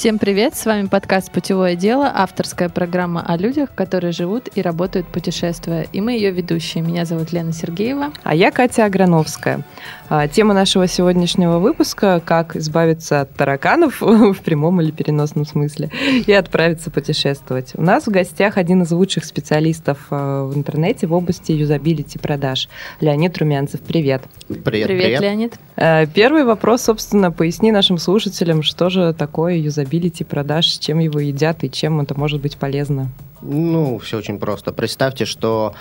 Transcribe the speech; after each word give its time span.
Всем 0.00 0.18
привет, 0.18 0.56
с 0.56 0.64
вами 0.64 0.86
подкаст 0.86 1.30
«Путевое 1.30 1.76
дело», 1.76 2.10
авторская 2.10 2.70
программа 2.70 3.20
о 3.20 3.36
людях, 3.36 3.74
которые 3.74 4.12
живут 4.12 4.48
и 4.54 4.62
работают 4.62 5.06
путешествуя. 5.06 5.86
И 5.92 6.00
мы 6.00 6.12
ее 6.12 6.30
ведущие. 6.30 6.82
Меня 6.82 7.04
зовут 7.04 7.32
Лена 7.32 7.52
Сергеева. 7.52 8.10
А 8.22 8.34
я 8.34 8.50
Катя 8.50 8.86
Аграновская. 8.86 9.62
А, 10.08 10.26
тема 10.26 10.54
нашего 10.54 10.86
сегодняшнего 10.86 11.58
выпуска– 11.58 12.22
как 12.24 12.56
избавиться 12.56 13.20
от 13.20 13.34
тараканов 13.34 14.00
в 14.00 14.38
прямом 14.42 14.80
или 14.80 14.90
переносном 14.90 15.44
смысле 15.44 15.90
и 16.26 16.32
отправиться 16.32 16.90
путешествовать. 16.90 17.72
У 17.74 17.82
нас 17.82 18.06
в 18.06 18.10
гостях 18.10 18.56
один 18.56 18.82
из 18.84 18.90
лучших 18.92 19.26
специалистов 19.26 19.98
а, 20.08 20.46
в 20.46 20.56
интернете 20.56 21.08
в 21.08 21.12
области 21.12 21.52
юзабилити 21.52 22.18
продаж. 22.18 22.70
Леонид 23.02 23.36
Румянцев, 23.36 23.82
привет. 23.82 24.22
Привет, 24.48 24.64
привет, 24.64 24.86
привет. 24.86 25.20
Леонид. 25.20 25.54
А, 25.76 26.06
первый 26.06 26.44
вопрос, 26.44 26.84
собственно, 26.84 27.30
поясни 27.30 27.70
нашим 27.70 27.98
слушателям, 27.98 28.62
что 28.62 28.88
же 28.88 29.12
такое 29.12 29.56
юзабилити 29.56 29.89
юзабилити 29.90 30.24
продаж, 30.24 30.78
чем 30.78 31.00
его 31.00 31.20
едят 31.20 31.64
и 31.64 31.70
чем 31.70 32.00
это 32.00 32.18
может 32.18 32.40
быть 32.40 32.56
полезно? 32.56 33.08
Ну, 33.42 33.98
все 33.98 34.18
очень 34.18 34.38
просто. 34.38 34.72
Представьте, 34.72 35.24
что 35.24 35.74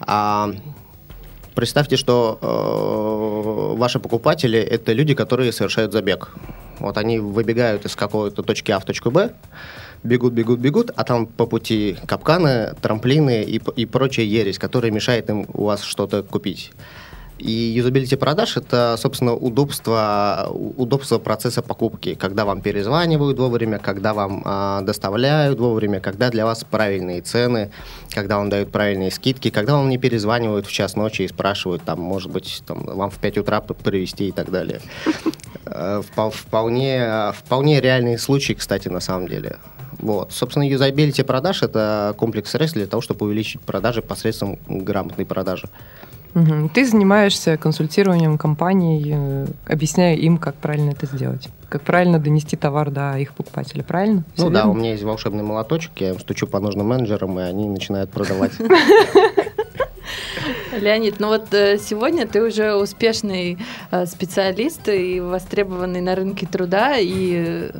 а, 0.00 0.50
представьте, 1.54 1.96
что 1.96 2.38
э, 2.42 3.78
ваши 3.78 4.00
покупатели 4.00 4.58
это 4.58 4.92
люди, 4.92 5.14
которые 5.14 5.52
совершают 5.52 5.92
забег. 5.92 6.30
Вот 6.80 6.98
они 6.98 7.18
выбегают 7.18 7.84
из 7.86 7.96
какой-то 7.96 8.42
точки 8.42 8.72
А 8.72 8.78
в 8.78 8.84
точку 8.84 9.10
Б, 9.10 9.30
бегут, 10.04 10.32
бегут, 10.32 10.60
бегут, 10.60 10.90
а 10.96 11.04
там 11.04 11.26
по 11.26 11.46
пути 11.46 11.96
капканы, 12.06 12.74
трамплины 12.80 13.42
и, 13.42 13.60
и 13.76 13.86
прочая 13.86 14.26
ересь, 14.26 14.58
которая 14.58 14.92
мешает 14.92 15.30
им 15.30 15.46
у 15.54 15.64
вас 15.64 15.82
что-то 15.82 16.22
купить. 16.22 16.72
И 17.38 17.52
юзабилити 17.52 18.16
продаж– 18.16 18.56
это, 18.56 18.96
собственно, 18.96 19.34
удобство, 19.34 20.48
удобство 20.76 21.18
процесса 21.18 21.62
покупки, 21.62 22.14
когда 22.14 22.44
вам 22.44 22.60
перезванивают 22.60 23.38
вовремя, 23.38 23.78
когда 23.78 24.12
вам 24.12 24.42
э, 24.44 24.80
доставляют 24.82 25.60
вовремя, 25.60 26.00
когда 26.00 26.30
для 26.30 26.44
вас 26.44 26.64
правильные 26.64 27.20
цены, 27.20 27.70
когда 28.14 28.38
вам 28.38 28.48
дают 28.48 28.72
правильные 28.72 29.10
скидки, 29.10 29.50
когда 29.50 29.76
вам 29.76 29.88
не 29.88 29.98
перезванивают 29.98 30.66
в 30.66 30.72
час 30.72 30.96
ночи 30.96 31.22
и 31.22 31.28
спрашивают, 31.28 31.82
там, 31.82 32.00
может 32.00 32.32
быть, 32.32 32.62
там, 32.66 32.84
вам 32.84 33.10
в 33.10 33.18
5 33.18 33.38
утра 33.38 33.60
привезти 33.60 34.28
и 34.28 34.32
так 34.32 34.50
далее. 34.50 34.80
Э, 35.66 36.02
вполне, 36.32 37.32
вполне 37.36 37.80
реальные 37.80 38.18
случаи, 38.18 38.54
кстати, 38.54 38.88
на 38.88 39.00
самом 39.00 39.28
деле. 39.28 39.58
Вот. 40.00 40.32
Собственно, 40.32 40.68
юзабилити 40.68 41.22
продаж– 41.22 41.62
это 41.62 42.14
комплекс 42.18 42.50
средств 42.50 42.76
для 42.76 42.86
того, 42.86 43.00
чтобы 43.00 43.26
увеличить 43.26 43.60
продажи 43.60 44.02
посредством 44.02 44.58
грамотной 44.68 45.24
продажи. 45.24 45.68
Угу. 46.34 46.70
Ты 46.74 46.84
занимаешься 46.86 47.56
консультированием 47.56 48.38
компаний, 48.38 49.12
э, 49.14 49.46
объясняя 49.66 50.14
им, 50.14 50.38
как 50.38 50.54
правильно 50.56 50.90
это 50.90 51.06
сделать. 51.06 51.48
Как 51.68 51.82
правильно 51.82 52.18
донести 52.18 52.56
товар 52.56 52.90
до 52.90 53.18
их 53.18 53.34
покупателя, 53.34 53.82
правильно? 53.82 54.24
Все 54.34 54.44
ну 54.44 54.50
верно? 54.50 54.64
да, 54.64 54.68
у 54.68 54.74
меня 54.74 54.92
есть 54.92 55.02
волшебный 55.02 55.42
молоточек, 55.42 55.92
я 55.96 56.10
им 56.10 56.18
стучу 56.18 56.46
по 56.46 56.60
нужным 56.60 56.86
менеджерам, 56.88 57.38
и 57.38 57.42
они 57.42 57.68
начинают 57.68 58.10
продавать. 58.10 58.52
Леонид, 60.78 61.18
ну 61.18 61.28
вот 61.28 61.52
э, 61.52 61.78
сегодня 61.78 62.26
ты 62.26 62.42
уже 62.42 62.74
успешный 62.74 63.58
э, 63.90 64.06
специалист 64.06 64.88
и 64.88 65.20
востребованный 65.20 66.00
на 66.00 66.14
рынке 66.14 66.46
труда, 66.46 66.94
и 66.98 67.70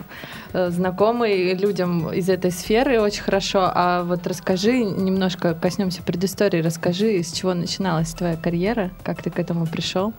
Э, 0.53 0.71
знакомый 0.71 1.55
людям 1.55 2.13
из 2.13 2.29
этой 2.29 2.51
сферы 2.51 3.01
очень 3.01 3.23
хорошо. 3.23 3.71
А 3.75 4.03
вот 4.03 4.27
расскажи 4.27 4.83
немножко, 4.85 5.55
коснемся 5.55 6.03
предыстории, 6.03 6.63
расскажи, 6.63 7.23
с 7.23 7.33
чего 7.33 7.55
начиналась 7.55 8.13
твоя 8.15 8.37
карьера, 8.37 8.91
как 9.03 9.23
ты 9.23 9.31
к 9.31 9.39
этому 9.39 9.67
пришел, 9.67 10.13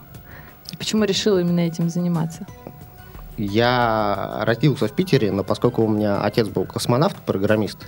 почему 0.78 1.04
решил 1.04 1.38
именно 1.38 1.60
этим 1.60 1.88
заниматься? 1.88 2.46
Я 3.36 4.42
родился 4.42 4.86
в 4.86 4.92
Питере, 4.92 5.32
но 5.32 5.42
поскольку 5.42 5.82
у 5.82 5.88
меня 5.88 6.20
отец 6.20 6.46
был 6.48 6.64
космонавт, 6.66 7.16
программист, 7.16 7.78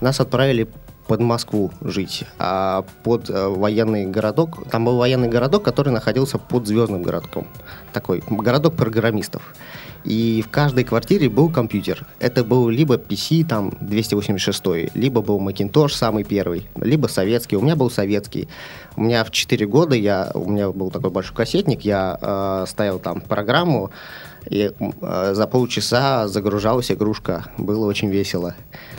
нас 0.00 0.20
отправили 0.20 0.68
под 1.06 1.20
Москву 1.20 1.72
жить, 1.80 2.24
а 2.38 2.84
под 3.02 3.28
э, 3.30 3.48
военный 3.48 4.06
городок. 4.06 4.68
Там 4.70 4.84
был 4.84 4.96
военный 4.96 5.28
городок, 5.28 5.64
который 5.64 5.92
находился 5.92 6.38
под 6.38 6.66
звездным 6.66 7.02
городком. 7.02 7.46
Такой 7.92 8.22
городок 8.28 8.76
программистов. 8.76 9.54
И 10.04 10.42
в 10.46 10.50
каждой 10.50 10.84
квартире 10.84 11.28
был 11.28 11.50
компьютер. 11.50 12.06
Это 12.18 12.42
был 12.44 12.68
либо 12.68 12.96
PC 12.96 13.46
там 13.46 13.72
286, 13.80 14.94
либо 14.94 15.20
был 15.20 15.38
Macintosh 15.40 15.90
самый 15.90 16.24
первый, 16.24 16.68
либо 16.76 17.06
советский. 17.06 17.56
У 17.56 17.60
меня 17.60 17.76
был 17.76 17.90
советский. 17.90 18.48
У 18.96 19.02
меня 19.02 19.24
в 19.24 19.30
4 19.30 19.66
года 19.66 19.94
я, 19.94 20.30
у 20.34 20.50
меня 20.50 20.70
был 20.70 20.90
такой 20.90 21.10
большой 21.10 21.36
кассетник, 21.36 21.82
я 21.82 22.18
э, 22.20 22.64
ставил 22.68 22.98
там 22.98 23.20
программу, 23.20 23.90
и 24.48 24.72
э, 24.78 25.34
за 25.34 25.46
полчаса 25.46 26.28
загружалась 26.28 26.90
игрушка. 26.90 27.46
Было 27.58 27.86
очень 27.86 28.10
весело. 28.10 28.54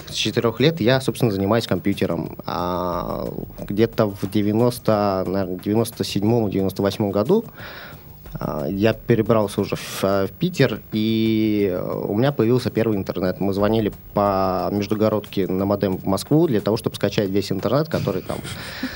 С 0.08 0.14
четырех 0.14 0.60
лет 0.60 0.80
я, 0.82 1.02
собственно, 1.02 1.32
занимаюсь 1.32 1.68
компьютером. 1.68 2.38
А 2.46 3.28
где-то 3.68 4.08
в 4.08 4.30
90, 4.30 5.24
наверное, 5.28 5.58
97-98 5.58 7.12
году 7.12 7.46
я 8.70 8.94
перебрался 8.94 9.62
уже 9.62 9.76
в, 9.76 10.04
в 10.04 10.30
Питер, 10.40 10.82
и 10.92 11.78
у 12.06 12.16
меня 12.16 12.32
появился 12.32 12.70
первый 12.70 12.98
интернет. 12.98 13.40
Мы 13.40 13.54
звонили 13.54 13.92
по 14.14 14.70
междугородке 14.72 15.48
на 15.48 15.66
модем 15.66 15.98
в 15.98 16.06
Москву 16.06 16.48
для 16.48 16.62
того, 16.62 16.78
чтобы 16.78 16.96
скачать 16.96 17.30
весь 17.30 17.52
интернет, 17.52 17.90
который 17.90 18.22
там 18.22 18.38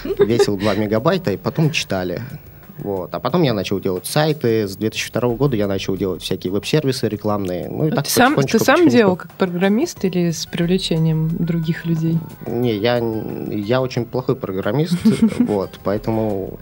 весил 0.26 0.58
2 0.58 0.76
мегабайта, 0.76 1.32
и 1.32 1.38
потом 1.38 1.72
читали. 1.72 2.22
Вот. 2.78 3.14
А 3.14 3.20
потом 3.20 3.44
я 3.44 3.54
начал 3.54 3.80
делать 3.80 4.06
сайты. 4.06 4.68
С 4.68 4.76
2002 4.76 5.30
года 5.36 5.56
я 5.56 5.68
начал 5.68 5.96
делать 5.96 6.22
всякие 6.22 6.52
веб-сервисы 6.52 7.08
рекламные. 7.08 7.70
Ну, 7.70 7.88
и 7.88 7.92
а 7.92 7.96
так 7.96 8.06
ты 8.06 8.12
сам, 8.12 8.36
ты 8.36 8.60
сам 8.60 8.90
делал 8.90 9.16
как 9.16 9.32
программист 9.32 10.04
или 10.04 10.32
с 10.32 10.46
привлечением 10.46 11.30
других 11.30 11.86
людей? 11.86 12.18
Не, 12.46 12.76
я, 12.76 12.98
я 13.50 13.82
очень 13.82 14.06
плохой 14.06 14.36
программист, 14.36 14.98
вот, 15.40 15.80
поэтому 15.84 16.60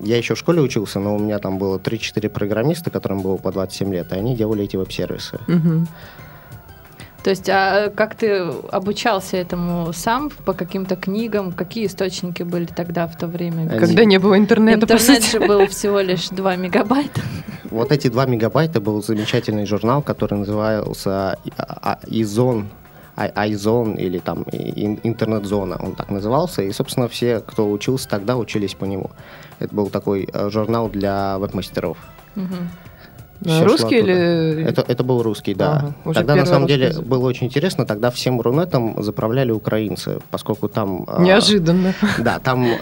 я 0.00 0.16
еще 0.16 0.34
в 0.34 0.38
школе 0.38 0.60
учился, 0.60 1.00
но 1.00 1.16
у 1.16 1.18
меня 1.18 1.38
там 1.38 1.58
было 1.58 1.78
3-4 1.78 2.28
программиста, 2.28 2.90
которым 2.90 3.22
было 3.22 3.36
по 3.36 3.52
27 3.52 3.92
лет, 3.92 4.12
и 4.12 4.16
они 4.16 4.36
делали 4.36 4.64
эти 4.64 4.76
веб-сервисы. 4.76 5.38
Угу. 5.48 5.86
То 7.22 7.30
есть, 7.30 7.48
а 7.48 7.88
как 7.88 8.16
ты 8.16 8.36
обучался 8.70 9.38
этому 9.38 9.92
сам 9.94 10.28
по 10.44 10.52
каким-то 10.52 10.94
книгам? 10.94 11.52
Какие 11.52 11.86
источники 11.86 12.42
были 12.42 12.66
тогда 12.66 13.06
в 13.06 13.16
то 13.16 13.26
время? 13.26 13.66
Когда 13.66 14.04
не 14.04 14.18
было 14.18 14.36
интернета. 14.36 14.82
Интернет 14.82 15.24
же 15.24 15.40
был 15.40 15.66
всего 15.68 16.00
лишь 16.00 16.28
2 16.28 16.56
мегабайта. 16.56 17.22
Вот 17.70 17.92
эти 17.92 18.08
2 18.08 18.26
мегабайта 18.26 18.78
был 18.78 19.02
замечательный 19.02 19.64
журнал, 19.64 20.02
который 20.02 20.38
назывался 20.38 21.38
«Изон», 22.06 22.68
iZone 23.16 23.96
или 23.96 24.18
там 24.18 24.42
интернет-зона, 24.42 25.76
он 25.80 25.94
так 25.94 26.10
назывался. 26.10 26.62
И, 26.62 26.72
собственно, 26.72 27.08
все, 27.08 27.40
кто 27.40 27.70
учился 27.70 28.08
тогда, 28.08 28.36
учились 28.36 28.74
по 28.74 28.84
нему. 28.84 29.10
Это 29.58 29.74
был 29.74 29.88
такой 29.90 30.28
э, 30.32 30.50
журнал 30.50 30.88
для 30.88 31.38
веб-мастеров.Угу. 31.38 32.56
Все 33.40 33.64
русский 33.64 33.98
или... 33.98 34.64
Это, 34.64 34.84
это 34.86 35.04
был 35.04 35.22
русский, 35.22 35.54
да. 35.54 35.94
Ага, 36.04 36.14
тогда, 36.14 36.34
на 36.34 36.46
самом 36.46 36.66
деле, 36.66 36.86
язык. 36.86 37.04
было 37.04 37.26
очень 37.26 37.46
интересно. 37.46 37.84
Тогда 37.84 38.10
всем 38.10 38.40
Рунетом 38.40 39.02
заправляли 39.02 39.52
украинцы, 39.52 40.18
поскольку 40.30 40.68
там... 40.68 41.04
Э, 41.06 41.22
Неожиданно. 41.22 41.94
Э, 42.00 42.22
да, 42.22 42.38
там 42.38 42.64
э, 42.64 42.78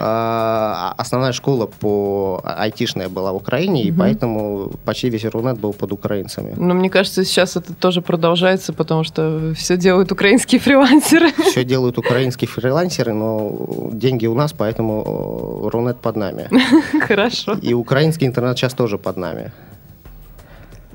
основная 0.97 1.33
школа 1.33 1.67
по 1.67 2.41
айтишная 2.45 3.09
была 3.09 3.33
в 3.33 3.37
Украине, 3.37 3.83
угу. 3.83 3.89
и 3.89 3.93
поэтому 3.93 4.73
почти 4.85 5.11
весь 5.11 5.25
Рунет 5.25 5.59
был 5.59 5.73
под 5.73 5.93
украинцами. 5.93 6.55
Но 6.57 6.75
мне 6.75 6.91
кажется, 6.91 7.25
сейчас 7.25 7.57
это 7.57 7.75
тоже 7.75 8.03
продолжается, 8.03 8.73
потому 8.73 9.05
что 9.05 9.53
все 9.57 9.77
делают 9.77 10.13
украинские 10.13 10.61
фрилансеры. 10.61 11.33
Все 11.51 11.65
делают 11.65 11.99
украинские 11.99 12.49
фрилансеры, 12.49 13.13
но 13.13 13.91
деньги 13.93 14.27
у 14.27 14.35
нас, 14.35 14.53
поэтому 14.53 15.69
Рунет 15.73 15.99
под 15.99 16.17
нами. 16.17 16.49
Хорошо. 17.01 17.59
И 17.63 17.75
украинский 17.75 18.27
интернет 18.27 18.57
сейчас 18.59 18.75
тоже 18.75 18.99
под 18.99 19.17
нами. 19.17 19.53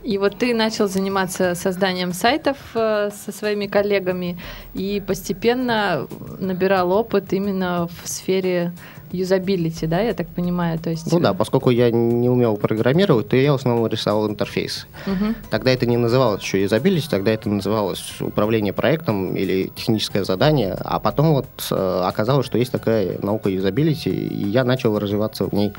И 0.08 0.18
вот 0.18 0.38
ты 0.38 0.54
начал 0.54 0.88
заниматься 0.88 1.54
созданием 1.54 2.14
сайтов 2.14 2.56
э, 2.76 3.10
со 3.12 3.32
своими 3.34 3.68
коллегами 3.68 4.40
и 4.74 5.04
постепенно 5.06 6.08
набирал 6.40 6.94
опыт 6.94 7.34
именно 7.34 7.90
в 7.90 8.08
сфере 8.08 8.72
юзабилити, 9.12 9.86
да, 9.86 10.00
я 10.00 10.14
так 10.14 10.28
понимаю, 10.28 10.80
то 10.80 10.90
есть... 10.90 11.12
Ну 11.12 11.20
да, 11.20 11.34
поскольку 11.34 11.70
я 11.72 11.92
не 11.92 12.30
умел 12.30 12.58
программировать, 12.58 13.30
то 13.30 13.36
я 13.36 13.52
в 13.52 13.56
основном 13.56 13.88
рисовал 13.88 14.30
интерфейс. 14.30 14.88
Угу. 15.06 15.36
Тогда 15.50 15.72
это 15.72 15.86
не 15.86 15.98
называлось 15.98 16.42
еще 16.42 16.62
юзабилити, 16.62 17.08
тогда 17.10 17.32
это 17.32 17.50
называлось 17.50 18.22
управление 18.22 18.74
проектом 18.74 19.36
или 19.36 19.72
техническое 19.76 20.24
задание, 20.24 20.78
а 20.80 21.00
потом 21.00 21.34
вот 21.34 21.48
э, 21.72 22.02
оказалось, 22.06 22.46
что 22.46 22.58
есть 22.58 22.72
такая 22.72 23.18
наука 23.22 23.50
юзабилити, 23.50 24.10
и 24.10 24.48
я 24.48 24.64
начал 24.64 24.98
развиваться 25.00 25.46
в 25.46 25.54
ней 25.54 25.74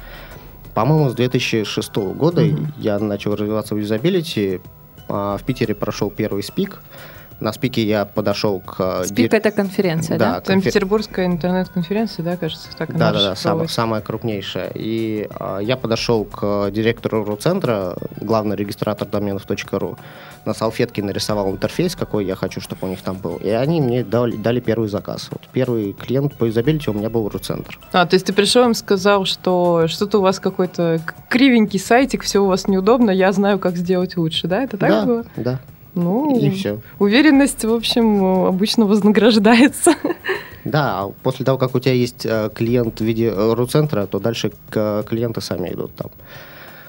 По-моему, 0.78 1.10
с 1.10 1.14
2006 1.14 1.96
года 2.14 2.40
Мгм. 2.44 2.72
я 2.78 3.00
начал 3.00 3.34
развиваться 3.34 3.74
в 3.74 3.78
юзабилити. 3.78 4.60
А, 5.08 5.36
В 5.36 5.42
Питере 5.42 5.74
прошел 5.74 6.08
первый 6.08 6.44
СПИК. 6.44 6.78
На 7.40 7.52
спике 7.52 7.82
я 7.84 8.04
подошел 8.04 8.58
к... 8.58 8.76
э, 8.78 9.04
Спик 9.06 9.32
это 9.32 9.52
конференция, 9.52 10.18
да? 10.18 10.34
Да, 10.34 10.40
конфер- 10.40 10.46
Санкт-Петербургская 10.46 11.26
интернет-конференция, 11.26 12.24
да, 12.24 12.36
кажется, 12.36 12.68
так 12.76 12.90
она 12.90 12.98
Да, 12.98 13.12
да, 13.12 13.22
да, 13.22 13.30
расшифровывается. 13.32 13.74
самая, 13.76 14.00
крупнейшая. 14.00 14.72
И 14.74 15.28
а, 15.38 15.58
я 15.58 15.76
подошел 15.76 16.24
к 16.24 16.70
директору 16.72 17.24
РУ-центра, 17.24 17.96
главный 18.20 18.56
регистратор 18.56 19.06
доменов 19.06 19.44
.ру, 19.72 19.96
на 20.44 20.54
салфетке 20.54 21.02
нарисовал 21.02 21.50
интерфейс, 21.52 21.94
какой 21.94 22.24
я 22.24 22.34
хочу, 22.34 22.60
чтобы 22.60 22.86
у 22.86 22.90
них 22.90 23.02
там 23.02 23.16
был. 23.16 23.36
И 23.36 23.50
они 23.50 23.80
мне 23.80 24.02
дали, 24.02 24.36
дали 24.36 24.58
первый 24.60 24.88
заказ. 24.88 25.28
Вот 25.30 25.42
первый 25.52 25.92
клиент 25.92 26.34
по 26.34 26.44
юзабилити 26.44 26.90
у 26.90 26.94
меня 26.94 27.08
был 27.08 27.28
РУ-центр. 27.28 27.78
А, 27.92 28.04
то 28.06 28.14
есть 28.14 28.26
ты 28.26 28.32
пришел 28.32 28.64
им 28.64 28.74
сказал, 28.74 29.26
что 29.26 29.86
что-то 29.86 30.18
у 30.18 30.22
вас 30.22 30.40
какой-то 30.40 31.00
кривенький 31.28 31.78
сайтик, 31.78 32.22
все 32.24 32.40
у 32.40 32.46
вас 32.46 32.66
неудобно, 32.66 33.10
я 33.10 33.30
знаю, 33.30 33.58
как 33.60 33.76
сделать 33.76 34.16
лучше, 34.16 34.48
да? 34.48 34.62
Это 34.64 34.76
так 34.76 34.90
да, 34.90 35.04
было? 35.04 35.24
да. 35.36 35.60
Ну, 36.04 36.38
И 36.38 36.50
все. 36.50 36.78
уверенность, 36.98 37.64
в 37.64 37.72
общем, 37.72 38.24
обычно 38.46 38.84
вознаграждается. 38.86 39.94
Да, 40.64 41.00
а 41.00 41.12
после 41.22 41.44
того, 41.44 41.56
как 41.58 41.74
у 41.74 41.80
тебя 41.80 41.94
есть 41.94 42.26
э, 42.26 42.50
клиент 42.54 43.00
в 43.00 43.04
виде 43.04 43.26
э, 43.28 43.54
РУ-центра, 43.54 44.06
то 44.06 44.18
дальше 44.18 44.52
к- 44.70 45.02
клиенты 45.08 45.40
сами 45.40 45.68
идут 45.70 45.94
там. 45.94 46.10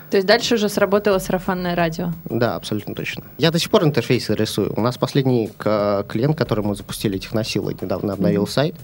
То 0.09 0.17
есть 0.17 0.27
дальше 0.27 0.55
уже 0.55 0.69
сработало 0.69 1.19
сарафанное 1.19 1.75
радио. 1.75 2.11
Да, 2.25 2.55
абсолютно 2.55 2.95
точно. 2.95 3.23
Я 3.37 3.51
до 3.51 3.59
сих 3.59 3.69
пор 3.69 3.83
интерфейсы 3.83 4.33
рисую. 4.35 4.73
У 4.75 4.81
нас 4.81 4.97
последний 4.97 5.49
клиент, 5.59 6.35
который 6.35 6.65
мы 6.65 6.75
запустили, 6.75 7.17
Техносилы, 7.19 7.75
недавно 7.79 8.13
обновил 8.13 8.47
сайт. 8.47 8.75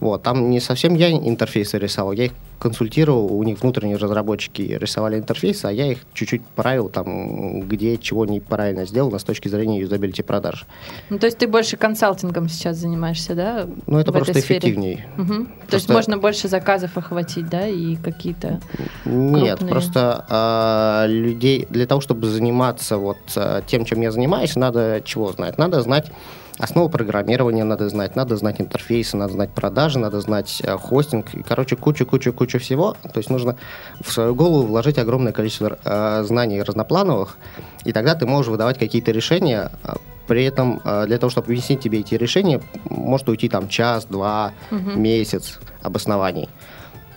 Вот, 0.00 0.22
там 0.22 0.50
не 0.50 0.60
совсем 0.60 0.94
я 0.94 1.10
интерфейсы 1.10 1.78
рисовал, 1.78 2.12
я 2.12 2.26
их 2.26 2.32
консультировал, 2.58 3.32
у 3.32 3.42
них 3.44 3.60
внутренние 3.62 3.96
разработчики 3.96 4.62
рисовали 4.62 5.16
интерфейсы, 5.18 5.66
а 5.66 5.70
я 5.72 5.92
их 5.92 5.98
чуть-чуть 6.12 6.42
правил, 6.56 6.88
там, 6.88 7.60
где 7.60 7.96
чего 7.98 8.26
неправильно 8.26 8.84
сделано 8.84 9.18
с 9.18 9.24
точки 9.24 9.48
зрения 9.48 9.78
юзабилити 9.80 10.22
продаж. 10.22 10.66
Ну, 11.10 11.18
то 11.18 11.26
есть 11.26 11.38
ты 11.38 11.46
больше 11.46 11.76
консалтингом 11.76 12.48
сейчас 12.48 12.76
занимаешься, 12.76 13.34
да? 13.34 13.66
Ну, 13.86 13.98
это 13.98 14.10
в 14.10 14.14
просто 14.14 14.34
сфере? 14.34 14.58
эффективней. 14.58 15.04
Мгм. 15.16 15.46
То 15.46 15.76
есть 15.76 15.86
Просто- 15.86 15.92
можно 15.92 16.18
больше 16.18 16.48
заказов 16.48 16.96
охватить, 16.96 17.48
да, 17.48 17.66
и 17.66 17.96
какие-то... 17.96 18.60
Нет, 19.04 19.58
крупные. 19.58 19.70
просто 19.70 20.24
а, 20.28 21.06
людей 21.06 21.66
для 21.70 21.86
того, 21.86 22.00
чтобы 22.00 22.26
заниматься 22.26 22.96
вот 22.98 23.18
а, 23.36 23.62
тем, 23.62 23.84
чем 23.84 24.00
я 24.00 24.10
занимаюсь, 24.10 24.56
надо 24.56 25.00
чего 25.04 25.32
знать? 25.32 25.58
Надо 25.58 25.80
знать 25.80 26.10
основу 26.58 26.88
программирования, 26.88 27.64
надо 27.64 27.88
знать, 27.88 28.16
надо 28.16 28.36
знать 28.36 28.60
интерфейсы, 28.60 29.16
надо 29.16 29.32
знать 29.32 29.50
продажи, 29.50 29.98
надо 29.98 30.20
знать 30.20 30.62
а, 30.66 30.76
хостинг, 30.76 31.34
и, 31.34 31.42
короче, 31.42 31.76
кучу-кучу-кучу 31.76 32.58
всего. 32.58 32.96
То 33.02 33.18
есть 33.18 33.30
нужно 33.30 33.56
в 34.00 34.10
свою 34.12 34.34
голову 34.34 34.66
вложить 34.66 34.98
огромное 34.98 35.32
количество 35.32 35.78
а, 35.84 36.22
знаний 36.24 36.62
разноплановых, 36.62 37.36
и 37.84 37.92
тогда 37.92 38.14
ты 38.14 38.26
можешь 38.26 38.50
выдавать 38.50 38.78
какие-то 38.78 39.12
решения. 39.12 39.70
а, 39.84 39.96
При 40.26 40.44
этом 40.44 40.82
для 41.06 41.16
того, 41.18 41.30
чтобы 41.30 41.46
объяснить 41.46 41.80
тебе 41.80 42.00
эти 42.00 42.14
решения, 42.14 42.60
может 42.90 43.28
уйти 43.30 43.48
там 43.48 43.66
час, 43.68 44.04
два, 44.04 44.52
Мгм. 44.70 45.00
месяц 45.02 45.58
обоснований. 45.82 46.48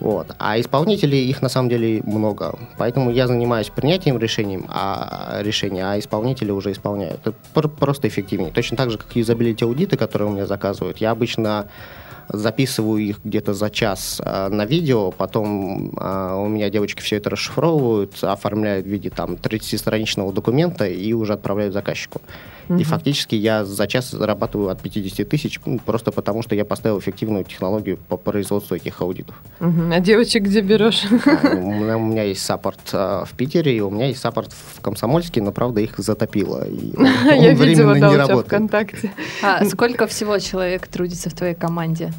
Вот. 0.01 0.33
А 0.39 0.59
исполнителей 0.59 1.29
их 1.29 1.43
на 1.43 1.49
самом 1.49 1.69
деле 1.69 2.01
много. 2.03 2.57
Поэтому 2.77 3.11
я 3.11 3.27
занимаюсь 3.27 3.69
принятием 3.69 4.17
решением, 4.17 4.65
а, 4.67 5.39
решения, 5.41 5.85
а 5.85 5.99
исполнители 5.99 6.49
уже 6.49 6.71
исполняют. 6.71 7.19
Это 7.21 7.35
пр- 7.53 7.69
просто 7.69 8.07
эффективнее. 8.07 8.51
Точно 8.51 8.75
так 8.75 8.89
же, 8.89 8.97
как 8.97 9.15
юзабилити 9.15 9.63
аудиты, 9.63 9.97
которые 9.97 10.29
у 10.29 10.31
меня 10.31 10.47
заказывают. 10.47 10.97
Я 10.97 11.11
обычно 11.11 11.67
записываю 12.29 13.03
их 13.03 13.19
где-то 13.23 13.53
за 13.53 13.69
час 13.69 14.19
а, 14.25 14.49
на 14.49 14.65
видео, 14.65 15.11
потом 15.11 15.93
а, 15.97 16.35
у 16.35 16.47
меня 16.47 16.71
девочки 16.71 17.01
все 17.01 17.17
это 17.17 17.29
расшифровывают, 17.29 18.23
оформляют 18.23 18.87
в 18.87 18.89
виде 18.89 19.11
там 19.11 19.33
30-страничного 19.33 20.33
документа 20.33 20.87
и 20.87 21.13
уже 21.13 21.33
отправляют 21.33 21.73
заказчику. 21.73 22.21
И 22.77 22.83
фактически 22.83 23.35
я 23.35 23.65
за 23.65 23.87
час 23.87 24.11
зарабатываю 24.11 24.69
от 24.69 24.81
50 24.81 25.27
тысяч, 25.27 25.59
ну, 25.65 25.79
просто 25.79 26.11
потому 26.11 26.41
что 26.43 26.55
я 26.55 26.63
поставил 26.65 26.99
эффективную 26.99 27.43
технологию 27.43 27.97
по 28.07 28.17
производству 28.17 28.75
этих 28.75 29.01
аудитов. 29.01 29.35
А 29.59 29.99
девочек 29.99 30.43
где 30.43 30.61
берешь? 30.61 31.03
А, 31.25 31.55
У 31.55 31.71
меня, 31.71 31.97
у 31.97 32.05
меня 32.05 32.23
есть 32.23 32.43
саппорт 32.43 32.79
а, 32.93 33.25
в 33.25 33.31
Питере, 33.33 33.75
и 33.77 33.79
у 33.81 33.89
меня 33.89 34.07
есть 34.07 34.19
саппорт 34.21 34.51
в 34.53 34.81
Комсомольске, 34.81 35.41
но, 35.41 35.51
правда, 35.51 35.81
их 35.81 35.95
затопило. 35.97 36.67
и 36.67 36.95
он 36.97 37.05
Я 37.23 37.53
видела, 37.53 37.93
да, 37.93 37.99
не 37.99 38.05
у 38.05 38.09
тебя 38.09 38.17
работает. 38.27 38.47
ВКонтакте. 38.47 39.11
А 39.43 39.65
сколько 39.65 40.07
всего 40.07 40.37
человек 40.39 40.87
трудится 40.87 41.29
в 41.29 41.33
твоей 41.33 41.55
команде? 41.55 42.13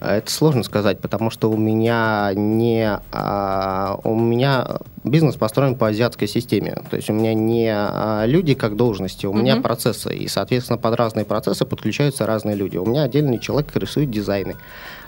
А 0.00 0.16
Это 0.16 0.30
сложно 0.30 0.62
сказать, 0.62 1.00
потому 1.00 1.30
что 1.30 1.50
у 1.50 1.56
меня 1.56 2.30
не 2.34 2.98
а, 3.10 3.98
у 4.04 4.14
меня 4.14 4.78
бизнес 5.02 5.34
построен 5.36 5.74
по 5.74 5.88
азиатской 5.88 6.28
системе. 6.28 6.76
То 6.90 6.96
есть 6.96 7.10
у 7.10 7.12
меня 7.12 7.34
не 7.34 7.68
а, 7.72 8.24
люди 8.26 8.54
как 8.54 8.76
должности, 8.76 9.26
у 9.26 9.32
меня 9.32 9.54
Мгм. 9.54 9.62
процессы. 9.64 10.14
И, 10.14 10.28
соответственно, 10.28 10.78
под 10.78 10.94
разные 10.94 11.24
процессы 11.24 11.64
подключаются 11.64 12.26
разные 12.26 12.54
люди. 12.54 12.76
У 12.76 12.84
меня 12.86 13.02
отдельный 13.02 13.38
человек 13.38 13.74
рисует 13.74 14.10
дизайны. 14.10 14.54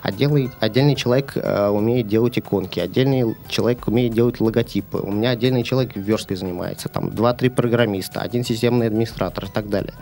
Отдельный, 0.01 0.49
отдельный 0.59 0.95
человек 0.95 1.33
э, 1.35 1.67
умеет 1.69 2.07
делать 2.07 2.37
иконки, 2.39 2.79
отдельный 2.79 3.35
человек 3.47 3.87
умеет 3.87 4.13
делать 4.13 4.39
логотипы. 4.41 4.97
У 4.97 5.11
меня 5.11 5.29
отдельный 5.31 5.63
человек 5.63 5.95
версткой 5.95 6.37
занимается, 6.37 6.89
там 6.89 7.09
два-три 7.11 7.49
программиста, 7.49 8.21
один 8.21 8.43
системный 8.43 8.87
администратор 8.87 9.45
и 9.45 9.49
так 9.49 9.69
далее. 9.69 9.93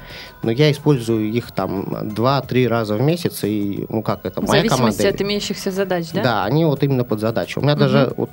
Но 0.43 0.51
я 0.51 0.71
использую 0.71 1.29
их 1.31 1.51
там 1.51 2.13
два-три 2.13 2.67
раза 2.67 2.95
в 2.95 3.01
месяц, 3.01 3.43
и 3.43 3.85
ну 3.89 4.01
как 4.01 4.25
это, 4.25 4.41
В 4.41 4.47
моя 4.47 4.61
зависимости 4.61 4.99
команда. 5.01 5.15
от 5.15 5.21
имеющихся 5.21 5.71
задач, 5.71 6.11
да? 6.13 6.23
Да, 6.23 6.43
они 6.45 6.63
вот 6.65 6.81
именно 6.83 7.03
под 7.03 7.19
задачу. 7.19 7.59
У 7.59 7.63
меня 7.63 7.75
даже 7.75 8.13
вот 8.15 8.29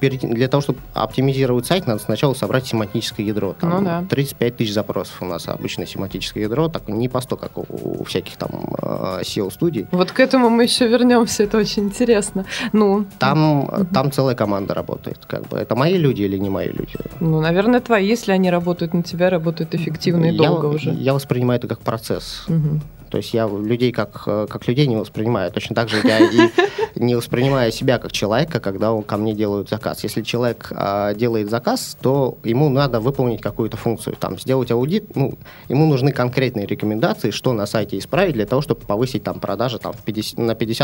перед- 0.00 0.20
для 0.20 0.48
того, 0.48 0.60
чтобы 0.60 0.80
оптимизировать 0.94 1.66
сайт, 1.66 1.86
надо 1.86 2.00
сначала 2.02 2.34
собрать 2.34 2.66
семантическое 2.66 3.24
ядро. 3.24 3.54
Там 3.58 3.70
Ну 3.70 3.82
да. 3.84 4.04
35 4.10 4.56
тысяч 4.56 4.72
запросов 4.74 5.22
у 5.22 5.24
нас 5.24 5.48
обычное 5.48 5.86
семантическое 5.86 6.42
ядро, 6.44 6.68
так 6.68 6.88
не 6.88 7.08
по 7.08 7.20
100, 7.20 7.36
как 7.36 7.56
у, 7.58 7.64
у 7.70 8.04
всяких 8.04 8.36
там 8.36 8.74
э, 8.82 9.20
SEO-студий. 9.22 9.86
Вот 9.92 10.12
к 10.12 10.20
этому 10.20 10.50
мы 10.50 10.64
еще 10.64 10.89
вернемся, 10.90 11.44
это 11.44 11.58
очень 11.58 11.84
интересно. 11.84 12.44
Ну, 12.72 13.06
Там, 13.18 13.86
там 13.92 14.12
целая 14.12 14.34
команда 14.34 14.74
работает. 14.74 15.18
Как 15.26 15.48
бы. 15.48 15.56
Это 15.56 15.74
мои 15.76 15.96
люди 15.96 16.22
или 16.22 16.36
не 16.38 16.50
мои 16.50 16.68
люди? 16.68 16.96
ну, 17.20 17.40
наверное, 17.40 17.80
твои, 17.80 18.06
если 18.06 18.32
они 18.32 18.50
работают 18.50 18.94
на 18.94 19.02
тебя, 19.02 19.30
работают 19.30 19.74
эффективно 19.74 20.26
и 20.26 20.32
я, 20.32 20.48
долго 20.48 20.66
уже. 20.66 20.90
я 20.90 21.14
воспринимаю 21.14 21.58
это 21.58 21.68
как 21.68 21.80
процесс. 21.80 22.44
Мгм. 22.48 22.82
То 23.10 23.16
есть 23.18 23.34
я 23.34 23.48
людей 23.48 23.90
как, 23.92 24.22
э, 24.26 24.46
как 24.48 24.68
людей 24.68 24.86
не 24.86 24.96
воспринимаю. 24.96 25.50
Точно 25.50 25.74
так 25.74 25.88
же 25.88 26.00
я 26.04 26.20
и 26.20 26.50
не 26.94 27.16
воспринимаю 27.16 27.72
себя 27.72 27.98
как 27.98 28.12
человека, 28.12 28.60
когда 28.60 28.92
он 28.92 29.02
ко 29.02 29.16
мне 29.16 29.34
делают 29.34 29.68
заказ. 29.68 30.04
Если 30.04 30.22
человек 30.22 30.68
а, 30.70 31.12
делает 31.14 31.50
заказ, 31.50 31.96
то 32.00 32.38
ему 32.44 32.68
надо 32.68 33.00
выполнить 33.00 33.40
какую-то 33.40 33.76
функцию. 33.76 34.16
Там, 34.16 34.38
сделать 34.38 34.70
аудит, 34.70 35.16
ну, 35.16 35.38
ему 35.68 35.86
нужны 35.86 36.12
конкретные 36.12 36.66
рекомендации, 36.66 37.30
что 37.30 37.52
на 37.52 37.66
сайте 37.66 37.98
исправить 37.98 38.34
для 38.34 38.46
того, 38.46 38.62
чтобы 38.62 38.82
повысить 38.82 39.24
там, 39.24 39.40
продажи 39.40 39.78
там, 39.78 39.92
в 39.92 40.02
50 40.02 40.38
на 40.38 40.52
50%. 40.52 40.79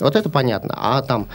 Вот 0.00 0.16
это 0.16 0.28
понятно. 0.28 0.74
А 0.76 1.02
там 1.02 1.28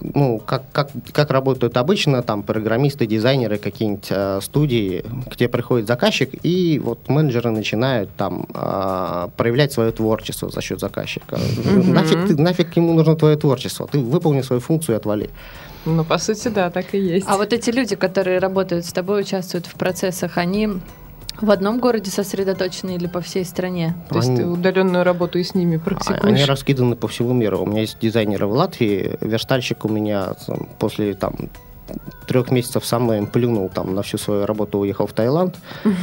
ну, 0.00 0.38
как, 0.38 0.62
как, 0.72 0.90
как 1.12 1.30
работают 1.30 1.76
обычно 1.76 2.22
там 2.22 2.42
программисты, 2.42 3.06
дизайнеры, 3.06 3.58
какие-нибудь 3.58 4.08
э, 4.10 4.40
студии, 4.42 5.04
где 5.30 5.48
приходит 5.48 5.86
заказчик, 5.86 6.30
и 6.42 6.80
вот 6.82 7.08
менеджеры 7.08 7.50
начинают 7.50 8.10
там 8.16 8.46
э, 8.54 9.28
проявлять 9.36 9.72
свое 9.72 9.92
творчество 9.92 10.50
за 10.50 10.60
счет 10.60 10.80
заказчика. 10.80 11.38
Нафиг, 11.66 12.26
ты, 12.28 12.36
нафиг 12.36 12.76
ему 12.76 12.92
нужно 12.92 13.16
твое 13.16 13.36
творчество? 13.36 13.88
Ты 13.90 13.98
выполни 13.98 14.42
свою 14.42 14.60
функцию 14.60 14.96
и 14.96 14.98
отвали. 14.98 15.30
Ну, 15.86 16.04
по 16.04 16.18
сути, 16.18 16.48
да, 16.48 16.70
так 16.70 16.94
и 16.94 16.98
есть. 16.98 17.26
А 17.28 17.36
вот 17.36 17.52
эти 17.52 17.70
люди, 17.70 17.96
которые 17.96 18.38
работают 18.38 18.84
с 18.84 18.92
тобой, 18.92 19.20
участвуют 19.20 19.66
в 19.66 19.74
процессах, 19.74 20.38
они 20.38 20.68
в 21.40 21.50
одном 21.50 21.78
городе 21.80 22.10
сосредоточены 22.10 22.94
или 22.96 23.06
по 23.06 23.20
всей 23.20 23.44
стране? 23.44 23.94
То 24.08 24.16
есть 24.16 24.28
они- 24.28 24.38
ты 24.38 24.46
удаленную 24.46 25.04
работу 25.04 25.38
и 25.38 25.44
с 25.44 25.54
ними 25.54 25.76
А, 25.76 25.80
практикуешь? 25.80 26.22
Они 26.22 26.44
раскиданы 26.44 26.96
по 26.96 27.08
всему 27.08 27.32
миру. 27.32 27.60
У 27.62 27.66
меня 27.66 27.80
есть 27.82 27.98
дизайнеры 28.00 28.46
в 28.46 28.52
Латвии, 28.52 29.16
верстальщик 29.20 29.84
у 29.84 29.88
меня 29.88 30.34
после 30.78 31.14
там 31.14 31.34
трех 32.26 32.50
месяцев 32.50 32.84
со 32.84 32.98
мной 32.98 33.26
плюнул 33.26 33.68
там 33.68 33.94
на 33.94 34.02
всю 34.02 34.18
свою 34.18 34.46
работу, 34.46 34.78
уехал 34.78 35.06
в 35.06 35.12
Таиланд. 35.12 35.56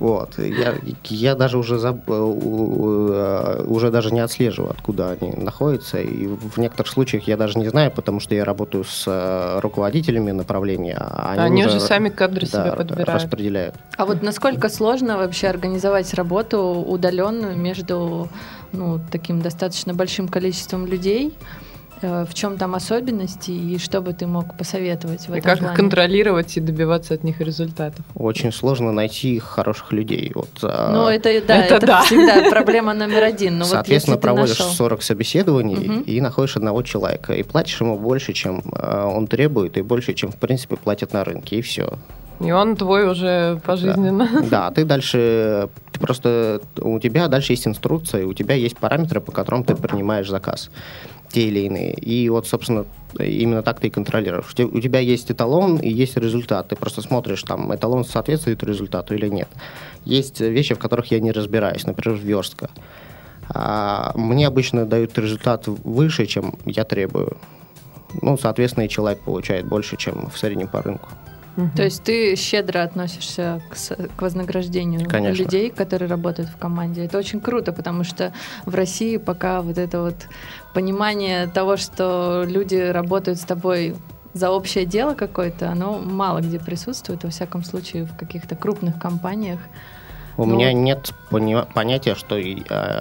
Вот. 0.00 0.38
Я, 0.38 0.76
я 1.04 1.34
даже 1.34 1.58
уже, 1.58 1.74
заб- 1.76 2.04
э, 2.08 3.60
э, 3.60 3.64
уже 3.66 3.90
даже 3.90 4.14
не 4.14 4.20
отслеживаю, 4.20 4.70
откуда 4.70 5.10
они 5.10 5.32
находятся. 5.32 6.00
И 6.00 6.26
в 6.26 6.56
некоторых 6.58 6.90
случаях 6.90 7.24
я 7.28 7.36
даже 7.36 7.58
не 7.58 7.68
знаю, 7.68 7.90
потому 7.90 8.18
что 8.20 8.34
я 8.34 8.44
работаю 8.44 8.84
с 8.84 9.04
э, 9.06 9.60
руководителями 9.60 10.30
направления. 10.30 10.96
а 10.98 11.34
Они 11.36 11.66
уже 11.66 11.80
сами 11.80 12.08
кадры 12.08 12.46
да, 12.50 12.62
себе 12.62 12.76
подбирают. 12.76 13.08
распределяют. 13.10 13.74
А 13.98 14.06
вот 14.06 14.22
насколько 14.22 14.70
сложно 14.70 15.18
вообще 15.18 15.48
организовать 15.48 16.14
работу 16.14 16.58
удаленную 16.60 17.56
между 17.56 18.28
ну, 18.72 19.00
таким 19.10 19.42
достаточно 19.42 19.92
большим 19.92 20.28
количеством 20.28 20.86
людей? 20.86 21.34
Э, 22.02 22.24
в 22.24 22.32
чем 22.32 22.56
там 22.56 22.74
особенности 22.74 23.50
и 23.50 23.78
что 23.78 24.00
бы 24.00 24.12
ты 24.14 24.26
мог 24.26 24.56
посоветовать 24.56 25.28
в 25.28 25.34
И 25.34 25.38
этом 25.38 25.42
как 25.42 25.54
их 25.56 25.60
плане? 25.64 25.76
контролировать 25.76 26.56
и 26.56 26.60
добиваться 26.60 27.12
от 27.14 27.24
них 27.24 27.40
результатов. 27.40 28.04
Очень 28.14 28.52
сложно 28.52 28.90
найти 28.92 29.38
хороших 29.38 29.92
людей. 29.92 30.32
Вот, 30.34 30.48
а, 30.62 30.90
Ну, 30.92 31.08
это, 31.08 31.24
да, 31.46 31.56
Это 31.64 31.74
это, 31.74 31.86
да. 31.86 32.02
всегда 32.02 32.48
проблема 32.50 32.94
номер 32.94 33.24
один. 33.24 33.58
Но 33.58 33.64
Соответственно, 33.66 34.16
вот 34.16 34.22
проводишь 34.22 34.58
нашел... 34.58 34.72
40 34.72 35.02
собеседований 35.02 35.76
Мгм. 35.88 36.00
и 36.02 36.20
находишь 36.22 36.56
одного 36.56 36.82
человека. 36.82 37.34
И 37.34 37.42
платишь 37.42 37.80
ему 37.80 37.98
больше, 37.98 38.32
чем 38.32 38.62
э, 38.74 39.04
он 39.04 39.26
требует, 39.26 39.76
и 39.76 39.82
больше, 39.82 40.14
чем, 40.14 40.32
в 40.32 40.36
принципе, 40.36 40.76
платят 40.76 41.12
на 41.12 41.22
рынке. 41.22 41.56
И 41.58 41.62
все. 41.62 41.98
И 42.40 42.50
он 42.50 42.76
твой 42.76 43.06
уже 43.10 43.60
пожизненно. 43.66 44.26
Да, 44.50 44.68
а 44.68 44.70
ты 44.70 44.86
дальше, 44.86 45.68
ты 45.92 46.00
просто, 46.00 46.62
у 46.80 46.98
тебя 46.98 47.28
дальше 47.28 47.52
есть 47.52 47.66
инструкция, 47.66 48.22
и 48.22 48.24
у 48.24 48.32
тебя 48.32 48.54
есть 48.54 48.78
параметры, 48.78 49.20
по 49.20 49.30
которым 49.32 49.62
ты 49.64 49.74
принимаешь 49.74 50.30
заказ, 50.30 50.70
те 51.32 51.42
или 51.48 51.60
иные. 51.60 51.92
И 51.94 52.28
вот, 52.28 52.46
собственно, 52.46 52.84
именно 53.18 53.62
так 53.62 53.80
ты 53.80 53.86
и 53.86 53.90
контролируешь. 53.90 54.50
У 54.52 54.54
те- 54.54 54.64
У 54.64 54.80
тебя 54.80 54.98
есть 55.00 55.30
эталон 55.30 55.78
и 55.78 55.88
есть 55.88 56.16
результат. 56.16 56.68
Ты 56.68 56.76
просто 56.76 57.02
смотришь, 57.02 57.42
там, 57.42 57.74
эталон 57.74 58.04
соответствует 58.04 58.62
результату 58.64 59.14
или 59.14 59.28
нет. 59.28 59.48
Есть 60.04 60.40
вещи, 60.40 60.74
в 60.74 60.78
которых 60.78 61.10
я 61.12 61.20
не 61.20 61.32
разбираюсь, 61.32 61.86
например, 61.86 62.18
верстка. 62.18 62.68
А, 63.48 64.12
Мне 64.14 64.46
обычно 64.46 64.86
дают 64.86 65.18
результат 65.18 65.66
выше, 65.66 66.26
чем 66.26 66.54
я 66.66 66.84
требую. 66.84 67.36
Ну, 68.22 68.36
соответственно, 68.38 68.84
и 68.84 68.88
человек 68.88 69.20
получает 69.20 69.66
больше, 69.66 69.96
чем 69.96 70.30
в 70.30 70.38
среднем 70.38 70.68
по 70.68 70.82
рынку. 70.82 71.08
Мгм. 71.60 71.70
То 71.76 71.82
есть 71.84 72.02
ты 72.02 72.36
щедро 72.36 72.82
относишься 72.82 73.60
к, 73.70 73.76
к 74.16 74.22
вознаграждению 74.22 75.08
Конечно. 75.08 75.42
людей, 75.42 75.70
которые 75.70 76.08
работают 76.08 76.48
в 76.50 76.56
команде. 76.56 77.04
Это 77.04 77.18
очень 77.18 77.40
круто, 77.40 77.72
потому 77.72 78.04
что 78.04 78.32
в 78.66 78.74
России 78.74 79.16
пока 79.18 79.60
вот 79.62 79.78
это 79.78 80.00
вот 80.02 80.16
понимание 80.74 81.46
того, 81.46 81.76
что 81.76 82.44
люди 82.46 82.76
работают 82.76 83.38
с 83.38 83.44
тобой 83.44 83.94
за 84.32 84.50
общее 84.50 84.86
дело 84.86 85.14
какое-то, 85.14 85.70
оно 85.70 85.98
мало 85.98 86.38
где 86.40 86.58
присутствует, 86.58 87.24
во 87.24 87.30
всяком 87.30 87.64
случае, 87.64 88.04
в 88.04 88.16
каких-то 88.16 88.54
крупных 88.54 88.98
компаниях. 89.00 89.58
У 90.36 90.44
Ну- 90.46 90.54
меня 90.54 90.72
нет 90.72 91.12
пони- 91.30 91.66
понятия, 91.74 92.14
что 92.14 92.38
э, 92.38 92.54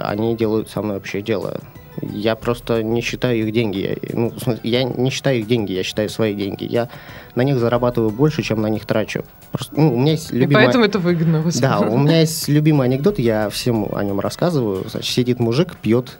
они 0.04 0.36
делают 0.36 0.70
со 0.70 0.82
мной 0.82 0.98
общее 0.98 1.22
дело. 1.22 1.62
Я 2.01 2.36
просто 2.36 2.84
не 2.84 3.01
считаю 3.01 3.39
их 3.39 3.53
деньги. 3.53 3.98
Я, 4.01 4.13
ну, 4.13 4.34
я 4.63 4.84
не 4.84 5.10
считаю 5.10 5.39
их 5.39 5.48
деньги, 5.48 5.74
я 5.74 5.84
считаю 5.84 6.10
свои 6.10 6.34
деньги. 6.34 6.65
Я 6.65 6.89
на 7.36 7.41
них 7.41 7.58
зарабатываю 7.60 8.12
больше, 8.12 8.41
чем 8.41 8.62
на 8.62 8.68
них 8.68 8.86
трачу. 8.86 9.24
Просто, 9.51 9.74
ну, 9.75 9.94
у 9.96 10.00
меня 10.00 10.13
есть 10.13 10.32
И 10.32 10.36
любимая... 10.36 10.65
поэтому 10.65 10.86
это 10.86 11.00
выгодно. 11.00 11.44
Да, 11.62 11.79
у 11.79 11.98
меня 11.98 12.22
есть 12.22 12.48
любимый 12.48 12.86
анекдот, 12.86 13.20
я 13.20 13.50
всем 13.50 13.88
о 13.94 14.03
нем 14.03 14.20
рассказываю. 14.20 14.88
Значит, 14.89 15.12
сидит 15.12 15.39
мужик, 15.39 15.75
пьет. 15.75 16.18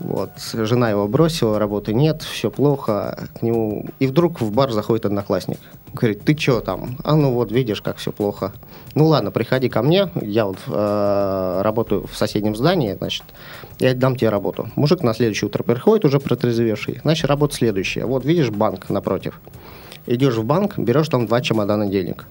Вот, 0.00 0.30
жена 0.52 0.90
его 0.90 1.06
бросила, 1.06 1.58
работы 1.58 1.94
нет, 1.94 2.22
все 2.22 2.50
плохо. 2.50 3.28
К 3.38 3.42
нему... 3.42 3.86
И 4.00 4.06
вдруг 4.06 4.40
в 4.40 4.50
бар 4.52 4.72
заходит 4.72 5.06
одноклассник. 5.06 5.58
Говорит, 5.92 6.22
ты 6.24 6.36
что 6.36 6.60
там? 6.60 6.98
А 7.04 7.14
ну 7.14 7.32
вот, 7.32 7.52
видишь, 7.52 7.80
как 7.80 7.98
все 7.98 8.10
плохо. 8.10 8.52
Ну 8.94 9.06
ладно, 9.06 9.30
приходи 9.30 9.68
ко 9.68 9.82
мне. 9.82 10.10
Я 10.20 10.46
вот 10.46 10.58
э, 10.66 11.60
работаю 11.62 12.06
в 12.06 12.16
соседнем 12.16 12.56
здании, 12.56 12.94
значит, 12.94 13.22
я 13.78 13.94
дам 13.94 14.16
тебе 14.16 14.30
работу. 14.30 14.68
Мужик 14.74 15.02
на 15.02 15.14
следующее 15.14 15.48
утро 15.48 15.62
приходит, 15.62 16.04
уже 16.04 16.18
протрезвевший. 16.18 17.00
Значит, 17.02 17.26
работа 17.26 17.54
следующая. 17.54 18.04
Вот 18.04 18.24
видишь 18.24 18.50
банк 18.50 18.90
напротив. 18.90 19.40
Идешь 20.06 20.34
в 20.34 20.44
банк, 20.44 20.76
берешь 20.76 21.08
там 21.08 21.26
два 21.26 21.40
чемодана 21.40 21.86
денег. 21.86 22.26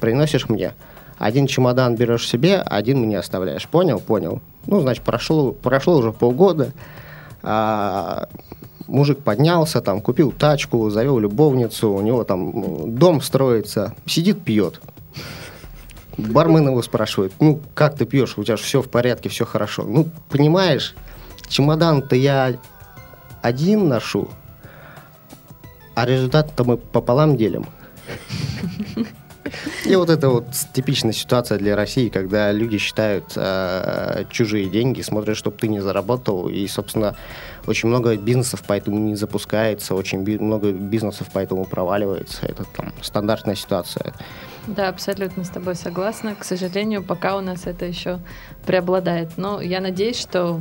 Приносишь 0.00 0.48
мне. 0.48 0.72
Один 1.18 1.46
чемодан 1.46 1.94
берешь 1.94 2.28
себе, 2.28 2.58
один 2.60 3.00
мне 3.00 3.18
оставляешь. 3.18 3.66
Понял? 3.68 4.00
Понял. 4.00 4.40
Ну, 4.66 4.80
значит, 4.80 5.04
прошло, 5.04 5.52
прошло 5.52 5.96
уже 5.96 6.12
полгода. 6.12 6.72
А, 7.42 8.28
мужик 8.86 9.20
поднялся, 9.20 9.80
там, 9.80 10.00
купил 10.00 10.32
тачку, 10.32 10.90
завел 10.90 11.18
любовницу, 11.18 11.90
у 11.90 12.00
него 12.00 12.24
там 12.24 12.96
дом 12.96 13.20
строится, 13.20 13.94
сидит, 14.06 14.42
пьет. 14.42 14.80
Бармен 16.16 16.68
его 16.68 16.82
спрашивает, 16.82 17.32
ну, 17.40 17.60
как 17.74 17.96
ты 17.96 18.06
пьешь, 18.06 18.38
у 18.38 18.44
тебя 18.44 18.56
же 18.56 18.62
все 18.62 18.80
в 18.80 18.88
порядке, 18.88 19.28
все 19.28 19.44
хорошо. 19.44 19.82
Ну, 19.82 20.08
понимаешь, 20.28 20.94
чемодан-то 21.48 22.16
я 22.16 22.54
один 23.42 23.88
ношу, 23.88 24.28
а 25.94 26.06
результат-то 26.06 26.64
мы 26.64 26.76
пополам 26.76 27.36
делим. 27.36 27.66
И 29.84 29.96
вот 29.96 30.10
это 30.10 30.28
вот 30.28 30.46
типичная 30.72 31.12
ситуация 31.12 31.58
для 31.58 31.76
России, 31.76 32.08
когда 32.08 32.52
люди 32.52 32.78
считают 32.78 33.32
э, 33.36 34.24
чужие 34.30 34.68
деньги, 34.68 35.02
смотрят, 35.02 35.36
чтобы 35.36 35.56
ты 35.56 35.68
не 35.68 35.80
заработал, 35.80 36.48
и, 36.48 36.66
собственно, 36.66 37.16
очень 37.66 37.88
много 37.88 38.16
бизнесов 38.16 38.62
поэтому 38.66 38.98
не 38.98 39.16
запускается, 39.16 39.94
очень 39.94 40.22
би- 40.22 40.38
много 40.38 40.72
бизнесов 40.72 41.28
поэтому 41.32 41.64
проваливается. 41.64 42.46
Это 42.46 42.64
там 42.76 42.92
стандартная 43.02 43.54
ситуация. 43.54 44.12
Да, 44.66 44.88
абсолютно 44.88 45.44
с 45.44 45.50
тобой 45.50 45.74
согласна. 45.74 46.34
К 46.34 46.44
сожалению, 46.44 47.02
пока 47.02 47.36
у 47.36 47.40
нас 47.40 47.66
это 47.66 47.84
еще 47.84 48.18
преобладает. 48.66 49.36
Но 49.36 49.60
я 49.60 49.80
надеюсь, 49.80 50.18
что 50.18 50.60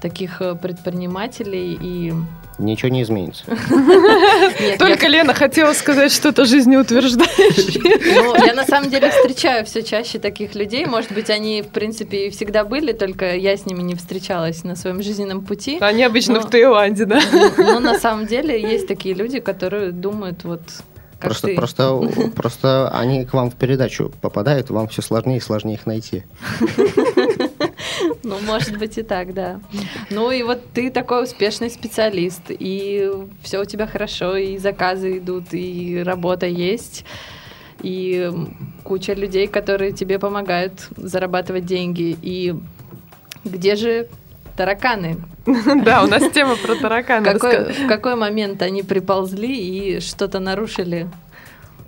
таких 0.00 0.40
э, 0.40 0.54
предпринимателей 0.54 1.78
и... 1.80 2.12
Ничего 2.58 2.88
не 2.88 3.02
изменится. 3.02 3.44
Только 4.78 5.08
Лена 5.08 5.34
хотела 5.34 5.72
сказать 5.72 6.12
что-то 6.12 6.44
жизнеутверждающее. 6.44 8.22
Ну, 8.22 8.46
я 8.46 8.54
на 8.54 8.64
самом 8.64 8.90
деле 8.90 9.10
встречаю 9.10 9.66
все 9.66 9.82
чаще 9.82 10.18
таких 10.20 10.54
людей. 10.54 10.86
Может 10.86 11.12
быть, 11.12 11.30
они, 11.30 11.62
в 11.62 11.68
принципе, 11.68 12.28
и 12.28 12.30
всегда 12.30 12.64
были, 12.64 12.92
только 12.92 13.34
я 13.34 13.56
с 13.56 13.66
ними 13.66 13.82
не 13.82 13.94
встречалась 13.96 14.62
на 14.62 14.76
своем 14.76 15.02
жизненном 15.02 15.44
пути. 15.44 15.78
Они 15.80 16.04
обычно 16.04 16.34
Но- 16.34 16.40
в 16.42 16.50
Таиланде, 16.50 17.06
да? 17.06 17.20
Но 17.58 17.80
на 17.80 17.98
самом 17.98 18.26
деле 18.26 18.60
есть 18.60 18.86
такие 18.86 19.14
люди, 19.14 19.40
которые 19.40 19.90
думают 19.90 20.44
вот 20.44 20.60
Просто, 21.20 21.46
ты. 21.48 21.54
просто, 21.56 22.00
просто 22.36 22.88
они 22.90 23.24
к 23.24 23.32
вам 23.32 23.50
в 23.50 23.54
передачу 23.54 24.12
попадают, 24.20 24.70
вам 24.70 24.88
все 24.88 25.00
сложнее 25.02 25.38
и 25.38 25.40
сложнее 25.40 25.74
их 25.74 25.86
найти. 25.86 26.24
Ну, 28.24 28.38
может 28.40 28.78
быть 28.78 28.98
и 28.98 29.02
так, 29.02 29.34
да. 29.34 29.60
Ну 30.10 30.30
и 30.30 30.42
вот 30.42 30.60
ты 30.72 30.90
такой 30.90 31.24
успешный 31.24 31.70
специалист, 31.70 32.42
и 32.48 33.10
все 33.42 33.60
у 33.60 33.64
тебя 33.64 33.86
хорошо, 33.86 34.36
и 34.36 34.58
заказы 34.58 35.18
идут, 35.18 35.52
и 35.52 36.02
работа 36.04 36.46
есть, 36.46 37.04
и 37.82 38.30
куча 38.82 39.12
людей, 39.12 39.46
которые 39.46 39.92
тебе 39.92 40.18
помогают 40.18 40.88
зарабатывать 40.96 41.66
деньги. 41.66 42.16
И 42.22 42.54
где 43.44 43.76
же 43.76 44.08
тараканы? 44.56 45.16
Да, 45.84 46.02
у 46.02 46.06
нас 46.06 46.30
тема 46.32 46.56
про 46.56 46.76
тараканы. 46.76 47.38
В 47.38 47.86
какой 47.86 48.14
момент 48.16 48.62
они 48.62 48.82
приползли 48.82 49.54
и 49.54 50.00
что-то 50.00 50.40
нарушили 50.40 51.08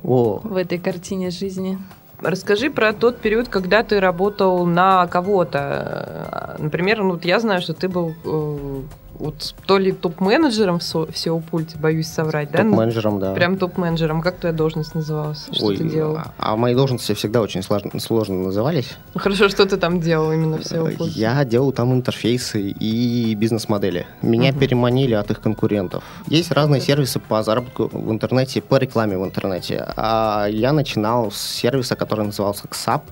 в 0.03 0.57
этой 0.57 0.79
картине 0.79 1.31
жизни? 1.31 1.79
Расскажи 2.21 2.71
про 2.71 2.93
тот 2.93 3.19
период, 3.19 3.49
когда 3.49 3.83
ты 3.83 4.01
работал 4.01 4.65
на 4.65 5.07
кого-то. 5.07 6.57
Например, 6.59 7.03
ну, 7.03 7.13
вот 7.13 7.25
я 7.25 7.41
знаю, 7.41 7.61
что 7.61 7.75
ты 7.75 7.89
был 7.89 8.15
э, 8.25 8.83
вот 9.19 9.55
то 9.67 9.79
ли 9.79 9.93
топ-менеджером 9.93 10.79
в 10.79 10.83
со- 10.83 11.07
в 11.07 11.11
SEO 11.11 11.43
пульте, 11.43 11.77
боюсь 11.79 12.07
соврать, 12.09 12.51
да? 12.51 12.59
Топ-менеджером, 12.59 13.19
да. 13.21 13.33
Прям 13.35 13.57
топ-менеджером. 13.57 14.21
Как 14.23 14.37
твоя 14.37 14.55
должность 14.55 14.95
называлась? 14.95 15.47
Что 15.53 15.67
Ой, 15.67 15.77
ты 15.77 15.85
делал? 15.89 16.17
а, 16.19 16.33
а 16.39 16.57
мои 16.57 16.75
должности 16.75 17.13
всегда 17.15 17.41
очень 17.41 17.63
сложно, 17.63 17.99
сложно 18.01 18.37
назывались. 18.37 18.97
Хорошо, 19.15 19.49
что 19.49 19.67
ты 19.67 19.77
там 19.77 20.01
делал 20.01 20.33
именно 20.33 20.59
в 20.59 20.61
SEO 20.61 20.97
пульте? 20.97 21.19
Я 21.21 21.45
делал 21.45 21.73
там 21.73 21.93
интерфейсы 21.93 22.61
и 22.71 23.35
бизнес-модели. 23.35 24.07
Меня 24.23 24.51
Мгм. 24.53 24.61
переманили 24.61 25.15
от 25.15 25.31
их 25.31 25.41
конкурентов. 25.41 26.05
Есть 26.29 26.51
разные 26.53 26.81
сервисы 26.81 27.19
по 27.21 27.43
заработку 27.43 27.89
в 27.93 28.11
интернете, 28.11 28.61
по 28.61 28.77
рекламе 28.77 29.17
в 29.19 29.25
интернете. 29.25 29.87
А 29.97 30.47
я 30.49 30.73
начинал 30.73 31.31
с 31.31 31.37
сервиса, 31.41 31.97
который 31.97 32.27
назывался 32.27 32.67
XAP. 32.69 33.03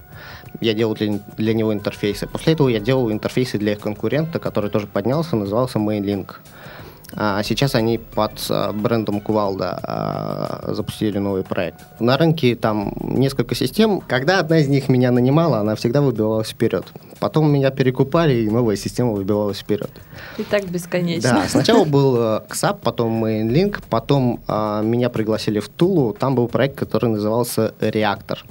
Я 0.61 0.75
делал 0.75 0.94
для, 0.94 1.18
для 1.37 1.54
него 1.54 1.73
интерфейсы. 1.73 2.26
После 2.26 2.52
этого 2.52 2.68
я 2.68 2.80
делал 2.80 3.11
интерфейсы 3.11 3.58
для 3.58 3.73
их 3.73 3.80
конкурента, 3.80 4.38
который 4.38 4.70
тоже 4.70 4.87
поднялся, 4.87 5.37
назывался 5.37 5.78
MainLink. 5.78 6.37
А 7.16 7.42
сейчас 7.44 7.75
они 7.75 7.99
под 7.99 8.32
а, 8.50 8.73
брендом 8.73 9.20
Кувалда 9.20 9.78
а, 9.82 10.73
запустили 10.75 11.18
новый 11.18 11.44
проект. 11.44 11.80
На 12.00 12.16
рынке 12.16 12.56
там 12.56 12.92
несколько 13.00 13.54
систем. 13.54 14.00
Когда 14.00 14.40
одна 14.40 14.58
из 14.58 14.68
них 14.68 14.88
меня 14.88 15.12
нанимала, 15.12 15.58
она 15.58 15.76
всегда 15.76 16.00
выбивалась 16.00 16.49
вперед. 16.49 16.84
Потом 17.20 17.52
меня 17.52 17.70
перекупали, 17.70 18.34
и 18.34 18.50
новая 18.50 18.76
система 18.76 19.12
выбивалась 19.12 19.58
вперед. 19.58 19.90
И 20.38 20.42
так 20.42 20.68
бесконечно. 20.68 21.30
Да, 21.30 21.44
сначала 21.49 21.84
был 21.84 22.16
XAP, 22.16 22.78
потом 22.82 23.25
MainLink, 23.25 23.82
потом 23.88 24.40
а, 24.49 24.82
меня 24.82 25.08
пригласили 25.08 25.61
в 25.61 25.68
Тулу. 25.68 26.14
Там 26.14 26.34
был 26.34 26.49
проект, 26.49 26.76
который 26.76 27.11
назывался 27.11 27.75
Реактор. 27.80 28.44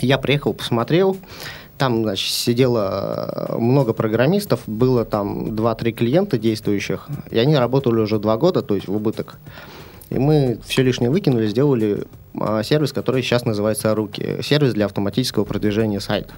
Я 0.00 0.18
приехал, 0.18 0.54
посмотрел. 0.54 1.16
Там, 1.76 2.02
значит, 2.02 2.32
сидело 2.32 3.48
э, 3.50 3.58
много 3.58 3.92
программистов, 3.92 4.60
было 4.66 5.04
там 5.04 5.50
2-3 5.50 5.92
клиента 5.92 6.36
действующих, 6.36 7.06
и 7.30 7.38
они 7.38 7.56
работали 7.56 8.00
уже 8.00 8.18
2 8.18 8.36
года, 8.36 8.62
то 8.62 8.74
есть 8.74 8.88
в 8.88 8.96
убыток. 8.96 9.38
И 10.10 10.18
мы 10.18 10.58
все 10.64 10.82
лишнее 10.82 11.10
выкинули, 11.10 11.46
сделали 11.46 12.04
а, 12.40 12.62
сервис, 12.62 12.92
который 12.92 13.22
сейчас 13.22 13.44
называется 13.44 13.94
«Руки». 13.94 14.38
Сервис 14.42 14.72
для 14.74 14.86
автоматического 14.86 15.44
продвижения 15.44 16.00
сайтов. 16.00 16.34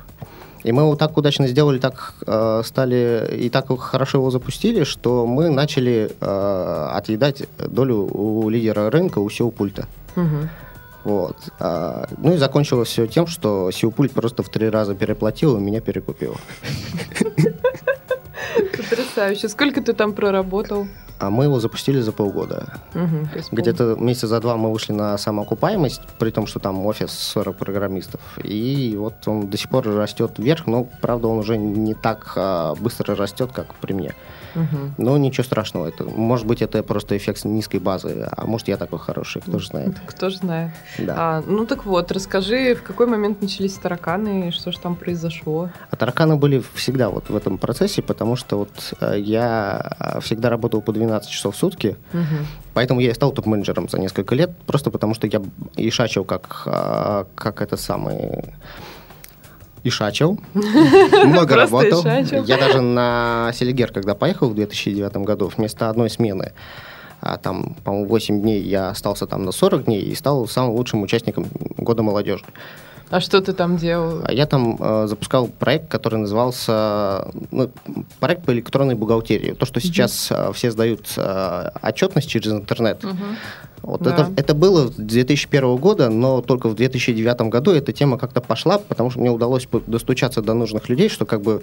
И 0.62 0.72
мы 0.72 0.82
его 0.82 0.94
так 0.94 1.16
удачно 1.16 1.46
сделали, 1.48 1.78
так 1.78 2.14
э, 2.26 2.62
стали 2.64 3.34
и 3.34 3.48
так 3.48 3.66
хорошо 3.78 4.18
его 4.18 4.30
запустили, 4.30 4.84
что 4.84 5.26
мы 5.26 5.48
начали 5.48 6.10
э, 6.20 6.88
отъедать 6.92 7.44
долю 7.58 8.10
у 8.12 8.48
лидера 8.50 8.90
рынка, 8.90 9.20
у 9.20 9.28
SEO 9.28 9.50
пульта. 9.50 9.86
Вот. 11.04 11.36
А, 11.58 12.06
ну 12.18 12.34
и 12.34 12.36
закончилось 12.36 12.88
все 12.88 13.06
тем, 13.06 13.26
что 13.26 13.68
SEO 13.70 13.90
пульт 13.90 14.12
просто 14.12 14.42
в 14.42 14.48
три 14.48 14.68
раза 14.68 14.94
переплатил 14.94 15.56
и 15.56 15.60
меня 15.60 15.80
перекупил. 15.80 16.36
Потрясающе. 18.76 19.48
Сколько 19.48 19.80
ты 19.82 19.92
там 19.92 20.12
проработал? 20.12 20.86
А 21.18 21.28
мы 21.28 21.44
его 21.44 21.60
запустили 21.60 22.00
за 22.00 22.12
полгода. 22.12 22.80
Пол- 22.94 23.02
Где-то 23.52 23.96
месяца 23.98 24.26
за 24.26 24.40
два 24.40 24.56
мы 24.56 24.72
вышли 24.72 24.92
на 24.92 25.18
самоокупаемость, 25.18 26.00
при 26.18 26.30
том, 26.30 26.46
что 26.46 26.60
там 26.60 26.84
офис 26.86 27.10
40 27.12 27.56
программистов. 27.56 28.20
И 28.42 28.94
вот 28.98 29.14
он 29.26 29.48
до 29.48 29.56
сих 29.58 29.68
пор 29.68 29.86
растет 29.86 30.32
вверх, 30.38 30.66
но, 30.66 30.84
правда, 31.02 31.28
он 31.28 31.38
уже 31.38 31.58
не 31.58 31.92
так 31.94 32.32
а, 32.36 32.74
быстро 32.74 33.14
растет, 33.14 33.50
как 33.52 33.74
при 33.74 33.92
мне. 33.92 34.14
Но 34.98 35.16
ничего 35.18 35.44
страшного. 35.44 35.86
Это, 35.88 36.04
может 36.04 36.46
быть, 36.46 36.62
это 36.62 36.82
просто 36.82 37.16
эффект 37.16 37.44
низкой 37.44 37.78
базы, 37.78 38.28
а 38.30 38.46
может, 38.46 38.68
я 38.68 38.76
такой 38.76 38.98
хороший, 38.98 39.42
кто 39.42 39.58
же 39.58 39.66
знает. 39.66 39.94
Кто 40.06 40.28
же 40.30 40.36
знает. 40.38 40.72
Да. 40.98 41.14
А, 41.16 41.42
ну 41.46 41.66
так 41.66 41.86
вот, 41.86 42.12
расскажи, 42.12 42.74
в 42.74 42.82
какой 42.82 43.06
момент 43.06 43.40
начались 43.42 43.74
тараканы 43.74 44.48
и 44.48 44.50
что 44.50 44.72
же 44.72 44.78
там 44.78 44.96
произошло? 44.96 45.70
А 45.90 45.96
тараканы 45.96 46.36
были 46.36 46.62
всегда 46.74 47.10
вот 47.10 47.30
в 47.30 47.36
этом 47.36 47.58
процессе, 47.58 48.02
потому 48.02 48.36
что 48.36 48.58
вот 48.58 48.94
э, 49.00 49.18
я 49.18 49.92
э, 49.98 50.20
всегда 50.20 50.50
работал 50.50 50.82
по 50.82 50.92
12 50.92 51.28
часов 51.30 51.54
в 51.54 51.58
сутки, 51.58 51.96
Мгм. 52.12 52.46
поэтому 52.74 53.00
я 53.00 53.10
и 53.10 53.14
стал 53.14 53.32
топ-менеджером 53.32 53.88
за 53.88 53.98
несколько 53.98 54.34
лет, 54.34 54.50
просто 54.66 54.90
потому 54.90 55.14
что 55.14 55.26
я 55.26 55.40
ишачил 55.76 56.24
как, 56.24 56.62
э, 56.66 57.24
как 57.34 57.62
это 57.62 57.76
самый... 59.80 59.84
Ишачил. 59.84 60.38
Много 60.54 61.56
работал. 61.56 62.04
Я 62.04 62.58
даже 62.58 62.80
на 62.80 63.50
Селигер, 63.54 63.92
когда 63.92 64.14
поехал 64.14 64.50
в 64.50 64.54
2009 64.54 65.16
году, 65.18 65.50
вместо 65.56 65.88
одной 65.88 66.10
смены, 66.10 66.52
а 67.20 67.36
там, 67.36 67.76
по-моему, 67.84 68.08
8 68.08 68.40
дней 68.40 68.62
я 68.62 68.90
остался 68.90 69.26
там 69.26 69.44
на 69.44 69.52
40 69.52 69.84
дней 69.84 70.02
и 70.02 70.14
стал 70.14 70.46
самым 70.46 70.72
лучшим 70.72 71.02
участником 71.02 71.46
года 71.76 72.02
молодежи. 72.02 72.44
А 73.10 73.20
что 73.20 73.40
ты 73.40 73.52
там 73.52 73.76
делал? 73.76 74.22
А 74.24 74.32
Я 74.32 74.46
там 74.46 74.76
э, 74.78 75.06
запускал 75.08 75.48
проект, 75.48 75.88
который 75.88 76.20
назывался 76.20 77.28
ну, 77.50 77.70
проект 78.20 78.44
по 78.44 78.52
электронной 78.52 78.94
бухгалтерии. 78.94 79.52
То, 79.52 79.66
что 79.66 79.80
сейчас 79.80 80.28
э, 80.30 80.52
все 80.54 80.70
сдают 80.70 81.12
э, 81.16 81.70
отчетность 81.82 82.28
через 82.28 82.52
интернет. 82.52 83.02
Мгм. 83.02 83.36
Вот 83.82 84.02
Да. 84.02 84.14
это, 84.14 84.32
это 84.36 84.54
было 84.54 84.88
с 84.88 84.94
2001 84.94 85.76
года, 85.76 86.08
но 86.08 86.40
только 86.40 86.68
в 86.68 86.76
2009 86.76 87.40
году 87.42 87.72
эта 87.72 87.92
тема 87.92 88.16
как-то 88.16 88.40
пошла, 88.40 88.78
потому 88.78 89.10
что 89.10 89.20
мне 89.20 89.30
удалось 89.30 89.66
достучаться 89.86 90.40
до 90.40 90.54
нужных 90.54 90.88
людей, 90.88 91.08
что 91.08 91.24
как 91.26 91.42
бы 91.42 91.62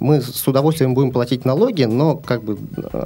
мы 0.00 0.20
с 0.20 0.46
удовольствием 0.48 0.94
будем 0.94 1.12
платить 1.12 1.44
налоги, 1.44 1.84
но 1.84 2.16
как 2.16 2.42
бы 2.42 2.58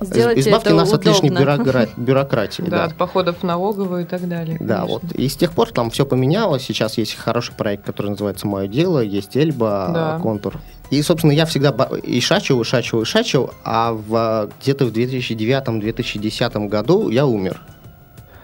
Сделайте 0.02 0.40
избавьте 0.40 0.72
нас 0.72 0.92
от 0.92 1.04
лишней 1.04 1.30
удобно. 1.30 1.44
бюрокра- 1.62 1.88
бюрократии. 1.96 2.62
Да, 2.62 2.70
да. 2.70 2.84
от 2.84 2.94
походов 2.94 3.38
в 3.40 3.42
налоговую 3.42 4.02
и 4.02 4.06
так 4.06 4.26
далее. 4.28 4.56
Да, 4.60 4.82
конечно. 4.82 5.00
вот. 5.02 5.12
И 5.12 5.28
с 5.28 5.36
тех 5.36 5.52
пор 5.52 5.70
там 5.70 5.90
все 5.90 6.06
поменялось. 6.06 6.62
Сейчас 6.62 6.96
есть 6.96 7.14
хороший 7.14 7.54
проект, 7.54 7.84
который 7.84 8.08
называется 8.12 8.46
«Мое 8.46 8.68
дело», 8.68 9.00
есть 9.00 9.36
Эльба, 9.36 9.90
Да. 9.92 10.18
Контур. 10.22 10.60
И, 10.90 11.02
собственно, 11.02 11.32
я 11.32 11.44
всегда 11.46 11.70
и 12.02 12.20
шачил, 12.20 12.60
и 12.60 12.64
шачил, 12.64 13.02
и 13.02 13.04
шачил, 13.04 13.50
а 13.64 13.92
в, 13.92 14.48
где-то 14.62 14.84
в 14.86 14.92
2009-2010 14.92 16.68
году 16.68 17.08
я 17.08 17.26
умер. 17.26 17.60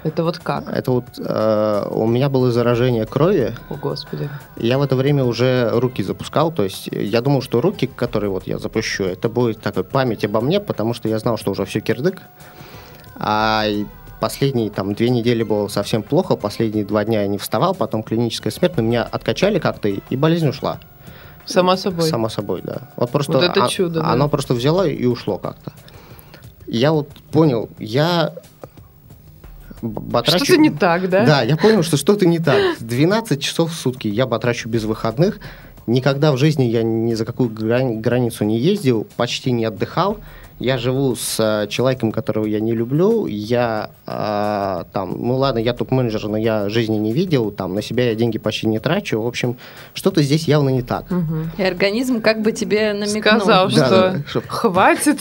Это 0.02 0.24
вот 0.24 0.38
как? 0.38 0.68
Это 0.68 0.92
вот 0.92 1.04
э, 1.18 1.86
у 1.90 2.06
меня 2.06 2.30
было 2.30 2.50
заражение 2.50 3.04
крови, 3.04 3.54
О, 3.68 3.74
Господи. 3.74 4.30
я 4.56 4.78
в 4.78 4.82
это 4.82 4.96
время 4.96 5.24
уже 5.24 5.68
руки 5.72 6.02
запускал, 6.02 6.50
то 6.52 6.64
есть 6.64 6.88
я 6.90 7.20
думал, 7.20 7.42
что 7.42 7.60
руки, 7.60 7.86
которые 7.86 8.30
вот 8.30 8.46
я 8.46 8.58
запущу, 8.58 9.04
это 9.04 9.28
будет 9.28 9.60
такой 9.60 9.84
память 9.84 10.24
обо 10.24 10.40
мне, 10.40 10.58
потому 10.58 10.94
что 10.94 11.08
я 11.08 11.18
знал, 11.18 11.36
что 11.36 11.50
уже 11.50 11.66
все 11.66 11.80
кирдык. 11.80 12.22
А 13.16 13.64
последние 14.20 14.70
там 14.70 14.94
две 14.94 15.10
недели 15.10 15.42
было 15.42 15.68
совсем 15.68 16.02
плохо, 16.02 16.36
последние 16.36 16.86
два 16.86 17.04
дня 17.04 17.20
я 17.22 17.26
не 17.28 17.36
вставал, 17.36 17.74
потом 17.74 18.02
клиническая 18.02 18.50
смерть, 18.50 18.78
но 18.78 18.82
меня 18.82 19.02
откачали 19.02 19.58
как-то, 19.58 19.88
и 19.88 20.16
болезнь 20.16 20.48
ушла. 20.48 20.78
Само 21.44 21.76
собой. 21.76 22.08
Само 22.08 22.28
собой, 22.28 22.62
да. 22.62 22.88
Вот 22.96 23.10
просто 23.10 23.32
Вот 23.32 23.42
это 23.42 23.64
а- 23.64 23.68
чудо, 23.68 24.00
да. 24.00 24.12
Оно 24.12 24.28
просто 24.28 24.54
взяло 24.54 24.86
и 24.86 25.04
ушло 25.04 25.36
как-то. 25.36 25.72
Я 26.66 26.92
вот 26.92 27.08
понял, 27.32 27.68
я 27.78 28.32
потрачу- 29.80 30.44
Что-то 30.44 30.60
не 30.60 30.70
так, 30.70 31.08
да? 31.08 31.26
Да, 31.26 31.42
я 31.42 31.56
понял, 31.56 31.82
что 31.82 31.96
что-то 31.96 32.26
не 32.26 32.38
так. 32.38 32.56
12 32.80 33.40
часов 33.42 33.72
в 33.72 33.74
сутки 33.74 34.08
я 34.08 34.26
потрачу 34.26 34.68
без 34.68 34.84
выходных. 34.84 35.38
Никогда 35.86 36.32
в 36.32 36.36
жизни 36.36 36.64
я 36.64 36.82
ни 36.82 37.14
за 37.14 37.24
какую 37.24 37.48
грани- 37.50 37.96
границу 38.00 38.44
не 38.44 38.58
ездил, 38.58 39.06
почти 39.16 39.50
не 39.52 39.64
отдыхал. 39.64 40.18
Я 40.60 40.76
живу 40.76 41.16
с 41.16 41.40
э, 41.40 41.68
человеком, 41.68 42.12
которого 42.12 42.44
я 42.44 42.60
не 42.60 42.74
люблю. 42.74 43.26
Я 43.26 43.90
э, 44.06 44.84
там, 44.92 45.16
ну 45.18 45.36
ладно, 45.36 45.58
я 45.58 45.72
топ-менеджер, 45.72 46.28
но 46.28 46.36
я 46.36 46.68
жизни 46.68 46.96
не 46.96 47.14
видел. 47.14 47.50
Там 47.50 47.74
на 47.74 47.80
себя 47.80 48.10
я 48.10 48.14
деньги 48.14 48.38
почти 48.38 48.66
не 48.66 48.78
трачу. 48.78 49.22
В 49.22 49.26
общем, 49.26 49.56
что-то 49.94 50.22
здесь 50.22 50.46
явно 50.46 50.68
не 50.68 50.82
так. 50.82 51.10
Мгм. 51.10 51.50
И 51.56 51.62
организм 51.62 52.20
как 52.20 52.42
бы 52.42 52.52
тебе 52.52 52.92
намекнул. 52.92 53.40
Сказал, 53.40 53.70
Да, 53.70 54.22
что 54.28 54.40
да, 54.42 54.46
хватит. 54.48 55.20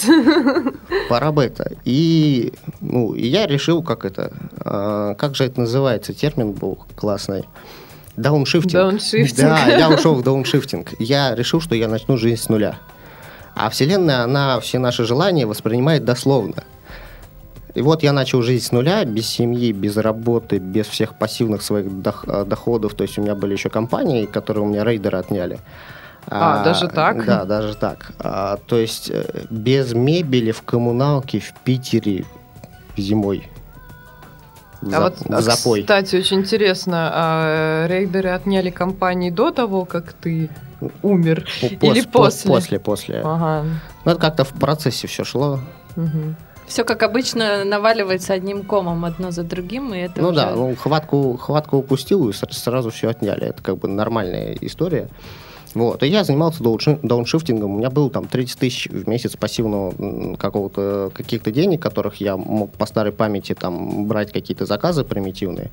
Пора 1.09 1.31
бы 1.31 1.45
это. 1.45 1.71
И, 1.85 2.51
ну, 2.81 3.13
и 3.13 3.25
я 3.25 3.47
решил, 3.47 3.81
как 3.81 4.03
это, 4.03 4.33
э, 4.65 5.15
как 5.17 5.35
же 5.35 5.45
это 5.45 5.61
называется, 5.61 6.13
термин 6.13 6.51
был 6.51 6.77
классный. 6.97 7.45
Дауншифтинг. 8.17 8.73
Дауншифтинг. 8.73 9.49
Да, 9.49 9.67
я 9.67 9.89
ушел 9.95 10.15
в 10.15 10.21
дауншифтинг. 10.21 10.89
Я 10.99 11.33
решил, 11.33 11.61
что 11.61 11.75
я 11.75 11.87
начну 11.87 12.17
жизнь 12.17 12.41
с 12.41 12.49
нуля. 12.49 12.77
А 13.55 13.69
Вселенная, 13.69 14.23
она 14.23 14.59
все 14.59 14.79
наши 14.79 15.05
желания 15.05 15.45
воспринимает 15.45 16.05
дословно. 16.05 16.63
И 17.75 17.81
вот 17.81 18.03
я 18.03 18.13
начал 18.13 18.41
жизнь 18.41 18.65
с 18.65 18.71
нуля, 18.71 19.05
без 19.05 19.27
семьи, 19.27 19.71
без 19.71 19.97
работы, 19.97 20.57
без 20.57 20.87
всех 20.87 21.17
пассивных 21.17 21.61
своих 21.61 21.85
э, 21.85 22.45
доходов. 22.45 22.95
То 22.95 23.03
есть 23.03 23.17
у 23.17 23.21
меня 23.21 23.35
были 23.35 23.53
еще 23.53 23.69
компании, 23.69 24.25
которые 24.25 24.63
у 24.63 24.67
меня 24.67 24.83
рейдеры 24.83 25.19
отняли. 25.19 25.59
А, 26.27 26.63
даже 26.63 26.87
так? 26.87 27.25
Да, 27.25 27.45
даже 27.45 27.75
так. 27.75 28.11
А, 28.19 28.57
то 28.65 28.77
есть 28.77 29.09
э, 29.09 29.45
без 29.49 29.93
мебели 29.93 30.51
в 30.51 30.63
коммуналке 30.63 31.39
в 31.39 31.53
Питере 31.63 32.25
зимой. 32.97 33.47
В, 34.81 34.93
А 34.95 34.99
вот, 35.01 35.15
в 35.19 35.41
запой. 35.41 35.81
кстати, 35.81 36.15
очень 36.15 36.37
интересно, 36.39 37.11
а 37.13 37.87
рейдеры 37.87 38.29
отняли 38.29 38.69
компании 38.69 39.29
до 39.29 39.51
того, 39.51 39.85
как 39.85 40.13
ты 40.13 40.49
умер? 41.03 41.45
По- 41.61 41.65
Или 41.85 42.01
пос- 42.01 42.05
пос- 42.05 42.11
после? 42.11 42.49
После, 42.49 42.79
после. 42.79 43.21
Ага. 43.23 43.65
Ну, 44.05 44.11
это 44.11 44.19
как-то 44.21 44.43
в 44.45 44.53
процессе 44.53 45.07
все 45.07 45.23
шло. 45.25 45.59
Мгм. 45.95 46.35
Все 46.65 46.83
как 46.83 47.01
обычно 47.03 47.65
наваливается 47.65 48.33
одним 48.33 48.63
комом 48.63 49.03
одно 49.03 49.31
за 49.31 49.43
другим, 49.43 49.93
и 49.93 49.97
это 49.97 50.21
ну 50.21 50.27
уже- 50.29 50.35
да, 50.37 50.51
ну 50.51 50.75
хватку, 50.75 51.35
хватку 51.37 51.77
упустил 51.77 52.29
и 52.29 52.33
сразу 52.33 52.91
все 52.91 53.09
отняли. 53.09 53.47
Это 53.47 53.61
как 53.63 53.77
бы 53.79 53.87
нормальная 53.87 54.55
история. 54.61 55.09
Вот. 55.73 56.03
И 56.03 56.07
я 56.07 56.23
занимался 56.23 56.63
даунши- 56.63 56.99
дауншифтингом. 57.03 57.75
У 57.75 57.77
меня 57.77 57.89
было 57.89 58.09
там 58.09 58.27
30 58.27 58.59
тысяч 58.59 58.87
в 58.89 59.07
месяц 59.07 59.35
пассивного 59.35 60.35
какого-то, 60.37 61.11
каких-то 61.13 61.51
денег, 61.51 61.81
которых 61.81 62.15
я 62.21 62.37
мог 62.37 62.71
по 62.73 62.85
старой 62.85 63.11
памяти 63.11 63.53
там 63.53 64.05
брать 64.05 64.31
какие-то 64.31 64.65
заказы 64.65 65.03
примитивные. 65.03 65.69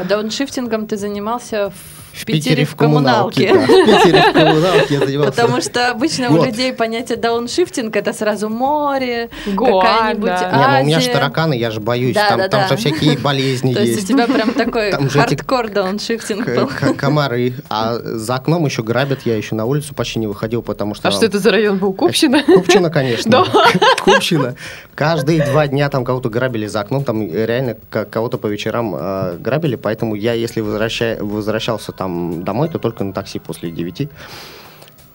А 0.00 0.04
дауншифтингом 0.04 0.86
ты 0.86 0.96
занимался 0.96 1.70
в, 1.70 2.22
В 2.22 2.24
Питере, 2.24 2.64
в 2.64 2.76
коммуналке. 2.76 3.52
да, 3.54 3.60
в 3.60 3.66
Питере 3.66 4.22
в 4.30 4.32
коммуналке 4.32 4.94
я 4.94 5.00
занимался. 5.06 5.30
Потому 5.32 5.60
что 5.60 5.90
обычно 5.90 6.30
у 6.30 6.44
людей 6.44 6.72
понятие 6.72 7.16
дауншифтинг 7.18 7.94
это 7.96 8.12
сразу 8.12 8.48
море, 8.48 9.30
какая-нибудь. 9.44 10.30
Не, 10.30 10.50
ну 10.52 10.82
у 10.82 10.86
меня 10.86 11.00
же 11.00 11.10
Азия. 11.10 11.12
тараканы, 11.12 11.54
я 11.54 11.70
же 11.70 11.80
боюсь. 11.80 12.16
Там, 12.16 12.68
же 12.68 12.76
всякие 12.76 13.18
болезни 13.18 13.74
То 13.74 13.80
есть 13.80 13.92
у 13.92 13.96
есть. 13.96 14.08
тебя 14.08 14.26
прям 14.26 14.52
такой 14.54 14.92
хардкор 14.92 15.68
дауншифтинг 15.70 16.46
был. 16.46 16.70
комары. 16.96 17.54
А 17.68 17.94
за 17.98 18.36
окном 18.36 18.64
еще 18.64 18.82
грабят, 18.82 19.20
я 19.24 19.33
еще 19.36 19.54
на 19.54 19.64
улицу 19.64 19.94
почти 19.94 20.18
не 20.18 20.26
выходил, 20.26 20.62
потому 20.62 20.94
что... 20.94 21.08
А 21.08 21.10
что 21.10 21.26
это 21.26 21.38
за 21.38 21.50
район 21.50 21.78
был? 21.78 21.92
Купчино? 21.92 22.42
Купчино, 22.44 22.90
конечно. 22.90 23.30
Да. 23.30 23.44
Купчино. 24.04 24.54
Каждые 24.94 25.44
два 25.44 25.66
дня 25.66 25.88
там 25.88 26.04
кого-то 26.04 26.28
грабили 26.30 26.66
за 26.66 26.80
окном, 26.80 27.04
там 27.04 27.26
реально 27.32 27.76
к- 27.90 28.04
кого-то 28.06 28.38
по 28.38 28.46
вечерам 28.46 28.94
э, 28.96 29.36
грабили, 29.38 29.76
поэтому 29.76 30.14
я, 30.14 30.32
если 30.34 30.60
возвраща- 30.60 31.18
возвращался 31.22 31.92
там 31.92 32.42
домой, 32.44 32.68
то 32.68 32.78
только 32.78 33.04
на 33.04 33.12
такси 33.12 33.38
после 33.38 33.70
девяти, 33.70 34.08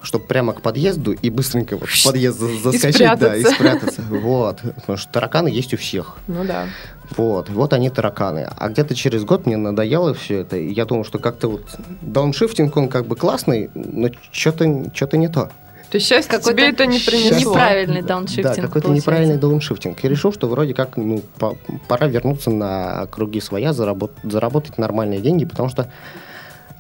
чтобы 0.02 0.26
прямо 0.26 0.54
к 0.54 0.62
подъезду 0.62 1.12
и 1.12 1.30
быстренько 1.30 1.76
вот 1.78 1.90
в 1.90 2.04
подъезд 2.06 2.40
за- 2.40 2.48
заскочить, 2.72 3.20
да, 3.20 3.36
и 3.36 3.42
спрятаться. 3.44 3.52
спрятаться. 3.54 4.02
Вот. 4.10 4.58
Потому 4.76 4.98
что 4.98 5.12
тараканы 5.12 5.48
есть 5.50 5.74
у 5.74 5.78
всех. 5.78 6.18
Ну 6.28 6.44
да. 6.46 6.68
Вот, 7.18 7.50
вот 7.50 7.74
они 7.74 7.90
тараканы. 7.90 8.48
А 8.56 8.70
где-то 8.70 8.94
через 8.96 9.24
год 9.24 9.46
мне 9.46 9.58
надоело 9.58 10.14
все 10.14 10.40
это, 10.42 10.58
и 10.58 10.72
я 10.72 10.86
думал, 10.86 11.04
что 11.06 11.18
как-то 11.20 11.48
вот 11.50 11.64
дауншифтинг, 12.02 12.76
он 12.78 12.88
как 12.88 13.08
бы 13.08 13.16
классный, 13.16 13.70
но 13.74 14.10
что-то 14.32 14.92
что 14.94 15.18
не 15.18 15.28
то. 15.28 15.50
То 15.90 15.96
есть 15.96 16.06
счастье 16.08 16.38
Какой-то 16.38 16.56
тебе 16.56 16.70
это 16.70 16.86
не 16.86 17.00
принесло? 17.00 17.50
Неправильный 17.52 18.04
дауншифтинг 18.04 18.46
да, 18.56 18.62
какой-то 18.62 18.88
получается. 18.88 18.94
неправильный 19.10 19.38
дауншифтинг. 19.38 20.04
И 20.06 20.08
решил, 20.08 20.32
что 20.32 20.48
вроде 20.48 20.76
как 20.76 20.98
ну, 20.98 21.24
по- 21.40 21.58
пора 21.88 22.06
вернуться 22.06 22.52
на 22.52 23.08
круги 23.08 23.42
своя, 23.42 23.72
заработ- 23.72 24.12
заработать 24.22 24.78
нормальные 24.78 25.20
деньги, 25.20 25.46
потому 25.46 25.68
что 25.70 25.90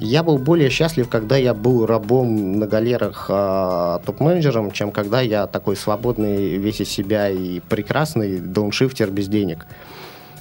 Я 0.01 0.23
был 0.23 0.37
более 0.37 0.69
счастлив, 0.69 1.09
когда 1.09 1.35
я 1.35 1.53
был 1.53 1.85
рабом 1.85 2.57
на 2.57 2.67
галерах 2.67 3.25
э, 3.27 3.99
топ-менеджером, 4.05 4.71
чем 4.71 4.91
когда 4.91 5.19
я 5.19 5.45
такой 5.45 5.75
свободный, 5.75 6.55
весь 6.55 6.79
из 6.79 6.87
себя 6.89 7.29
и 7.29 7.59
прекрасный 7.59 8.39
дауншифтер 8.39 9.11
без 9.11 9.27
денег. 9.27 9.65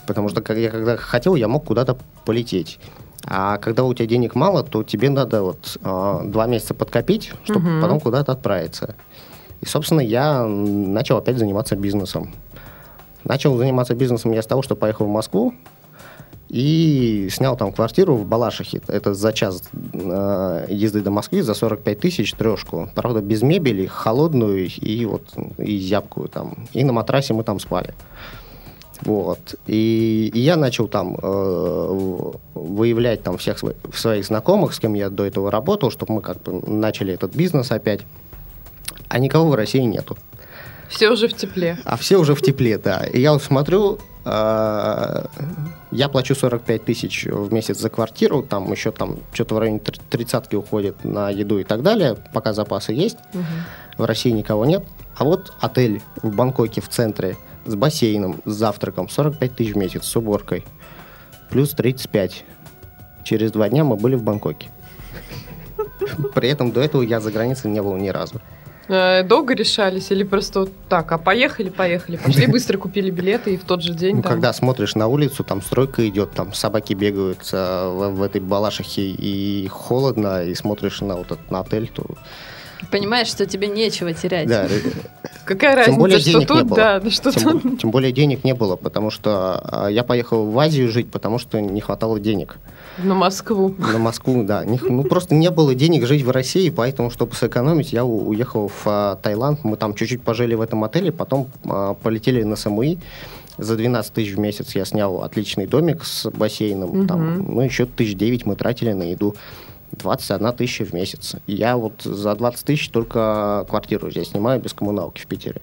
Потому 0.07 0.29
что 0.29 0.41
я 0.55 0.71
когда 0.71 0.97
хотел, 0.97 1.35
я 1.35 1.49
мог 1.49 1.65
куда-то 1.65 1.97
полететь. 2.25 2.79
А 3.25 3.59
когда 3.59 3.83
у 3.83 3.93
тебя 3.95 4.07
денег 4.07 4.37
мало, 4.37 4.63
то 4.63 4.85
тебе 4.85 5.11
надо 5.11 5.43
вот 5.43 5.77
э, 5.83 6.21
два 6.27 6.47
месяца 6.47 6.75
подкопить, 6.75 7.33
чтобы 7.43 7.69
Мгм. 7.69 7.83
потом 7.83 7.99
куда-то 8.01 8.31
отправиться. 8.31 8.95
И, 9.61 9.67
собственно, 9.67 10.01
я 10.01 10.45
начал 10.47 11.17
опять 11.17 11.37
заниматься 11.37 11.75
бизнесом. 11.75 12.31
Начал 13.25 13.57
заниматься 13.57 13.97
бизнесом 13.97 14.31
я 14.31 14.41
с 14.41 14.47
того, 14.47 14.63
что 14.63 14.77
поехал 14.77 15.07
в 15.07 15.11
Москву 15.11 15.53
и 16.49 17.29
снял 17.31 17.57
там 17.57 17.73
квартиру 17.73 18.17
в 18.17 18.25
Балашихе. 18.25 18.81
Это 18.89 19.15
за 19.15 19.33
час 19.33 19.63
э, 19.93 20.67
езды 20.71 21.01
до 21.03 21.11
Москвы 21.11 21.43
за 21.43 21.55
45 21.55 22.01
тысяч 22.01 22.33
трешку. 22.33 22.89
Правда, 22.95 23.21
без 23.21 23.43
мебели, 23.43 23.87
холодную 23.87 24.67
и 24.67 25.05
вот 25.05 25.25
и 25.59 25.79
зябкую 25.79 26.29
там. 26.29 26.67
И 26.73 26.85
на 26.85 26.93
матрасе 26.93 27.35
мы 27.35 27.45
там 27.45 27.61
спали. 27.61 27.95
Вот. 29.03 29.55
И, 29.67 30.31
и 30.35 30.41
я 30.41 30.57
начал 30.57 30.89
там 30.89 31.17
э, 31.23 32.33
выявлять 32.55 33.23
там 33.23 33.39
всех 33.39 33.63
сво- 33.63 33.77
своих 33.95 34.25
знакомых, 34.25 34.75
с 34.75 34.81
кем 34.81 34.95
я 34.95 35.11
до 35.11 35.25
этого 35.25 35.51
работал, 35.51 35.91
чтобы 35.91 36.15
мы 36.15 36.21
как 36.21 36.43
бы 36.43 36.61
начали 36.69 37.15
этот 37.15 37.35
бизнес 37.35 37.71
опять. 37.71 38.01
А 39.09 39.19
никого 39.19 39.51
в 39.51 39.55
России 39.55 39.81
нету. 39.81 40.17
Все 40.89 41.11
уже 41.11 41.29
в 41.29 41.35
тепле. 41.35 41.79
А 41.85 41.97
все 41.97 42.17
уже 42.17 42.35
в 42.35 42.41
тепле, 42.43 42.79
да. 42.79 43.05
И 43.05 43.21
я 43.21 43.33
вот 43.35 43.43
смотрю, 43.43 43.99
я 45.91 46.09
плачу 46.09 46.35
45 46.35 46.85
тысяч 46.85 47.27
в 47.27 47.53
месяц 47.53 47.79
за 47.79 47.89
квартиру, 47.91 48.43
там 48.43 48.71
еще 48.71 48.91
там 48.91 49.19
что-то 49.33 49.55
в 49.55 49.59
районе 49.59 49.79
тр- 49.79 50.01
тридцатки 50.11 50.55
уходит 50.57 51.05
на 51.05 51.31
еду 51.31 51.59
и 51.59 51.65
так 51.65 51.83
далее, 51.83 52.17
пока 52.33 52.53
запасы 52.53 52.93
есть. 52.93 53.19
В 53.97 54.05
России 54.05 54.31
никого 54.31 54.65
нет. 54.65 54.85
А 55.17 55.25
вот 55.25 55.53
отель 55.61 56.01
в 56.23 56.35
Бангкоке 56.35 56.81
в 56.81 56.89
центре 56.89 57.37
с 57.67 57.75
бассейном, 57.75 58.41
с 58.45 58.53
завтраком, 58.53 59.09
45 59.09 59.55
тысяч 59.57 59.75
в 59.75 59.77
месяц 59.77 60.05
с 60.05 60.17
уборкой. 60.17 60.65
Плюс 61.51 61.71
35. 61.71 62.45
Через 63.25 63.51
два 63.53 63.69
дня 63.69 63.85
мы 63.85 63.97
были 63.97 64.15
в 64.15 64.23
Бангкоке. 64.23 64.69
При 66.35 66.49
этом 66.49 66.71
до 66.71 66.81
этого 66.81 67.03
я 67.03 67.21
за 67.21 67.31
границей 67.31 67.71
не 67.71 67.83
был 67.83 67.97
ни 67.97 68.09
разу. 68.09 68.41
Э, 68.89 69.23
Долго 69.23 69.55
решались 69.55 70.11
или 70.11 70.25
просто 70.25 70.61
вот 70.61 70.73
так, 70.89 71.13
а 71.13 71.19
поехали, 71.19 71.69
поехали, 71.69 72.17
пошли 72.17 72.47
быстро 72.53 72.79
купили 72.79 73.11
билеты 73.11 73.55
и 73.55 73.57
в 73.57 73.65
тот 73.65 73.83
же 73.83 73.95
день 73.95 74.17
Ну, 74.17 74.23
там... 74.23 74.33
когда 74.33 74.53
смотришь 74.53 74.95
на 74.95 75.07
улицу, 75.07 75.45
там 75.45 75.63
стройка 75.63 76.09
идет, 76.09 76.33
там 76.33 76.55
собаки 76.55 76.95
бегают 76.95 77.49
э, 77.53 77.89
в, 77.89 78.11
в 78.17 78.23
этой 78.23 78.41
балашихе 78.41 79.03
и 79.03 79.69
холодно, 79.69 80.45
и 80.45 80.55
смотришь 80.55 81.01
на 81.01 81.17
вот 81.17 81.27
этот 81.27 81.51
на 81.51 81.61
отель, 81.61 81.89
то 81.89 82.05
Понимаешь, 82.91 83.29
что 83.29 83.47
тебе 83.47 83.69
нечего 83.69 84.13
терять. 84.13 84.49
да, 84.49 84.67
Какая 85.45 85.77
разница, 85.77 85.99
более 85.99 86.19
что 86.19 86.41
тут, 86.43 86.69
да, 86.69 87.01
да, 87.01 87.11
что 87.11 87.33
тем, 87.33 87.61
тут. 87.61 87.81
тем 87.81 87.91
более 87.91 88.13
денег 88.13 88.45
не 88.45 88.53
было, 88.55 88.77
потому 88.77 89.11
что 89.11 89.87
э, 89.89 89.93
я 89.93 90.05
поехал 90.05 90.45
в 90.45 90.59
Азию 90.59 90.91
жить, 90.91 91.11
потому 91.11 91.39
что 91.39 91.59
не 91.61 91.81
хватало 91.81 92.21
денег. 92.21 92.59
На 92.99 93.15
Москву. 93.15 93.75
На 93.79 93.97
Москву, 93.99 94.43
да. 94.45 94.65
Не- 94.67 94.79
ну, 94.83 95.05
просто 95.05 95.35
не 95.35 95.51
было 95.51 95.75
денег 95.75 96.07
жить 96.07 96.23
в 96.23 96.31
России, 96.31 96.69
поэтому, 96.69 97.11
чтобы 97.11 97.35
сэкономить, 97.35 97.93
я 97.95 98.05
у- 98.05 98.29
уехал 98.29 98.69
в 98.69 98.83
а, 98.85 99.17
Таиланд. 99.17 99.65
Мы 99.65 99.77
там 99.79 99.95
чуть-чуть 99.95 100.21
пожили 100.21 100.55
в 100.55 100.61
этом 100.61 100.85
отеле, 100.85 101.13
потом 101.13 101.49
а, 101.65 101.95
полетели 101.95 102.43
на 102.43 102.57
Самуи. 102.57 102.99
За 103.57 103.75
12 103.75 104.13
тысяч 104.13 104.35
в 104.35 104.39
месяц 104.39 104.75
я 104.75 104.85
снял 104.85 105.23
отличный 105.23 105.67
домик 105.67 106.05
с 106.05 106.31
бассейном. 106.31 107.07
Там, 107.09 107.55
ну, 107.55 107.61
еще 107.63 107.87
тысяч 107.87 108.15
девять 108.17 108.45
мы 108.47 108.55
тратили 108.55 108.93
на 108.93 109.05
еду. 109.05 109.35
21 109.99 110.53
тысяча 110.53 110.85
в 110.85 110.93
месяц. 110.93 111.37
Я 111.47 111.77
вот 111.77 112.03
за 112.03 112.35
20 112.35 112.65
тысяч 112.65 112.89
только 112.91 113.65
квартиру 113.69 114.11
здесь 114.11 114.29
снимаю 114.31 114.61
без 114.61 114.73
коммуналки 114.73 115.21
в 115.21 115.27
Питере 115.27 115.61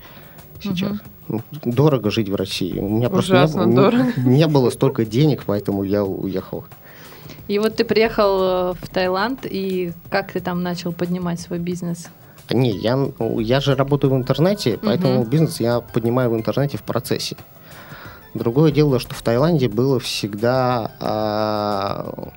сейчас. 0.61 0.97
Ну, 1.27 1.41
Дорого 1.63 2.11
жить 2.11 2.29
в 2.29 2.35
России. 2.35 2.77
У 2.79 2.87
меня 2.87 3.09
просто 3.09 3.33
не 3.33 3.37
Ужасно 3.39 3.61
было- 3.63 3.69
не- 3.69 3.75
дорого. 3.75 4.05
не 4.17 4.47
было 4.47 4.69
столько 4.69 5.05
денег, 5.05 5.43
поэтому 5.45 5.83
я 5.83 6.03
уехал. 6.03 6.65
И 7.47 7.57
вот 7.59 7.75
ты 7.75 7.83
приехал 7.85 8.41
э, 8.41 8.73
в 8.79 8.89
Таиланд, 8.89 9.39
и 9.45 9.91
как 10.09 10.31
ты 10.31 10.39
там 10.39 10.61
начал 10.63 10.91
поднимать 10.93 11.39
свой 11.39 11.59
бизнес? 11.59 12.07
Не, 12.51 12.71
я, 12.77 12.95
ну, 12.95 13.39
я 13.39 13.59
же 13.59 13.75
работаю 13.75 14.13
в 14.13 14.15
интернете, 14.17 14.79
поэтому 14.81 15.21
Мгм. 15.21 15.29
бизнес 15.29 15.59
я 15.59 15.79
поднимаю 15.79 16.29
в 16.29 16.35
интернете 16.35 16.77
в 16.77 16.83
процессе. 16.83 17.35
Другое 18.35 18.71
дело, 18.71 18.99
что 18.99 19.15
в 19.15 19.21
Таиланде 19.23 19.67
было 19.69 19.99
всегда 19.99 20.91
а, 20.99 22.29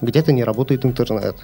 где-то 0.00 0.32
не 0.32 0.44
работает 0.44 0.84
интернет. 0.84 1.36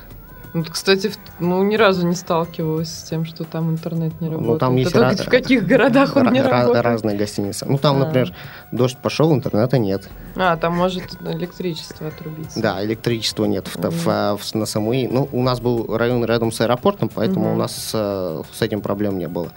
Вот, 0.53 0.71
кстати, 0.71 1.09
в- 1.09 1.19
ну, 1.41 1.65
ни 1.65 1.75
разу 1.75 2.07
не 2.07 2.15
сталкивалась 2.15 2.89
с 2.89 3.03
тем, 3.03 3.25
что 3.25 3.43
там 3.43 3.71
интернет 3.71 4.21
не 4.21 4.29
Ну, 4.29 4.35
работает. 4.35 4.61
там 4.61 4.77
есть 4.77 4.93
Это 4.93 5.01
ра- 5.01 5.27
в 5.27 5.29
каких 5.29 5.67
городах 5.67 6.15
он 6.15 6.33
не 6.33 6.39
Ра- 6.39 6.45
ра- 6.47 6.51
работает? 6.61 6.85
разные 6.85 7.17
гостиницы. 7.17 7.67
Ну, 7.69 7.77
там, 7.77 7.97
А. 7.97 8.07
например, 8.07 8.33
дождь 8.71 8.97
пошел, 8.99 9.35
интернета 9.35 9.79
нет. 9.79 10.09
А, 10.37 10.57
там 10.57 10.77
может 10.77 11.03
электричество 11.23 12.07
отрубиться. 12.07 12.61
Да, 12.61 12.85
электричества 12.85 13.47
нет 13.47 13.67
в, 13.67 13.77
Мгм. 13.79 13.91
в- 13.91 14.09
а, 14.09 14.37
в- 14.37 14.55
на 14.55 14.65
Самуи. 14.67 15.09
Ну, 15.11 15.29
у 15.33 15.43
нас 15.43 15.59
был 15.61 15.97
район 15.97 16.25
рядом 16.25 16.53
с 16.53 16.61
аэропортом, 16.61 17.11
поэтому 17.13 17.47
Мгм. 17.47 17.55
у 17.55 17.59
нас 17.59 17.91
э, 17.93 18.43
с 18.53 18.63
этим 18.63 18.81
проблем 18.81 19.19
не 19.19 19.27
было. 19.27 19.49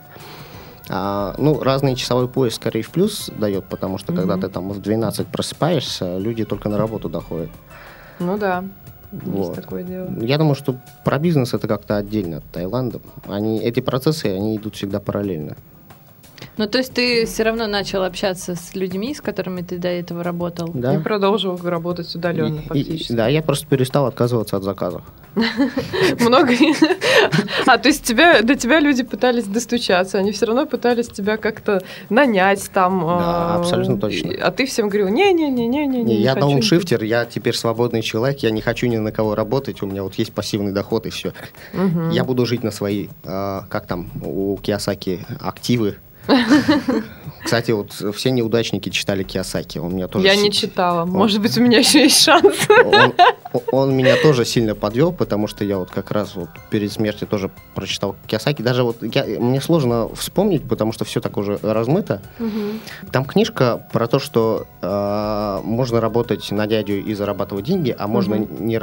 А, 0.90 1.36
ну, 1.38 1.62
разный 1.62 1.96
часовой 1.96 2.28
пояс 2.28 2.56
скорее 2.56 2.82
в 2.82 2.90
плюс 2.90 3.30
дает, 3.38 3.66
потому 3.66 3.98
что 4.00 4.14
когда 4.14 4.34
Мгм. 4.36 4.42
ты 4.42 4.48
там 4.50 4.70
в 4.72 4.82
12 4.82 5.28
просыпаешься, 5.28 6.18
люди 6.18 6.44
только 6.44 6.70
на 6.70 6.78
работу 6.80 7.08
доходят. 7.08 7.50
Ну 8.20 8.36
да, 8.40 8.64
Вот. 9.12 9.40
есть 9.40 9.54
такое 9.54 9.84
дело. 9.84 10.12
Я 10.22 10.38
думаю, 10.38 10.56
что 10.56 10.76
про 11.06 11.18
бизнес 11.20 11.54
это 11.54 11.68
как-то 11.68 11.98
отдельно 11.98 12.38
от 12.38 12.46
Таиланда. 12.46 13.00
Они, 13.28 13.60
эти 13.60 13.80
процессы, 13.80 14.26
они 14.26 14.58
идут 14.58 14.76
всегда 14.76 15.00
параллельно. 15.00 15.56
Ну, 16.58 16.68
то 16.68 16.80
есть 16.80 16.94
ты 16.94 17.26
все 17.26 17.44
равно 17.44 17.68
начал 17.68 18.04
общаться 18.04 18.56
с 18.56 18.74
людьми, 18.76 19.14
с 19.14 19.22
которыми 19.22 19.62
ты 19.62 19.78
до 19.78 19.88
этого 19.90 20.24
работал? 20.24 20.70
Да. 20.74 20.96
И 20.96 20.98
продолжил 21.00 21.56
работать 21.64 22.14
удаленно 22.16 22.60
И- 22.60 22.64
и- 22.64 22.68
фактически. 22.68 23.12
да, 23.14 23.28
я 23.28 23.42
просто 23.44 23.68
перестал 23.68 24.08
отказываться 24.08 24.58
от 24.58 24.64
заказов. 24.64 25.02
Много. 26.20 26.54
А, 27.66 27.78
то 27.78 27.90
есть 27.90 28.04
тебя, 28.06 28.42
до 28.44 28.56
тебя 28.56 28.80
люди 28.80 29.04
пытались 29.04 29.44
достучаться, 29.44 30.18
они 30.20 30.32
все 30.32 30.46
равно 30.46 30.66
пытались 30.66 31.08
тебя 31.10 31.36
как-то 31.38 31.82
нанять 32.10 32.70
там. 32.74 33.00
Да, 33.02 33.56
а, 33.56 33.60
абсолютно 33.60 34.00
точно. 34.00 34.34
А 34.42 34.52
ты 34.52 34.66
всем 34.66 34.88
говорил, 34.88 35.10
не-не-не-не-не. 35.10 36.04
Не, 36.04 36.16
я 36.22 36.34
хочу». 36.34 36.48
дауншифтер, 36.48 37.04
я 37.04 37.26
теперь 37.26 37.56
свободный 37.56 38.02
человек, 38.02 38.40
я 38.40 38.52
не 38.52 38.62
хочу 38.62 38.88
ни 38.88 38.98
на 38.98 39.12
кого 39.12 39.36
работать, 39.36 39.82
у 39.82 39.86
меня 39.86 40.04
вот 40.04 40.16
есть 40.16 40.32
пассивный 40.34 40.72
доход 40.72 41.06
и 41.08 41.10
все. 41.10 41.34
Я 42.12 42.24
буду 42.24 42.46
жить 42.46 42.64
на 42.64 42.72
свои, 42.72 43.08
а, 43.26 43.66
как 43.70 43.86
там 43.86 44.10
у 44.24 44.56
Киосаки, 44.58 45.26
активы. 45.42 45.98
Кстати, 47.44 47.72
вот 47.72 47.94
все 48.16 48.32
неудачники 48.32 48.90
читали 48.90 49.24
Киосаки, 49.24 49.78
он 49.78 49.96
меня 49.96 50.08
тоже... 50.10 50.26
Я 50.26 50.36
си- 50.36 50.42
не 50.42 50.52
читала. 50.52 51.06
Может 51.06 51.42
быть, 51.42 51.58
у 51.58 51.62
меня 51.62 51.78
еще 51.80 52.02
есть 52.02 52.22
шанс. 52.22 52.54
Он, 52.86 53.14
он 53.72 53.96
меня 53.96 54.18
тоже 54.22 54.44
сильно 54.44 54.76
подвел, 54.76 55.14
потому 55.14 55.48
что 55.48 55.64
я 55.64 55.78
вот 55.78 55.90
как 55.90 56.12
раз 56.12 56.36
вот 56.36 56.50
перед 56.70 56.92
смертью 56.92 57.26
тоже 57.28 57.50
прочитал 57.74 58.18
Киосаки. 58.28 58.62
Даже 58.62 58.84
вот 58.84 58.98
я, 59.02 59.24
мне 59.40 59.62
сложно 59.62 60.10
вспомнить, 60.14 60.68
потому 60.68 60.92
что 60.92 61.06
все 61.06 61.22
так 61.22 61.38
уже 61.38 61.58
размыто. 61.62 62.22
Там 63.14 63.24
книжка 63.24 63.82
про 63.94 64.08
то, 64.08 64.20
что 64.20 64.68
э, 64.82 65.60
можно 65.64 66.02
работать 66.02 66.52
на 66.52 66.68
дядю 66.68 67.00
и 67.02 67.14
зарабатывать 67.14 67.64
деньги, 67.66 67.96
а 67.98 68.08
можно 68.08 68.36
Мгм. 68.36 68.66
не 68.68 68.82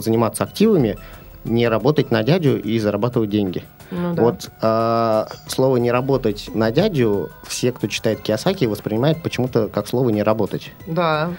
заниматься 0.00 0.44
активами, 0.44 0.96
не 1.44 1.68
работать 1.68 2.10
на 2.10 2.22
дядю 2.22 2.60
и 2.60 2.78
зарабатывать 2.78 3.30
деньги. 3.30 3.64
Ну 3.90 4.14
да. 4.14 4.22
Вот 4.22 4.50
э, 4.60 5.24
слово 5.48 5.78
не 5.78 5.90
работать 5.90 6.50
на 6.54 6.70
дядю 6.70 7.30
все, 7.44 7.72
кто 7.72 7.86
читает 7.88 8.20
Киосаки, 8.20 8.66
воспринимают 8.66 9.22
почему-то 9.22 9.68
как 9.68 9.88
слово 9.88 10.10
не 10.10 10.22
работать. 10.22 10.72
Да. 10.86 11.32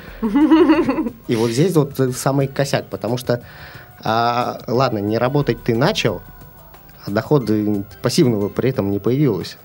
И 1.28 1.36
вот 1.36 1.52
здесь 1.52 1.76
вот 1.76 2.00
самый 2.16 2.48
косяк, 2.48 2.88
потому 2.88 3.18
что, 3.18 3.42
а, 4.04 4.60
ладно, 4.68 4.98
не 4.98 5.18
работать 5.18 5.64
ты 5.64 5.76
начал, 5.76 6.22
а 7.06 7.12
дохода 7.12 7.84
пассивного 8.02 8.50
при 8.50 8.70
этом 8.70 8.92
не 8.92 9.00
появилось. 9.00 9.58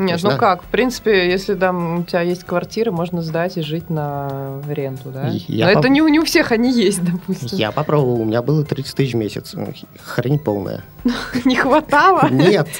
Нет, 0.00 0.12
есть, 0.12 0.24
ну 0.24 0.30
да. 0.30 0.36
как, 0.36 0.62
в 0.62 0.66
принципе, 0.66 1.30
если 1.30 1.54
там 1.54 2.00
у 2.00 2.02
тебя 2.04 2.22
есть 2.22 2.44
квартира, 2.44 2.90
можно 2.90 3.22
сдать 3.22 3.56
и 3.56 3.62
жить 3.62 3.90
на 3.90 4.60
ренту, 4.68 5.10
да? 5.10 5.28
Я 5.48 5.66
Но 5.66 5.74
поп- 5.74 5.80
это 5.80 5.88
не, 5.88 6.02
у- 6.02 6.08
не 6.08 6.18
у 6.18 6.24
всех 6.24 6.52
они 6.52 6.72
есть, 6.72 7.04
допустим. 7.04 7.58
Я 7.58 7.70
попробовал, 7.72 8.20
у 8.20 8.24
меня 8.24 8.42
было 8.42 8.64
30 8.64 8.94
тысяч 8.94 9.12
в 9.12 9.16
месяц. 9.16 9.54
Хрень 10.02 10.38
полная. 10.38 10.82
Не 11.44 11.56
хватало? 11.56 12.28
Нет. 12.30 12.68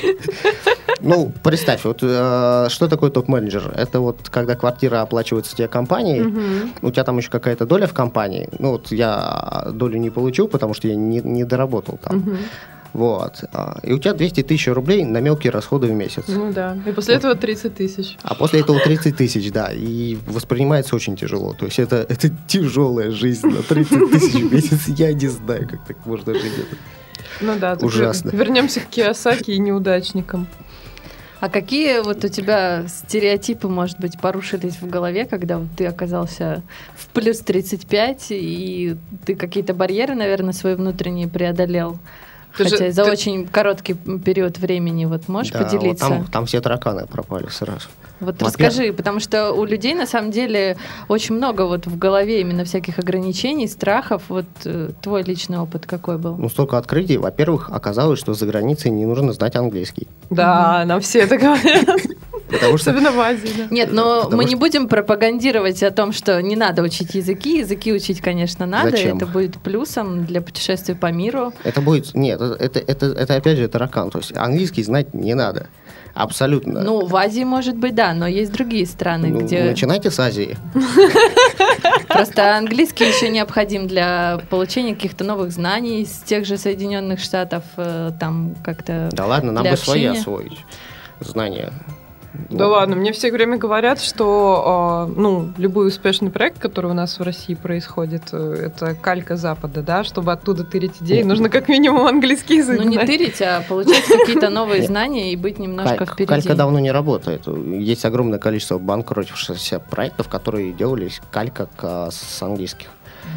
Ну, 1.02 1.32
представь, 1.42 1.84
вот 1.84 2.00
э, 2.02 2.66
что 2.68 2.86
такое 2.86 3.10
топ-менеджер? 3.10 3.72
Это 3.74 4.00
вот 4.00 4.28
когда 4.28 4.54
квартира 4.54 5.00
оплачивается 5.00 5.56
тебе 5.56 5.66
компанией, 5.66 6.70
у 6.82 6.90
тебя 6.90 7.04
там 7.04 7.16
еще 7.16 7.30
какая-то 7.30 7.64
доля 7.64 7.86
в 7.86 7.94
компании. 7.94 8.50
Ну, 8.58 8.72
вот 8.72 8.92
я 8.92 9.68
долю 9.72 9.96
не 9.98 10.10
получил, 10.10 10.46
потому 10.46 10.74
что 10.74 10.88
я 10.88 10.96
не, 10.96 11.20
не 11.20 11.44
доработал 11.44 11.98
там. 12.02 12.36
Вот. 12.92 13.44
А, 13.52 13.78
И 13.82 13.92
у 13.92 13.98
тебя 13.98 14.14
200 14.14 14.42
тысяч 14.42 14.68
рублей 14.68 15.04
на 15.04 15.18
мелкие 15.20 15.52
расходы 15.52 15.86
в 15.86 15.92
месяц. 15.92 16.24
Ну 16.28 16.52
да. 16.52 16.76
И 16.86 16.92
после 16.92 17.14
этого 17.14 17.34
30 17.34 17.74
тысяч. 17.74 18.16
А 18.22 18.34
после 18.34 18.60
этого 18.60 18.80
30 18.80 19.16
тысяч, 19.16 19.50
да. 19.52 19.70
И 19.72 20.18
воспринимается 20.26 20.96
очень 20.96 21.16
тяжело. 21.16 21.54
То 21.54 21.66
есть 21.66 21.78
это, 21.78 22.06
это 22.08 22.30
тяжелая 22.48 23.10
жизнь 23.10 23.46
на 23.46 23.62
30 23.62 24.10
тысяч 24.10 24.34
в 24.34 24.52
месяц. 24.52 24.88
Я 24.88 25.12
не 25.12 25.28
знаю, 25.28 25.68
как 25.68 25.84
так 25.86 26.06
можно 26.06 26.34
жить. 26.34 26.52
Ну 27.40 27.58
да. 27.58 27.76
Ужасно. 27.80 28.30
Вернемся 28.30 28.80
к 28.80 28.86
Киосаки 28.86 29.52
и 29.52 29.58
неудачникам. 29.58 30.46
А 31.40 31.48
какие 31.48 32.00
вот 32.00 32.22
у 32.22 32.28
тебя 32.28 32.84
стереотипы, 32.86 33.66
может 33.66 33.98
быть, 33.98 34.20
порушились 34.20 34.76
в 34.76 34.86
голове, 34.86 35.24
когда 35.24 35.56
вот 35.56 35.68
ты 35.74 35.86
оказался 35.86 36.62
в 36.94 37.08
плюс 37.08 37.40
35, 37.40 38.26
и 38.30 38.96
ты 39.24 39.34
какие-то 39.34 39.72
барьеры, 39.72 40.14
наверное, 40.14 40.52
свои 40.52 40.74
внутренние 40.74 41.28
преодолел? 41.28 41.98
Ты 42.56 42.64
же- 42.64 42.70
Хотя 42.70 42.90
за 42.90 43.04
ты- 43.04 43.10
очень 43.12 43.46
короткий 43.46 43.94
период 43.94 44.58
времени, 44.58 45.04
вот 45.04 45.28
можешь 45.28 45.52
Да, 45.52 45.60
вот 45.60 45.70
поделиться? 45.70 46.08
там, 46.08 46.24
там 46.26 46.46
все 46.46 46.60
тараканы 46.60 47.06
пропали 47.06 47.46
сразу. 47.48 47.88
Вот 48.20 48.34
Во-первых- 48.42 48.48
расскажи, 48.58 48.92
потому 48.92 49.18
что 49.20 49.52
у 49.52 49.64
людей 49.64 49.94
на 49.94 50.06
самом 50.06 50.30
деле 50.30 50.76
очень 51.08 51.36
много 51.36 51.62
вот 51.62 51.86
в 51.86 51.96
голове 51.96 52.40
именно 52.42 52.64
всяких 52.64 52.98
ограничений, 52.98 53.66
страхов. 53.66 54.24
Вот 54.28 54.44
э, 54.66 54.90
твой 55.00 55.22
личный 55.22 55.58
опыт 55.58 55.86
какой 55.86 56.18
был? 56.18 56.36
Ну, 56.36 56.48
столько 56.50 56.76
открытий. 56.76 57.16
Во-первых, 57.16 57.70
оказалось, 57.72 58.18
что 58.18 58.34
за 58.34 58.44
границей 58.46 58.90
не 58.90 59.06
нужно 59.06 59.32
знать 59.32 59.56
английский. 59.56 60.06
Да, 60.28 60.84
нам 60.84 61.00
все 61.00 61.20
это 61.20 61.38
говорят. 61.38 62.00
Потому 62.50 62.78
что 62.78 62.90
Особенно 62.90 63.12
в 63.12 63.20
Азии, 63.20 63.50
да. 63.56 63.66
Нет, 63.70 63.92
но 63.92 64.22
Потому 64.22 64.36
мы 64.36 64.42
что- 64.42 64.50
не 64.50 64.56
будем 64.56 64.88
пропагандировать 64.88 65.82
о 65.82 65.90
том, 65.90 66.12
что 66.12 66.40
не 66.42 66.56
надо 66.56 66.82
учить 66.82 67.14
языки. 67.14 67.58
Языки 67.58 67.92
учить, 67.92 68.20
конечно, 68.20 68.66
надо. 68.66 68.90
Зачем? 68.90 69.16
Это 69.16 69.26
будет 69.26 69.58
плюсом 69.58 70.24
для 70.26 70.40
путешествий 70.40 70.94
по 70.94 71.10
миру. 71.12 71.52
это 71.64 71.80
будет... 71.80 72.14
Нет, 72.14 72.40
это, 72.40 72.78
это, 72.78 73.06
это 73.06 73.34
опять 73.36 73.58
же 73.58 73.68
таракан. 73.68 74.10
То 74.10 74.18
есть 74.18 74.36
английский 74.36 74.82
знать 74.82 75.14
не 75.14 75.34
надо. 75.34 75.68
Абсолютно. 76.14 76.82
Ну, 76.82 77.06
в 77.06 77.14
Азии, 77.14 77.44
может 77.44 77.76
быть, 77.76 77.94
да, 77.94 78.12
но 78.14 78.26
есть 78.26 78.52
другие 78.52 78.84
страны, 78.84 79.28
Ну, 79.28 79.40
где 79.40 79.62
Начинайте 79.62 80.10
с 80.10 80.18
Азии. 80.18 80.56
просто 82.08 82.56
английский 82.56 83.04
еще 83.04 83.28
необходим 83.28 83.86
для 83.86 84.40
получения 84.50 84.94
каких-то 84.94 85.24
новых 85.24 85.52
знаний 85.52 86.02
из 86.02 86.10
тех 86.10 86.44
же 86.44 86.56
Соединенных 86.56 87.20
Штатов, 87.20 87.64
э, 87.76 88.10
там 88.18 88.54
как-то. 88.64 89.08
Да 89.12 89.26
ладно, 89.26 89.52
нам 89.52 89.64
бы 89.64 89.76
свои 89.76 90.06
освоить 90.06 90.64
знания. 91.20 91.72
Да 92.48 92.68
ладно, 92.68 92.94
мне 92.96 93.12
все 93.12 93.32
время 93.32 93.56
говорят, 93.58 94.00
что 94.00 95.06
э, 95.08 95.20
ну, 95.20 95.50
любой 95.58 95.88
успешный 95.88 96.30
проект, 96.30 96.58
который 96.58 96.90
у 96.90 96.94
нас 96.94 97.18
в 97.18 97.22
России 97.22 97.54
происходит, 97.54 98.22
э, 98.32 98.66
это 98.66 98.94
калька 98.94 99.36
Запада, 99.36 99.82
да, 99.82 100.04
чтобы 100.04 100.30
оттуда 100.32 100.62
тырить 100.64 100.92
идеи, 101.00 101.22
нужно 101.22 101.48
как 101.48 101.68
минимум 101.68 102.06
английский 102.06 102.58
язык 102.58 102.78
Ну, 102.78 102.88
не 102.88 102.98
тырить, 102.98 103.42
а 103.42 103.62
получать 103.68 104.04
какие-то 104.04 104.48
новые 104.48 104.82
знания 104.84 105.32
и 105.32 105.36
быть 105.36 105.58
немножко 105.58 106.06
впереди. 106.06 106.26
калька 106.28 106.54
давно 106.54 106.78
не 106.78 106.92
работает. 106.92 107.46
Есть 107.46 108.04
огромное 108.04 108.38
количество 108.38 108.78
банкротившихся 108.78 109.80
проектов, 109.80 110.28
которые 110.28 110.72
делались 110.72 111.20
калька 111.32 111.68
к- 111.76 112.10
с 112.12 112.42
английских. 112.42 112.88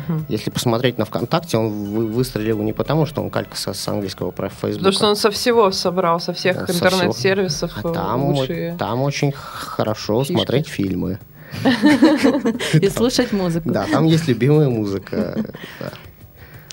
Мгм. 0.07 0.25
Если 0.29 0.49
посмотреть 0.49 0.97
на 0.97 1.05
ВКонтакте, 1.05 1.57
он 1.57 1.69
вы- 1.69 2.07
выстрелил 2.07 2.61
не 2.61 2.73
потому, 2.73 3.05
что 3.05 3.21
он 3.21 3.29
калька 3.29 3.55
со- 3.55 3.73
с 3.73 3.87
английского 3.87 4.31
про 4.31 4.49
Фейсбука. 4.49 4.77
Потому 4.77 4.91
что 4.93 5.07
он 5.07 5.15
со 5.15 5.31
всего 5.31 5.71
собрал, 5.71 6.19
со 6.19 6.33
всех 6.33 6.57
Да, 6.57 6.67
со 6.67 6.73
интернет-сервисов 6.73 7.71
А 7.83 7.93
там, 7.93 8.23
лучшие. 8.33 8.75
там 8.77 9.01
очень 9.01 9.31
хорошо 9.33 10.21
фишки. 10.23 10.33
смотреть 10.33 10.67
фильмы. 10.67 11.19
И 12.73 12.89
слушать 12.89 13.31
музыку. 13.31 13.69
Да, 13.71 13.85
там 13.91 14.05
есть 14.05 14.27
любимая 14.27 14.69
музыка. 14.69 15.43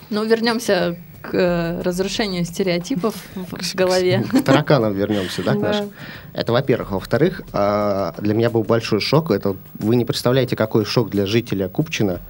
Ну, 0.09 0.25
вернемся 0.25 0.97
к 1.23 1.35
э, 1.35 1.83
разрушению 1.83 2.45
стереотипов 2.47 3.15
в 3.35 3.75
голове. 3.75 4.25
К 4.31 4.43
тараканам 4.43 4.95
вернемся, 4.95 5.43
да, 5.43 5.53
к 5.53 5.59
нашим? 5.59 5.91
Это, 6.33 6.53
во-первых. 6.53 6.93
Во-вторых, 6.93 7.43
а, 7.53 8.15
для 8.19 8.33
меня 8.33 8.49
был 8.49 8.63
большой 8.65 9.01
шок. 9.01 9.31
Это 9.31 9.55
вы 9.79 9.97
не 9.97 10.07
представляете, 10.07 10.57
какой 10.57 10.85
шок 10.87 11.11
для 11.11 11.27
жителя 11.27 11.69
Купчино. 11.69 12.21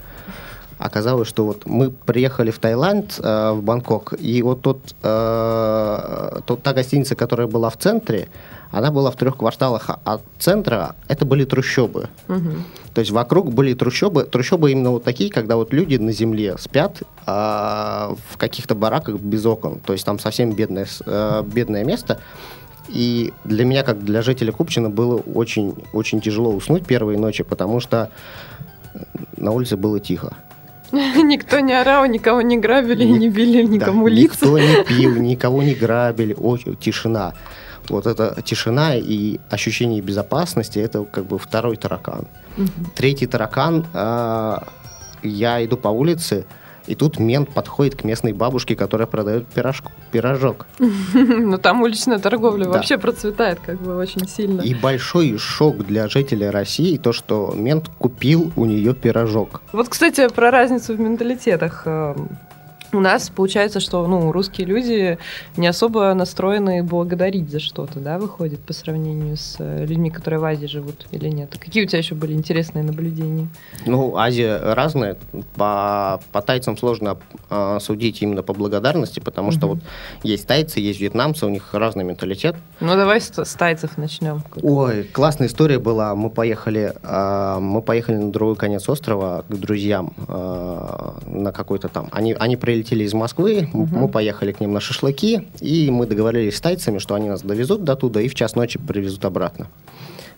Оказалось, 0.81 1.29
что 1.29 1.45
вот 1.45 1.67
мы 1.67 1.91
приехали 1.91 2.51
в 2.51 2.59
Таиланд, 2.59 3.21
э, 3.23 3.51
в 3.53 3.63
Бангкок, 3.63 4.15
и 4.19 4.41
вот 4.41 4.63
тот, 4.63 4.95
э, 5.03 6.41
тот, 6.47 6.63
та 6.63 6.73
гостиница, 6.73 7.15
которая 7.15 7.47
была 7.47 7.69
в 7.69 7.77
центре, 7.77 8.29
она 8.71 8.91
была 8.91 9.11
в 9.11 9.17
трех 9.17 9.37
кварталах 9.37 9.91
от 10.05 10.23
центра, 10.39 10.97
это 11.07 11.27
были 11.27 11.45
трущобы. 11.45 12.09
Мгм. 12.29 12.65
То 12.95 13.01
есть 13.03 13.11
вокруг 13.11 13.53
были 13.53 13.75
трущобы. 13.75 14.25
Трущобы 14.25 14.73
именно 14.73 14.91
вот 14.91 15.05
такие, 15.05 15.31
когда 15.31 15.57
вот 15.57 15.75
люди 15.75 15.97
на 15.97 16.13
земле 16.13 16.57
спят 16.59 17.03
а, 17.27 18.15
в 18.31 18.39
каких-то 18.39 18.75
бараках 18.75 19.17
без 19.17 19.45
окон. 19.45 19.81
То 19.81 19.93
есть 19.93 20.07
там 20.07 20.19
совсем 20.19 20.53
бедное, 20.53 20.87
э, 21.05 21.43
бедное 21.45 21.85
место. 21.85 22.21
И 22.89 23.35
для 23.45 23.67
меня, 23.67 23.83
как 23.83 24.03
для 24.03 24.23
жителя 24.23 24.51
Купчино, 24.51 24.89
было 24.89 25.17
очень, 25.17 25.75
очень 25.93 26.23
тяжело 26.23 26.51
уснуть 26.51 26.87
первые 26.87 27.19
ночи, 27.19 27.45
потому 27.45 27.81
что 27.81 28.11
на 29.37 29.51
улице 29.53 29.77
было 29.77 30.01
тихо. 30.01 30.37
Никто 31.23 31.61
не 31.61 31.73
орал, 31.73 32.07
никого 32.07 32.43
не 32.43 32.59
грабили, 32.59 33.05
и 33.05 33.11
не 33.11 33.29
били 33.29 33.63
никому 33.63 34.09
Да, 34.09 34.15
лица. 34.15 34.47
Никто 34.47 34.59
не 34.59 34.85
пил, 34.89 35.17
никого 35.17 35.63
не 35.63 35.75
грабили. 35.75 36.35
Очень, 36.35 36.77
тишина. 36.77 37.35
Вот 37.89 38.07
эта 38.07 38.41
тишина 38.43 38.95
и 38.97 39.39
ощущение 39.51 40.01
безопасности, 40.01 40.79
это 40.79 41.05
как 41.05 41.27
бы 41.27 41.39
второй 41.39 41.77
таракан. 41.77 42.27
Третий 42.95 43.27
таракан, 43.27 43.87
а, 43.95 44.65
я 45.23 45.65
иду 45.65 45.77
по 45.77 45.89
улице, 45.89 46.45
и 46.91 46.95
тут 46.97 47.19
мент 47.21 47.51
подходит 47.51 47.95
к 47.95 48.05
местной 48.05 48.33
бабушке, 48.33 48.75
которая 48.75 49.07
продает 49.07 49.47
пирожку, 49.47 49.93
пирожок. 50.11 50.67
Но 51.15 51.57
там 51.57 51.83
уличная 51.83 52.19
торговля 52.19 52.65
Да. 52.65 52.71
вообще 52.73 52.99
процветает 52.99 53.61
как 53.61 53.81
бы 53.81 53.97
очень 53.97 54.27
сильно. 54.27 54.61
И 54.63 54.75
большой 54.75 55.39
шок 55.39 55.79
для 55.87 56.09
жителя 56.09 56.51
России, 56.51 56.97
то, 56.97 57.13
что 57.13 57.55
мент 57.57 57.89
купил 57.99 58.53
у 58.57 58.65
нее 58.65 58.93
пирожок. 58.95 59.63
Вот, 59.73 59.89
кстати, 59.89 60.29
про 60.29 60.51
разницу 60.51 60.95
в 60.95 61.01
менталитетах. 61.01 61.87
У 62.93 62.99
нас 62.99 63.31
получается, 63.31 63.79
что 63.79 64.05
ну, 64.09 64.33
русские 64.33 64.67
люди 64.67 65.19
не 65.57 65.69
особо 65.69 66.13
настроены 66.15 66.83
благодарить 66.83 67.49
за 67.49 67.61
что-то, 67.61 68.01
да, 68.01 68.19
выходит 68.19 68.59
по 68.61 68.73
сравнению 68.73 69.37
с 69.37 69.57
э, 69.61 69.85
людьми, 69.87 70.11
которые 70.11 70.41
в 70.41 70.45
Азии 70.45 70.67
живут 70.67 71.07
или 71.13 71.29
нет. 71.29 71.57
Какие 71.57 71.85
у 71.85 71.87
тебя 71.87 71.99
еще 71.99 72.17
были 72.17 72.33
интересные 72.33 72.83
наблюдения? 72.83 73.47
Ну, 73.87 74.17
Азия 74.17 74.59
разная. 74.75 75.17
По, 75.55 76.21
по 76.33 76.43
тайцам 76.43 76.77
сложно 76.77 77.17
а, 77.49 77.79
судить 77.79 78.23
именно 78.23 78.43
по 78.43 78.55
благодарности, 78.55 79.21
потому 79.21 79.53
что 79.53 79.67
Мгм. 79.69 79.75
вот 79.77 79.79
есть 80.25 80.49
тайцы, 80.49 80.81
есть 80.81 81.01
вьетнамцы, 81.01 81.47
у 81.47 81.49
них 81.49 81.73
разный 81.73 82.03
менталитет. 82.03 82.57
Ну, 82.81 82.97
давай 82.97 83.21
с, 83.21 83.31
с 83.33 83.55
тайцев 83.55 83.99
начнем. 83.99 84.43
Ой, 84.63 85.05
классная 85.05 85.47
история 85.47 85.79
была. 85.79 86.17
Мы 86.17 86.29
поехали, 86.29 86.93
а, 87.05 87.61
мы 87.61 87.83
поехали 87.83 88.17
на 88.17 88.33
другой 88.33 88.57
конец 88.57 88.89
острова 88.89 89.45
к 89.49 89.55
друзьям 89.55 90.13
а, 90.27 91.19
на 91.27 91.53
какой-то 91.53 91.89
там. 91.89 92.09
Они, 92.11 92.35
они 92.39 92.57
прилетели 92.57 92.80
из 92.83 93.15
Москвы, 93.15 93.69
Мгм. 93.73 93.99
мы 94.01 94.09
поехали 94.09 94.53
к 94.53 94.61
ним 94.61 94.73
на 94.73 94.81
шашлыки, 94.81 95.49
и 95.61 95.91
мы 95.91 96.07
договорились 96.07 96.57
с 96.57 96.61
тайцами, 96.61 96.99
что 96.99 97.15
они 97.15 97.29
нас 97.29 97.43
довезут 97.43 97.85
до 97.85 97.97
туда 97.97 98.21
и 98.21 98.29
в 98.29 98.35
час 98.35 98.55
ночи 98.57 98.79
привезут 98.79 99.25
обратно. 99.25 99.69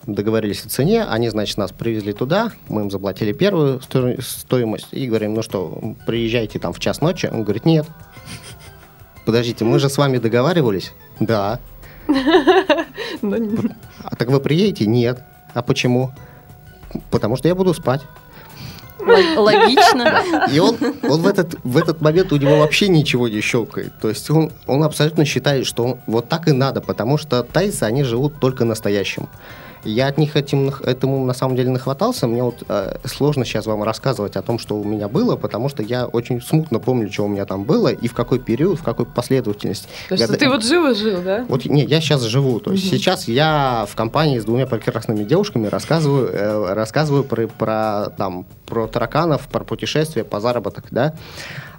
Договорились 0.06 0.64
о 0.64 0.68
цене, 0.68 1.04
они, 1.04 1.28
значит, 1.28 1.58
нас 1.58 1.70
привезли 1.70 2.12
туда, 2.12 2.50
мы 2.68 2.80
им 2.82 2.90
заплатили 2.90 3.32
первую 3.32 3.80
сто- 3.82 4.20
стоимость 4.20 4.88
и 4.90 5.06
говорим, 5.06 5.34
ну 5.34 5.42
что, 5.42 5.94
приезжайте 6.06 6.58
там 6.58 6.72
в 6.72 6.80
час 6.80 7.00
ночи. 7.00 7.26
Он 7.32 7.44
говорит, 7.44 7.64
нет. 7.64 7.86
Подождите, 9.24 9.64
мы 9.64 9.78
же 9.78 9.88
с 9.88 9.96
вами 9.98 10.18
договаривались? 10.18 10.92
Да. 11.20 11.60
Ну, 13.22 13.36
А 14.02 14.16
так 14.16 14.28
вы 14.28 14.40
приедете? 14.40 14.86
Нет. 14.86 15.22
А 15.54 15.62
почему? 15.62 16.10
Потому 17.10 17.36
что 17.36 17.46
я 17.46 17.54
буду 17.54 17.72
спать. 17.74 18.00
Лог- 19.06 19.36
Логично. 19.38 20.22
И 20.52 20.58
он, 20.58 20.76
он 21.02 21.20
в, 21.22 21.26
этот, 21.26 21.56
в 21.64 21.76
этот 21.76 22.00
момент 22.00 22.32
у 22.32 22.36
него 22.36 22.58
вообще 22.58 22.88
ничего 22.88 23.28
не 23.28 23.40
щелкает. 23.40 23.92
То 24.00 24.08
есть 24.08 24.30
он, 24.30 24.50
он 24.66 24.82
абсолютно 24.84 25.24
считает, 25.24 25.66
что 25.66 25.98
вот 26.06 26.28
так 26.28 26.48
и 26.48 26.52
надо, 26.52 26.80
потому 26.80 27.18
что 27.18 27.42
тайцы, 27.42 27.82
они 27.84 28.04
живут 28.04 28.38
только 28.40 28.64
настоящим. 28.64 29.28
Я 29.84 30.06
от 30.08 30.18
них 30.18 30.36
этим, 30.36 30.68
этому 30.84 31.24
на 31.24 31.34
самом 31.34 31.56
деле 31.56 31.70
нахватался. 31.70 32.26
Мне 32.26 32.42
вот 32.42 32.62
э, 32.68 32.96
сложно 33.04 33.44
сейчас 33.44 33.66
вам 33.66 33.82
рассказывать 33.82 34.36
о 34.36 34.42
том, 34.42 34.58
что 34.58 34.76
у 34.76 34.84
меня 34.84 35.08
было, 35.08 35.36
потому 35.36 35.68
что 35.68 35.82
я 35.82 36.06
очень 36.06 36.40
смутно 36.40 36.78
помню, 36.78 37.10
что 37.12 37.24
у 37.24 37.28
меня 37.28 37.44
там 37.46 37.64
было 37.64 37.88
и 37.88 38.06
в 38.08 38.14
какой 38.14 38.38
период, 38.38 38.78
в 38.78 38.82
какой 38.82 39.06
последовательности. 39.06 39.88
То 40.08 40.14
есть 40.14 40.24
Когда- 40.26 40.38
ты 40.38 40.48
вот 40.48 40.64
жил 40.64 40.90
и 40.90 40.94
жил, 40.94 41.20
да? 41.22 41.44
Вот 41.48 41.64
не, 41.64 41.84
я 41.84 42.00
сейчас 42.00 42.22
живу. 42.22 42.60
То 42.60 42.72
есть 42.72 42.84
Мгм. 42.86 42.92
сейчас 42.98 43.26
я 43.28 43.86
в 43.90 43.94
компании 43.96 44.38
с 44.38 44.44
двумя 44.44 44.66
прекрасными 44.66 45.24
девушками 45.24 45.66
рассказываю, 45.66 46.28
э, 46.28 46.74
рассказываю 46.74 47.24
про, 47.24 47.48
про, 47.48 48.10
там, 48.16 48.46
про 48.66 48.86
тараканов, 48.86 49.48
про 49.48 49.64
путешествия, 49.64 50.24
по 50.24 50.40
заработок, 50.40 50.84
да. 50.90 51.14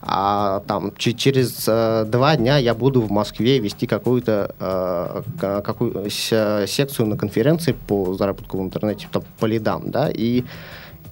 А 0.05 0.59
там 0.67 0.91
че- 0.97 1.13
через 1.13 1.65
э, 1.67 2.05
два 2.07 2.35
дня 2.35 2.57
я 2.57 2.73
буду 2.73 3.01
в 3.01 3.09
Москве 3.11 3.59
вести 3.59 3.87
какую-то 3.87 4.53
э, 4.59 5.21
ка- 5.39 5.61
какую, 5.61 6.09
секцию 6.09 7.07
на 7.07 7.15
конференции 7.17 7.71
по 7.87 8.13
заработку 8.13 8.57
в 8.57 8.61
интернете, 8.61 9.07
там, 9.11 9.23
по 9.39 9.45
лидам, 9.45 9.91
да. 9.91 10.09
И 10.13 10.43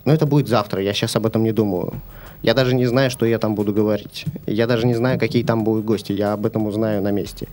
ну, 0.03 0.11
это 0.13 0.25
будет 0.25 0.47
завтра, 0.49 0.81
я 0.81 0.93
сейчас 0.93 1.15
об 1.15 1.25
этом 1.25 1.43
не 1.43 1.53
думаю. 1.53 1.93
Я 2.41 2.53
даже 2.53 2.75
не 2.75 2.85
знаю, 2.87 3.11
что 3.11 3.25
я 3.25 3.37
там 3.37 3.55
буду 3.55 3.71
говорить. 3.71 4.25
Я 4.47 4.67
даже 4.67 4.87
не 4.87 4.95
знаю, 4.95 5.19
какие 5.19 5.43
там 5.43 5.63
будут 5.63 5.85
гости. 5.85 6.11
Я 6.11 6.33
об 6.33 6.45
этом 6.45 6.65
узнаю 6.67 7.01
на 7.01 7.11
месте. 7.11 7.47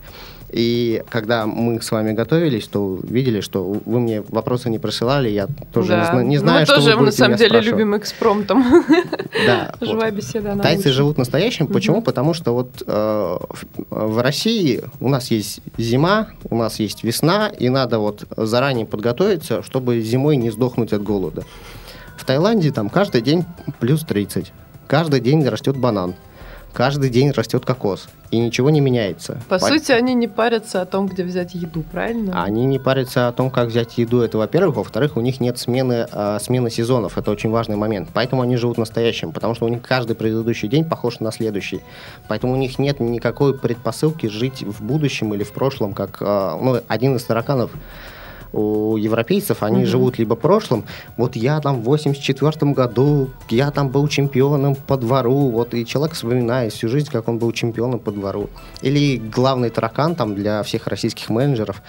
И 0.51 1.03
когда 1.09 1.45
мы 1.45 1.79
с 1.81 1.91
вами 1.91 2.13
готовились, 2.13 2.67
то 2.67 2.99
видели, 3.03 3.41
что 3.41 3.63
вы 3.63 3.99
мне 3.99 4.21
вопросы 4.29 4.69
не 4.69 4.79
присылали, 4.79 5.29
я 5.29 5.47
тоже 5.71 5.89
Да. 5.89 6.21
не, 6.23 6.29
не 6.29 6.37
знаю, 6.37 6.61
Мы 6.61 6.65
что 6.65 6.75
тоже, 6.75 6.89
вы 6.89 6.93
на 6.95 6.99
будете 7.01 7.17
самом 7.17 7.29
меня 7.31 7.37
деле, 7.37 7.49
спрашивать. 7.49 7.79
любим 7.79 7.97
экспромтом. 7.97 8.63
Да, 9.45 9.73
вот. 9.79 9.89
Живая 9.89 10.11
беседа, 10.11 10.55
Тайцы 10.57 10.77
лучше. 10.87 10.91
живут 10.93 11.17
настоящим. 11.19 11.67
Почему? 11.67 12.01
Потому 12.01 12.33
что 12.33 12.53
вот 12.53 12.83
э, 12.85 12.91
в, 12.91 13.65
в 13.89 14.21
России 14.21 14.81
у 14.99 15.07
нас 15.09 15.29
есть 15.31 15.59
зима, 15.77 16.29
у 16.49 16.55
нас 16.55 16.79
есть 16.79 17.03
весна, 17.03 17.47
и 17.47 17.69
надо 17.69 17.99
вот 17.99 18.25
заранее 18.35 18.85
подготовиться, 18.87 19.61
чтобы 19.61 20.01
зимой 20.01 20.35
не 20.37 20.49
сдохнуть 20.49 20.93
от 20.93 21.03
голода. 21.03 21.43
В 22.17 22.25
Таиланде 22.25 22.71
там 22.71 22.89
каждый 22.89 23.21
день 23.21 23.45
плюс 23.79 24.03
30. 24.03 24.51
Каждый 24.87 25.19
день 25.21 25.47
растет 25.47 25.77
банан. 25.77 26.15
Каждый 26.73 27.09
день 27.09 27.31
растет 27.31 27.65
кокос. 27.65 28.07
И 28.31 28.37
ничего 28.37 28.69
не 28.69 28.79
меняется. 28.79 29.41
По 29.49 29.57
По- 29.57 29.65
сути, 29.65 29.91
они 29.91 30.13
не 30.13 30.27
парятся 30.27 30.83
о 30.83 30.85
том, 30.85 31.07
где 31.07 31.23
взять 31.23 31.55
еду, 31.55 31.83
правильно? 31.91 32.43
Они 32.43 32.65
не 32.65 32.77
парятся 32.77 33.27
о 33.27 33.31
том, 33.31 33.49
как 33.49 33.69
взять 33.69 33.97
еду, 33.97 34.21
это 34.21 34.37
во-первых. 34.37 34.75
Во-вторых, 34.75 35.17
у 35.17 35.21
них 35.21 35.39
нет 35.39 35.57
смены, 35.57 36.07
а, 36.11 36.37
смены 36.39 36.69
сезонов. 36.69 37.17
Это 37.17 37.31
очень 37.31 37.49
важный 37.49 37.75
момент. 37.75 38.09
Поэтому 38.13 38.43
они 38.43 38.55
живут 38.55 38.77
настоящим. 38.77 39.31
Потому 39.31 39.55
что 39.55 39.65
у 39.65 39.69
них 39.69 39.81
каждый 39.81 40.15
предыдущий 40.15 40.67
день 40.67 40.85
похож 40.85 41.19
на 41.19 41.31
следующий. 41.31 41.81
Поэтому 42.27 42.53
у 42.53 42.55
них 42.55 42.77
нет 42.77 42.99
никакой 42.99 43.57
предпосылки 43.57 44.27
жить 44.27 44.61
в 44.61 44.83
будущем 44.83 45.33
или 45.33 45.43
в 45.43 45.51
прошлом, 45.51 45.93
как 45.93 46.17
а, 46.21 46.55
ну, 46.61 46.81
один 46.87 47.15
из 47.15 47.23
тараканов 47.23 47.71
у 48.53 48.97
европейцев, 48.97 49.63
они 49.63 49.79
Мгм. 49.79 49.85
живут 49.85 50.19
либо 50.19 50.35
прошлым, 50.35 50.83
вот 51.17 51.35
я 51.35 51.59
там 51.59 51.81
в 51.81 51.83
84 51.83 52.73
году, 52.73 53.29
я 53.49 53.71
там 53.71 53.89
был 53.89 54.07
чемпионом 54.07 54.75
по 54.75 54.97
двору, 54.97 55.49
вот 55.49 55.73
и 55.73 55.85
человек 55.85 56.15
вспоминает 56.15 56.73
всю 56.73 56.87
жизнь, 56.89 57.09
как 57.11 57.27
он 57.27 57.37
был 57.37 57.51
чемпионом 57.51 57.99
по 57.99 58.11
двору. 58.11 58.49
Или 58.81 59.17
главный 59.17 59.69
таракан 59.69 60.15
там 60.15 60.35
для 60.35 60.63
всех 60.63 60.87
российских 60.87 61.29
менеджеров, 61.29 61.81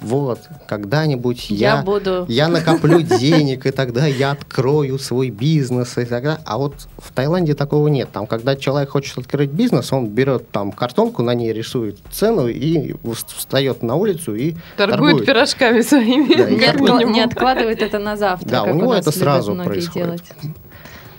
вот, 0.00 0.40
когда-нибудь 0.66 1.50
Я, 1.50 1.76
я, 1.76 1.82
буду... 1.82 2.24
я 2.28 2.48
накоплю 2.48 3.02
денег, 3.02 3.66
и 3.66 3.70
тогда 3.70 4.06
я 4.06 4.32
открою 4.32 4.98
свой 4.98 5.30
бизнес, 5.30 5.98
и 5.98 6.04
тогда... 6.04 6.40
А 6.44 6.58
вот 6.58 6.74
в 6.98 7.12
Таиланде 7.12 7.54
такого 7.54 7.88
нет. 7.88 8.08
Там, 8.12 8.26
когда 8.26 8.56
человек 8.56 8.90
хочет 8.90 9.18
открыть 9.18 9.50
бизнес, 9.50 9.92
он 9.92 10.08
берет 10.08 10.50
там 10.50 10.72
картонку, 10.72 11.22
на 11.22 11.34
ней 11.34 11.52
рисует 11.52 11.98
цену 12.10 12.48
и 12.48 12.94
встает 13.28 13.82
на 13.82 13.96
улицу 13.96 14.34
и 14.34 14.54
Торгуют 14.76 15.26
пирожками 15.26 15.82
своими. 15.82 16.34
Да, 16.34 16.50
Не, 16.50 16.66
торгует. 16.72 17.08
не 17.08 17.20
откладывает 17.20 17.82
это 17.82 17.98
на 17.98 18.16
завтра. 18.16 18.48
Да, 18.48 18.62
у 18.64 18.74
него 18.74 18.94
это 18.94 19.10
сразу 19.10 19.54
происходит. 19.54 20.06
делать. 20.06 20.54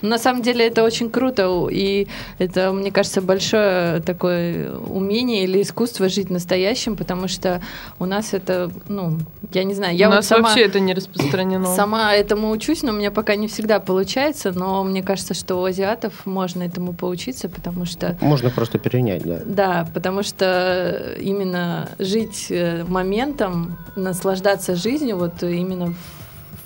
На 0.02 0.18
самом 0.18 0.42
деле 0.42 0.68
это 0.68 0.84
очень 0.84 1.10
круто, 1.10 1.68
и 1.70 2.08
это, 2.40 2.72
мне 2.72 2.92
кажется, 2.92 3.22
большое 3.22 4.02
такое 4.02 4.72
умение 4.74 5.44
или 5.44 5.62
искусство 5.62 6.10
жить 6.10 6.30
настоящим, 6.30 6.96
потому 6.96 7.28
что 7.28 7.62
у 8.00 8.06
нас 8.06 8.34
это, 8.34 8.72
ну, 8.88 9.20
я 9.54 9.64
не 9.64 9.74
знаю, 9.74 9.96
я 9.96 10.08
У 10.08 10.10
вот 10.10 10.18
нас 10.18 10.28
сама, 10.28 10.50
вообще 10.50 10.66
это 10.66 10.80
не 10.80 10.94
распространено. 10.94 11.66
сама 11.76 12.14
этому 12.14 12.50
учусь, 12.50 12.84
но 12.84 12.92
у 12.92 12.96
меня 12.96 13.12
пока 13.12 13.36
не 13.36 13.48
всегда 13.48 13.80
получается, 13.80 14.52
но 14.52 14.84
мне 14.84 15.04
кажется, 15.04 15.34
что 15.34 15.56
у 15.62 15.66
азиатов 15.66 16.26
можно 16.26 16.64
этому 16.64 16.94
поучиться, 16.94 17.50
потому 17.50 17.86
что 17.86 18.18
Можно 18.22 18.50
просто 18.50 18.80
перенять, 18.80 19.24
да. 19.24 19.40
да, 19.46 19.88
потому 19.94 20.24
что 20.24 21.16
именно 21.20 21.90
жить 22.00 22.48
э, 22.50 22.84
моментом, 22.84 23.78
наслаждаться 23.96 24.76
жизнью 24.76 25.18
вот 25.18 25.44
именно 25.44 25.94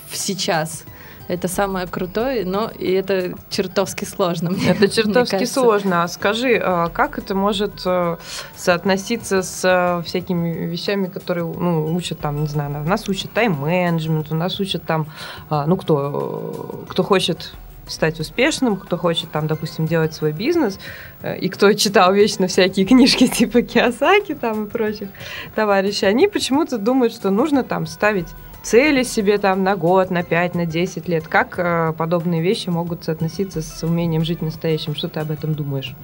в 0.10 0.18
сейчас. 0.18 0.86
Это 1.28 1.48
самое 1.48 1.88
крутое, 1.88 2.46
но 2.46 2.70
и 2.70 2.92
это 2.92 3.34
чертовски 3.50 4.06
сложно. 4.06 4.52
мне- 4.52 4.70
Это 4.70 4.80
мне 4.82 4.90
чертовски 4.90 5.32
кажется. 5.32 5.54
сложно. 5.62 6.04
А 6.04 6.08
скажи, 6.08 6.56
а 6.64 6.90
как 6.90 7.18
это 7.18 7.34
может 7.34 7.82
э, 7.86 8.18
соотноситься 8.56 9.42
с 9.42 9.62
э, 9.64 10.04
всякими 10.04 10.66
вещами, 10.68 11.08
которые 11.08 11.46
ну, 11.46 11.94
учат 11.96 12.20
там, 12.20 12.42
не 12.42 12.48
знаю, 12.48 12.72
нас 12.86 13.10
учат 13.10 13.32
тайм-менеджменту, 13.32 14.36
нас 14.36 14.60
учат 14.60 14.84
там, 14.84 15.08
а, 15.50 15.66
ну 15.66 15.78
кто, 15.78 16.84
э, 16.86 16.92
кто 16.92 17.04
хочет 17.04 17.54
стать 17.88 18.20
успешным, 18.20 18.78
кто 18.78 18.98
хочет 18.98 19.32
там, 19.32 19.46
допустим, 19.48 19.86
делать 19.86 20.14
свой 20.14 20.32
бизнес, 20.32 20.80
и 21.40 21.50
кто 21.50 21.72
читал 21.74 22.14
вечно 22.14 22.48
всякие 22.48 22.84
книжки 22.88 23.28
типа 23.28 23.62
Киосаки 23.62 24.34
там 24.34 24.66
и 24.66 24.70
прочих 24.70 25.10
товарищей, 25.54 26.08
они 26.08 26.28
почему-то 26.28 26.78
думают, 26.80 27.14
что 27.14 27.30
нужно 27.30 27.64
там 27.64 27.86
ставить 27.86 28.28
цели 28.66 29.04
себе 29.04 29.38
там 29.38 29.64
на 29.64 29.76
год, 29.76 30.10
на 30.10 30.24
5, 30.24 30.56
на 30.56 30.66
10 30.66 31.08
лет. 31.08 31.28
Как 31.28 31.60
э, 31.60 31.94
подобные 31.98 32.42
вещи 32.42 32.70
могут 32.70 33.04
соотноситься 33.04 33.62
с 33.62 33.84
умением 33.84 34.26
жить 34.26 34.42
настоящим? 34.42 34.96
Что 34.96 35.08
ты 35.08 35.20
об 35.20 35.32
этом 35.32 35.54
думаешь? 35.54 35.96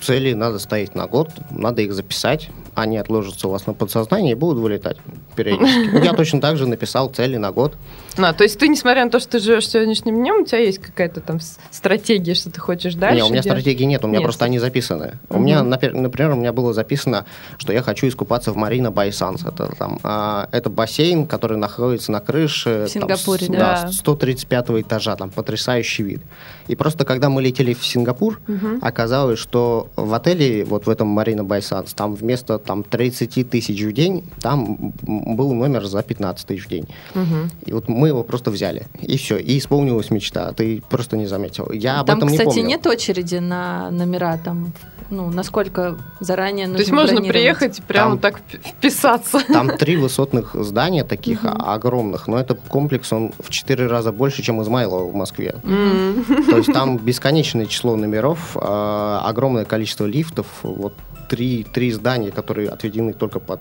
Цели 0.00 0.32
надо 0.32 0.58
ставить 0.58 0.94
на 0.94 1.06
год, 1.06 1.30
надо 1.50 1.82
их 1.82 1.92
записать, 1.92 2.50
они 2.74 2.98
отложатся 2.98 3.48
у 3.48 3.50
вас 3.50 3.66
на 3.66 3.74
подсознании 3.74 4.30
и 4.30 4.34
будут 4.34 4.62
вылетать 4.62 4.96
периодически. 5.34 6.04
Я 6.04 6.12
точно 6.14 6.40
так 6.40 6.56
же 6.56 6.66
написал 6.66 7.10
цели 7.10 7.36
на 7.36 7.50
год. 7.50 7.76
А, 8.18 8.32
то 8.32 8.42
есть 8.44 8.58
ты, 8.58 8.66
несмотря 8.68 9.04
на 9.04 9.10
то, 9.10 9.20
что 9.20 9.32
ты 9.32 9.38
живешь 9.38 9.68
сегодняшним 9.68 10.16
днем, 10.16 10.42
у 10.42 10.44
тебя 10.44 10.58
есть 10.58 10.78
какая-то 10.78 11.20
там 11.20 11.38
стратегия, 11.70 12.34
что 12.34 12.50
ты 12.50 12.60
хочешь 12.60 12.94
дальше 12.94 13.16
Не, 13.16 13.22
у 13.22 13.26
меня 13.30 13.42
делать? 13.42 13.60
стратегии 13.60 13.84
нет, 13.84 14.04
у 14.04 14.08
меня 14.08 14.18
Нет. 14.18 14.24
просто 14.26 14.44
они 14.44 14.58
записаны. 14.58 15.18
У 15.30 15.34
Мгм. 15.34 15.44
меня, 15.44 15.62
например, 15.62 16.32
у 16.32 16.36
меня 16.36 16.52
было 16.52 16.72
записано, 16.72 17.26
что 17.58 17.72
я 17.72 17.80
хочу 17.82 18.08
искупаться 18.08 18.52
в 18.52 18.56
Марина 18.56 18.90
Байсанс. 18.90 19.44
Это, 19.44 19.72
там, 19.78 20.00
а, 20.02 20.48
это 20.50 20.68
бассейн, 20.68 21.26
который 21.26 21.56
находится 21.56 22.10
на 22.12 22.20
крыше. 22.20 22.86
В 22.88 22.90
Сингапуре, 22.90 23.46
там, 23.46 23.56
да. 23.56 23.88
с 23.88 23.98
135 23.98 24.70
этажа, 24.82 25.14
там 25.16 25.30
потрясающий 25.30 26.02
вид. 26.02 26.22
И 26.66 26.74
просто 26.74 27.04
когда 27.04 27.30
мы 27.30 27.40
летели 27.40 27.72
в 27.72 27.86
Сингапур, 27.86 28.40
Мгм. 28.48 28.78
оказалось, 28.82 29.38
что 29.38 29.88
в 29.96 30.12
отеле, 30.12 30.64
вот 30.64 30.86
в 30.86 30.90
этом 30.90 31.06
Марина 31.08 31.44
Байсанс, 31.44 31.94
там 31.94 32.14
вместо 32.14 32.58
там, 32.58 32.82
30 32.82 33.44
тысяч 33.44 33.80
в 33.82 33.92
день, 33.92 34.24
там 34.40 34.92
был 35.02 35.54
номер 35.54 35.86
за 35.86 36.02
15 36.02 36.46
тысяч 36.48 36.66
в 36.66 36.68
день. 36.68 36.88
Мгм. 37.14 37.50
И 37.64 37.72
вот 37.72 37.88
мы 37.88 38.07
его 38.08 38.24
просто 38.24 38.50
взяли. 38.50 38.86
И 39.00 39.16
все. 39.16 39.36
И 39.38 39.58
исполнилась 39.58 40.10
мечта. 40.10 40.52
Ты 40.52 40.82
просто 40.88 41.16
не 41.16 41.26
заметил. 41.26 41.70
Я 41.72 42.00
об 42.00 42.06
Там, 42.06 42.18
этом 42.18 42.28
не 42.28 42.36
кстати, 42.38 42.56
помню. 42.56 42.68
нет 42.68 42.86
очереди 42.86 43.36
на 43.36 43.90
номера 43.90 44.38
там, 44.42 44.72
ну, 45.10 45.30
насколько 45.30 45.96
заранее 46.20 46.66
нужно 46.66 46.76
То 46.76 46.82
есть 46.82 46.92
можно 46.92 47.22
приехать 47.22 47.78
и 47.78 47.82
прямо 47.82 48.18
Там- 48.18 48.32
так 48.32 48.40
вп- 48.40 48.60
вписаться. 48.70 49.40
Там 49.48 49.76
три 49.76 49.96
высотных 49.96 50.54
здания 50.54 51.04
таких 51.04 51.40
огромных, 51.44 52.26
но 52.28 52.38
это 52.38 52.54
комплекс, 52.54 53.12
он 53.12 53.32
в 53.38 53.50
четыре 53.50 53.86
раза 53.86 54.12
больше, 54.12 54.42
чем 54.42 54.62
Измайлова 54.62 55.04
в 55.10 55.14
Москве. 55.14 55.54
То 55.62 56.56
есть 56.56 56.72
там 56.72 56.98
бесконечное 56.98 57.66
число 57.66 57.96
номеров, 57.96 58.56
а, 58.56 59.22
огромное 59.24 59.64
количество 59.64 60.04
лифтов, 60.04 60.46
вот 60.62 60.94
три, 61.28 61.64
три 61.64 61.90
здания, 61.92 62.30
которые 62.30 62.68
отведены 62.70 63.12
только 63.12 63.38
под... 63.40 63.60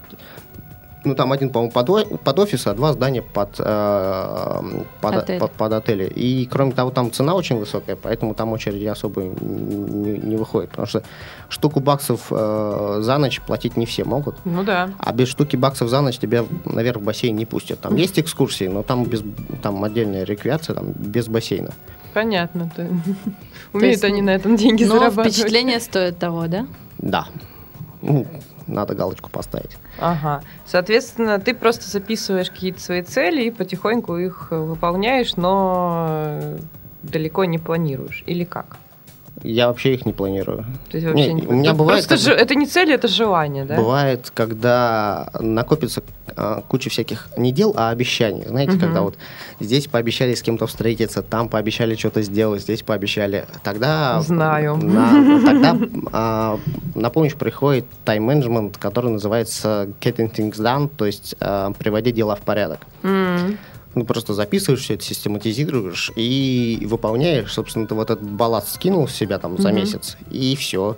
Ну, 1.05 1.15
там 1.15 1.31
один, 1.31 1.51
по-моему, 1.51 1.71
под, 1.71 2.19
под 2.21 2.39
офис, 2.39 2.67
а 2.67 2.73
два 2.73 2.91
здания 2.91 3.21
под, 3.21 3.55
э, 3.60 4.62
под, 4.99 5.15
Отель. 5.15 5.39
под, 5.39 5.51
под 5.51 5.73
отели. 5.73 6.05
И, 6.05 6.45
кроме 6.51 6.71
того, 6.71 6.89
там 6.91 7.12
цена 7.12 7.33
очень 7.36 7.57
высокая, 7.57 7.95
поэтому 7.95 8.33
там 8.33 8.51
очереди 8.51 8.86
особо 8.86 9.21
не, 9.21 10.17
не 10.17 10.36
выходит. 10.36 10.71
Потому 10.71 10.88
что 10.88 11.03
штуку 11.49 11.79
баксов 11.79 12.27
э, 12.31 12.97
за 13.01 13.17
ночь 13.19 13.39
платить 13.41 13.77
не 13.77 13.86
все 13.86 14.03
могут. 14.03 14.36
Ну 14.43 14.63
да. 14.63 14.89
А 14.99 15.13
без 15.13 15.29
штуки 15.29 15.55
баксов 15.55 15.88
за 15.89 16.01
ночь 16.01 16.17
тебя 16.17 16.43
наверх 16.65 16.97
в 16.97 17.03
бассейн 17.03 17.36
не 17.36 17.45
пустят. 17.45 17.79
Там 17.79 17.95
есть 17.95 18.19
экскурсии, 18.19 18.67
но 18.67 18.83
там, 18.83 19.05
без, 19.05 19.23
там 19.62 19.83
отдельная 19.83 20.23
рекреация, 20.23 20.75
там 20.75 20.91
без 20.91 21.27
бассейна. 21.27 21.71
Понятно. 22.13 22.71
то- 22.75 22.88
Умеют 23.71 23.93
есть, 23.93 24.03
они 24.03 24.21
на 24.21 24.31
этом 24.31 24.55
деньги 24.55 24.83
Но 24.83 24.95
зарабатывать. 24.97 25.33
впечатление 25.33 25.79
стоит 25.79 26.17
того, 26.17 26.47
да? 26.47 26.65
Да. 26.97 27.27
Ну, 28.01 28.25
надо 28.67 28.95
галочку 28.95 29.30
поставить. 29.30 29.77
Ага. 29.99 30.43
Соответственно, 30.65 31.39
ты 31.39 31.53
просто 31.53 31.89
записываешь 31.89 32.49
какие-то 32.49 32.80
свои 32.80 33.01
цели 33.01 33.43
и 33.43 33.51
потихоньку 33.51 34.17
их 34.17 34.47
выполняешь, 34.51 35.36
но 35.36 36.39
далеко 37.03 37.45
не 37.45 37.58
планируешь. 37.58 38.23
Или 38.25 38.43
как? 38.43 38.77
Я 39.43 39.67
вообще 39.67 39.93
их 39.93 40.06
не 40.06 40.13
планирую. 40.13 40.65
То 40.89 40.97
есть 40.97 41.06
вообще 41.08 41.34
Не, 41.34 41.41
не- 41.41 41.47
у 41.47 41.52
меня 41.54 41.71
Ну, 41.71 41.78
бывает, 41.78 42.08
Просто 42.08 42.15
как- 42.15 42.38
же- 42.38 42.41
это 42.43 42.56
не 42.56 42.65
цель, 42.65 42.91
это 42.91 43.08
желание, 43.08 43.65
да? 43.65 43.76
Бывает, 43.76 44.32
когда 44.34 45.30
накопится 45.39 46.02
а, 46.36 46.62
куча 46.67 46.89
всяких 46.89 47.30
не 47.38 47.52
дел, 47.52 47.73
а 47.78 47.89
обещаний. 47.89 48.43
Знаете, 48.45 48.73
Мгм. 48.73 48.80
когда 48.82 49.02
вот 49.02 49.15
здесь 49.60 49.88
пообещали 49.88 50.34
с 50.36 50.41
кем-то 50.41 50.67
встретиться, 50.67 51.21
там 51.23 51.50
пообещали 51.50 51.95
что-то 51.95 52.21
сделать, 52.21 52.62
здесь 52.63 52.82
пообещали. 52.84 53.45
Тогда... 53.63 54.19
Знаю. 54.21 54.76
на- 54.78 55.41
тогда 55.45 55.78
а, 56.12 56.60
на 56.95 57.10
помощь 57.10 57.36
приходит 57.36 57.86
тайм-менеджмент, 58.06 58.78
который 58.78 59.12
называется 59.12 59.89
getting 60.02 60.32
things 60.34 60.56
done, 60.56 60.89
то 60.95 61.06
есть 61.06 61.36
а, 61.39 61.71
приводить 61.78 62.15
дела 62.15 62.36
в 62.36 62.41
порядок. 62.41 62.80
М. 63.04 63.58
Ну, 63.97 64.05
просто 64.05 64.33
записываешь 64.36 64.81
все 64.83 64.93
это, 64.93 65.03
систематизируешь 65.03 66.12
и 66.15 66.83
выполняешь. 66.86 67.51
Собственно, 67.51 67.88
ты 67.88 67.95
вот 67.95 68.12
этот 68.12 68.29
балласт 68.29 68.75
скинул 68.75 69.07
с 69.07 69.12
себя 69.13 69.39
там 69.39 69.57
за 69.57 69.69
Мгм. 69.69 69.77
месяц, 69.77 70.17
и 70.29 70.55
все. 70.55 70.97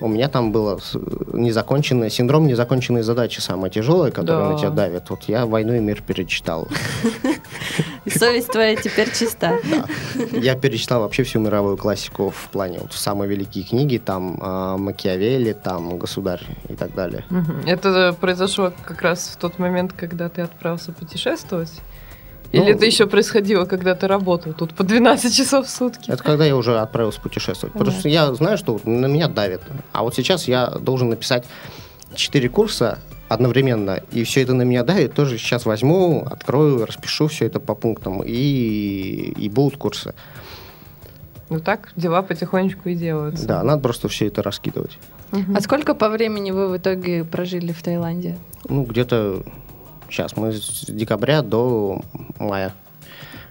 У 0.00 0.08
меня 0.08 0.28
там 0.28 0.50
было 0.50 0.78
с- 0.78 0.98
незаконченное, 1.32 2.10
синдром 2.10 2.48
незаконченной 2.48 3.02
задачи 3.02 3.38
самое 3.38 3.72
тяжелое, 3.72 4.10
которое 4.10 4.48
Да. 4.48 4.52
на 4.54 4.58
тебя 4.58 4.70
давит. 4.70 5.08
Вот 5.10 5.22
я 5.28 5.46
«Войну 5.46 5.74
и 5.74 5.78
мир» 5.78 6.02
перечитал. 6.02 6.66
Совесть 8.06 8.48
твоя 8.48 8.74
теперь 8.76 9.10
чиста. 9.12 9.58
Я 10.32 10.56
перечитал 10.56 11.00
вообще 11.02 11.22
всю 11.22 11.38
мировую 11.38 11.76
классику 11.76 12.30
в 12.30 12.48
плане 12.50 12.80
вот 12.80 12.92
самые 12.92 13.28
великие 13.30 13.64
книги, 13.64 13.98
там 13.98 14.38
а, 14.42 14.76
Макиавелли, 14.76 15.52
там 15.52 15.96
Государь 15.98 16.42
и 16.68 16.74
так 16.74 16.92
далее. 16.94 17.24
Это 17.64 18.14
произошло 18.20 18.72
как 18.84 19.00
раз 19.02 19.28
в 19.34 19.36
тот 19.36 19.58
момент, 19.60 19.92
когда 19.92 20.28
ты 20.28 20.42
отправился 20.42 20.90
путешествовать? 20.92 21.72
Ну, 22.54 22.62
Или 22.62 22.74
это 22.74 22.86
еще 22.86 23.06
происходило, 23.06 23.64
когда 23.64 23.94
ты 23.94 24.06
работал 24.06 24.52
тут 24.52 24.74
по 24.74 24.84
12 24.84 25.34
часов 25.34 25.66
в 25.66 25.70
сутки? 25.70 26.10
Это 26.10 26.22
когда 26.22 26.44
я 26.44 26.56
уже 26.56 26.78
отправился 26.78 27.20
путешествовать. 27.20 27.72
Потому 27.72 27.90
что 27.90 28.08
я 28.08 28.32
знаю, 28.34 28.58
что 28.58 28.80
на 28.84 29.06
меня 29.06 29.28
давит. 29.28 29.62
А 29.92 30.02
вот 30.02 30.14
сейчас 30.14 30.46
я 30.46 30.66
должен 30.66 31.08
написать 31.08 31.44
4 32.14 32.48
курса 32.48 32.98
одновременно, 33.28 34.00
и 34.12 34.22
все 34.24 34.42
это 34.42 34.54
на 34.54 34.62
меня 34.62 34.84
давит, 34.84 35.14
тоже 35.14 35.38
сейчас 35.38 35.66
возьму, 35.66 36.26
открою, 36.30 36.86
распишу 36.86 37.26
все 37.26 37.46
это 37.46 37.58
по 37.58 37.74
пунктам, 37.74 38.22
и, 38.22 39.32
и 39.36 39.48
будут 39.48 39.78
курсы. 39.78 40.14
Ну 41.50 41.60
так, 41.60 41.92
дела 41.96 42.22
потихонечку 42.22 42.88
и 42.88 42.94
делаются. 42.94 43.46
Да, 43.46 43.62
надо 43.62 43.82
просто 43.82 44.08
все 44.08 44.26
это 44.26 44.42
раскидывать. 44.42 44.98
Мгм. 45.32 45.56
А 45.56 45.60
сколько 45.60 45.94
по 45.94 46.08
времени 46.08 46.50
вы 46.50 46.68
в 46.68 46.76
итоге 46.76 47.24
прожили 47.24 47.72
в 47.72 47.82
Таиланде? 47.82 48.36
Ну, 48.68 48.84
где-то 48.84 49.42
сейчас 50.08 50.36
мы 50.36 50.52
с 50.52 50.84
декабря 50.86 51.42
до 51.42 52.00
мая. 52.38 52.72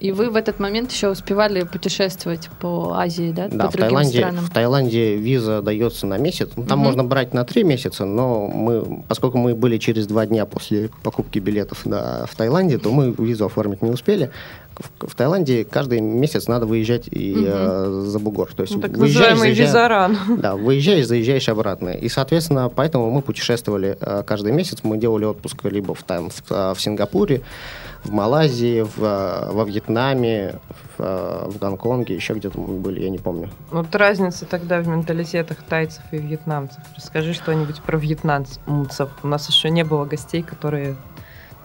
И 0.04 0.12
вы 0.12 0.30
в 0.30 0.36
этот 0.36 0.60
момент 0.60 0.92
еще 0.92 1.10
успевали 1.10 1.64
путешествовать 1.64 2.50
по 2.60 2.92
Азии, 2.94 3.32
да? 3.32 3.48
Да, 3.48 3.66
по 3.66 3.72
в 3.72 3.74
другим 3.74 3.88
Таиланде, 3.88 4.20
странам? 4.20 4.44
в 4.46 4.50
Таиланде 4.50 5.16
виза 5.16 5.62
дается 5.62 6.08
на 6.08 6.18
месяц. 6.18 6.50
Ну, 6.58 6.66
Там 6.66 6.80
Мгм. 6.80 6.88
можно 6.88 7.04
брать 7.06 7.34
на 7.34 7.46
три 7.46 7.64
месяца, 7.64 8.04
но 8.04 8.48
мы, 8.48 9.04
поскольку 9.08 9.38
мы 9.38 9.56
были 9.56 9.78
через 9.78 10.06
два 10.06 10.26
дня 10.26 10.46
после 10.46 10.90
покупки 11.04 11.40
билетов 11.40 11.84
да, 11.86 12.26
в 12.30 12.36
Таиланде, 12.36 12.80
то 12.80 12.92
мы 12.92 13.16
визу 13.18 13.46
оформить 13.46 13.82
не 13.82 13.92
успели. 13.92 14.30
В, 14.76 15.08
в 15.08 15.16
Таиланде 15.16 15.64
каждый 15.64 16.02
месяц 16.02 16.48
надо 16.50 16.66
выезжать 16.66 17.08
и 17.10 17.34
Мгм. 17.36 17.46
э, 17.48 18.02
за 18.08 18.20
бугор. 18.20 18.54
То 18.54 18.64
есть 18.64 18.76
Ну, 18.76 18.82
так 18.82 18.92
выезжаешь, 18.98 19.30
называемый 19.38 19.54
визаран. 19.58 20.18
Да, 20.42 20.56
выезжаешь, 20.58 21.06
заезжаешь 21.08 21.48
обратно. 21.48 21.90
И, 21.92 22.10
соответственно, 22.10 22.68
поэтому 22.68 23.10
мы 23.10 23.22
путешествовали 23.22 23.98
э, 24.02 24.24
каждый 24.28 24.52
месяц. 24.52 24.80
Мы 24.84 24.98
делали 24.98 25.24
отпуск 25.24 25.64
либо 25.64 25.96
в, 25.96 26.04
там, 26.04 26.30
в, 26.30 26.44
э, 26.52 26.74
в 26.76 26.82
Сингапуре, 26.82 27.42
в 28.04 28.12
Малайзии, 28.12 28.82
в, 28.82 29.04
э, 29.04 29.52
во 29.52 29.64
Вьетнаме, 29.64 30.60
в, 30.98 31.02
э, 31.02 31.50
в 31.50 31.58
Гонконге, 31.58 32.16
еще 32.16 32.34
где-то 32.34 32.60
мы 32.60 32.80
были, 32.80 33.02
я 33.02 33.10
не 33.10 33.18
помню. 33.18 33.50
Вот 33.72 33.94
разница 33.96 34.46
тогда 34.46 34.80
в 34.80 34.88
менталитетах 34.88 35.58
тайцев 35.64 36.04
и 36.12 36.18
вьетнамцев. 36.18 36.84
Расскажи 36.96 37.34
что-нибудь 37.34 37.82
про 37.82 37.98
вьетнамцев. 37.98 38.60
У 39.24 39.28
нас 39.28 39.50
еще 39.50 39.70
не 39.70 39.84
было 39.84 40.06
гостей, 40.06 40.44
которые 40.44 40.96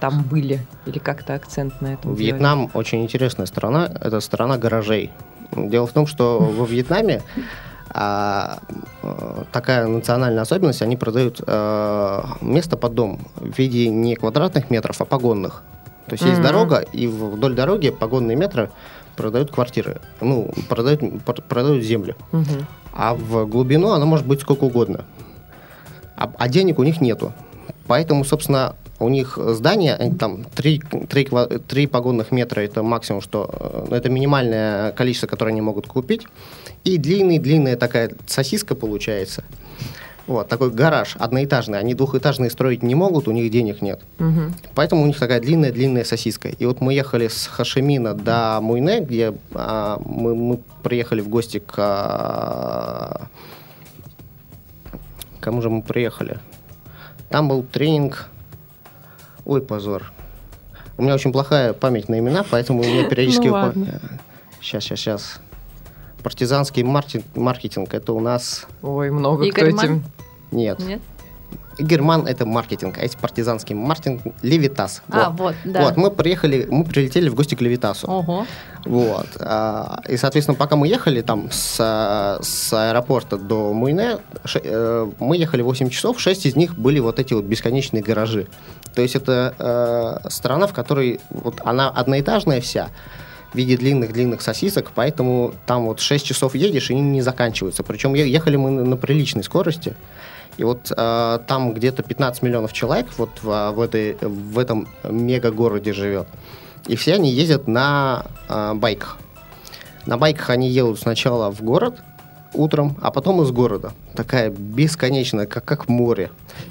там 0.00 0.22
были. 0.22 0.60
Или 0.86 0.98
как-то 0.98 1.34
акцент 1.34 1.80
на 1.80 1.88
этом 1.94 2.14
делали. 2.14 2.32
Вьетнам 2.32 2.70
очень 2.74 3.02
интересная 3.02 3.46
страна. 3.46 3.90
Это 4.00 4.20
страна 4.20 4.58
гаражей. 4.58 5.10
Дело 5.52 5.86
в 5.86 5.92
том, 5.92 6.06
что 6.06 6.38
во 6.38 6.66
Вьетнаме 6.66 7.22
а, 7.90 8.58
э, 9.02 9.44
такая 9.50 9.86
национальная 9.86 10.42
особенность, 10.42 10.82
они 10.82 10.96
продают 10.96 11.40
э, 11.46 12.22
место 12.42 12.76
под 12.76 12.94
дом 12.94 13.20
в 13.36 13.58
виде 13.58 13.88
не 13.88 14.14
квадратных 14.14 14.70
метров, 14.70 15.00
а 15.00 15.04
погонных. 15.04 15.62
То 16.08 16.14
есть 16.14 16.24
есть 16.24 16.40
дорога, 16.42 16.78
и 16.78 17.06
вдоль 17.06 17.54
дороги 17.54 17.90
погонные 17.90 18.36
метры 18.36 18.70
продают 19.16 19.50
квартиры. 19.50 20.00
Ну, 20.20 20.50
продают, 20.68 21.00
пр- 21.24 21.42
продают 21.42 21.84
землю. 21.84 22.16
А 22.92 23.14
в 23.14 23.46
глубину 23.46 23.90
она 23.90 24.06
может 24.06 24.26
быть 24.26 24.40
сколько 24.40 24.64
угодно. 24.64 25.04
А, 26.16 26.32
а 26.38 26.48
денег 26.48 26.78
у 26.78 26.82
них 26.84 27.00
нету. 27.00 27.32
Поэтому, 27.86 28.24
собственно, 28.24 28.74
у 28.98 29.08
них 29.08 29.38
здание, 29.38 29.96
там 30.18 30.44
3, 30.54 31.86
погонных 31.86 32.32
метра, 32.32 32.60
это 32.60 32.82
максимум, 32.82 33.20
что 33.20 33.86
э, 33.90 33.94
это 33.94 34.08
минимальное 34.08 34.92
количество, 34.92 35.26
которое 35.28 35.50
они 35.50 35.60
могут 35.60 35.86
купить. 35.86 36.26
И 36.84 36.98
длинный-длинная 36.98 37.76
такая 37.76 38.10
сосиска 38.26 38.74
получается. 38.74 39.44
Вот, 40.28 40.46
такой 40.46 40.70
гараж 40.70 41.16
одноэтажный. 41.18 41.78
Они 41.78 41.94
двухэтажные 41.94 42.50
строить 42.50 42.82
не 42.82 42.94
могут, 42.94 43.28
у 43.28 43.30
них 43.32 43.50
денег 43.50 43.80
нет. 43.80 44.02
Мгм. 44.18 44.54
Поэтому 44.74 45.02
у 45.02 45.06
них 45.06 45.18
такая 45.18 45.40
длинная-длинная 45.40 46.04
сосиска. 46.04 46.50
И 46.50 46.66
вот 46.66 46.82
мы 46.82 46.92
ехали 46.92 47.28
с 47.28 47.46
Хашимина 47.46 48.12
до 48.12 48.60
Муйне, 48.60 49.00
где 49.00 49.32
а, 49.54 49.98
мы, 50.04 50.34
мы 50.34 50.60
приехали 50.82 51.22
в 51.22 51.28
гости 51.28 51.60
к... 51.60 51.74
а, 51.78 53.28
кому 55.40 55.62
же 55.62 55.70
мы 55.70 55.80
приехали? 55.80 56.38
Там 57.30 57.48
был 57.48 57.62
тренинг... 57.62 58.28
Ой, 59.46 59.62
позор. 59.62 60.12
У 60.98 61.02
меня 61.02 61.14
очень 61.14 61.32
плохая 61.32 61.72
память 61.72 62.10
на 62.10 62.18
имена, 62.18 62.44
поэтому 62.50 62.82
у 62.82 62.84
меня 62.84 63.08
периодически... 63.08 63.46
Ну 63.46 63.54
ладно. 63.54 64.00
Сейчас, 64.60 64.84
сейчас, 64.84 64.98
сейчас. 64.98 65.40
Партизанский 66.22 66.82
марти- 66.82 67.24
маркетинг, 67.34 67.94
это 67.94 68.12
у 68.12 68.20
нас... 68.20 68.66
Ой, 68.82 69.10
много 69.10 69.46
Игорь 69.46 69.72
кто 69.72 69.84
этим... 69.84 69.92
Ман? 69.94 70.04
Нет. 70.50 70.78
Нет? 70.80 71.00
Герман 71.78 72.26
это 72.26 72.44
маркетинг, 72.44 72.98
а 72.98 73.02
есть 73.02 73.16
партизанский 73.18 73.74
маркетинг 73.74 74.22
Левитас. 74.42 75.02
А, 75.10 75.30
вот, 75.30 75.54
да. 75.64 75.84
Вот, 75.84 75.96
мы 75.96 76.10
приехали, 76.10 76.66
мы 76.68 76.84
прилетели 76.84 77.28
в 77.28 77.36
гости 77.36 77.54
к 77.54 77.60
Левитасу. 77.60 78.08
Ого. 78.08 78.46
Вот. 78.84 79.28
а, 79.38 80.00
И, 80.08 80.16
соответственно, 80.16 80.56
пока 80.56 80.74
мы 80.74 80.88
ехали 80.88 81.20
там 81.20 81.50
с, 81.52 81.76
с 82.42 82.72
аэропорта 82.72 83.36
до 83.38 83.72
Муйне, 83.72 84.18
э, 84.54 85.10
мы 85.20 85.36
ехали 85.36 85.62
8 85.62 85.88
часов, 85.88 86.20
6 86.20 86.46
из 86.46 86.56
них 86.56 86.76
были 86.76 86.98
вот 86.98 87.20
эти 87.20 87.32
вот 87.34 87.44
бесконечные 87.44 88.02
гаражи. 88.02 88.48
То 88.94 89.02
есть 89.02 89.14
это 89.14 89.54
э, 90.24 90.28
страна, 90.30 90.66
в 90.66 90.72
которой 90.72 91.20
вот 91.30 91.60
она 91.64 91.88
одноэтажная 91.90 92.60
вся, 92.60 92.88
в 93.52 93.56
виде 93.56 93.76
длинных-длинных 93.76 94.42
сосисок, 94.42 94.90
поэтому 94.94 95.54
там 95.64 95.86
вот 95.86 96.00
6 96.00 96.26
часов 96.26 96.54
едешь, 96.54 96.90
и 96.90 96.94
они 96.94 97.02
не 97.02 97.22
заканчиваются. 97.22 97.82
Причем 97.82 98.14
ехали 98.14 98.56
мы 98.56 98.70
на 98.70 98.96
приличной 98.96 99.44
скорости. 99.44 99.94
И 100.58 100.64
вот 100.64 100.92
э, 100.94 101.38
там 101.46 101.72
где-то 101.72 102.02
15 102.02 102.42
миллионов 102.42 102.72
человек 102.72 103.06
вот 103.16 103.30
в, 103.42 103.72
в, 103.72 103.80
этой, 103.80 104.16
в 104.20 104.58
этом 104.58 104.88
мега-городе 105.04 105.92
живет. 105.92 106.26
И 106.86 106.96
все 106.96 107.14
они 107.14 107.30
ездят 107.30 107.68
на 107.68 108.26
э, 108.48 108.74
байках. 108.74 109.18
На 110.04 110.18
байках 110.18 110.50
они 110.50 110.68
едут 110.68 110.98
сначала 110.98 111.52
в 111.52 111.62
город 111.62 112.02
утром, 112.54 112.96
а 113.00 113.12
потом 113.12 113.40
из 113.42 113.52
города. 113.52 113.92
Такая 114.14 114.50
бесконечная, 114.50 115.46
как, 115.46 115.64
как 115.64 115.88
море. 115.88 116.30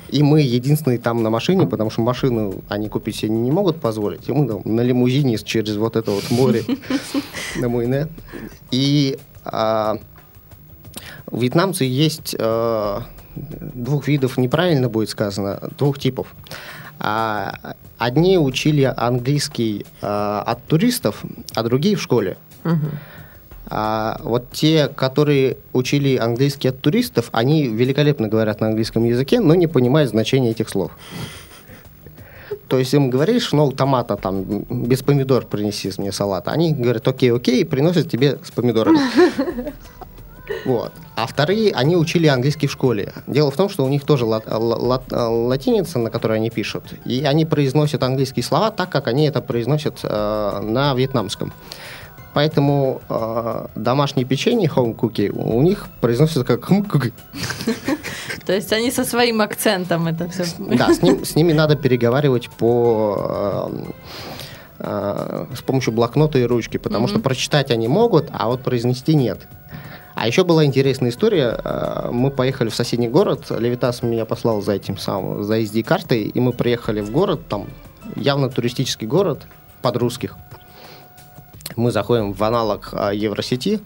И 0.09 0.21
мы 0.21 0.41
единственные 0.41 0.99
там 0.99 1.23
на 1.23 1.29
машине, 1.29 1.65
потому 1.65 1.89
что 1.89 2.01
машину 2.01 2.63
они 2.67 2.89
купить 2.89 3.15
себе 3.15 3.29
не 3.29 3.51
могут 3.51 3.79
позволить. 3.79 4.27
И 4.27 4.33
мы 4.33 4.47
там 4.47 4.61
на 4.65 4.81
лимузине 4.81 5.37
через 5.37 5.77
вот 5.77 5.95
это 5.95 6.11
вот 6.11 6.29
море 6.29 6.63
на 7.55 7.69
Муйне. 7.69 8.07
И 8.71 9.17
а, 9.45 9.97
вьетнамцы 11.31 11.85
есть 11.85 12.35
двух 13.73 14.07
видов, 14.07 14.37
неправильно 14.37 14.89
будет 14.89 15.09
сказано, 15.09 15.59
двух 15.77 15.99
типов. 15.99 16.35
А, 16.99 17.75
одни 17.97 18.37
учили 18.37 18.91
английский 18.95 19.85
э, 20.01 20.41
от 20.45 20.63
туристов, 20.65 21.23
а 21.53 21.63
другие 21.63 21.95
в 21.95 22.01
школе. 22.01 22.37
Мгм. 22.63 22.91
А 23.69 24.19
вот 24.23 24.51
те, 24.51 24.87
которые 24.87 25.57
учили 25.73 26.15
английский 26.15 26.69
от 26.69 26.79
туристов, 26.79 27.29
они 27.33 27.67
великолепно 27.67 28.29
говорят 28.29 28.61
на 28.61 28.67
английском 28.67 29.03
языке, 29.03 29.39
но 29.39 29.55
не 29.55 29.67
понимают 29.67 30.09
значения 30.09 30.51
этих 30.51 30.69
слов. 30.69 30.91
То 32.69 32.79
есть 32.79 32.93
им 32.93 33.09
говоришь, 33.09 33.51
ну, 33.51 33.71
томата 33.71 34.15
там, 34.15 34.43
без 34.43 35.01
помидор 35.03 35.45
принеси 35.45 35.91
мне 35.97 36.11
салат. 36.11 36.47
Они 36.47 36.73
говорят, 36.73 37.07
окей, 37.07 37.31
окей, 37.31 37.61
и 37.61 37.63
приносят 37.63 38.09
тебе 38.09 38.39
с 38.43 38.51
помидорами. 38.51 38.99
Вот. 40.65 40.91
А 41.15 41.25
вторые, 41.27 41.71
они 41.73 41.95
учили 41.97 42.27
английский 42.27 42.67
в 42.67 42.71
школе. 42.71 43.13
Дело 43.27 43.51
в 43.51 43.55
том, 43.55 43.69
что 43.69 43.83
у 43.85 43.89
них 43.89 44.03
тоже 44.05 44.25
лат- 44.25 44.47
ла- 44.47 44.77
лат- 44.77 45.11
латиница, 45.11 45.99
на 45.99 46.09
которой 46.09 46.37
они 46.37 46.49
пишут, 46.49 46.83
и 47.05 47.23
они 47.25 47.45
произносят 47.45 48.03
английские 48.03 48.43
слова 48.43 48.71
так, 48.71 48.89
как 48.89 49.07
они 49.07 49.27
это 49.27 49.41
произносят 49.41 49.99
э, 50.03 50.59
на 50.61 50.93
вьетнамском. 50.93 51.51
Поэтому 52.33 53.01
э, 53.09 53.65
домашнее 53.75 54.23
печенье 54.25 54.69
home 54.69 54.95
cookie 54.95 55.29
у 55.31 55.61
них 55.63 55.87
произносится 56.01 56.43
как 56.43 56.69
home 56.69 56.87
cookie. 56.87 57.13
То 58.45 58.53
есть 58.53 58.71
они 58.71 58.91
со 58.91 59.03
своим 59.05 59.41
акцентом 59.41 60.07
это 60.07 60.29
все. 60.29 60.45
Да, 60.59 60.93
с, 60.93 61.01
ним- 61.01 61.25
с 61.25 61.35
ними 61.35 61.51
надо 61.53 61.75
переговаривать 61.75 62.49
по 62.51 63.71
э, 63.71 63.85
э, 64.79 65.45
с 65.55 65.61
помощью 65.61 65.93
блокнота 65.93 66.37
и 66.37 66.43
ручки, 66.43 66.77
потому 66.77 67.07
что 67.07 67.19
прочитать 67.19 67.71
они 67.71 67.87
могут, 67.87 68.29
а 68.31 68.47
вот 68.47 68.61
произнести 68.61 69.15
нет. 69.15 69.47
А 70.19 70.25
еще 70.25 70.43
была 70.43 70.65
интересная 70.65 71.11
история. 71.11 71.59
Э, 71.63 72.09
Мы 72.11 72.31
поехали 72.31 72.69
в 72.69 72.75
соседний 72.75 73.07
город. 73.07 73.51
Левитас 73.51 74.01
меня 74.01 74.25
послал 74.25 74.63
за 74.63 74.71
этим 74.71 74.97
самым, 74.97 75.43
за 75.43 75.59
SD-картой, 75.59 76.23
и 76.23 76.39
мы 76.39 76.53
приехали 76.53 77.01
в 77.01 77.11
город, 77.11 77.41
там 77.47 77.67
явно 78.15 78.49
туристический 78.49 79.05
город, 79.05 79.43
под 79.83 79.97
русских. 79.97 80.35
Мы 81.75 81.91
заходим 81.91 82.33
в 82.33 82.43
аналог 82.43 82.89
э, 82.93 83.11
Евросети, 83.13 83.79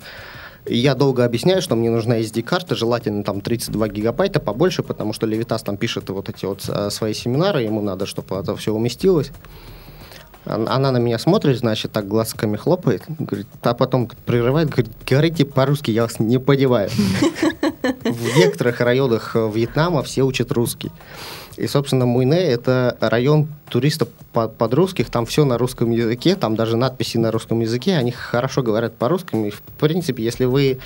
И 0.65 0.77
я 0.77 0.95
долго 0.95 1.25
объясняю, 1.25 1.61
что 1.61 1.75
мне 1.75 1.89
нужна 1.89 2.21
SD-карта, 2.21 2.75
желательно 2.75 3.25
там 3.25 3.41
32 3.41 3.89
гигабайта, 3.89 4.39
побольше, 4.39 4.83
потому 4.83 5.11
что 5.11 5.27
Левитас 5.27 5.63
там 5.63 5.75
пишет 5.75 6.09
вот 6.09 6.29
эти 6.29 6.45
вот 6.45 6.63
э, 6.69 6.89
свои 6.91 7.13
семинары, 7.13 7.63
ему 7.63 7.81
надо, 7.81 8.05
чтобы 8.05 8.37
это 8.37 8.55
все 8.55 8.71
уместилось. 8.71 9.31
Она 10.45 10.91
на 10.91 10.97
меня 10.97 11.19
смотрит, 11.19 11.59
значит, 11.59 11.91
так 11.91 12.07
глазками 12.07 12.57
хлопает, 12.57 13.03
говорит, 13.19 13.47
а 13.61 13.73
потом 13.75 14.09
прерывает, 14.25 14.69
говорит, 14.69 14.91
говорите 15.07 15.45
по-русски, 15.45 15.91
я 15.91 16.03
вас 16.03 16.19
не 16.19 16.39
понимаю. 16.39 16.89
В 18.03 18.37
некоторых 18.37 18.79
районах 18.79 19.35
э, 19.35 19.51
Вьетнама 19.53 20.01
все 20.01 20.23
учат 20.23 20.51
русский. 20.51 20.91
И, 21.57 21.67
собственно, 21.67 22.05
Муйне– 22.05 22.39
это 22.39 22.97
район 22.99 23.49
туристов 23.69 24.07
по- 24.33 24.47
под 24.47 24.73
русских, 24.73 25.09
там 25.09 25.25
все 25.25 25.45
на 25.45 25.57
русском 25.57 25.91
языке, 25.91 26.35
там 26.35 26.55
даже 26.55 26.75
надписи 26.75 27.17
на 27.17 27.31
русском 27.31 27.59
языке, 27.59 27.95
они 27.95 28.11
хорошо 28.11 28.63
говорят 28.63 28.95
по-русски. 28.95 29.35
И, 29.35 29.51
в 29.51 29.61
принципе, 29.79 30.23
если 30.23 30.45
вы 30.45 30.79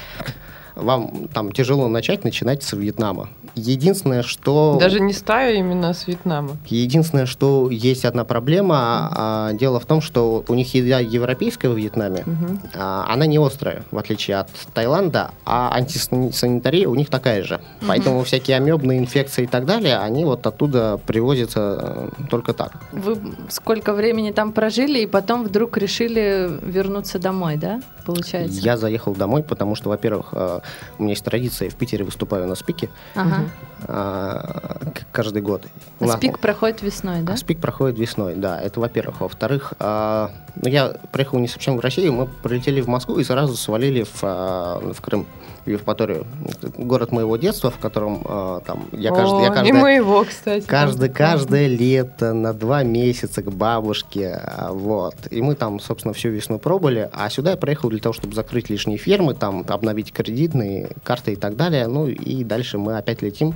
вам 0.75 1.27
там 1.33 1.51
тяжело 1.51 1.87
начать, 1.87 2.23
начинайте 2.23 2.65
с 2.65 2.73
Вьетнама. 2.73 3.29
Единственное, 3.55 4.21
что... 4.23 4.77
Даже 4.79 4.99
не 4.99 5.13
стаю 5.13 5.57
именно 5.57 5.93
с 5.93 6.07
Вьетнама. 6.07 6.57
Единственное, 6.67 7.25
что 7.25 7.69
есть 7.69 8.05
одна 8.05 8.23
проблема. 8.25 9.09
а, 9.15 9.53
дело 9.53 9.79
в 9.79 9.85
том, 9.85 10.01
что 10.01 10.43
у 10.47 10.53
них 10.53 10.73
еда 10.73 10.99
европейская 10.99 11.69
в 11.69 11.77
Вьетнаме, 11.77 12.23
Мгм. 12.25 12.59
а, 12.75 13.05
она 13.09 13.25
не 13.25 13.37
острая, 13.37 13.83
в 13.91 13.97
отличие 13.97 14.37
от 14.37 14.49
Таиланда, 14.73 15.31
а 15.45 15.69
антисанитария 15.73 16.87
у 16.87 16.95
них 16.95 17.09
такая 17.09 17.43
же. 17.43 17.59
Поэтому 17.87 18.23
всякие 18.23 18.57
амебные 18.57 18.99
инфекции 18.99 19.43
и 19.43 19.47
так 19.47 19.65
далее, 19.65 19.97
они 19.99 20.25
вот 20.25 20.45
оттуда 20.45 20.99
привозятся 21.05 22.09
э, 22.19 22.25
только 22.29 22.53
так. 22.53 22.73
Вы 22.91 23.17
сколько 23.49 23.93
времени 23.93 24.31
там 24.31 24.51
прожили, 24.51 24.99
и 24.99 25.07
потом 25.07 25.43
вдруг 25.43 25.77
решили 25.77 26.49
вернуться 26.61 27.19
домой, 27.19 27.55
да? 27.57 27.81
Получается. 28.05 28.59
Я 28.61 28.77
заехал 28.77 29.15
домой, 29.15 29.43
потому 29.43 29.75
что, 29.75 29.89
во-первых, 29.89 30.27
э, 30.33 30.59
у 30.97 31.03
меня 31.03 31.11
есть 31.11 31.23
традиция, 31.23 31.65
я 31.65 31.71
в 31.71 31.75
Питере 31.75 32.03
выступаю 32.05 32.47
на 32.47 32.55
спике 32.55 32.89
Ага. 33.15 33.49
а, 33.87 34.79
каждый 35.11 35.41
год. 35.41 35.65
А 35.99 36.05
нас- 36.05 36.17
Спик 36.17 36.39
проходит 36.39 36.81
весной, 36.81 37.21
да? 37.21 37.33
А 37.33 37.37
Спик 37.37 37.59
проходит 37.59 37.97
весной, 37.99 38.35
да, 38.35 38.59
это 38.59 38.79
во-первых. 38.79 39.21
Во-вторых, 39.21 39.73
а, 39.79 40.31
ну, 40.55 40.69
я 40.69 40.89
приехал 41.11 41.39
не 41.39 41.47
совсем 41.47 41.77
в 41.77 41.79
Россию, 41.79 42.13
мы 42.13 42.27
прилетели 42.27 42.81
в 42.81 42.87
Москву 42.87 43.17
и 43.19 43.23
сразу 43.23 43.55
свалили 43.55 44.03
в, 44.03 44.19
а, 44.23 44.93
в 44.93 45.01
Крым, 45.01 45.25
Евпаторию. 45.65 46.25
Это 46.47 46.69
город 46.77 47.11
моего 47.11 47.37
детства, 47.37 47.71
в 47.71 47.77
котором 47.77 48.21
а, 48.25 48.61
там 48.61 48.85
я 48.91 49.11
каждый, 49.11 49.43
я 49.43 49.49
каждый, 49.51 49.71
моего, 49.73 50.23
кстати. 50.23 50.65
каждый, 50.65 51.09
каждое 51.09 51.67
лето 51.67 52.33
на 52.33 52.53
два 52.53 52.83
месяца 52.83 53.41
к 53.41 53.51
бабушке, 53.51 54.39
а, 54.43 54.71
вот. 54.71 55.15
И 55.31 55.41
мы 55.41 55.55
там, 55.55 55.79
собственно, 55.79 56.13
всю 56.13 56.29
весну 56.29 56.59
пробовали, 56.59 57.09
а 57.13 57.29
сюда 57.29 57.51
я 57.51 57.57
приехал 57.57 57.89
для 57.89 57.99
того, 57.99 58.13
чтобы 58.13 58.35
закрыть 58.35 58.69
лишние 58.69 58.97
фермы, 58.97 59.33
там 59.33 59.65
обновить 59.67 60.11
кредитные 60.11 60.89
карты 61.03 61.33
и 61.33 61.35
так 61.35 61.55
далее. 61.55 61.87
Ну 61.87 62.07
и 62.07 62.43
дальше 62.43 62.77
мы 62.77 62.97
опять 62.97 63.21
летим. 63.21 63.55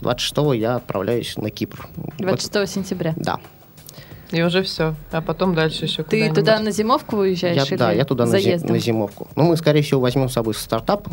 26 0.00 0.54
я 0.54 0.76
отправляюсь 0.76 1.36
на 1.36 1.50
Кипр. 1.50 1.88
Вот, 1.96 2.14
26 2.18 2.72
сентября. 2.72 3.14
да. 3.16 3.38
И 4.30 4.42
уже 4.42 4.62
все. 4.62 4.94
А 5.10 5.22
потом 5.22 5.54
дальше 5.54 5.86
еще 5.86 6.02
Ты 6.02 6.32
туда 6.32 6.58
на 6.60 6.70
зимовку 6.70 7.16
уезжаешь? 7.16 7.56
Я, 7.56 7.64
или 7.64 7.76
да, 7.76 7.92
я 7.92 8.04
туда 8.04 8.26
на, 8.26 8.38
зи- 8.38 8.56
на 8.56 8.78
зимовку. 8.78 9.28
Ну, 9.36 9.44
мы, 9.44 9.56
скорее 9.56 9.82
всего, 9.82 10.00
возьмем 10.00 10.28
с 10.28 10.34
собой 10.34 10.54
стартап. 10.54 11.08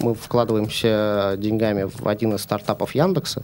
Мы 0.00 0.14
вкладываемся 0.14 1.34
деньгами 1.38 1.84
в 1.84 2.06
один 2.08 2.34
из 2.34 2.42
стартапов 2.42 2.94
Яндекса. 2.94 3.42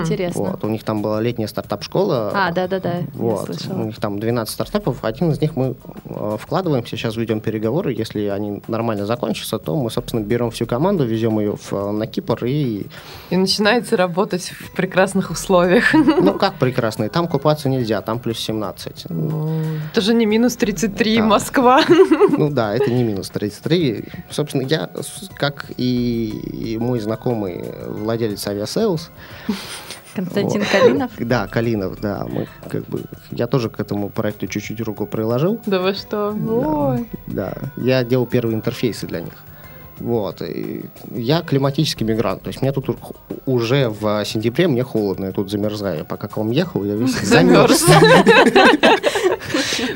Интересно. 0.00 0.42
Вот. 0.42 0.64
У 0.64 0.68
них 0.68 0.84
там 0.84 1.02
была 1.02 1.20
летняя 1.20 1.46
стартап-школа. 1.46 2.32
А, 2.34 2.52
да-да-да, 2.52 3.02
Вот. 3.14 3.50
У 3.70 3.84
них 3.84 3.98
там 3.98 4.18
12 4.18 4.52
стартапов. 4.52 5.04
Один 5.04 5.30
из 5.30 5.40
них 5.40 5.56
мы 5.56 5.74
э, 6.04 6.36
вкладываемся. 6.40 6.96
Сейчас 6.96 7.16
ведем 7.16 7.40
переговоры. 7.40 7.92
Если 7.92 8.26
они 8.26 8.62
нормально 8.68 9.06
закончатся, 9.06 9.58
то 9.58 9.76
мы, 9.76 9.90
собственно, 9.90 10.20
берем 10.20 10.50
всю 10.50 10.66
команду, 10.66 11.04
везем 11.04 11.38
ее 11.40 11.56
в, 11.56 11.72
э, 11.72 11.90
на 11.92 12.06
Кипр 12.06 12.44
и... 12.44 12.86
И 13.30 13.36
начинаете 13.36 13.96
работать 13.96 14.50
в 14.50 14.72
прекрасных 14.72 15.30
условиях. 15.30 15.92
Ну, 15.94 16.34
как 16.38 16.54
прекрасно. 16.58 17.04
И 17.04 17.08
там 17.08 17.26
купаться 17.28 17.68
нельзя, 17.68 18.00
там 18.02 18.18
плюс 18.18 18.38
17. 18.38 19.06
Ну, 19.10 19.48
Это 19.92 20.00
же 20.00 20.14
не 20.14 20.26
минус 20.26 20.56
33 20.56 21.18
Да. 21.18 21.24
Москва. 21.24 21.80
Ну 22.36 22.50
да, 22.50 22.74
это 22.74 22.90
не 22.90 23.02
минус 23.04 23.30
33. 23.30 24.04
Собственно, 24.30 24.62
я, 24.62 24.90
с- 24.94 25.28
как 25.54 25.70
и, 25.76 26.28
и 26.28 26.78
мой 26.78 27.00
знакомый 27.00 27.64
владелец 27.86 28.46
Aviasales, 28.46 29.10
Константин 30.14 30.60
вот. 30.60 30.68
Калинов? 30.70 31.10
Да, 31.18 31.46
Калинов, 31.48 32.00
да. 32.00 32.26
Мы 32.28 32.46
как 32.68 32.84
бы. 32.86 33.02
Я 33.30 33.46
тоже 33.46 33.68
к 33.68 33.80
этому 33.80 34.08
проекту 34.08 34.46
чуть-чуть 34.46 34.80
руку 34.80 35.06
приложил. 35.06 35.60
Да 35.66 35.80
вы 35.80 35.94
что? 35.94 36.30
Ой. 36.30 37.08
Да. 37.26 37.54
Я 37.76 38.04
делал 38.04 38.26
первые 38.26 38.54
интерфейсы 38.54 39.06
для 39.06 39.20
них. 39.20 39.34
Вот. 39.98 40.42
И 40.42 40.86
я 41.12 41.42
климатический 41.42 42.04
мигрант. 42.04 42.42
То 42.42 42.48
есть 42.48 42.62
мне 42.62 42.72
тут 42.72 42.88
уже 43.46 43.88
в 43.88 44.24
сентябре 44.24 44.68
мне 44.68 44.82
холодно, 44.82 45.26
я 45.26 45.32
тут 45.32 45.50
замерзаю. 45.50 46.04
Пока 46.04 46.28
к 46.28 46.36
вам 46.36 46.50
ехал, 46.50 46.84
я 46.84 46.94
весь 46.94 47.20
Замерз. 47.22 47.84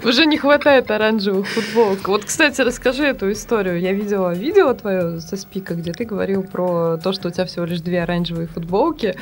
Уже 0.04 0.26
не 0.26 0.38
хватает 0.38 0.90
оранжевых 0.90 1.46
футболок. 1.46 2.08
Вот, 2.08 2.24
кстати, 2.24 2.60
расскажи 2.60 3.04
эту 3.04 3.30
историю. 3.32 3.80
Я 3.80 3.92
видела 3.92 4.34
видео 4.34 4.72
твое 4.74 5.20
со 5.20 5.36
спика, 5.36 5.74
где 5.74 5.92
ты 5.92 6.04
говорил 6.04 6.42
про 6.42 6.96
то, 6.98 7.12
что 7.12 7.28
у 7.28 7.30
тебя 7.30 7.44
всего 7.44 7.64
лишь 7.64 7.80
две 7.80 8.02
оранжевые 8.02 8.46
футболки. 8.48 9.14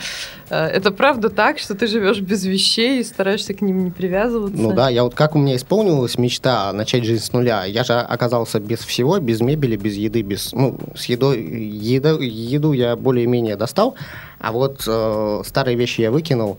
Э, 0.50 0.66
Это 0.66 0.90
правда 0.90 1.28
так, 1.30 1.58
что 1.58 1.74
ты 1.74 1.86
живешь 1.86 2.20
без 2.20 2.44
вещей 2.44 3.00
и 3.00 3.04
стараешься 3.04 3.54
к 3.54 3.60
ним 3.60 3.84
не 3.84 3.90
привязываться? 3.90 4.56
Ну 4.60 4.72
да, 4.72 4.88
я 4.88 5.04
вот 5.04 5.14
как 5.14 5.34
у 5.34 5.38
меня 5.38 5.56
исполнилась 5.56 6.18
мечта 6.18 6.72
начать 6.72 7.04
жизнь 7.04 7.24
с 7.24 7.32
нуля. 7.32 7.64
Я 7.64 7.84
же 7.84 7.94
оказался 7.94 8.60
без 8.60 8.80
всего, 8.80 9.18
без 9.18 9.40
мебели, 9.40 9.76
без 9.76 9.94
еды, 9.94 10.22
без 10.22 10.52
ну 10.52 10.78
с 10.94 11.06
едой 11.06 11.42
еда, 11.42 12.10
еду 12.10 12.72
я 12.72 12.96
более-менее 12.96 13.56
достал, 13.56 13.94
а 14.38 14.52
вот 14.52 14.84
э, 14.86 15.42
старые 15.44 15.76
вещи 15.76 16.00
я 16.02 16.10
выкинул. 16.10 16.58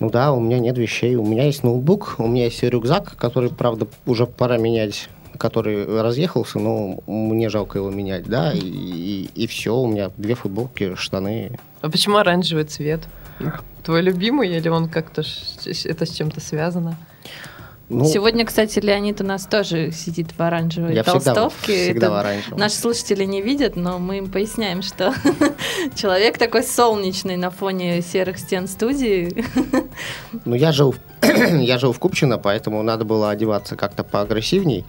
Ну 0.00 0.10
да, 0.10 0.32
у 0.32 0.40
меня 0.40 0.58
нет 0.58 0.78
вещей. 0.78 1.16
У 1.16 1.24
меня 1.24 1.44
есть 1.44 1.64
ноутбук, 1.64 2.16
у 2.18 2.26
меня 2.26 2.44
есть 2.44 2.62
рюкзак, 2.62 3.16
который, 3.16 3.50
правда, 3.50 3.86
уже 4.06 4.26
пора 4.26 4.58
менять 4.58 5.08
который 5.36 5.84
разъехался, 6.02 6.58
но 6.58 6.98
мне 7.06 7.48
жалко 7.48 7.78
его 7.78 7.90
менять, 7.90 8.24
да, 8.24 8.52
и, 8.52 9.28
и, 9.34 9.46
все, 9.46 9.76
у 9.76 9.86
меня 9.86 10.10
две 10.16 10.34
футболки, 10.34 10.96
штаны. 10.96 11.58
А 11.80 11.88
почему 11.88 12.16
оранжевый 12.16 12.64
цвет? 12.64 13.02
Твой 13.84 14.02
любимый 14.02 14.48
или 14.50 14.68
он 14.68 14.88
как-то 14.88 15.22
это 15.22 16.06
с 16.06 16.10
чем-то 16.10 16.40
связано? 16.40 16.96
Ну, 17.90 18.04
Сегодня, 18.04 18.44
кстати, 18.44 18.78
Леонид 18.80 19.20
у 19.22 19.24
нас 19.24 19.46
тоже 19.46 19.92
сидит 19.92 20.32
в 20.36 20.42
оранжевой 20.42 20.94
я 20.94 21.02
всегда, 21.02 21.34
толстовке. 21.34 21.84
всегда 21.84 22.06
Это 22.06 22.10
в 22.10 22.16
оранжевом. 22.16 22.58
Наши 22.58 22.76
слушатели 22.76 23.24
не 23.24 23.40
видят, 23.40 23.76
но 23.76 23.98
мы 23.98 24.18
им 24.18 24.30
поясняем, 24.30 24.82
что 24.82 25.14
человек 25.94 26.36
такой 26.36 26.64
солнечный 26.64 27.36
на 27.36 27.50
фоне 27.50 28.02
серых 28.02 28.38
стен 28.38 28.68
студии. 28.68 29.44
Ну, 30.44 30.54
я 30.54 30.72
жил, 30.72 30.94
я 31.22 31.78
жил 31.78 31.92
в 31.92 31.98
Купчино, 31.98 32.36
поэтому 32.36 32.82
надо 32.82 33.06
было 33.06 33.30
одеваться 33.30 33.74
как-то 33.74 34.04
поагрессивней. 34.04 34.84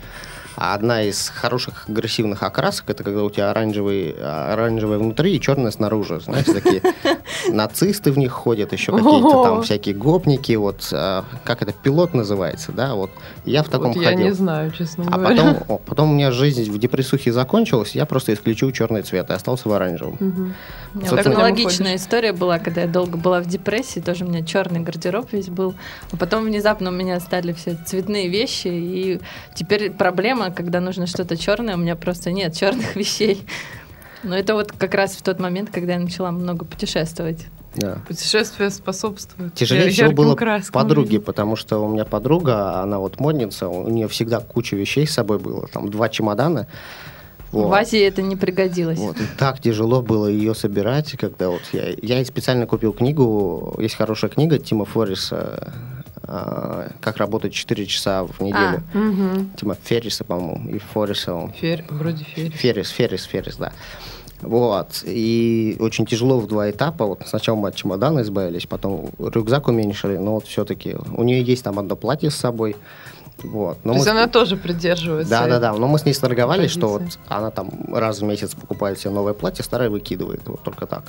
А 0.61 0.73
одна 0.73 1.03
из 1.03 1.29
хороших 1.29 1.87
агрессивных 1.87 2.43
окрасок 2.43 2.89
это 2.89 3.01
когда 3.05 3.23
у 3.23 3.29
тебя 3.29 3.49
оранжевый, 3.49 4.11
оранжевый 4.11 4.97
внутри 4.97 5.37
и 5.37 5.39
черный 5.39 5.71
снаружи. 5.71 6.19
Знаете, 6.19 6.53
такие 6.53 6.81
нацисты 7.49 8.11
в 8.11 8.17
них 8.17 8.33
ходят, 8.33 8.73
еще 8.73 8.91
какие-то 8.91 9.43
там 9.43 9.61
всякие 9.63 9.95
гопники, 9.95 10.51
вот 10.57 10.89
а, 10.91 11.23
как 11.45 11.61
это 11.61 11.71
пилот 11.71 12.13
называется, 12.13 12.73
да, 12.73 12.95
вот 12.95 13.09
я 13.45 13.63
в 13.63 13.69
таком 13.69 13.93
вот 13.93 14.03
я 14.03 14.09
ходил. 14.09 14.25
не 14.25 14.33
знаю, 14.33 14.71
честно 14.71 15.05
А 15.09 15.17
говоря. 15.17 15.37
потом, 15.37 15.63
о, 15.69 15.77
потом 15.77 16.11
у 16.11 16.13
меня 16.13 16.31
жизнь 16.31 16.69
в 16.69 16.77
депрессухе 16.77 17.31
закончилась, 17.31 17.95
я 17.95 18.05
просто 18.05 18.33
исключил 18.33 18.73
черный 18.73 19.01
цвет 19.01 19.29
и 19.29 19.33
остался 19.33 19.69
в 19.69 19.71
оранжевом. 19.71 20.17
У 20.93 20.97
меня 20.97 21.09
вот 21.09 21.25
аналогичная 21.25 21.95
история 21.95 22.33
была, 22.33 22.59
когда 22.59 22.81
я 22.81 22.87
долго 22.87 23.17
была 23.17 23.39
в 23.39 23.45
депрессии, 23.45 24.01
тоже 24.01 24.25
у 24.25 24.27
меня 24.27 24.43
черный 24.43 24.81
гардероб 24.81 25.31
весь 25.31 25.47
был. 25.47 25.73
А 26.11 26.17
потом 26.17 26.43
внезапно 26.43 26.89
у 26.89 26.93
меня 26.93 27.17
стали 27.21 27.53
все 27.53 27.77
цветные 27.85 28.27
вещи, 28.27 28.67
и 28.67 29.21
теперь 29.55 29.91
проблема, 29.91 30.48
когда 30.51 30.79
нужно 30.79 31.07
что-то 31.07 31.37
черное, 31.37 31.75
у 31.75 31.79
меня 31.79 31.95
просто 31.95 32.31
нет 32.31 32.55
черных 32.55 32.95
вещей. 32.97 33.45
Но 34.23 34.37
это 34.37 34.53
вот 34.53 34.71
как 34.71 34.93
раз 34.95 35.13
в 35.13 35.21
тот 35.21 35.39
момент, 35.39 35.69
когда 35.71 35.93
я 35.93 35.99
начала 35.99 36.31
много 36.31 36.65
путешествовать. 36.65 37.47
Да. 37.75 37.99
Путешествие 38.07 38.69
способствует. 38.71 39.53
Тяжелее 39.53 39.89
всего 39.89 40.11
было 40.11 40.35
краскам 40.35 40.73
подруге, 40.73 41.19
потому 41.19 41.55
что 41.55 41.79
у 41.79 41.87
меня 41.87 42.03
подруга, 42.03 42.81
она 42.81 42.99
вот 42.99 43.19
модница, 43.19 43.67
у 43.67 43.89
нее 43.89 44.07
всегда 44.07 44.39
куча 44.39 44.75
вещей 44.75 45.05
с 45.05 45.13
собой 45.13 45.39
было, 45.39 45.67
там 45.67 45.89
два 45.89 46.09
чемодана. 46.09 46.67
Вот. 47.51 47.69
В 47.69 47.73
Азии 47.73 47.99
это 47.99 48.21
не 48.21 48.35
пригодилось. 48.35 48.99
Вот, 48.99 49.17
и 49.19 49.23
так 49.37 49.59
тяжело 49.59 50.01
было 50.01 50.27
ее 50.27 50.53
собирать, 50.53 51.11
когда 51.13 51.49
вот 51.49 51.61
я, 51.73 51.89
я 52.01 52.17
ей 52.17 52.25
специально 52.25 52.67
купил 52.67 52.93
книгу, 52.93 53.75
есть 53.79 53.95
хорошая 53.95 54.29
книга 54.29 54.59
Тима 54.59 54.85
Форриса 54.85 55.73
а, 56.31 56.91
«Как 57.01 57.17
работать 57.17 57.53
4 57.53 57.85
часа 57.87 58.23
в 58.23 58.39
неделю». 58.41 58.83
Мгм. 58.93 59.51
Тима 59.57 59.75
Ферриса, 59.83 60.23
по-моему, 60.23 60.69
и 60.69 60.77
Форриса. 60.79 61.51
Фер- 61.59 61.85
вроде 61.89 62.23
ферри. 62.23 62.49
Феррис, 62.51 62.89
Феррис, 62.89 63.23
Феррис, 63.23 63.55
да. 63.57 63.71
Вот. 64.41 65.03
И 65.05 65.75
очень 65.79 66.05
тяжело 66.05 66.39
в 66.39 66.47
два 66.47 66.69
этапа. 66.69 67.05
Вот 67.05 67.23
сначала 67.25 67.55
мы 67.57 67.69
от 67.69 67.75
чемодана 67.75 68.21
избавились, 68.21 68.65
потом 68.65 69.09
рюкзак 69.19 69.67
уменьшили, 69.67 70.17
но 70.17 70.35
вот 70.35 70.45
все-таки 70.45 70.95
у 71.13 71.23
нее 71.23 71.41
есть 71.41 71.63
там 71.63 71.79
одно 71.79 71.95
платье 71.95 72.29
с 72.29 72.35
собой. 72.35 72.75
Вот. 73.43 73.81
То 73.83 73.93
есть 73.93 74.07
она 74.07 74.27
тоже 74.27 74.57
придерживается. 74.57 75.29
Да, 75.29 75.47
да, 75.47 75.59
да. 75.59 75.73
Но 75.73 75.87
мы 75.87 75.97
с 75.97 76.05
ней 76.05 76.13
сторговались, 76.13 76.73
традиции. 76.73 76.79
что 76.79 76.87
вот 76.89 77.03
она 77.27 77.51
там 77.51 77.69
раз 77.93 78.19
в 78.19 78.23
месяц 78.23 78.53
покупает 78.53 78.99
себе 78.99 79.11
новое 79.11 79.33
платье, 79.33 79.63
старое 79.63 79.89
выкидывает. 79.89 80.41
Вот 80.45 80.61
только 80.61 80.85
так. 80.85 81.03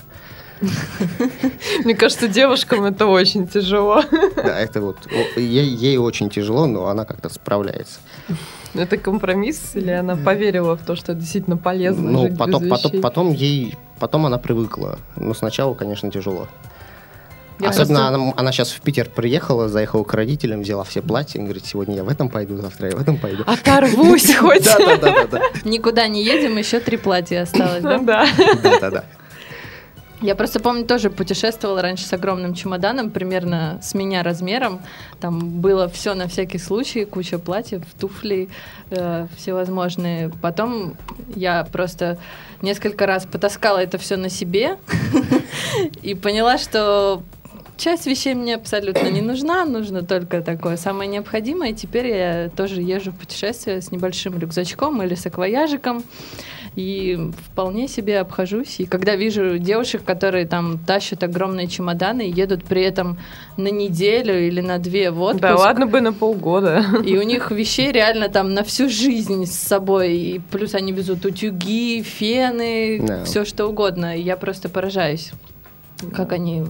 Мне 1.85 1.95
кажется, 1.95 2.29
девушкам 2.29 2.85
это 2.85 3.07
очень 3.07 3.47
тяжело. 3.49 4.03
Да, 4.37 4.59
это 4.59 4.81
вот 4.81 4.97
ей, 5.37 5.67
ей 5.67 5.97
очень 5.99 6.31
тяжело, 6.31 6.67
но 6.67 6.87
она 6.87 7.05
как-то 7.05 7.29
справляется. 7.29 8.01
Это 8.75 8.97
компромисс 8.97 9.73
или 9.75 9.91
она 9.91 10.17
поверила 10.17 10.77
в 10.77 10.83
то, 10.85 10.95
что 10.97 11.13
это 11.13 11.21
действительно 11.21 11.57
полезно 11.57 12.11
Ну, 12.11 12.29
жить 12.29 12.39
потом, 12.39 12.63
без 12.63 12.71
потом, 12.71 13.01
потом 13.01 13.33
ей, 13.33 13.77
потом 13.99 14.27
она 14.27 14.39
привыкла. 14.39 14.99
Но 15.17 15.35
сначала, 15.35 15.75
конечно, 15.75 16.11
тяжело. 16.11 16.47
Я 17.59 17.71
Особенно 17.71 17.99
просто- 17.99 18.15
она, 18.15 18.33
она 18.37 18.53
сейчас 18.53 18.71
в 18.71 18.81
Питер 18.81 19.11
приехала, 19.11 19.69
заехала 19.69 20.05
к 20.05 20.15
родителям, 20.15 20.63
взяла 20.63 20.85
все 20.85 21.03
платья, 21.03 21.41
и 21.41 21.43
говорит, 21.43 21.67
сегодня 21.67 21.97
я 21.97 22.05
в 22.05 22.09
этом 22.09 22.31
пойду, 22.31 22.57
завтра 22.57 22.89
я 22.91 22.97
в 22.97 23.01
этом 23.01 23.19
пойду. 23.19 23.43
Оторвусь 23.47 24.35
хоть. 24.39 24.65
Да, 24.65 24.79
да, 24.79 24.97
да, 24.97 25.27
да, 25.27 25.41
Никуда 25.65 26.09
не 26.09 26.25
едем, 26.25 26.57
еще 26.57 26.81
три 26.81 26.97
платья 26.97 27.43
осталось, 27.43 27.83
да? 27.83 27.99
Да. 27.99 28.27
да, 28.63 28.81
да, 28.81 28.91
да. 28.91 29.05
Я 30.23 30.35
просто 30.35 30.61
помню, 30.61 30.85
тоже 30.85 31.09
путешествовала 31.09 31.81
раньше 31.81 32.05
с 32.05 32.13
огромным 32.13 32.55
чемоданом, 32.55 33.11
примерно 33.11 33.79
с 33.83 33.95
меня 33.95 34.23
размером. 34.23 34.83
Там 35.19 35.61
было 35.61 35.89
все 35.89 36.13
на 36.15 36.29
всякий 36.29 36.59
случай, 36.59 37.07
куча 37.07 37.39
платьев, 37.39 37.83
туфли 37.99 38.51
э, 38.91 39.27
всевозможные. 39.37 40.31
Потом 40.43 40.95
я 41.35 41.65
просто 41.65 42.19
несколько 42.61 43.07
раз 43.07 43.25
потаскала 43.25 43.79
это 43.79 43.97
все 43.97 44.17
на 44.17 44.29
себе 44.29 44.77
и 46.03 46.15
поняла, 46.15 46.59
что 46.59 47.23
часть 47.79 48.07
вещей 48.07 48.35
мне 48.35 48.57
абсолютно 48.57 49.09
не 49.09 49.23
нужна, 49.23 49.65
нужно 49.65 50.03
только 50.03 50.43
такое 50.43 50.77
самое 50.77 51.09
необходимое. 51.09 51.71
И 51.71 51.75
теперь 51.75 52.09
я 52.09 52.51
тоже 52.55 52.83
езжу 52.83 53.13
в 53.13 53.17
путешествие 53.17 53.81
с 53.81 53.91
небольшим 53.91 54.39
рюкзачком 54.39 55.03
или 55.03 55.15
саквояжиком. 55.15 56.05
И 56.77 57.19
вполне 57.51 57.89
себе 57.89 58.21
обхожусь. 58.21 58.77
И 58.79 58.87
когда 58.87 59.17
вижу 59.17 59.59
девушек, 59.59 60.05
которые 60.05 60.47
там 60.47 60.79
тащат 60.79 61.23
огромные 61.25 61.67
чемоданы 61.67 62.29
и 62.29 62.31
едут 62.33 62.65
при 62.65 62.83
этом 62.83 63.19
на 63.57 63.69
неделю 63.69 64.47
или 64.47 64.61
на 64.61 64.79
две 64.79 65.11
в 65.11 65.21
отпуск, 65.21 65.43
Да 65.43 65.57
ладно 65.57 65.87
бы 65.87 66.01
на 66.01 66.13
полгода. 66.13 66.85
и 67.05 67.17
у 67.19 67.23
них 67.23 67.51
вещей 67.51 67.91
реально 67.91 68.29
там 68.29 68.55
на 68.55 68.63
всю 68.63 68.89
жизнь 68.89 69.47
с 69.47 69.53
собой. 69.53 70.17
И 70.17 70.39
плюс 70.51 70.75
они 70.75 70.93
везут 70.93 71.25
утюги, 71.25 72.03
фены, 72.03 73.01
Да. 73.05 73.25
все 73.25 73.45
что 73.45 73.67
угодно. 73.67 74.17
И 74.17 74.23
я 74.23 74.37
просто 74.37 74.69
поражаюсь, 74.69 75.33
как 76.15 76.31
они 76.33 76.65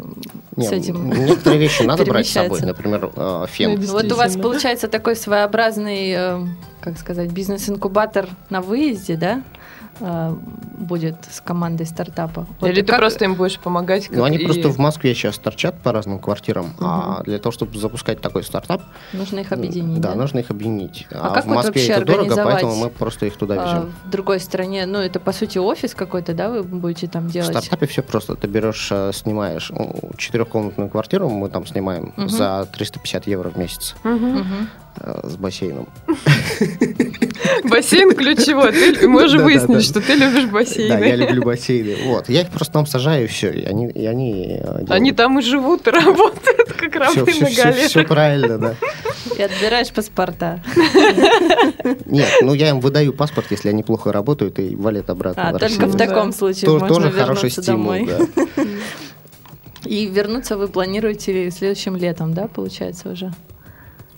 Не, 0.57 0.67
с 0.67 0.73
этим 0.73 1.11
Некоторые 1.11 1.61
вещи 1.61 1.83
надо 1.83 2.07
брать 2.07 2.27
с 2.27 2.31
собой, 2.33 2.61
например, 2.63 3.11
э, 3.15 3.45
фен. 3.51 3.79
Ну, 3.79 3.87
Вот 3.93 4.11
у 4.11 4.17
вас 4.17 4.35
получается 4.37 4.89
такой 4.89 5.15
своеобразный, 5.15 6.11
э, 6.17 6.39
как 6.81 6.99
сказать, 6.99 7.31
бизнес-инкубатор 7.31 8.29
на 8.49 8.63
выезде, 8.63 9.17
да? 9.17 9.43
Э, 10.01 10.35
Будет 10.79 11.17
с 11.31 11.41
командой 11.43 11.85
стартапа. 11.85 12.47
Вот 12.59 12.71
Или 12.71 12.81
ты 12.81 12.87
как- 12.87 12.99
просто 13.01 13.25
им 13.27 13.35
будешь 13.35 13.59
помогать? 13.59 14.09
Ну, 14.11 14.25
они 14.25 14.39
и- 14.39 14.45
просто 14.47 14.69
в 14.71 14.79
Москве 14.79 15.15
сейчас 15.15 15.39
торчат 15.39 15.75
по 15.83 15.93
разным 15.93 16.19
квартирам, 16.19 16.73
а 16.81 17.23
для 17.25 17.39
того, 17.39 17.53
чтобы 17.53 17.77
запускать 17.79 18.21
такой 18.23 18.43
стартап, 18.43 18.83
нужно 19.13 19.41
их 19.41 19.53
объединить. 19.53 20.01
да, 20.01 20.11
да? 20.11 20.15
нужно 20.15 20.39
их 20.39 20.51
объединить. 20.51 21.07
А 21.13 21.29
А, 21.29 21.35
как 21.35 21.45
в 21.45 21.49
вот 21.49 21.57
Москве 21.57 21.83
вообще 21.83 21.93
это 21.93 22.05
дорого, 22.07 22.35
поэтому 22.35 22.75
мы 22.77 22.89
просто 22.89 23.27
их 23.27 23.37
туда 23.37 23.57
А, 23.63 23.67
везем. 23.67 23.93
в 24.07 24.11
другой 24.11 24.41
стране, 24.41 24.87
ну 24.87 24.99
это 25.01 25.21
по 25.21 25.33
сути 25.33 25.59
офис 25.59 25.95
какой-то, 25.95 26.33
да, 26.33 26.49
вы 26.49 26.63
будете 26.63 27.07
там 27.07 27.29
В 27.29 27.33
делать? 27.33 27.51
стартапе 27.51 27.87
все 27.87 28.03
просто. 28.03 28.37
Ты 28.37 28.47
берешь, 28.49 28.89
э, 28.91 29.11
снимаешь 29.13 29.71
ну, 29.71 29.95
четырехкомнатную 30.17 30.89
квартиру, 30.89 31.29
мы 31.29 31.51
там 31.51 31.67
снимаем 31.67 32.15
Мгм. 32.17 32.29
за 32.31 32.67
350 32.73 33.27
евро 33.27 33.51
в 33.51 33.59
месяц 33.59 33.95
Мгм. 34.03 34.15
Мгм. 34.39 34.69
Э, 34.99 35.21
с 35.29 35.37
бассейном. 35.37 35.87
Бассейн 37.65 38.15
ключевой. 38.17 38.73
Ты- 38.73 38.93
Да-да-да. 39.09 39.45
выяснили, 39.45 39.81
что 39.81 40.01
ты 40.01 40.15
любишь 40.15 40.47
бассейны. 40.47 40.89
Да, 40.99 40.99
я 41.05 41.17
люблю 41.17 41.43
бассейны. 41.43 41.97
Вот. 42.07 42.29
Я 42.29 42.43
их 42.43 42.51
просто 42.51 42.73
там 42.75 42.87
сажаю, 42.87 43.25
и 43.25 43.27
все. 43.27 43.51
И 43.51 43.65
они, 43.65 43.89
и 43.89 44.07
они 44.07 44.59
э. 44.63 44.85
Они 44.89 45.13
там 45.13 45.39
и 45.39 45.43
живут, 45.43 45.87
и 45.87 45.91
работают, 45.91 46.73
как 46.73 46.95
рабы 46.97 47.21
на 47.21 47.51
галерах. 47.51 47.77
все 47.89 48.05
правильно, 48.05 48.59
да. 48.59 48.75
И 49.37 49.43
отбираешь 49.43 49.91
паспорта. 49.93 50.63
Нет, 52.07 52.29
ну 52.43 52.55
я 52.55 52.71
им 52.71 52.81
выдаю 52.81 53.13
паспорт, 53.13 53.47
если 53.51 53.69
они 53.69 53.83
плохо 53.83 54.13
работают, 54.13 54.59
и 54.59 54.75
валят 54.75 55.11
обратно 55.11 55.49
А, 55.51 55.59
только 55.59 55.87
в 55.87 55.97
таком 55.97 56.33
случае 56.33 56.71
можно 56.71 56.89
тоже 56.89 57.11
хороший 57.11 57.51
стимул, 57.51 57.93
домой. 57.93 58.09
да. 58.09 58.65
И 59.85 60.07
вернуться 60.07 60.57
вы 60.57 60.69
планируете 60.69 61.51
следующим 61.51 61.97
летом, 61.97 62.35
да, 62.35 62.49
получается 62.49 63.11
уже? 63.11 63.33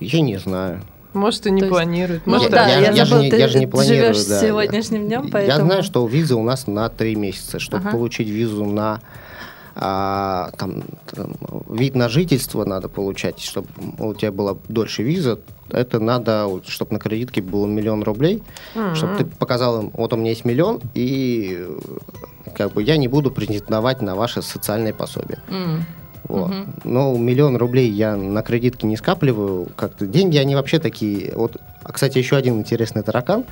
Я 0.07 0.20
не 0.20 0.38
знаю. 0.38 0.80
Может, 1.12 1.46
и 1.46 1.50
не 1.50 1.61
То 1.61 1.68
планирует. 1.68 2.22
Ну 2.26 2.32
Может, 2.36 2.50
да, 2.50 2.66
я, 2.66 2.78
я 2.80 2.90
я 2.92 3.05
же 3.05 3.28
ты 3.28 3.36
я 3.36 3.46
же 3.48 3.59
не 3.59 3.66
планирую. 3.66 4.14
живешь 4.14 4.24
да, 4.26 4.40
сегодняшним 4.40 5.07
днем, 5.07 5.24
Я 5.26 5.30
поэтому- 5.30 5.66
знаю, 5.66 5.82
что 5.82 6.07
виза 6.07 6.36
у 6.36 6.42
нас 6.42 6.66
на 6.66 6.88
три 6.88 7.14
месяца. 7.16 7.59
Чтобы 7.59 7.82
Ага. 7.82 7.90
получить 7.92 8.28
визу 8.28 8.64
на 8.64 9.00
а, 9.74 10.50
там, 10.59 10.82
там, 11.11 11.32
вид 11.68 11.94
на 11.94 12.11
жительство 12.11 12.64
надо 12.66 12.88
получать, 12.90 13.40
чтобы 13.40 13.68
у 13.98 14.12
тебя 14.14 14.30
была 14.30 14.57
дольше 14.68 15.03
виза. 15.03 15.38
Это 15.70 15.98
надо, 15.98 16.46
чтобы 16.66 16.92
на 16.92 16.98
кредитке 16.98 17.40
было 17.40 17.66
миллион 17.66 18.03
рублей, 18.03 18.42
М. 18.74 18.94
чтобы 18.94 19.16
ты 19.16 19.24
показал 19.24 19.80
им, 19.80 19.90
вот 19.94 20.12
у 20.12 20.16
меня 20.16 20.28
есть 20.30 20.44
миллион, 20.44 20.80
и 20.92 21.66
как 22.55 22.74
бы 22.74 22.82
я 22.82 22.98
не 22.98 23.09
буду 23.09 23.30
претендовать 23.30 24.03
на 24.03 24.14
ваше 24.14 24.42
социальное 24.42 24.92
пособие. 24.92 25.38
М. 25.48 25.86
Вот. 26.28 26.50
Мгм. 26.50 26.74
Но 26.84 27.16
миллион 27.16 27.56
рублей 27.56 27.90
я 27.90 28.16
на 28.16 28.42
кредитке 28.42 28.86
не 28.86 28.96
скапливаю. 28.96 29.68
Как-то 29.76 30.06
деньги, 30.06 30.36
они 30.38 30.54
вообще 30.54 30.78
такие. 30.78 31.32
Вот, 31.34 31.56
а, 31.82 31.92
кстати, 31.92 32.18
еще 32.18 32.36
один 32.36 32.58
интересный 32.58 33.02
таракан. 33.02 33.44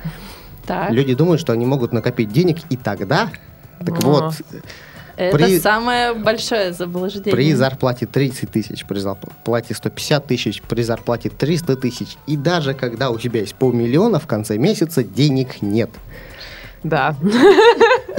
Так, 0.65 0.91
Люди 0.91 1.13
думают, 1.13 1.41
что 1.41 1.53
они 1.53 1.65
могут 1.65 1.91
накопить 1.91 2.31
денег 2.31 2.57
и 2.69 2.77
тогда. 2.77 3.29
Так 3.85 3.97
А. 4.03 4.07
вот, 4.07 4.33
это 5.17 5.37
при- 5.37 5.59
самое 5.59 6.13
большое 6.13 6.71
заблуждение. 6.71 7.31
при 7.33 7.53
зарплате 7.53 8.05
30 8.05 8.49
тысяч, 8.51 8.85
при 8.85 8.99
зарплате 8.99 9.73
150 9.73 10.25
тысяч, 10.27 10.61
при 10.61 10.81
зарплате 10.83 11.29
300 11.29 11.75
тысяч, 11.75 12.15
и 12.27 12.37
даже 12.37 12.73
когда 12.73 13.09
у 13.09 13.17
тебя 13.19 13.41
есть 13.41 13.55
полмиллиона 13.55 14.19
в 14.19 14.27
конце 14.27 14.57
месяца, 14.57 15.03
денег 15.03 15.61
нет. 15.61 15.89
Да. 16.83 17.15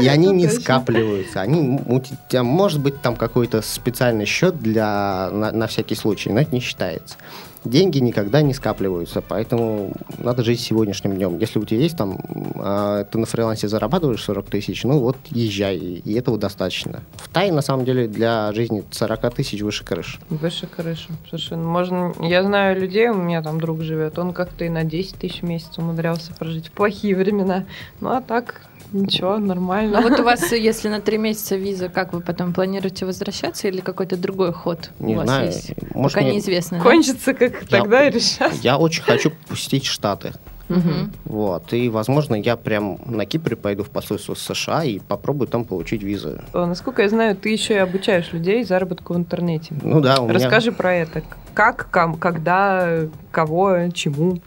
И 0.03 0.09
они 0.09 0.33
не 0.33 0.49
скапливаются. 0.49 1.41
Они, 1.41 1.61
м- 1.61 1.81
у 1.87 2.01
тебя 2.01 2.43
может 2.43 2.81
быть 2.81 3.01
там 3.03 3.17
какой-то 3.17 3.63
специальный 3.63 4.27
счет 4.27 4.59
для, 4.59 5.31
на, 5.33 5.53
на 5.53 5.67
всякий 5.67 5.95
случай, 5.95 6.31
но 6.31 6.41
это 6.41 6.55
не 6.55 6.61
считается. 6.61 7.17
Деньги 7.65 7.99
никогда 7.99 8.43
не 8.43 8.55
скапливаются, 8.55 9.21
поэтому 9.23 9.93
надо 10.19 10.43
жить 10.43 10.59
сегодняшним 10.59 11.15
днем. 11.15 11.39
Если 11.39 11.61
у 11.61 11.65
тебя 11.65 11.79
есть 11.79 11.97
там, 11.97 12.19
а, 12.57 13.05
ты 13.05 13.19
на 13.19 13.27
фрилансе 13.27 13.69
зарабатываешь 13.69 14.21
40 14.25 14.47
тысяч, 14.47 14.83
ну 14.83 14.99
вот 14.99 15.17
езжай, 15.31 15.77
и 15.77 16.13
этого 16.15 16.39
достаточно. 16.39 17.03
В 17.19 17.29
Тае, 17.29 17.53
на 17.53 17.63
самом 17.63 17.85
деле, 17.85 18.09
для 18.09 18.53
жизни 18.53 18.83
40 18.91 19.33
тысяч 19.35 19.61
выше 19.63 19.85
крыши. 19.85 20.19
Выше 20.29 20.67
крыши. 20.67 21.09
Совершенно. 21.31 21.63
Можно... 21.63 22.13
Я 22.21 22.43
знаю 22.43 22.81
людей, 22.81 23.09
у 23.11 23.15
меня 23.15 23.43
там 23.43 23.61
друг 23.61 23.83
живет, 23.83 24.19
он 24.19 24.33
как-то 24.33 24.65
и 24.65 24.69
на 24.69 24.83
10 24.83 25.15
тысяч 25.15 25.43
в 25.43 25.45
месяц 25.45 25.79
умудрялся 25.79 26.33
прожить 26.35 26.67
в 26.67 26.73
плохие 26.73 27.15
времена. 27.15 27.65
Ну, 28.01 28.09
а 28.11 28.21
так, 28.23 28.63
ничего, 28.93 29.39
нормально. 29.39 30.01
Ну 30.01 30.09
вот 30.09 30.21
у 30.21 30.23
вас, 30.25 30.53
если 30.53 30.89
на 30.89 31.01
три 31.01 31.19
месяца 31.19 31.57
виза, 31.57 31.89
как 31.89 32.13
вы 32.13 32.21
потом 32.21 32.53
планируете 32.53 33.07
возвращаться 33.07 33.69
или 33.69 33.81
какой-то 33.81 34.17
другой 34.17 34.53
ход 34.53 34.91
Не 34.99 35.15
у 35.15 35.19
вас 35.19 35.27
знаю, 35.27 35.47
есть? 35.47 35.73
может, 35.95 36.15
Пока 36.15 36.25
мне- 36.27 36.35
неизвестно. 36.37 36.81
Кончится, 36.81 37.35
как 37.35 37.67
тогда 37.67 38.07
и 38.07 38.11
решать. 38.11 38.59
Я 38.63 38.79
очень 38.79 39.03
хочу 39.03 39.33
посетить 39.49 39.85
Штаты. 39.85 40.33
Мгм. 40.69 41.13
Вот, 41.27 41.73
и, 41.75 41.91
возможно, 41.91 42.35
я 42.35 42.57
прям 42.57 42.99
на 43.05 43.27
Кипре 43.27 43.57
пойду 43.57 43.85
в 43.85 43.91
посольство 43.91 44.35
США 44.35 44.85
и 44.85 45.01
попробую 45.01 45.49
там 45.49 45.65
получить 45.67 46.03
визу. 46.03 46.41
О, 46.55 46.65
Насколько 46.65 47.03
я 47.03 47.09
знаю, 47.11 47.37
ты 47.37 47.51
еще 47.51 47.75
и 47.75 47.79
обучаешь 47.79 48.33
людей 48.33 48.65
заработку 48.65 49.13
в 49.13 49.17
интернете. 49.19 49.75
Ну 49.83 50.01
да, 50.01 50.21
у 50.21 50.25
меня... 50.29 50.35
Расскажи 50.35 50.73
про 50.73 50.95
это. 50.95 51.23
Как, 51.53 51.91
ком- 51.91 52.17
когда, 52.17 53.01
кого, 53.33 53.77
чему. 53.93 54.41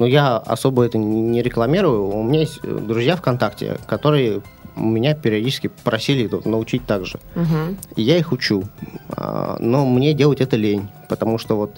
Но 0.00 0.06
я 0.06 0.38
особо 0.38 0.86
это 0.86 0.96
не 0.96 1.42
рекламирую. 1.42 2.08
У 2.08 2.22
меня 2.22 2.40
есть 2.40 2.60
э, 2.62 2.78
друзья 2.80 3.16
ВКонтакте, 3.16 3.76
которые 3.86 4.40
меня 4.74 5.14
периодически 5.14 5.70
просили 5.84 6.30
научить 6.46 6.86
так 6.86 7.04
же. 7.04 7.20
Мгм. 7.34 7.76
И 7.96 8.02
я 8.02 8.16
их 8.16 8.32
учу. 8.32 8.64
А, 9.10 9.58
Но 9.60 9.84
мне 9.84 10.14
делать 10.14 10.40
это 10.40 10.56
лень, 10.56 10.88
потому 11.10 11.36
что 11.36 11.58
вот 11.58 11.72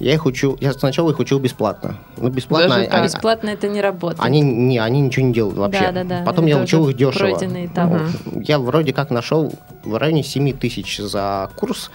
я 0.00 0.12
их 0.12 0.26
учу... 0.26 0.58
Я 0.60 0.74
сначала 0.74 1.12
их 1.12 1.18
учил 1.18 1.38
бесплатно. 1.38 1.96
Ну, 2.18 2.28
бесплатно... 2.28 2.68
Даже 2.68 2.88
они-? 2.88 3.06
Бесплатно 3.06 3.48
это 3.48 3.68
не 3.68 3.80
работает. 3.80 4.20
Они, 4.22 4.42
не, 4.42 4.78
они 4.78 5.00
ничего 5.00 5.24
не 5.24 5.32
делают 5.32 5.56
вообще. 5.56 5.92
Да-да-да, 5.92 6.24
Потом 6.26 6.44
это 6.44 6.56
я 6.58 6.62
учил 6.62 6.86
их 6.90 6.96
дешево. 6.96 7.20
пройденный 7.20 7.66
этап. 7.66 7.90
Я 8.34 8.58
вроде 8.58 8.92
как 8.92 9.08
нашел 9.08 9.50
в 9.82 9.96
районе 9.96 10.22
7 10.22 10.52
тысяч 10.58 10.98
за 10.98 11.48
курс 11.56 11.90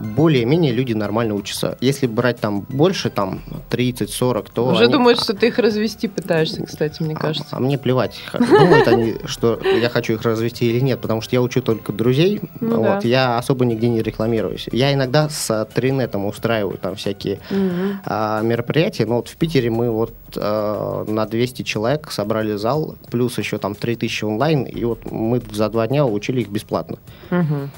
более-менее 0.00 0.72
люди 0.72 0.92
нормально 0.92 1.34
учатся. 1.34 1.76
Если 1.80 2.06
брать 2.06 2.38
там 2.40 2.60
больше, 2.60 3.10
там 3.10 3.40
30-40, 3.70 4.46
то... 4.52 4.66
Уже 4.68 4.84
они- 4.84 4.92
думают, 4.92 5.20
что 5.20 5.34
ты 5.34 5.48
их 5.48 5.58
развести 5.58 6.08
пытаешься, 6.08 6.62
кстати, 6.64 7.02
мне 7.02 7.14
а- 7.14 7.18
кажется. 7.18 7.56
А, 7.56 7.60
мне 7.60 7.78
плевать, 7.78 8.20
думают 8.32 8.88
они, 8.88 9.14
что 9.24 9.58
я 9.64 9.88
хочу 9.88 10.14
их 10.14 10.22
развести 10.22 10.66
или 10.70 10.80
нет, 10.80 11.00
потому 11.00 11.20
что 11.20 11.34
я 11.34 11.42
учу 11.42 11.62
только 11.62 11.92
друзей, 11.92 12.40
Ну 12.60 12.76
вот, 12.78 13.00
да. 13.02 13.08
я 13.08 13.38
особо 13.38 13.64
нигде 13.64 13.88
не 13.88 14.02
рекламируюсь. 14.02 14.68
Я 14.72 14.92
иногда 14.92 15.28
с 15.28 15.66
Тринетом 15.74 16.26
устраиваю 16.26 16.78
там 16.78 16.94
всякие 16.96 17.38
Мгм. 17.50 18.00
а, 18.04 18.42
мероприятия, 18.42 19.06
но 19.06 19.16
вот 19.16 19.28
в 19.28 19.36
Питере 19.36 19.70
мы 19.70 19.90
вот 19.90 20.12
э, 20.36 21.04
на 21.08 21.24
200 21.26 21.62
человек 21.62 22.10
собрали 22.10 22.56
зал, 22.56 22.96
плюс 23.10 23.38
еще 23.38 23.58
там 23.58 23.74
3000 23.74 24.24
онлайн, 24.24 24.64
и 24.64 24.84
вот 24.84 25.10
мы 25.10 25.40
за 25.52 25.68
два 25.70 25.86
дня 25.86 26.04
учили 26.04 26.40
их 26.42 26.48
бесплатно. 26.48 26.98
Мгм. 27.30 27.70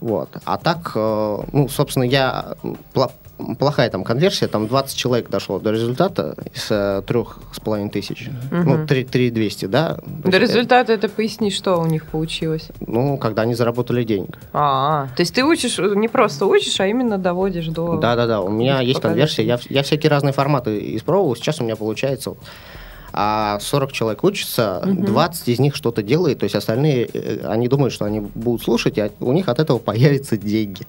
Вот. 0.00 0.28
А 0.44 0.56
так, 0.56 0.92
э, 0.94 1.38
ну, 1.52 1.68
собственно, 1.68 2.04
я 2.04 2.56
плохая 3.58 3.90
там 3.90 4.04
конверсия, 4.04 4.48
там 4.48 4.66
20 4.66 4.96
человек 4.96 5.30
дошло 5.30 5.58
до 5.58 5.70
результата 5.70 6.34
из 6.54 6.70
э, 6.70 7.02
трех 7.06 7.38
с 7.52 7.60
половиной 7.60 7.90
тысяч. 7.90 8.28
Ну, 8.50 8.74
Мгм. 8.74 8.86
3, 8.86 9.30
200, 9.30 9.66
да? 9.66 9.98
До 10.06 10.36
э, 10.36 10.40
результата 10.40 10.92
это 10.92 11.08
поясни, 11.08 11.50
что 11.50 11.76
у 11.76 11.86
них 11.86 12.06
получилось. 12.06 12.68
Ну, 12.80 13.18
когда 13.18 13.42
они 13.42 13.54
заработали 13.54 14.04
денег. 14.04 14.38
А, 14.52 15.08
то 15.16 15.22
есть 15.22 15.34
ты 15.34 15.44
учишь, 15.44 15.78
не 15.78 16.08
просто 16.08 16.46
учишь, 16.46 16.80
а 16.80 16.86
именно 16.86 17.18
доводишь 17.18 17.66
до... 17.68 17.96
Да-да-да, 17.96 18.40
у 18.40 18.50
меня 18.50 18.80
есть 18.80 19.00
конверсия, 19.00 19.44
я, 19.44 19.58
я 19.68 19.82
всякие 19.82 20.10
разные 20.10 20.32
форматы 20.32 20.96
испробовал, 20.96 21.36
сейчас 21.36 21.60
у 21.60 21.64
меня 21.64 21.76
получается 21.76 22.34
а 23.12 23.58
40 23.60 23.92
человек 23.92 24.24
учатся, 24.24 24.82
Мгм. 24.84 25.04
20 25.06 25.48
из 25.48 25.58
них 25.58 25.74
что-то 25.76 26.02
делает, 26.02 26.38
то 26.38 26.44
есть 26.44 26.54
остальные, 26.54 27.08
э, 27.12 27.46
они 27.46 27.68
думают, 27.68 27.92
что 27.92 28.04
они 28.04 28.20
будут 28.20 28.62
слушать, 28.62 28.98
и 28.98 29.00
от- 29.00 29.12
у 29.20 29.32
них 29.32 29.48
от 29.48 29.58
этого 29.58 29.78
появятся 29.90 30.36
деньги. 30.36 30.86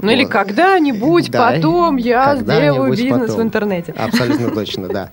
Ну 0.00 0.10
или 0.10 0.24
когда-нибудь 0.24 1.30
Да, 1.30 1.52
потом 1.52 1.96
я 1.96 2.36
сделаю 2.36 2.90
бизнес 2.92 3.34
в 3.34 3.42
интернете. 3.42 3.92
Абсолютно 3.92 4.50
точно, 4.54 4.88
да. 4.88 5.10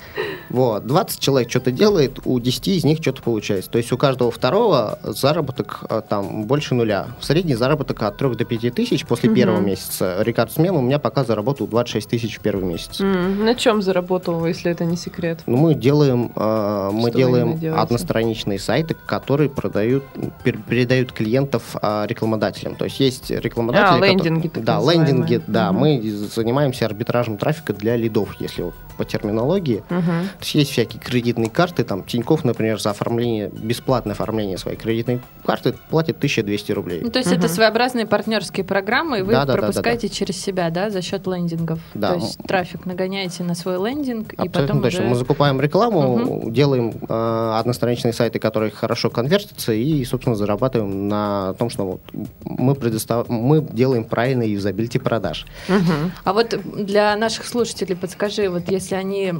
Вот, 0.50 0.86
20 0.86 1.20
человек 1.20 1.50
что-то 1.50 1.72
делает, 1.72 2.20
у 2.24 2.40
10 2.40 2.68
из 2.68 2.84
них 2.84 3.00
что-то 3.02 3.22
получается. 3.22 3.70
То 3.70 3.78
есть 3.78 3.92
у 3.92 3.98
каждого 3.98 4.32
второго 4.32 5.00
заработок 5.04 5.84
э, 5.90 6.02
там 6.08 6.44
больше 6.46 6.76
нуля. 6.76 7.08
Средний 7.20 7.56
заработок 7.56 8.02
от 8.04 8.18
3 8.18 8.36
до 8.36 8.46
5 8.46 8.74
тысяч 8.74 9.06
после 9.06 9.30
первого 9.34 9.60
месяца. 9.60 10.18
Рекордсмен 10.22 10.76
у 10.76 10.82
меня 10.82 11.00
пока 11.00 11.24
заработал 11.24 11.68
26 11.68 12.10
тысяч 12.10 12.38
в 12.38 12.42
первый 12.42 12.66
месяц. 12.66 13.00
На 13.00 13.56
чем 13.56 13.82
заработал, 13.82 14.46
если 14.46 14.72
это 14.72 14.86
не 14.86 14.98
секрет? 14.98 15.40
Ну, 15.46 15.58
мы 15.58 15.74
делаем, 15.74 16.32
э, 16.36 16.90
мы 16.94 17.10
Что 17.10 17.18
делаем 17.18 17.60
одностраничные 17.78 18.60
сайты, 18.60 18.96
которые 19.06 19.50
продают, 19.50 20.04
пер- 20.44 20.60
передают 20.68 21.12
клиентов 21.12 21.76
а, 21.82 22.06
рекламодателям. 22.08 22.76
То 22.76 22.86
есть 22.86 23.00
есть 23.00 23.32
рекламодатели... 23.32 23.86
А, 23.86 23.94
которые- 23.94 24.12
лендинги 24.14 24.48
так 24.48 24.64
Да, 24.64 24.75
называемые. 24.78 25.08
лендинги, 25.08 25.42
да. 25.48 25.72
Мгм. 25.72 25.82
Мы 25.82 26.02
занимаемся 26.34 26.86
арбитражем 26.86 27.38
трафика 27.38 27.74
для 27.74 27.96
лидов, 27.96 28.36
если 28.40 28.64
вот 28.64 28.76
по 28.98 29.04
терминологии. 29.04 29.84
Мгм. 29.90 30.04
То 30.06 30.40
есть 30.40 30.56
есть 30.56 30.72
всякие 30.72 31.02
кредитные 31.02 31.50
карты, 31.50 31.84
там 31.84 32.04
Тиньков, 32.04 32.46
например, 32.46 32.80
за 32.80 32.92
оформление, 32.92 33.50
бесплатное 33.50 34.14
оформление 34.14 34.58
своей 34.58 34.78
кредитной 34.78 35.20
карты 35.46 35.76
платит 35.90 36.18
1200 36.18 36.72
рублей. 36.72 37.02
Ну, 37.04 37.10
то 37.12 37.20
есть 37.20 37.30
Мгм. 37.30 37.40
это 37.40 37.50
своеобразные 37.50 38.06
партнерские 38.06 38.64
программы, 38.66 39.20
и 39.20 39.22
вы 39.22 39.34
Да, 39.34 39.42
их 39.42 39.48
да, 39.48 39.54
да, 39.54 39.54
да, 39.54 39.62
пропускаете 39.68 40.08
через 40.10 40.42
себя, 40.42 40.70
да, 40.70 40.90
за 40.90 41.02
счет 41.02 41.28
лендингов. 41.28 41.80
Да. 41.94 42.12
То 42.14 42.16
есть 42.16 42.38
трафик 42.48 42.86
нагоняете 42.86 43.44
на 43.44 43.54
свой 43.54 43.76
лендинг, 43.78 44.32
и 44.32 44.36
Абсолютно 44.38 44.62
потом 44.62 44.82
точно. 44.82 45.00
уже... 45.02 45.10
Мы 45.10 45.16
закупаем 45.16 45.60
рекламу, 45.60 46.50
делаем 46.50 46.94
э, 47.10 47.52
одностраничные 47.60 48.14
сайты, 48.14 48.40
которые 48.40 48.72
хорошо 48.72 49.10
конвертятся, 49.10 49.74
и, 49.74 50.06
собственно, 50.06 50.38
зарабатываем 50.38 51.10
на 51.10 51.54
том, 51.60 51.70
что 51.70 51.86
вот 51.86 52.02
мы, 52.44 52.76
предостав... 52.76 53.28
мы 53.28 53.62
делаем 53.62 54.06
правильный 54.06 54.48
юзабилити 54.66 55.00
продаж. 55.00 55.46
Мгм. 55.70 56.12
А 56.24 56.34
вот 56.34 56.60
для 56.86 57.16
наших 57.16 57.46
слушателей 57.46 57.96
подскажи, 57.96 58.50
вот 58.50 58.72
если 58.72 58.96
они 58.96 59.34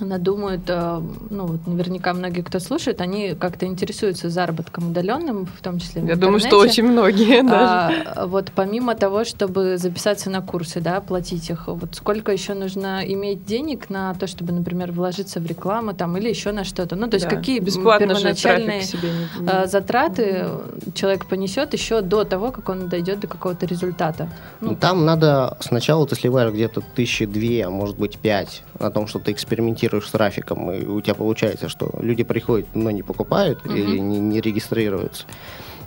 надумают, 0.00 0.62
э, 0.68 1.00
ну 1.30 1.46
вот 1.46 1.66
наверняка 1.66 2.12
многие, 2.14 2.42
кто 2.42 2.58
слушает, 2.58 3.00
они 3.00 3.34
как-то 3.34 3.66
интересуются 3.66 4.28
заработком 4.28 4.88
удаленным, 4.90 5.46
в 5.46 5.62
том 5.62 5.78
числе 5.78 6.02
в 6.02 6.06
Я 6.06 6.16
думаю, 6.16 6.40
что 6.40 6.58
очень 6.58 6.84
многие 6.84 7.42
даже. 7.42 8.02
А, 8.16 8.26
вот 8.26 8.50
помимо 8.54 8.94
того, 8.94 9.24
чтобы 9.24 9.76
записаться 9.78 10.30
на 10.30 10.42
курсы, 10.42 10.80
да, 10.80 11.00
платить 11.00 11.48
их, 11.50 11.68
вот 11.68 11.94
сколько 11.94 12.32
еще 12.32 12.54
нужно 12.54 13.02
иметь 13.06 13.44
денег 13.46 13.88
на 13.88 14.14
то, 14.14 14.26
чтобы, 14.26 14.52
например, 14.52 14.90
вложиться 14.92 15.38
в 15.40 15.46
рекламу 15.46 15.94
там 15.94 16.16
или 16.16 16.28
еще 16.28 16.50
на 16.52 16.64
что-то? 16.64 16.96
Ну, 16.96 17.06
то 17.08 17.14
есть 17.14 17.28
Да. 17.28 17.36
какие 17.36 17.60
бесплатно 17.60 18.08
первоначальные 18.08 18.82
себе 18.82 19.10
не- 19.10 19.46
э, 19.48 19.66
затраты 19.66 20.46
человек 20.94 21.26
понесет 21.26 21.72
еще 21.72 22.00
до 22.00 22.24
того, 22.24 22.50
как 22.50 22.68
он 22.68 22.88
дойдет 22.88 23.20
до 23.20 23.28
какого-то 23.28 23.64
результата? 23.66 24.28
Ну, 24.60 24.74
там 24.74 25.04
надо 25.04 25.56
сначала 25.60 26.06
ты 26.06 26.16
сливаешь 26.16 26.52
где-то 26.52 26.82
тысячи 26.94 27.26
две, 27.26 27.64
а 27.66 27.70
может 27.70 27.96
быть 27.96 28.18
пять 28.18 28.62
на 28.80 28.90
том, 28.90 29.06
что 29.06 29.18
ты 29.20 29.30
экспериментируешь 29.32 29.83
с 29.88 30.10
трафиком, 30.10 30.70
и 30.70 30.84
у 30.84 31.00
тебя 31.00 31.14
получается, 31.14 31.68
что 31.68 31.90
люди 32.00 32.24
приходят, 32.24 32.66
но 32.74 32.90
не 32.90 33.02
покупают 33.02 33.64
Мгм. 33.64 33.76
или 33.76 33.98
не, 33.98 34.18
не 34.18 34.40
регистрируются 34.40 35.24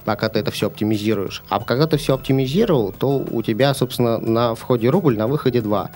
пока 0.05 0.29
ты 0.29 0.39
это 0.39 0.51
все 0.51 0.67
оптимизируешь. 0.67 1.43
А 1.49 1.59
когда 1.59 1.85
ты 1.85 1.97
все 1.97 2.13
оптимизировал, 2.13 2.93
то 2.97 3.25
у 3.29 3.43
тебя, 3.43 3.73
собственно, 3.73 4.17
на 4.17 4.55
входе 4.55 4.89
рубль, 4.89 5.17
на 5.17 5.27
выходе 5.27 5.59
два. 5.59 5.89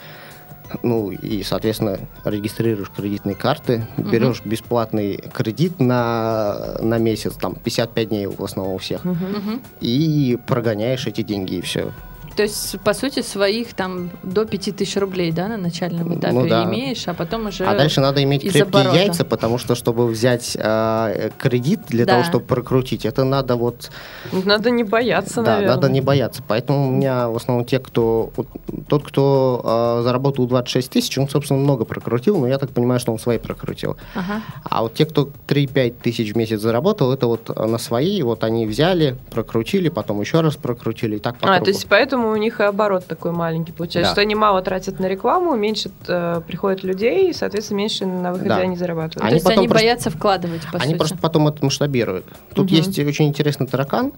Ну 0.83 1.11
и, 1.11 1.43
соответственно, 1.43 1.97
регистрируешь 2.25 2.89
кредитные 2.95 3.35
карты, 3.35 3.87
берешь 3.97 4.41
бесплатный 4.43 5.15
кредит 5.33 5.79
на, 5.79 6.77
на 6.81 6.97
месяц, 6.97 7.35
там 7.35 7.55
55 7.55 8.09
дней 8.09 8.27
в 8.27 8.43
основном 8.43 8.75
у 8.75 8.77
всех. 8.79 9.05
Мгм. 9.05 9.61
и 9.79 10.37
прогоняешь 10.45 11.07
эти 11.07 11.21
деньги, 11.21 11.55
и 11.55 11.61
все. 11.61 11.93
То 12.35 12.43
есть, 12.43 12.79
по 12.81 12.93
сути, 12.93 13.21
своих 13.21 13.73
там 13.73 14.09
до 14.23 14.45
5000 14.45 14.97
рублей, 14.97 15.31
да, 15.31 15.47
на 15.47 15.57
начальном 15.57 16.17
этапе 16.17 16.33
Ну 16.33 16.47
да. 16.47 16.63
имеешь, 16.63 17.07
а 17.07 17.13
потом 17.13 17.47
уже... 17.47 17.65
А 17.65 17.75
дальше 17.75 17.99
надо 18.01 18.23
иметь 18.23 18.41
крепкие 18.41 18.63
оборота. 18.63 18.95
яйца, 18.97 19.25
потому 19.25 19.57
что, 19.57 19.75
чтобы 19.75 20.07
взять 20.07 20.55
а, 20.59 21.29
кредит 21.37 21.81
для 21.87 22.05
Да. 22.05 22.13
того, 22.13 22.23
чтобы 22.23 22.45
прокрутить, 22.45 23.05
это 23.05 23.23
надо 23.23 23.55
вот... 23.55 23.91
Надо 24.31 24.69
не 24.69 24.83
бояться, 24.83 25.41
да, 25.41 25.53
наверное. 25.55 25.75
надо 25.75 25.89
не 25.89 26.01
бояться. 26.01 26.41
Поэтому 26.47 26.87
у 26.87 26.91
меня 26.91 27.27
в 27.29 27.35
основном 27.35 27.65
те, 27.65 27.79
кто... 27.79 28.31
вот 28.35 28.47
тот, 28.87 29.03
кто 29.03 29.61
а, 29.63 30.01
заработал 30.03 30.47
26 30.47 30.89
тысяч, 30.89 31.17
он, 31.17 31.27
собственно, 31.27 31.59
много 31.59 31.83
прокрутил, 31.85 32.37
но 32.39 32.47
я 32.47 32.57
так 32.57 32.69
понимаю, 32.71 32.99
что 32.99 33.11
он 33.11 33.19
свои 33.19 33.37
прокрутил. 33.39 33.97
Ага. 34.15 34.41
А 34.63 34.81
вот 34.83 34.93
те, 34.93 35.05
кто 35.05 35.29
3-5 35.47 35.95
тысяч 36.01 36.33
в 36.33 36.37
месяц 36.37 36.61
заработал, 36.61 37.11
это 37.11 37.27
вот 37.27 37.49
на 37.57 37.77
свои, 37.77 38.21
вот 38.23 38.43
они 38.43 38.65
взяли, 38.65 39.17
прокрутили, 39.31 39.89
потом 39.89 40.21
еще 40.21 40.39
раз 40.41 40.55
прокрутили, 40.55 41.17
и 41.17 41.19
так 41.19 41.37
по 41.37 41.47
А, 41.47 41.51
кругу. 41.55 41.65
то 41.65 41.71
есть 41.71 41.87
поэтому 41.89 42.20
у 42.29 42.35
них 42.35 42.59
и 42.59 42.63
оборот 42.63 43.05
такой 43.05 43.31
маленький 43.31 43.71
получается, 43.71 44.11
Да. 44.11 44.13
что 44.15 44.21
они 44.21 44.35
мало 44.35 44.61
тратят 44.61 44.99
на 44.99 45.07
рекламу, 45.07 45.55
меньше 45.55 45.91
э, 46.07 46.41
приходит 46.47 46.83
людей, 46.83 47.29
и, 47.29 47.33
соответственно, 47.33 47.77
меньше 47.79 48.05
на 48.05 48.31
выходе 48.31 48.49
Да. 48.49 48.57
они 48.57 48.75
зарабатывают. 48.75 49.15
То 49.15 49.23
Они 49.25 49.33
есть 49.35 49.45
потом 49.45 49.59
они 49.59 49.67
просто- 49.67 49.85
боятся 49.85 50.09
вкладывать, 50.09 50.61
по 50.71 50.77
Они 50.77 50.87
сути. 50.87 50.97
просто 50.97 51.17
потом 51.17 51.47
это 51.47 51.63
масштабируют. 51.65 52.25
Тут 52.53 52.65
Мгм. 52.67 52.75
есть 52.75 52.99
очень 52.99 53.27
интересный 53.27 53.67
таракан, 53.67 54.13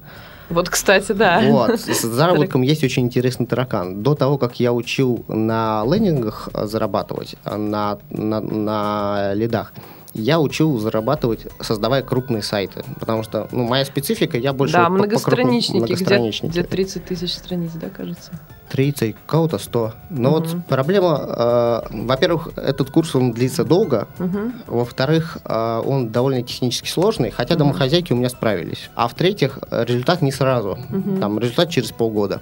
Вот, 0.50 0.70
кстати, 0.70 1.14
да. 1.14 1.42
Вот, 1.48 1.80
с 1.80 2.02
заработком 2.02 2.62
есть 2.64 2.84
очень 2.84 3.04
интересный 3.04 3.46
таракан. 3.46 4.04
До 4.04 4.14
того, 4.14 4.38
как 4.38 4.60
я 4.60 4.74
учил 4.74 5.24
на 5.30 5.84
лендингах 5.86 6.50
э, 6.54 6.66
зарабатывать, 6.66 7.36
э, 7.46 7.56
на, 7.56 7.98
на, 8.10 8.42
на 8.42 9.34
лидах, 9.34 9.74
я 10.14 10.40
учил 10.40 10.78
зарабатывать, 10.78 11.48
создавая 11.60 12.02
крупные 12.04 12.44
сайты. 12.44 12.84
Потому 13.00 13.24
что, 13.24 13.48
ну, 13.52 13.64
моя 13.68 13.84
специфика, 13.86 14.38
я 14.38 14.54
больше... 14.54 14.74
да, 14.74 14.84
по- 14.86 14.90
по 14.90 14.94
крупным- 14.94 15.00
многостраничники, 15.08 15.78
где, 15.84 15.94
многостраничники. 15.96 16.52
где 16.52 16.64
30 16.64 17.06
тысяч 17.06 17.34
страниц, 17.34 17.72
да, 17.76 17.90
кажется? 17.90 18.32
30, 18.70 19.16
кого-то 19.28 19.58
100. 19.58 19.94
Но 20.10 20.32
Мгм. 20.32 20.40
вот 20.40 20.66
проблема, 20.68 21.20
э, 21.28 21.82
во-первых, 22.06 22.50
этот 22.56 22.90
курс, 22.92 23.16
он 23.16 23.32
длится 23.32 23.64
долго, 23.64 24.08
Мгм. 24.20 24.54
во-вторых, 24.68 25.38
э, 25.46 25.82
он 25.86 26.10
довольно 26.10 26.42
технически 26.44 26.88
сложный, 26.90 27.30
хотя 27.32 27.56
Мгм. 27.56 27.60
домохозяйки 27.60 28.14
у 28.14 28.16
меня 28.16 28.30
справились. 28.30 28.90
А 28.96 29.08
в-третьих, 29.08 29.60
результат 29.72 30.22
не 30.22 30.32
сразу. 30.32 30.78
Мгм. 30.90 31.20
Там 31.20 31.40
результат 31.40 31.70
через 31.70 31.92
полгода. 31.92 32.42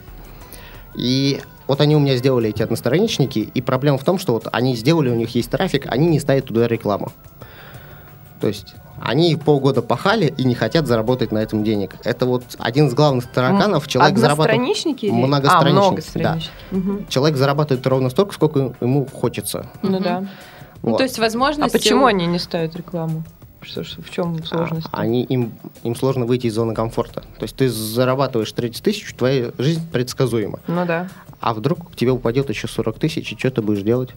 И 0.95 1.39
вот 1.67 1.79
они 1.81 1.95
у 1.95 1.99
меня 1.99 2.17
сделали 2.17 2.49
эти 2.49 2.61
одностраничники, 2.61 3.39
и 3.53 3.61
проблема 3.61 3.97
в 3.97 4.03
том, 4.03 4.17
что 4.19 4.33
вот 4.33 4.47
они 4.51 4.75
сделали, 4.75 5.09
у 5.09 5.15
них 5.15 5.33
есть 5.35 5.49
трафик, 5.49 5.85
они 5.89 6.07
не 6.07 6.19
ставят 6.19 6.45
туда 6.45 6.67
рекламу. 6.67 7.11
То 8.41 8.47
есть 8.47 8.73
они 8.99 9.35
полгода 9.35 9.81
пахали 9.81 10.33
и 10.37 10.43
не 10.43 10.55
хотят 10.55 10.87
заработать 10.87 11.31
на 11.31 11.37
этом 11.39 11.63
денег. 11.63 11.95
Это 12.03 12.25
вот 12.25 12.43
один 12.59 12.87
из 12.87 12.93
главных 12.93 13.27
тараканов. 13.27 13.87
Человек 13.87 14.17
зарабатывает, 14.17 14.51
Одностраничники? 14.59 15.05
или- 15.05 15.13
Многостраничники, 15.13 15.77
А, 15.77 15.89
многостраничники. 15.89 16.51
Мгм. 16.71 17.07
человек 17.07 17.37
зарабатывает 17.37 17.85
ровно 17.87 18.09
столько, 18.09 18.33
сколько 18.33 18.73
ему 18.81 19.05
хочется. 19.05 19.67
Ну 19.83 19.91
Мгм. 19.91 20.03
да. 20.03 20.19
Ну, 20.83 20.89
Вот. 20.91 20.97
то 20.97 21.03
есть 21.03 21.19
А 21.19 21.21
возможности... 21.21 21.71
почему 21.77 22.03
у- 22.03 22.07
они 22.07 22.25
не 22.25 22.39
ставят 22.39 22.75
рекламу? 22.75 23.23
Что, 23.61 23.83
в 23.83 24.09
чем 24.09 24.43
сложность? 24.43 24.87
А, 24.91 25.01
Они, 25.01 25.21
им, 25.23 25.51
им 25.83 25.95
сложно 25.95 26.25
выйти 26.25 26.47
из 26.47 26.55
зоны 26.55 26.73
комфорта. 26.73 27.21
То 27.37 27.43
есть 27.43 27.55
ты 27.55 27.69
зарабатываешь 27.69 28.51
30 28.51 28.83
тысяч, 28.83 29.13
твоя 29.13 29.51
жизнь 29.59 29.87
предсказуема. 29.91 30.59
Ну 30.65 30.83
да. 30.87 31.07
А 31.39 31.53
вдруг 31.53 31.91
к 31.91 31.95
тебе 31.95 32.09
упадет 32.11 32.49
еще 32.49 32.67
40 32.67 32.97
тысяч, 32.97 33.31
и 33.31 33.37
что 33.37 33.51
ты 33.51 33.61
будешь 33.61 33.83
делать? 33.83 34.09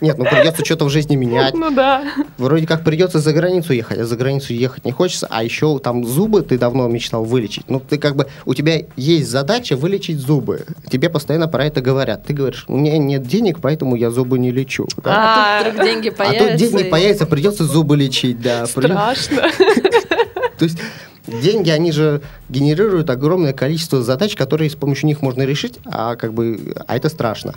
Нет, 0.00 0.16
ну 0.18 0.24
придется 0.24 0.64
что-то 0.64 0.86
в 0.86 0.90
жизни 0.90 1.14
менять. 1.16 1.54
Ну 1.54 1.70
да. 1.70 2.04
Вроде 2.38 2.66
как 2.66 2.84
придется 2.84 3.18
за 3.18 3.32
границу 3.32 3.72
ехать, 3.74 3.98
а 3.98 4.04
за 4.06 4.16
границу 4.16 4.52
ехать 4.54 4.84
не 4.84 4.92
хочется, 4.92 5.26
а 5.30 5.44
еще 5.44 5.78
там 5.78 6.06
зубы 6.06 6.42
ты 6.42 6.58
давно 6.58 6.88
мечтал 6.88 7.24
вылечить. 7.24 7.68
Ну, 7.68 7.80
ты 7.80 7.98
как 7.98 8.16
бы, 8.16 8.26
у 8.46 8.54
тебя 8.54 8.82
есть 8.96 9.28
задача 9.30 9.76
вылечить 9.76 10.18
зубы. 10.18 10.64
Тебе 10.90 11.10
постоянно 11.10 11.48
про 11.48 11.66
это 11.66 11.80
говорят. 11.80 12.24
Ты 12.24 12.32
говоришь, 12.32 12.64
у 12.68 12.76
меня 12.76 12.96
нет 12.98 13.22
денег, 13.26 13.58
поэтому 13.60 13.94
я 13.96 14.10
зубы 14.10 14.38
не 14.38 14.50
лечу. 14.50 14.86
Да? 15.02 15.60
А 15.60 15.64
тут 15.64 15.72
вдруг 15.74 15.86
деньги 15.86 16.08
А 16.08 16.12
появятся. 16.12 16.48
тут 16.48 16.56
деньги 16.56 16.82
и- 16.86 16.90
появятся, 16.90 17.26
придется 17.26 17.64
зубы 17.64 17.96
лечить, 17.96 18.40
да. 18.40 18.66
Страшно. 18.66 19.42
То 20.58 20.64
есть 20.64 20.78
деньги, 21.26 21.70
они 21.70 21.92
же 21.92 22.22
генерируют 22.48 23.10
огромное 23.10 23.52
количество 23.52 24.02
задач, 24.02 24.34
которые 24.34 24.70
с 24.70 24.74
помощью 24.74 25.06
них 25.06 25.22
можно 25.22 25.42
решить, 25.42 25.78
а 25.84 26.16
как 26.16 26.32
бы, 26.34 26.74
а 26.86 26.96
это 26.96 27.08
страшно. 27.08 27.54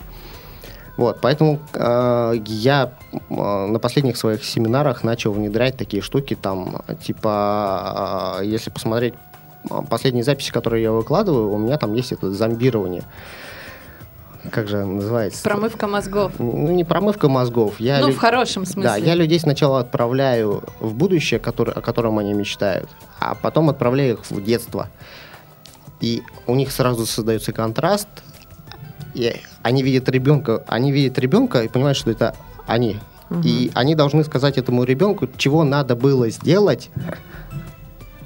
Вот, 0.95 1.19
поэтому 1.21 1.59
э, 1.73 2.33
я 2.45 2.91
э, 3.11 3.17
на 3.67 3.79
последних 3.79 4.15
своих 4.15 4.43
семинарах 4.43 5.03
начал 5.03 5.31
внедрять 5.33 5.75
такие 5.75 6.03
штуки, 6.03 6.35
там, 6.39 6.81
типа, 7.03 8.37
э, 8.41 8.45
если 8.45 8.69
посмотреть 8.69 9.15
э, 9.71 9.73
последние 9.89 10.23
записи, 10.23 10.51
которые 10.51 10.83
я 10.83 10.91
выкладываю, 10.91 11.51
у 11.51 11.57
меня 11.57 11.77
там 11.77 11.93
есть 11.95 12.11
это 12.11 12.31
зомбирование. 12.31 13.03
Как 14.51 14.67
же 14.67 14.85
называется? 14.85 15.41
Промывка 15.41 15.87
мозгов. 15.87 16.33
Ну, 16.37 16.67
не 16.71 16.83
промывка 16.83 17.29
мозгов. 17.29 17.79
Я 17.79 17.99
Ну, 18.01 18.07
лю- 18.09 18.13
в 18.13 18.17
хорошем 18.17 18.65
смысле. 18.65 18.83
да, 18.83 18.95
я 18.97 19.15
людей 19.15 19.39
сначала 19.39 19.79
отправляю 19.79 20.63
в 20.79 20.93
будущее, 20.93 21.39
который, 21.39 21.73
о 21.73 21.81
котором 21.81 22.19
они 22.19 22.33
мечтают, 22.33 22.89
а 23.19 23.35
потом 23.35 23.69
отправляю 23.69 24.15
их 24.15 24.29
в 24.29 24.43
детство. 24.43 24.89
И 26.01 26.21
у 26.45 26.55
них 26.55 26.71
сразу 26.73 27.05
создается 27.05 27.53
контраст, 27.53 28.09
и 29.13 29.35
они 29.61 29.83
видят 29.83 30.09
ребенка, 30.09 30.63
они 30.67 30.91
видят 30.91 31.17
ребенка 31.19 31.63
и 31.63 31.67
понимают, 31.67 31.97
что 31.97 32.11
это 32.11 32.35
они. 32.67 32.99
И 33.43 33.71
они 33.73 33.95
должны 33.95 34.23
сказать 34.23 34.57
этому 34.57 34.83
ребенку, 34.83 35.27
чего 35.37 35.63
надо 35.63 35.95
было 35.95 36.29
сделать 36.29 36.91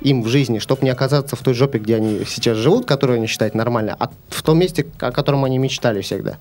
им 0.02 0.22
в 0.22 0.28
жизни, 0.28 0.60
чтобы 0.60 0.84
не 0.84 0.90
оказаться 0.90 1.36
в 1.36 1.42
той 1.42 1.54
жопе, 1.54 1.80
где 1.80 1.96
они 1.96 2.24
сейчас 2.26 2.58
живут, 2.58 2.86
которую 2.86 3.18
они 3.18 3.28
считают 3.28 3.56
нормально, 3.56 3.96
а 3.98 4.10
в 4.30 4.44
том 4.44 4.60
месте, 4.60 4.86
о 5.00 5.12
котором 5.12 5.46
они 5.46 5.58
мечтали 5.58 6.02
всегда. 6.02 6.38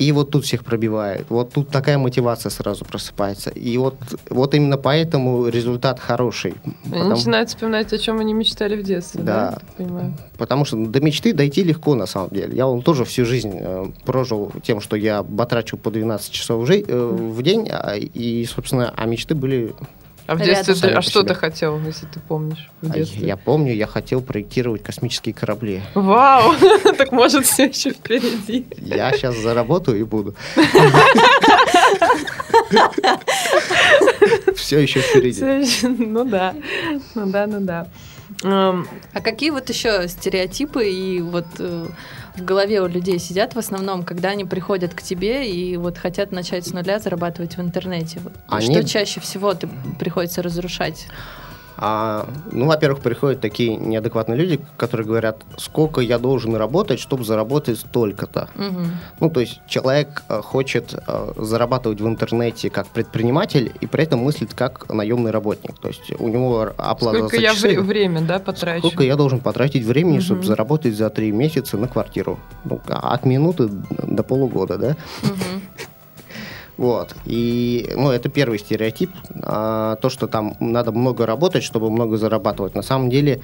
И 0.00 0.12
вот 0.12 0.30
тут 0.30 0.44
всех 0.46 0.64
пробивает. 0.64 1.26
Вот 1.28 1.52
тут 1.52 1.68
такая 1.68 1.98
мотивация 1.98 2.48
сразу 2.48 2.86
просыпается. 2.86 3.50
И 3.50 3.76
вот, 3.76 3.96
вот 4.30 4.54
именно 4.54 4.78
поэтому 4.78 5.46
результат 5.46 6.00
хороший. 6.00 6.54
Они 6.64 6.92
Потому, 6.92 7.10
начинают 7.10 7.50
вспоминать, 7.50 7.92
о 7.92 7.98
чем 7.98 8.18
они 8.18 8.32
мечтали 8.32 8.80
в 8.80 8.82
детстве, 8.82 9.22
да? 9.22 9.50
Да. 9.50 9.58
Понимаю. 9.76 10.14
потому 10.38 10.64
что 10.64 10.76
до 10.86 11.00
мечты 11.00 11.34
дойти 11.34 11.62
легко 11.62 11.94
на 11.94 12.06
самом 12.06 12.30
деле. 12.30 12.56
Я 12.56 12.66
вон 12.66 12.80
тоже 12.80 13.04
всю 13.04 13.26
жизнь 13.26 13.52
э, 13.52 13.90
прожил 14.06 14.50
тем, 14.62 14.80
что 14.80 14.96
я 14.96 15.22
батрачил 15.22 15.76
по 15.76 15.90
12 15.90 16.32
часов 16.32 16.62
в, 16.62 16.66
жи- 16.66 16.82
э, 16.88 17.06
в 17.06 17.42
день, 17.42 17.68
а, 17.70 17.94
и, 17.96 18.46
собственно, 18.46 18.94
а 18.96 19.04
мечты 19.04 19.34
были... 19.34 19.74
А 20.30 20.36
в 20.36 20.40
детстве 20.40 20.74
ты, 20.76 20.90
а 20.90 21.02
что 21.02 21.22
себе. 21.22 21.30
ты 21.30 21.34
хотел, 21.34 21.80
если 21.80 22.06
ты 22.06 22.20
помнишь 22.20 22.70
в 22.82 22.88
а 22.88 22.94
детстве? 22.94 23.26
Я 23.26 23.36
помню, 23.36 23.74
я 23.74 23.88
хотел 23.88 24.22
проектировать 24.22 24.80
космические 24.80 25.34
корабли. 25.34 25.82
Вау! 25.94 26.54
Так 26.96 27.10
может 27.10 27.46
все 27.46 27.64
еще 27.64 27.90
впереди. 27.90 28.64
Я 28.76 29.12
сейчас 29.12 29.36
заработаю 29.36 29.98
и 29.98 30.04
буду. 30.04 30.36
Все 34.54 34.78
еще 34.78 35.00
впереди. 35.00 35.88
Ну 35.88 36.24
да. 36.24 36.54
Ну 37.16 37.26
да, 37.26 37.46
ну 37.48 37.60
да. 37.60 37.88
Эм, 38.44 38.86
А 39.12 39.20
какие 39.20 39.50
вот 39.50 39.68
еще 39.68 40.06
стереотипы 40.06 40.88
и 40.88 41.20
вот 41.20 41.46
э, 41.58 41.86
в 42.36 42.44
голове 42.44 42.80
у 42.80 42.86
людей 42.86 43.18
сидят 43.18 43.54
в 43.54 43.58
основном, 43.58 44.02
когда 44.04 44.30
они 44.30 44.44
приходят 44.44 44.94
к 44.94 45.02
тебе 45.02 45.50
и 45.50 45.76
вот 45.76 45.98
хотят 45.98 46.32
начать 46.32 46.66
с 46.66 46.72
нуля 46.72 46.98
зарабатывать 46.98 47.56
в 47.56 47.60
интернете? 47.60 48.20
Вот 48.22 48.32
Они- 48.48 48.72
Что 48.72 48.84
чаще 48.84 49.20
всего 49.20 49.52
ты 49.54 49.68
приходится 49.98 50.42
разрушать? 50.42 51.06
А, 51.82 52.28
ну, 52.52 52.66
во-первых, 52.66 53.00
приходят 53.00 53.40
такие 53.40 53.74
неадекватные 53.74 54.36
люди, 54.36 54.60
которые 54.76 55.06
говорят, 55.06 55.38
сколько 55.56 56.02
я 56.02 56.18
должен 56.18 56.54
работать, 56.54 57.00
чтобы 57.00 57.24
заработать 57.24 57.78
столько-то. 57.78 58.50
Мгм. 58.54 58.90
Ну, 59.18 59.30
то 59.30 59.40
есть 59.40 59.62
человек 59.66 60.22
э, 60.28 60.42
хочет 60.42 60.94
э, 61.06 61.32
зарабатывать 61.38 62.02
в 62.02 62.06
интернете 62.06 62.68
как 62.68 62.86
предприниматель 62.88 63.72
и 63.80 63.86
при 63.86 64.02
этом 64.04 64.20
мыслит 64.20 64.52
как 64.52 64.92
наемный 64.92 65.30
работник. 65.30 65.78
То 65.78 65.88
есть 65.88 66.12
у 66.18 66.28
него 66.28 66.68
оплата 66.76 67.18
Сколько 67.18 67.36
за 67.36 67.42
я 67.42 67.54
часы. 67.54 67.68
вре- 67.68 67.80
время, 67.80 68.20
да, 68.20 68.38
потрачу? 68.40 68.86
Сколько 68.86 69.04
я 69.04 69.16
должен 69.16 69.40
потратить 69.40 69.84
времени, 69.86 70.16
Мгм. 70.16 70.22
чтобы 70.22 70.42
заработать 70.44 70.94
за 70.94 71.08
три 71.08 71.32
месяца 71.32 71.78
на 71.78 71.88
квартиру? 71.88 72.38
Ну, 72.64 72.78
а 72.88 73.14
от 73.14 73.24
минуты 73.24 73.68
до 73.68 74.22
полугода, 74.22 74.76
да? 74.76 74.96
Мгм. 75.22 75.49
Вот. 76.80 77.14
И, 77.26 77.92
ну, 77.94 78.10
это 78.10 78.30
первый 78.30 78.58
стереотип. 78.58 79.10
А, 79.42 79.96
то, 79.96 80.08
что 80.08 80.26
там 80.26 80.56
надо 80.60 80.92
много 80.92 81.26
работать, 81.26 81.62
чтобы 81.62 81.90
много 81.90 82.16
зарабатывать. 82.16 82.74
На 82.74 82.80
самом 82.82 83.10
деле, 83.10 83.42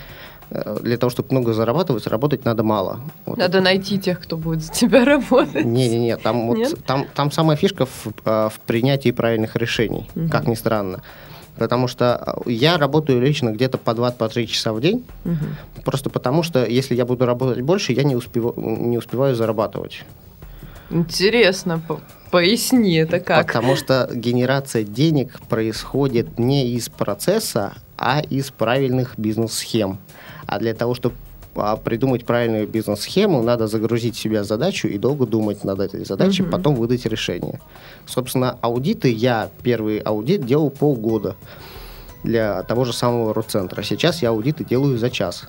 э, 0.51 0.78
для 0.82 0.97
того, 0.97 1.11
чтобы 1.11 1.28
много 1.32 1.53
зарабатывать, 1.53 2.07
работать 2.07 2.47
надо 2.47 2.62
мало. 2.62 3.01
Вот. 3.26 3.37
Надо 3.37 3.61
найти 3.61 3.99
тех, 3.99 4.20
кто 4.20 4.39
будет 4.39 4.62
за 4.62 4.72
тебя 4.72 5.05
работать. 5.14 5.66
Не-не-не, 5.66 6.16
там, 6.16 6.47
вот, 6.47 6.82
там, 6.87 7.05
там 7.14 7.30
самая 7.30 7.59
фишка 7.59 7.84
в, 7.84 8.07
э, 8.24 8.49
в 8.49 8.59
принятии 8.66 9.11
правильных 9.12 9.55
решений, 9.57 10.09
Мгм. 10.14 10.30
как 10.30 10.47
ни 10.49 10.55
странно. 10.55 11.03
Потому 11.59 11.89
что 11.89 12.43
э, 12.47 12.51
я 12.51 12.78
работаю 12.78 13.20
лично 13.20 13.51
где-то 13.51 13.76
по 13.76 13.91
2-3 13.91 14.47
часа 14.47 14.72
в 14.72 14.80
день, 14.80 15.05
Мгм. 15.24 15.57
просто 15.84 16.09
потому 16.09 16.43
что 16.43 16.64
если 16.64 16.95
я 16.97 17.05
буду 17.05 17.26
работать 17.26 17.61
больше, 17.61 17.93
я 17.93 18.03
не, 18.03 18.14
успева- 18.16 18.55
не 18.57 18.97
успеваю 18.97 19.34
зарабатывать. 19.34 20.05
Интересно, 20.91 21.80
по- 21.87 22.01
поясни, 22.31 22.95
это 22.97 23.20
как? 23.20 23.47
Потому 23.47 23.77
что 23.77 24.09
генерация 24.14 24.83
денег 24.85 25.41
происходит 25.49 26.39
не 26.39 26.68
из 26.72 26.89
процесса, 26.89 27.74
а 27.97 28.20
из 28.20 28.51
правильных 28.51 29.14
бизнес-схем. 29.18 29.99
А 30.47 30.59
для 30.59 30.74
того, 30.74 30.95
чтобы 30.95 31.14
а, 31.55 31.77
придумать 31.77 32.27
правильную 32.27 32.68
бизнес-схему, 32.68 33.43
надо 33.43 33.66
загрузить 33.66 34.16
в 34.16 34.18
себя 34.18 34.45
задачу 34.45 34.89
и 34.89 34.99
долго 34.99 35.27
думать 35.27 35.64
над 35.64 35.81
этой 35.81 36.05
задачей, 36.05 36.43
Мгм. 36.43 36.51
потом 36.53 36.74
выдать 36.74 37.07
решение. 37.07 37.61
Собственно, 38.05 38.59
аудиты 38.61 39.11
я 39.11 39.49
первый 39.62 39.99
аудит 39.99 40.45
делал 40.45 40.68
полгода 40.70 41.35
для 42.24 42.62
того 42.64 42.85
же 42.85 42.93
самого 42.93 43.33
родцентра. 43.33 43.83
Сейчас 43.83 44.20
я 44.22 44.31
аудиты 44.31 44.64
делаю 44.64 44.99
за 44.99 45.09
час. 45.11 45.47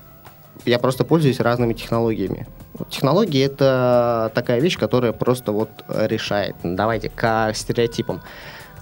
Я 0.68 0.80
просто 0.80 1.06
пользуюсь 1.06 1.40
разными 1.40 1.74
технологиями. 1.74 2.46
Технологии 2.90 3.44
это 3.44 4.32
такая 4.36 4.60
вещь, 4.60 4.78
которая 4.78 5.14
просто 5.14 5.52
вот 5.52 5.70
решает. 5.88 6.56
Давайте 6.62 7.10
к 7.10 7.54
стереотипам. 7.54 8.22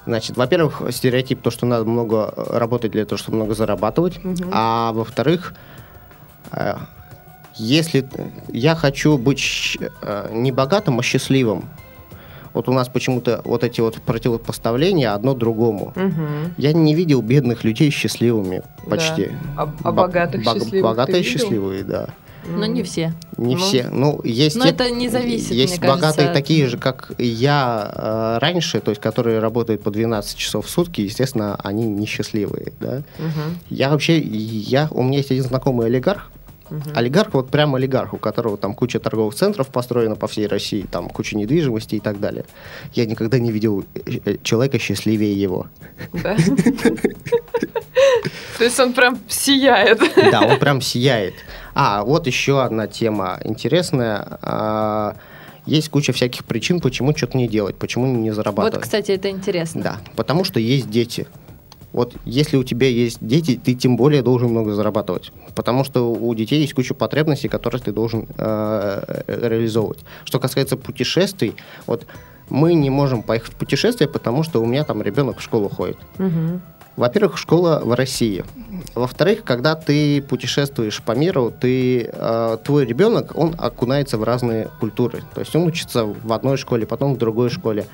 Значит, 0.05 0.35
во-первых, 0.37 0.81
стереотип 0.91 1.41
то, 1.41 1.51
что 1.51 1.65
надо 1.65 1.85
много 1.85 2.33
работать 2.35 2.91
для 2.91 3.05
того, 3.05 3.17
чтобы 3.17 3.37
много 3.37 3.55
зарабатывать. 3.55 4.23
Мгм. 4.23 4.49
А 4.51 4.91
во-вторых, 4.93 5.53
э, 6.51 6.75
если 7.55 8.07
я 8.49 8.75
хочу 8.75 9.17
быть 9.17 9.77
э, 10.01 10.29
не 10.31 10.51
богатым, 10.51 10.99
а 10.99 11.03
счастливым, 11.03 11.69
вот 12.55 12.69
у 12.69 12.73
нас 12.73 12.87
почему-то 12.89 13.41
вот 13.43 13.63
эти 13.63 13.81
вот 13.81 13.95
противопоставления 14.01 15.13
одно 15.13 15.33
другому. 15.33 15.93
Мгм. 15.95 16.55
Я 16.57 16.73
не 16.73 16.95
видел 16.95 17.21
бедных 17.21 17.63
людей 17.63 17.89
счастливыми 17.91 18.63
почти. 18.89 19.29
А- 19.57 19.63
а 19.83 19.91
Бо- 19.91 20.03
богатых 20.03 20.43
бог- 20.43 20.55
счастливых 20.55 20.83
Богатые 20.83 21.23
счастливые, 21.23 21.83
да. 21.83 22.09
Но 22.47 22.65
не 22.67 22.83
все. 22.83 23.11
Не 23.37 23.55
Ну. 23.55 23.61
все. 23.61 23.89
Ну, 23.91 24.21
есть 24.23 24.55
Но 24.55 24.65
те- 24.65 24.69
это 24.69 24.91
не 24.91 25.09
зависит, 25.09 25.49
Есть 25.51 25.79
мне 25.79 25.87
кажется, 25.87 26.07
богатые 26.07 26.27
от- 26.27 26.33
такие 26.35 26.67
же, 26.67 26.77
как 26.77 27.11
и 27.17 27.25
я 27.25 27.91
э, 27.95 28.37
раньше, 28.39 28.79
то 28.81 28.91
есть 28.91 29.01
которые 29.01 29.39
работают 29.39 29.81
по 29.81 29.89
12 29.89 30.37
часов 30.37 30.67
в 30.67 30.69
сутки, 30.69 31.01
естественно, 31.01 31.55
они 31.63 31.85
несчастливые, 31.87 32.71
да. 32.79 33.01
Мгм. 33.17 33.57
Я 33.71 33.89
вообще, 33.89 34.19
я, 34.19 34.87
у 34.91 35.01
меня 35.01 35.17
есть 35.17 35.31
один 35.31 35.43
знакомый 35.43 35.87
олигарх, 35.87 36.29
Мгм. 36.69 36.91
Олигарх, 36.95 37.33
вот 37.33 37.49
прям 37.51 37.75
олигарх, 37.75 38.13
у 38.13 38.17
которого 38.17 38.57
там 38.57 38.73
куча 38.73 38.99
торговых 38.99 39.35
центров 39.35 39.67
построена 39.67 40.15
по 40.15 40.27
всей 40.27 40.47
России, 40.47 40.85
там 40.89 41.09
куча 41.09 41.37
недвижимости 41.37 41.95
и 41.95 41.99
так 41.99 42.19
далее. 42.19 42.45
Я 42.93 43.05
никогда 43.05 43.37
не 43.39 43.51
видел 43.51 43.85
э, 43.93 44.19
э, 44.25 44.37
человека 44.43 44.79
счастливее 44.79 45.33
его. 45.39 45.67
Да. 46.13 46.35
То 48.57 48.63
есть 48.63 48.79
он 48.79 48.93
прям 48.93 49.19
сияет. 49.27 50.01
Да, 50.31 50.41
он 50.41 50.59
прям 50.59 50.81
сияет. 50.81 51.33
А, 51.73 52.03
вот 52.03 52.27
еще 52.27 52.63
одна 52.63 52.87
тема 52.87 53.39
интересная. 53.43 54.39
А, 54.41 55.15
Есть 55.65 55.89
куча 55.89 56.13
всяких 56.13 56.45
причин, 56.45 56.79
почему 56.79 57.15
что-то 57.15 57.37
не 57.37 57.47
делать, 57.47 57.75
почему 57.75 58.05
не 58.07 58.29
Вот, 58.29 58.35
зарабатывать. 58.35 58.83
кстати, 58.83 59.11
это 59.11 59.29
интересно. 59.29 59.81
Да, 59.81 59.97
потому 60.15 60.43
что 60.43 60.59
есть 60.59 60.89
дети. 60.89 61.27
Вот 61.95 62.13
если 62.25 62.57
у 62.57 62.63
тебя 62.65 62.87
есть 62.87 63.19
дети, 63.21 63.57
ты 63.63 63.73
тем 63.73 63.95
более 63.95 64.21
должен 64.21 64.49
много 64.49 64.73
зарабатывать. 64.73 65.31
Потому 65.55 65.85
что 65.85 66.11
у 66.11 66.35
детей 66.35 66.59
есть 66.59 66.73
куча 66.73 66.93
потребностей, 66.93 67.47
которые 67.47 67.81
ты 67.81 67.93
должен 67.93 68.27
э, 68.37 69.21
реализовывать. 69.27 69.99
Что 70.25 70.39
касается 70.41 70.75
путешествий, 70.75 71.55
вот 71.87 72.05
мы 72.49 72.73
не 72.73 72.89
можем 72.89 73.23
поехать 73.23 73.53
в 73.53 73.55
путешествие, 73.55 74.09
потому 74.09 74.43
что 74.43 74.61
у 74.61 74.65
меня 74.65 74.83
там 74.83 75.01
ребенок 75.01 75.37
в 75.37 75.41
школу 75.41 75.69
ходит. 75.69 75.97
Мгм. 76.17 76.61
Во-первых, 76.95 77.37
школа 77.37 77.81
в 77.83 77.93
России. 77.93 78.43
Во-вторых, 78.93 79.43
когда 79.43 79.75
ты 79.75 80.21
путешествуешь 80.21 81.01
по 81.01 81.11
миру, 81.11 81.51
ты, 81.51 82.09
э, 82.11 82.57
твой 82.63 82.85
ребенок, 82.85 83.35
он 83.35 83.53
окунается 83.57 84.17
в 84.17 84.23
разные 84.23 84.69
культуры. 84.79 85.21
То 85.33 85.41
есть 85.41 85.53
он 85.55 85.63
учится 85.63 86.05
в 86.05 86.31
одной 86.31 86.57
школе, 86.57 86.85
потом 86.85 87.15
в 87.15 87.17
другой 87.17 87.49
школе. 87.49 87.85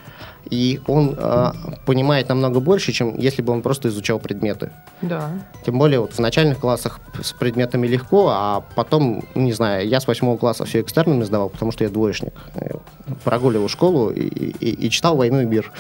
И 0.49 0.79
он 0.87 1.15
э, 1.17 1.51
понимает 1.85 2.29
намного 2.29 2.59
больше, 2.59 2.91
чем 2.91 3.17
если 3.17 3.41
бы 3.41 3.53
он 3.53 3.61
просто 3.61 3.89
изучал 3.89 4.19
предметы. 4.19 4.71
Да. 5.01 5.29
Тем 5.65 5.79
более 5.79 5.99
вот 5.99 6.13
в 6.13 6.19
начальных 6.19 6.59
классах 6.59 6.99
с 7.21 7.31
предметами 7.33 7.87
легко, 7.87 8.29
а 8.29 8.63
потом, 8.75 9.23
не 9.33 9.53
знаю, 9.53 9.87
я 9.87 9.99
с 9.99 10.07
восьмого 10.07 10.37
класса 10.37 10.65
все 10.65 10.81
экстернами 10.81 11.23
сдавал, 11.23 11.49
потому 11.49 11.71
что 11.71 11.83
я 11.83 11.89
двоечник. 11.89 12.33
Э, 12.55 12.75
Прогуливал 13.23 13.67
школу 13.67 14.09
и, 14.09 14.21
и, 14.21 14.87
и 14.87 14.89
читал 14.89 15.15
«Войну 15.15 15.41
и 15.41 15.45
мир». 15.45 15.71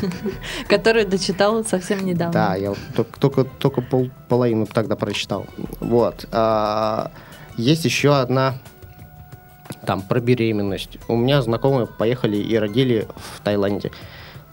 Который 0.68 1.04
дочитал 1.04 1.64
совсем 1.64 2.04
недавно. 2.04 2.32
Да, 2.32 2.54
я 2.56 2.74
только, 3.20 3.44
только, 3.44 3.82
пол, 3.82 4.10
половину 4.28 4.66
тогда 4.66 4.96
прочитал. 4.96 5.46
Вот. 5.80 6.26
А, 6.32 7.10
есть 7.56 7.84
еще 7.84 8.16
одна 8.16 8.54
там 9.84 10.02
про 10.02 10.20
беременность. 10.20 10.98
У 11.08 11.16
меня 11.16 11.42
знакомые 11.42 11.86
поехали 11.86 12.36
и 12.36 12.56
родили 12.56 13.08
в 13.16 13.40
Таиланде. 13.40 13.90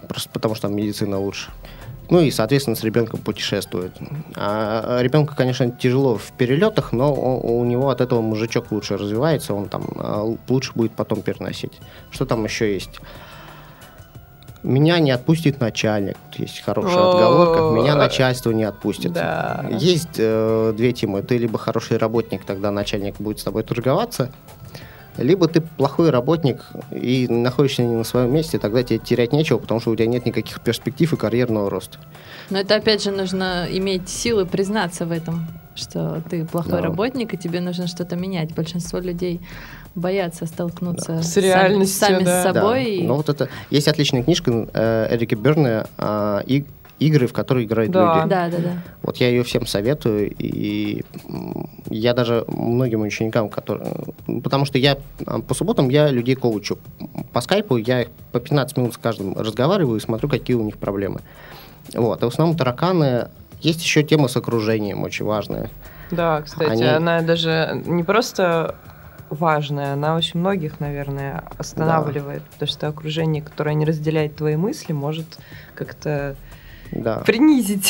Просто 0.07 0.29
потому 0.29 0.55
что 0.55 0.67
там 0.67 0.75
медицина 0.75 1.19
лучше. 1.19 1.51
Ну 2.09 2.19
и, 2.19 2.31
соответственно, 2.31 2.75
с 2.75 2.83
ребенком 2.83 3.21
путешествует. 3.21 3.93
А 4.35 4.99
ребенку, 5.01 5.35
конечно, 5.35 5.71
тяжело 5.71 6.17
в 6.17 6.31
перелетах, 6.37 6.91
но 6.91 7.13
у 7.13 7.63
него 7.63 7.89
от 7.89 8.01
этого 8.01 8.21
мужичок 8.21 8.71
лучше 8.71 8.97
развивается, 8.97 9.53
он 9.53 9.69
там 9.69 9.87
а, 9.95 10.35
лучше 10.49 10.73
будет 10.75 10.91
потом 10.91 11.21
переносить. 11.21 11.73
Что 12.11 12.25
там 12.25 12.43
еще 12.43 12.73
есть? 12.73 12.99
Меня 14.63 14.99
не 14.99 15.11
отпустит 15.11 15.59
начальник. 15.59 16.15
Тут 16.31 16.39
Есть 16.39 16.61
хорошая 16.61 16.97
О. 16.97 17.09
отговорка. 17.11 17.81
Меня 17.81 17.95
начальство 17.95 18.51
не 18.51 18.63
отпустит. 18.63 19.11
Да. 19.11 19.65
Есть 19.69 20.15
э, 20.17 20.73
две 20.75 20.93
темы. 20.93 21.21
Ты 21.21 21.37
либо 21.37 21.57
хороший 21.59 21.97
работник, 21.97 22.45
тогда 22.45 22.71
начальник 22.71 23.17
будет 23.17 23.39
с 23.39 23.43
тобой 23.43 23.63
торговаться, 23.63 24.31
либо 25.17 25.47
ты 25.47 25.61
плохой 25.61 26.09
работник 26.09 26.63
и 26.91 27.27
находишься 27.29 27.83
не 27.83 27.95
на 27.95 28.03
своем 28.03 28.33
месте, 28.33 28.57
тогда 28.57 28.81
тебе 28.83 28.99
терять 28.99 29.33
нечего, 29.33 29.57
потому 29.59 29.79
что 29.81 29.91
у 29.91 29.95
тебя 29.95 30.07
нет 30.07 30.25
никаких 30.25 30.61
перспектив 30.61 31.11
и 31.13 31.17
карьерного 31.17 31.69
роста. 31.69 31.99
Но 32.49 32.57
это 32.59 32.75
опять 32.75 33.03
же 33.03 33.11
нужно 33.11 33.67
иметь 33.69 34.09
силы 34.09 34.45
признаться 34.45 35.05
в 35.05 35.11
этом, 35.11 35.45
что 35.75 36.21
ты 36.29 36.45
плохой 36.45 36.71
Да. 36.73 36.81
работник, 36.81 37.33
и 37.33 37.37
тебе 37.37 37.59
нужно 37.59 37.87
что-то 37.87 38.15
менять. 38.15 38.55
Большинство 38.55 38.97
людей 38.99 39.41
боятся 39.95 40.45
столкнуться 40.45 41.21
С 41.21 41.33
сами- 41.33 41.45
реальностью, 41.45 42.07
сами, 42.07 42.23
да. 42.23 42.41
с 42.41 42.43
собой. 42.43 42.83
Да. 42.83 42.89
и- 42.89 43.03
Ну 43.03 43.15
вот 43.15 43.29
это 43.29 43.49
есть 43.69 43.87
отличная 43.87 44.23
книжка 44.23 44.67
э, 44.73 45.07
Эрика 45.15 45.35
Берна 45.35 45.85
э, 45.97 46.41
и 46.47 46.65
игры, 46.99 47.27
в 47.27 47.33
которые 47.33 47.65
играют 47.65 47.91
Да. 47.91 48.15
люди. 48.19 48.29
Да, 48.29 48.49
да, 48.49 48.57
да. 48.57 48.71
Вот 49.01 49.17
я 49.17 49.27
ее 49.29 49.43
всем 49.43 49.65
советую, 49.65 50.33
и 50.37 51.03
я 51.89 52.13
даже 52.13 52.45
многим 52.47 53.01
ученикам, 53.01 53.49
которые... 53.49 53.91
Потому 54.41 54.63
что 54.65 54.77
я 54.77 54.97
а, 55.25 55.39
по 55.41 55.53
субботам 55.53 55.89
я 55.89 56.09
людей 56.09 56.35
коучу. 56.35 56.77
По 57.33 57.41
скайпу 57.41 57.75
я 57.77 58.03
их 58.03 58.09
по 58.31 58.39
15 58.39 58.77
минут 58.77 58.93
с 58.93 58.97
каждым 58.97 59.33
разговариваю 59.37 59.97
и 59.97 59.99
смотрю, 59.99 60.29
какие 60.29 60.55
у 60.55 60.63
них 60.63 60.77
проблемы. 60.77 61.19
Вот. 61.93 62.21
И 62.21 62.25
в 62.25 62.29
основном 62.29 62.55
тараканы... 62.57 63.27
Есть 63.59 63.81
еще 63.81 64.03
тема 64.03 64.27
с 64.29 64.37
окружением 64.37 65.03
очень 65.03 65.25
важная. 65.25 65.69
Да, 66.11 66.41
кстати, 66.41 66.69
Они- 66.69 66.83
она 66.83 67.21
даже 67.21 67.81
не 67.85 68.03
просто 68.03 68.75
важная, 69.33 69.93
она 69.93 70.15
очень 70.15 70.39
многих, 70.39 70.79
наверное, 70.79 71.43
останавливает, 71.57 72.43
потому 72.43 72.69
что 72.69 72.87
окружение, 72.87 73.41
которое 73.41 73.75
не 73.75 73.85
разделяет 73.85 74.35
твои 74.35 74.55
мысли, 74.55 74.93
может 74.93 75.25
как-то 75.75 76.35
Да. 76.91 77.17
принизить. 77.25 77.89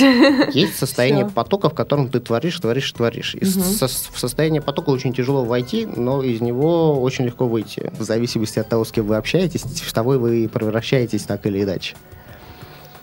Есть 0.56 0.78
состояние 0.78 1.26
Всё. 1.26 1.34
потока, 1.34 1.70
в 1.70 1.74
котором 1.74 2.08
ты 2.10 2.20
творишь, 2.22 2.58
творишь, 2.60 2.92
творишь. 2.94 3.36
И 3.36 3.40
Мгм. 3.46 3.52
со- 3.64 3.88
в 3.88 4.18
состояние 4.20 4.62
потока 4.62 4.92
очень 4.92 5.14
тяжело 5.14 5.44
войти, 5.44 5.86
но 5.86 6.24
из 6.24 6.40
него 6.40 7.02
очень 7.02 7.26
легко 7.26 7.46
выйти. 7.48 7.92
В 8.00 8.04
зависимости 8.04 8.60
от 8.60 8.70
того, 8.70 8.86
с 8.86 8.92
кем 8.92 9.06
вы 9.08 9.18
общаетесь, 9.18 9.62
в 9.64 9.92
того 9.94 10.12
вы 10.12 10.48
превращаетесь 10.48 11.24
так 11.24 11.46
или 11.46 11.64
иначе. 11.64 11.96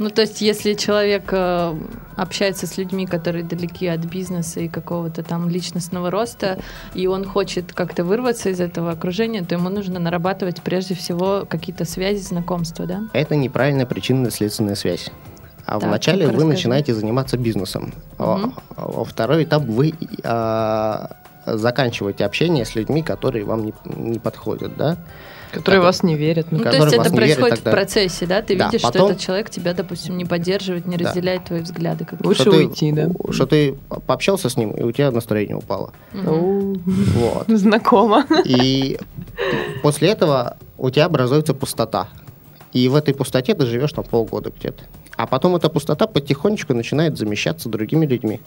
Ну, 0.01 0.09
то 0.09 0.23
есть, 0.23 0.41
если 0.41 0.73
человек 0.73 1.25
э, 1.31 1.75
общается 2.17 2.67
с 2.67 2.79
людьми, 2.79 3.07
которые 3.07 3.45
далеки 3.45 3.87
от 3.87 4.01
бизнеса 4.01 4.61
и 4.61 4.69
какого-то 4.69 5.23
там 5.23 5.51
личностного 5.51 6.11
роста, 6.11 6.59
и 6.95 7.07
он 7.07 7.27
хочет 7.27 7.75
как-то 7.75 8.03
вырваться 8.03 8.49
из 8.49 8.61
этого 8.61 8.93
окружения, 8.93 9.45
то 9.45 9.57
ему 9.57 9.69
нужно 9.69 10.01
нарабатывать 10.01 10.63
прежде 10.63 10.95
всего 10.95 11.45
какие-то 11.47 11.85
связи, 11.85 12.23
знакомства, 12.23 12.87
да? 12.87 13.03
Это 13.13 13.37
неправильная 13.37 13.85
причинно-следственная 13.85 14.75
связь. 14.75 15.11
А 15.67 15.79
Так, 15.79 15.91
вначале 15.91 16.25
вы 16.25 16.33
расскажи. 16.33 16.47
начинаете 16.49 16.95
заниматься 16.95 17.37
бизнесом. 17.37 17.93
Во 18.17 19.05
второй 19.05 19.45
этап 19.45 19.65
вы 19.65 19.93
а, 20.25 21.11
заканчиваете 21.45 22.25
общение 22.25 22.65
с 22.65 22.75
людьми, 22.75 23.03
которые 23.03 23.45
вам 23.45 23.67
не, 23.67 23.75
не 23.85 24.19
подходят, 24.19 24.79
да? 24.79 24.97
Которые 25.53 25.81
вас 25.81 26.03
не 26.03 26.15
верят. 26.17 26.47
Ну, 26.51 26.59
то 26.59 26.65
Которые 26.65 26.85
есть 26.85 26.97
это 26.97 27.11
происходит 27.15 27.59
в 27.59 27.63
процессе, 27.63 28.27
да? 28.27 28.41
Ты 28.43 28.57
Да, 28.57 28.67
видишь, 28.67 28.83
потом- 28.83 29.03
что 29.03 29.11
этот 29.11 29.23
человек 29.23 29.51
тебя, 29.51 29.75
допустим, 29.75 30.17
не 30.17 30.25
поддерживает, 30.25 30.87
не 30.87 30.97
Да. 30.97 31.07
разделяет 31.07 31.45
твои 31.45 31.61
взгляды. 31.61 32.05
какие-то. 32.05 32.27
Лучше 32.27 32.43
Что 32.43 32.51
ты- 32.53 32.57
уйти, 32.59 32.93
да? 32.93 33.09
Что 33.31 33.47
ты 33.47 33.75
пообщался 34.07 34.49
с 34.49 34.57
ним, 34.57 34.71
и 34.73 34.83
у 34.83 34.93
тебя 34.93 35.11
настроение 35.11 35.57
упало. 35.57 35.93
Вот. 36.13 37.45
Знакомо. 37.49 38.25
И 38.45 38.99
после 39.83 40.09
этого 40.11 40.57
у 40.79 40.91
тебя 40.91 41.07
образуется 41.07 41.55
пустота. 41.55 42.09
И 42.73 42.89
в 42.89 42.95
этой 42.95 43.15
пустоте 43.15 43.55
ты 43.55 43.67
живешь 43.67 43.93
там 43.93 44.05
полгода 44.05 44.53
где-то. 44.57 44.85
А 45.21 45.27
потом 45.27 45.55
эта 45.55 45.69
пустота 45.69 46.07
потихонечку 46.07 46.73
начинает 46.73 47.19
замещаться 47.19 47.69
другими 47.69 48.07
людьми. 48.07 48.41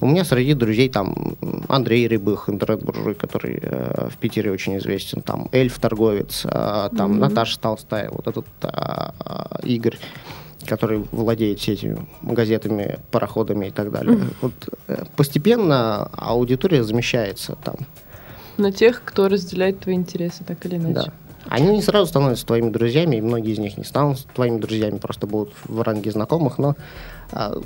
У 0.00 0.06
меня 0.06 0.24
среди 0.24 0.54
друзей 0.54 0.88
там 0.88 1.36
Андрей 1.68 2.06
Рябых, 2.06 2.48
интернет-буржуй, 2.48 3.14
который 3.14 3.58
э, 3.60 4.08
в 4.08 4.16
Питере 4.18 4.52
очень 4.52 4.78
известен, 4.78 5.20
там 5.20 5.48
Эльф 5.50 5.80
Торговец, 5.80 6.42
э, 6.44 6.90
там 6.96 7.10
Мгм. 7.12 7.18
Наташа 7.18 7.58
Толстая, 7.58 8.08
вот 8.12 8.28
этот 8.28 8.46
а, 8.62 9.14
а, 9.18 9.60
Игорь, 9.64 9.98
который 10.64 11.04
владеет 11.10 11.58
всеми 11.58 11.74
этими 11.74 12.06
газетами, 12.22 13.00
пароходами 13.10 13.66
и 13.66 13.70
так 13.72 13.90
далее. 13.90 14.20
Вот, 14.42 14.52
э, 14.86 15.04
постепенно 15.16 16.04
аудитория 16.16 16.84
замещается 16.84 17.56
там. 17.64 17.74
На 18.58 18.70
тех, 18.70 19.02
кто 19.04 19.26
разделяет 19.26 19.80
твои 19.80 19.96
интересы, 19.96 20.44
так 20.44 20.64
или 20.66 20.76
иначе. 20.76 21.06
Да. 21.06 21.12
Они 21.48 21.68
не 21.68 21.82
сразу 21.82 22.06
становятся 22.06 22.46
твоими 22.46 22.70
друзьями, 22.70 23.16
и 23.16 23.20
многие 23.20 23.52
из 23.52 23.58
них 23.58 23.76
не 23.76 23.84
станут 23.84 24.24
твоими 24.34 24.58
друзьями, 24.58 24.98
просто 24.98 25.26
будут 25.26 25.52
в 25.64 25.80
ранге 25.82 26.10
знакомых, 26.10 26.58
но 26.58 26.76
а, 27.32 27.60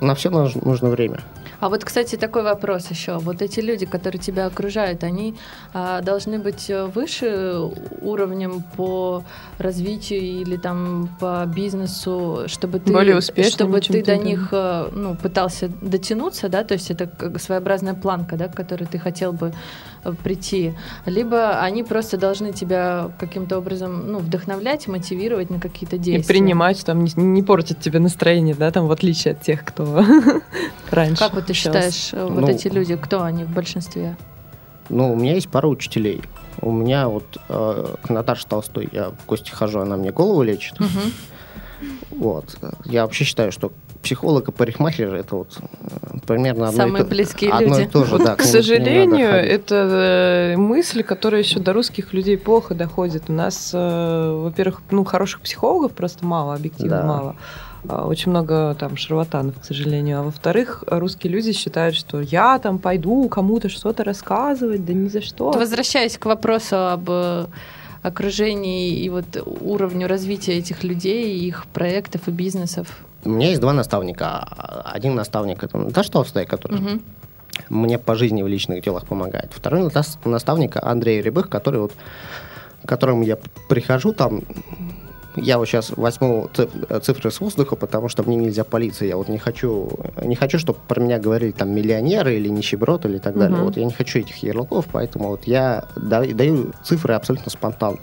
на 0.00 0.14
все 0.14 0.30
нужно 0.30 0.90
время. 0.90 1.20
А 1.60 1.68
вот, 1.68 1.84
кстати, 1.84 2.16
такой 2.16 2.42
вопрос 2.42 2.90
еще. 2.90 3.18
Вот 3.18 3.40
эти 3.40 3.60
люди, 3.60 3.86
которые 3.86 4.20
тебя 4.20 4.46
окружают, 4.46 5.04
они 5.04 5.36
а, 5.72 6.00
должны 6.00 6.40
быть 6.40 6.68
э, 6.68 6.86
выше 6.86 7.70
уровнем 8.00 8.64
по 8.76 9.22
развитию 9.58 10.20
или 10.20 10.56
там 10.56 11.08
по 11.20 11.44
бизнесу, 11.46 12.48
чтобы 12.48 12.80
ты, 12.80 12.92
Более 12.92 13.16
успешными, 13.16 13.52
чтобы 13.52 13.80
ты 13.80 13.92
ты, 13.92 14.00
до 14.00 14.06
да. 14.06 14.16
них 14.16 14.48
э, 14.50 14.88
ну, 14.92 15.14
пытался 15.14 15.68
дотянуться, 15.68 16.48
да, 16.48 16.64
то 16.64 16.74
есть 16.74 16.90
это 16.90 17.06
как 17.06 17.40
своеобразная 17.40 17.94
планка, 17.94 18.36
да, 18.36 18.48
к 18.48 18.56
которой 18.56 18.86
ты 18.86 18.98
хотел 18.98 19.32
бы 19.32 19.52
прийти. 20.22 20.74
Либо 21.06 21.60
они 21.60 21.82
просто 21.82 22.16
должны 22.16 22.52
тебя 22.52 23.10
каким-то 23.18 23.58
образом 23.58 24.10
ну, 24.10 24.18
вдохновлять, 24.18 24.88
мотивировать 24.88 25.50
на 25.50 25.60
какие-то 25.60 25.96
И 25.96 25.98
действия. 25.98 26.34
принимать, 26.34 26.84
там, 26.84 27.04
не, 27.04 27.12
не 27.16 27.42
портить 27.42 27.78
тебе 27.80 27.98
настроение, 27.98 28.54
да, 28.54 28.70
там, 28.70 28.86
в 28.86 28.92
отличие 28.92 29.32
от 29.32 29.42
тех, 29.42 29.64
кто 29.64 30.04
раньше. 30.90 31.18
Как 31.18 31.34
вот 31.34 31.46
ты 31.46 31.52
считаешь, 31.54 32.10
э, 32.12 32.24
вот 32.24 32.40
Ну, 32.40 32.48
эти 32.48 32.68
люди, 32.68 32.96
кто 32.96 33.22
они 33.22 33.44
в 33.44 33.50
большинстве? 33.50 34.16
Ну, 34.88 35.12
у 35.12 35.16
меня 35.16 35.34
есть 35.34 35.48
пара 35.48 35.66
учителей. 35.68 36.22
У 36.60 36.70
меня 36.70 37.08
вот 37.08 37.38
э, 37.48 37.94
к 38.02 38.10
Наташе 38.10 38.46
Толстой 38.46 38.88
я 38.92 39.10
в 39.10 39.26
гости 39.26 39.50
хожу, 39.50 39.80
она 39.80 39.96
мне 39.96 40.10
голову 40.12 40.42
лечит. 40.42 40.76
Вот. 42.10 42.56
Я 42.84 43.02
вообще 43.02 43.24
считаю, 43.24 43.52
что 43.52 43.72
психолог 44.02 44.48
и 44.48 44.52
парикмахер 44.52 45.14
это 45.14 45.36
вот 45.36 45.58
э, 45.58 46.18
примерно 46.26 46.68
одно, 46.68 46.82
Самые 46.82 47.02
и, 47.02 47.04
то, 47.04 47.10
близкие 47.10 47.50
одно 47.52 47.78
люди. 47.78 47.88
и 47.88 47.90
то 47.90 48.04
же. 48.04 48.10
Вот, 48.12 48.24
да, 48.24 48.36
к 48.36 48.42
сожалению, 48.42 49.30
это 49.30 50.54
э, 50.54 50.56
мысль, 50.56 51.02
которая 51.02 51.42
еще 51.42 51.60
до 51.60 51.72
русских 51.72 52.12
людей 52.12 52.36
плохо 52.36 52.74
доходит. 52.74 53.24
У 53.28 53.32
нас, 53.32 53.70
э, 53.72 54.40
во-первых, 54.42 54.82
ну, 54.90 55.04
хороших 55.04 55.40
психологов 55.40 55.92
просто 55.92 56.24
мало, 56.26 56.54
объективно 56.54 56.96
Да. 56.98 57.06
мало. 57.06 57.36
А, 57.88 58.06
Очень 58.06 58.30
много 58.30 58.76
там 58.78 58.96
шарлатанов, 58.96 59.58
к 59.60 59.64
сожалению. 59.64 60.20
А 60.20 60.22
во-вторых, 60.22 60.84
русские 60.86 61.32
люди 61.32 61.52
считают, 61.52 61.96
что 61.96 62.20
я 62.20 62.58
там 62.58 62.78
пойду 62.78 63.28
кому-то 63.28 63.68
что-то 63.68 64.04
рассказывать, 64.04 64.84
да 64.84 64.92
ни 64.92 65.08
за 65.08 65.20
что. 65.20 65.50
Возвращаясь 65.50 66.16
к 66.16 66.26
вопросу 66.26 66.76
об 66.76 67.10
окружении 68.02 68.98
и 68.98 69.08
вот 69.08 69.24
уровню 69.60 70.08
развития 70.08 70.54
этих 70.58 70.82
людей, 70.84 71.38
их 71.38 71.66
проектов 71.72 72.22
и 72.26 72.30
бизнесов. 72.30 72.88
У 73.24 73.28
меня 73.30 73.48
есть 73.48 73.60
два 73.60 73.72
наставника. 73.72 74.40
Один 74.84 75.14
наставник 75.14 75.62
это 75.62 75.78
Наташа 75.78 76.10
Толстая, 76.10 76.44
который 76.44 76.80
Мгм. 76.80 77.02
мне 77.68 77.98
по 77.98 78.14
жизни 78.14 78.42
в 78.42 78.48
личных 78.48 78.82
делах 78.82 79.06
помогает. 79.06 79.50
Второй 79.52 79.88
наставник 80.24 80.76
Андрей 80.82 81.22
Рябых, 81.22 81.48
который 81.48 81.80
вот, 81.80 81.92
к 82.84 82.88
которому 82.88 83.22
я 83.22 83.38
прихожу 83.68 84.12
там, 84.12 84.42
я 85.36 85.56
вот 85.58 85.66
сейчас 85.66 85.90
возьму 85.96 86.50
циф- 86.52 86.70
цифры 87.02 87.30
с 87.30 87.40
воздуха, 87.40 87.76
потому 87.76 88.08
что 88.08 88.22
мне 88.24 88.36
нельзя 88.36 88.64
полиция. 88.64 89.08
Я 89.08 89.16
вот 89.16 89.28
не 89.28 89.38
хочу, 89.38 89.88
не 90.22 90.34
хочу, 90.34 90.58
чтобы 90.58 90.78
про 90.88 91.00
меня 91.00 91.18
говорили 91.18 91.52
там 91.52 91.70
миллионеры 91.70 92.34
или 92.34 92.48
нищеброд 92.48 93.06
или 93.06 93.18
так 93.18 93.34
далее. 93.38 93.56
Мгм. 93.56 93.64
Вот 93.66 93.76
я 93.76 93.84
не 93.84 93.92
хочу 93.92 94.18
этих 94.18 94.42
ярлыков, 94.42 94.86
поэтому 94.92 95.28
вот 95.28 95.44
я 95.44 95.84
да- 95.96 96.26
даю 96.26 96.72
цифры 96.82 97.14
абсолютно 97.14 97.50
спонтанные. 97.50 98.00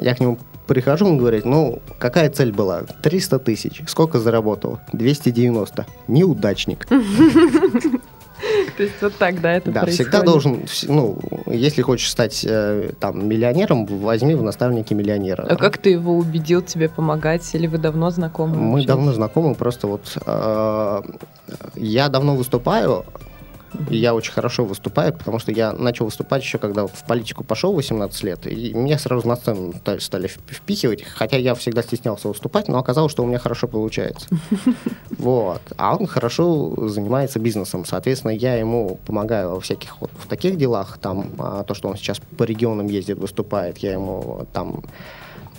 Я 0.00 0.14
к 0.14 0.20
нему 0.20 0.38
прихожу, 0.66 1.06
он 1.06 1.18
говорит, 1.18 1.44
ну, 1.44 1.80
какая 1.98 2.30
цель 2.30 2.52
была? 2.52 2.82
300 3.02 3.38
тысяч. 3.40 3.82
Сколько 3.86 4.18
заработал? 4.18 4.80
290. 4.92 5.86
Неудачник. 6.08 6.86
То 8.76 8.84
есть 8.84 8.94
вот 9.02 9.14
так, 9.16 9.40
да, 9.42 9.52
это 9.52 9.70
Да, 9.70 9.82
происходит. 9.82 10.10
всегда 10.10 10.24
должен, 10.24 10.64
ну, 10.88 11.18
если 11.46 11.82
хочешь 11.82 12.08
стать 12.10 12.42
э, 12.48 12.92
там 12.98 13.28
миллионером, 13.28 13.84
возьми 13.84 14.34
в 14.34 14.42
наставники 14.42 14.94
миллионера. 14.94 15.42
А 15.42 15.56
как 15.56 15.76
ты 15.76 15.90
его 15.90 16.16
убедил 16.16 16.62
тебе 16.62 16.88
помогать? 16.88 17.54
Или 17.54 17.66
вы 17.66 17.76
давно 17.76 18.08
знакомы? 18.08 18.56
Мы 18.56 18.72
вообще? 18.72 18.86
давно 18.86 19.12
знакомы, 19.12 19.54
просто 19.54 19.86
вот 19.86 20.16
э, 20.24 21.02
я 21.74 22.08
давно 22.08 22.34
выступаю, 22.36 23.04
и 23.88 23.96
я 23.96 24.14
очень 24.14 24.32
хорошо 24.32 24.64
выступаю, 24.64 25.12
потому 25.12 25.38
что 25.38 25.52
я 25.52 25.72
начал 25.72 26.04
выступать 26.04 26.42
еще 26.42 26.58
когда 26.58 26.86
в 26.86 27.06
политику 27.06 27.44
пошел 27.44 27.72
18 27.72 28.22
лет, 28.24 28.46
и 28.46 28.72
меня 28.74 28.98
сразу 28.98 29.26
на 29.28 29.36
сцену 29.36 29.72
стали, 29.74 29.98
стали 29.98 30.28
вп- 30.28 30.54
впихивать, 30.54 31.02
хотя 31.04 31.36
я 31.36 31.54
всегда 31.54 31.82
стеснялся 31.82 32.28
выступать, 32.28 32.68
но 32.68 32.78
оказалось, 32.78 33.12
что 33.12 33.22
у 33.22 33.26
меня 33.26 33.38
хорошо 33.38 33.68
получается. 33.68 34.28
Вот. 35.18 35.60
А 35.76 35.96
он 35.96 36.06
хорошо 36.06 36.88
занимается 36.88 37.38
бизнесом, 37.38 37.84
соответственно, 37.84 38.30
я 38.30 38.54
ему 38.54 38.98
помогаю 39.04 39.50
во 39.50 39.60
всяких 39.60 40.00
вот 40.00 40.10
в 40.18 40.26
таких 40.26 40.56
делах, 40.56 40.98
там 40.98 41.30
а, 41.38 41.62
то, 41.62 41.74
что 41.74 41.88
он 41.88 41.96
сейчас 41.96 42.20
по 42.38 42.44
регионам 42.44 42.86
ездит, 42.86 43.18
выступает, 43.18 43.78
я 43.78 43.92
ему 43.92 44.46
там 44.54 44.82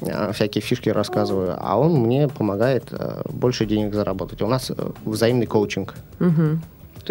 э, 0.02 0.32
всякие 0.34 0.64
фишки 0.64 0.90
рассказываю, 0.90 1.58
а 1.60 1.78
он 1.78 1.94
мне 1.94 2.28
помогает 2.28 2.86
э, 2.92 3.22
больше 3.30 3.68
денег 3.68 3.94
заработать. 3.94 4.42
У 4.42 4.48
нас 4.48 4.72
э, 4.72 4.92
взаимный 5.06 5.46
коучинг. 5.46 5.96
Мгм. 6.20 6.62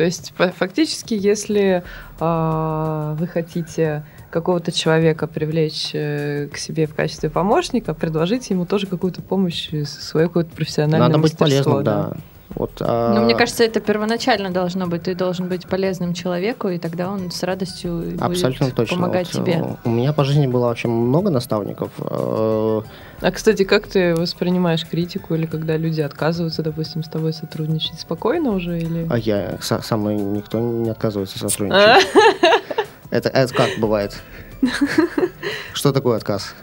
То 0.01 0.05
есть 0.05 0.33
фа- 0.35 0.51
фактически, 0.51 1.13
если 1.13 1.85
а, 2.19 3.15
вы 3.19 3.27
хотите 3.27 4.03
какого-то 4.31 4.73
человека 4.73 5.27
привлечь 5.27 5.91
э, 5.93 6.49
к 6.51 6.57
себе 6.57 6.87
в 6.87 6.95
качестве 6.95 7.29
помощника, 7.29 7.93
предложите 7.93 8.55
ему 8.55 8.65
тоже 8.65 8.87
какую-то 8.87 9.21
помощь, 9.21 9.69
э, 9.73 9.85
свое 9.85 10.29
какое-то 10.29 10.57
профессиональное 10.57 11.09
Надо 11.09 11.19
быть 11.19 11.39
мастерство, 11.39 11.83
полезным, 11.83 11.85
да. 11.85 12.17
Вот, 12.57 12.73
а, 12.81 13.15
Ну, 13.15 13.25
мне 13.25 13.35
кажется, 13.37 13.63
это 13.65 13.81
первоначально 13.81 14.51
должно 14.51 14.87
быть. 14.87 15.03
Ты 15.05 15.15
должен 15.15 15.49
быть 15.49 15.67
полезным 15.69 16.15
человеку, 16.15 16.69
и 16.69 16.79
тогда 16.79 17.09
он 17.11 17.31
с 17.31 17.43
радостью 17.45 17.99
будет 17.99 18.23
Абсолютно 18.23 18.71
точно. 18.73 18.97
помогать 18.97 19.33
Вот, 19.35 19.45
тебе. 19.45 19.55
э, 19.65 19.75
У 19.85 19.91
меня 19.91 20.13
по 20.13 20.25
жизни 20.25 20.47
было 20.49 20.67
вообще 20.67 20.89
много 20.89 21.31
наставников. 21.31 21.91
э, 21.99 22.81
А, 23.23 23.31
кстати, 23.33 23.65
как 23.65 23.87
ты 23.87 24.15
воспринимаешь 24.17 24.85
критику 24.85 25.35
или 25.35 25.47
когда 25.47 25.77
люди 25.77 26.01
отказываются, 26.01 26.63
допустим, 26.63 27.05
с 27.05 27.09
тобой 27.09 27.33
сотрудничать? 27.33 28.01
Спокойно 28.01 28.51
уже 28.51 28.79
или... 28.79 29.07
А 29.09 29.17
я 29.17 29.59
со, 29.61 29.81
со 29.81 29.97
мной 29.97 30.17
никто 30.17 30.59
не 30.59 30.91
отказывается 30.91 31.39
сотрудничать. 31.39 32.07
Это, 33.11 33.29
это 33.29 33.55
как 33.55 33.71
бывает? 33.79 34.21
Что 35.73 35.93
такое 35.93 36.17
отказ? 36.17 36.55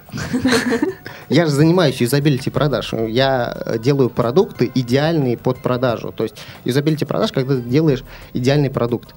Я 1.30 1.46
же 1.46 1.52
занимаюсь 1.52 2.02
юзабилити 2.02 2.50
продаж. 2.50 2.94
Я 2.94 3.58
делаю 3.84 4.10
продукты 4.10 4.72
идеальные 4.76 5.38
под 5.38 5.58
продажу. 5.60 6.12
То 6.16 6.24
есть 6.24 6.36
юзабилити 6.66 7.06
продаж, 7.06 7.32
когда 7.32 7.56
ты 7.56 7.62
делаешь 7.62 8.04
идеальный 8.34 8.70
продукт. 8.70 9.14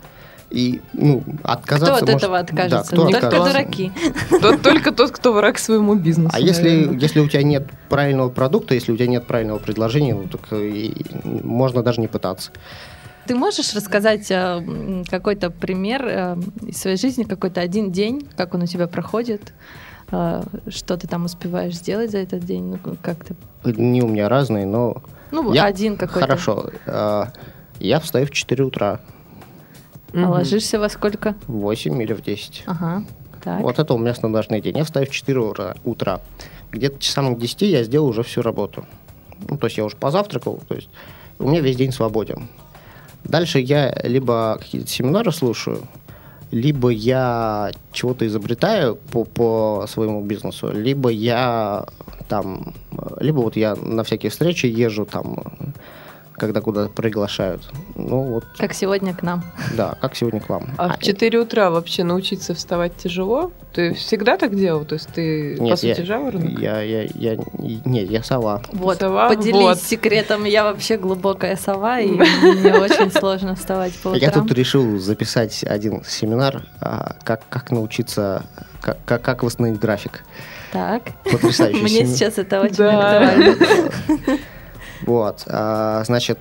И, 0.50 0.80
ну, 0.94 1.20
Кто 1.20 1.52
отказаться... 1.52 1.94
от 1.94 2.00
может- 2.02 2.16
этого 2.16 2.38
откажется? 2.38 2.90
Да, 2.90 2.96
кто 2.96 3.02
Только 3.04 3.18
откажется? 3.28 3.52
дураки. 3.52 3.92
Тот- 4.40 4.62
Только 4.62 4.90
тот, 4.92 5.10
кто 5.12 5.32
враг 5.32 5.58
своему 5.58 5.94
бизнесу. 5.94 6.30
А 6.34 6.40
если, 6.40 6.70
наверное. 6.70 6.98
если 6.98 7.20
у 7.20 7.28
тебя 7.28 7.44
нет 7.44 7.68
правильного 7.88 8.30
продукта, 8.30 8.74
если 8.74 8.90
у 8.90 8.96
тебя 8.96 9.06
нет 9.06 9.26
правильного 9.28 9.58
предложения, 9.58 10.14
ну, 10.14 10.26
так 10.26 10.40
э, 10.50 10.66
и 10.66 11.06
можно 11.24 11.82
даже 11.84 12.00
не 12.00 12.08
пытаться. 12.08 12.50
Ты 13.30 13.36
можешь 13.36 13.74
рассказать 13.76 14.28
э, 14.32 15.04
какой-то 15.08 15.50
пример 15.50 16.04
э, 16.04 16.36
из 16.66 16.78
своей 16.80 16.96
жизни, 16.96 17.22
какой-то 17.22 17.60
один 17.60 17.92
день, 17.92 18.26
как 18.36 18.54
он 18.54 18.62
у 18.62 18.66
тебя 18.66 18.88
проходит? 18.88 19.52
Э, 20.10 20.42
Что 20.66 20.96
ты 20.96 21.06
там 21.06 21.26
успеваешь 21.26 21.76
сделать 21.76 22.10
за 22.10 22.18
этот 22.18 22.44
день? 22.44 22.64
Ну, 22.84 22.96
как 23.00 23.24
ты... 23.24 23.36
Дни 23.62 24.02
у 24.02 24.08
меня 24.08 24.28
разные, 24.28 24.66
но 24.66 25.00
Ну, 25.30 25.52
Я- 25.52 25.66
один 25.66 25.96
какой-то. 25.96 26.26
хорошо. 26.26 26.70
Э, 26.86 27.26
Я 27.78 28.00
встаю 28.00 28.26
в 28.26 28.30
4 28.32 28.64
утра, 28.64 28.98
А 30.12 30.16
Мгм. 30.18 30.30
ложишься 30.30 30.80
во 30.80 30.88
сколько? 30.88 31.36
в 31.46 31.52
8 31.52 32.02
или 32.02 32.12
в 32.14 32.22
10. 32.22 32.64
Ага. 32.66 33.04
Так. 33.44 33.60
Вот 33.60 33.78
это 33.78 33.94
у 33.94 33.98
меня 33.98 34.12
стандартный 34.12 34.60
день. 34.60 34.76
Я 34.76 34.82
встаю 34.82 35.06
в 35.06 35.10
4 35.10 35.38
утра. 35.40 35.76
утра. 35.84 36.18
Где-то 36.72 36.98
часам 36.98 37.36
к 37.36 37.38
10 37.38 37.70
я 37.70 37.84
сделал 37.84 38.08
уже 38.08 38.24
всю 38.24 38.42
работу. 38.42 38.86
Ну, 39.48 39.56
то 39.56 39.68
есть 39.68 39.78
я 39.78 39.84
уже 39.84 39.96
позавтракал, 39.96 40.60
то 40.68 40.74
есть 40.74 40.88
у 41.38 41.48
меня 41.48 41.60
весь 41.60 41.76
день 41.76 41.92
свободен. 41.92 42.48
Дальше 43.24 43.60
я 43.60 43.94
либо 44.02 44.58
какие-то 44.60 44.88
семинары 44.88 45.32
слушаю, 45.32 45.86
либо 46.50 46.88
я 46.90 47.70
чего-то 47.92 48.26
изобретаю 48.26 48.96
по, 48.96 49.24
по 49.24 49.86
своему 49.88 50.22
бизнесу, 50.22 50.72
либо 50.72 51.10
я 51.10 51.86
там, 52.28 52.74
либо 53.20 53.40
вот 53.40 53.56
я 53.56 53.76
на 53.76 54.02
всякие 54.04 54.30
встречи 54.30 54.66
езжу 54.66 55.04
там, 55.04 55.44
когда 56.40 56.60
куда 56.62 56.88
приглашают. 56.88 57.62
Ну 57.94 58.22
вот, 58.22 58.44
Как 58.58 58.72
сегодня 58.72 59.14
к 59.14 59.22
нам. 59.22 59.44
да, 59.76 59.96
как 60.00 60.16
сегодня 60.16 60.40
к 60.40 60.48
вам. 60.48 60.68
А 60.78 60.86
А, 60.86 60.96
в 60.96 61.00
4 61.00 61.38
утра 61.38 61.70
вообще 61.70 62.02
научиться 62.02 62.54
вставать 62.54 62.96
тяжело? 62.96 63.52
Ты 63.74 63.94
всегда 63.94 64.36
так 64.36 64.56
делал? 64.56 64.84
То 64.84 64.94
есть 64.94 65.08
ты, 65.10 65.56
по 65.58 65.62
Нет, 65.62 65.78
сути, 65.78 66.00
я, 66.00 66.04
жаворонок? 66.04 66.58
я, 66.58 66.80
я, 66.80 67.02
я, 67.14 67.36
нет, 67.84 68.10
я 68.10 68.22
сова. 68.22 68.62
Вот, 68.72 68.98
Сова? 68.98 69.28
поделись 69.28 69.54
Вот. 69.60 69.78
секретом. 69.78 70.44
Я 70.44 70.64
вообще 70.64 70.96
глубокая 70.96 71.56
сова, 71.56 72.00
и 72.00 72.08
мне 72.10 72.74
очень 72.74 73.12
сложно 73.12 73.54
вставать 73.54 73.92
по 74.02 74.14
Я 74.14 74.28
утрам. 74.30 74.48
тут 74.48 74.56
решил 74.56 74.98
записать 74.98 75.62
один 75.64 76.02
семинар, 76.04 76.62
а, 76.80 77.14
как, 77.22 77.42
как 77.48 77.70
научиться, 77.70 78.44
как, 78.80 78.96
как, 79.04 79.22
как 79.22 79.42
восстановить 79.42 79.78
график. 79.78 80.24
Так. 80.72 81.02
Потрясающий 81.30 81.82
Мне 81.82 82.06
сейчас 82.06 82.38
это 82.38 82.60
очень 82.60 82.84
актуально. 82.84 83.56
Вот, 85.06 85.44
а, 85.46 86.02
значит, 86.04 86.38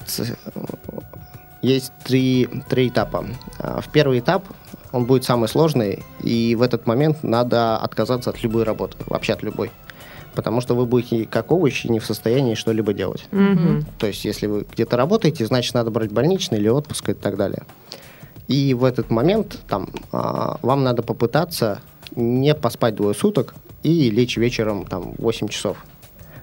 есть 1.62 1.92
три, 2.04 2.48
три 2.70 2.88
этапа. 2.88 3.26
А, 3.58 3.82
В 3.82 3.90
первый 3.90 4.20
этап 4.20 4.44
он 4.92 5.06
будет 5.06 5.24
самый 5.24 5.48
сложный, 5.48 6.04
и 6.24 6.56
в 6.56 6.62
этот 6.62 6.88
момент 6.88 7.24
надо 7.24 7.78
отказаться 7.78 8.30
от 8.30 8.42
любой 8.44 8.64
работы, 8.64 8.98
вообще 9.06 9.34
от 9.34 9.44
любой. 9.44 9.72
Потому 10.36 10.62
что 10.62 10.76
вы 10.76 10.86
будете 10.86 11.26
как 11.26 11.52
овощи 11.52 11.88
не 11.88 12.00
в 12.00 12.06
состоянии 12.06 12.56
что-либо 12.56 12.94
делать. 12.94 13.28
Мгм. 13.32 13.86
То 13.98 14.08
есть, 14.08 14.24
если 14.26 14.48
вы 14.48 14.66
где-то 14.72 14.96
работаете, 14.96 15.46
значит, 15.46 15.74
надо 15.74 15.92
брать 15.92 16.12
больничный 16.12 16.60
или 16.60 16.70
отпуск 16.70 17.10
и 17.10 17.14
так 17.14 17.36
далее. 17.36 17.64
И 18.48 18.74
в 18.74 18.84
этот 18.84 19.10
момент 19.10 19.60
там, 19.68 19.90
а, 20.12 20.58
вам 20.62 20.84
надо 20.84 21.04
попытаться 21.04 21.82
не 22.16 22.56
поспать 22.56 22.96
двое 22.96 23.14
суток 23.14 23.54
и 23.84 24.10
лечь 24.10 24.38
вечером 24.38 24.86
там, 24.86 25.14
8 25.18 25.48
часов. 25.50 25.78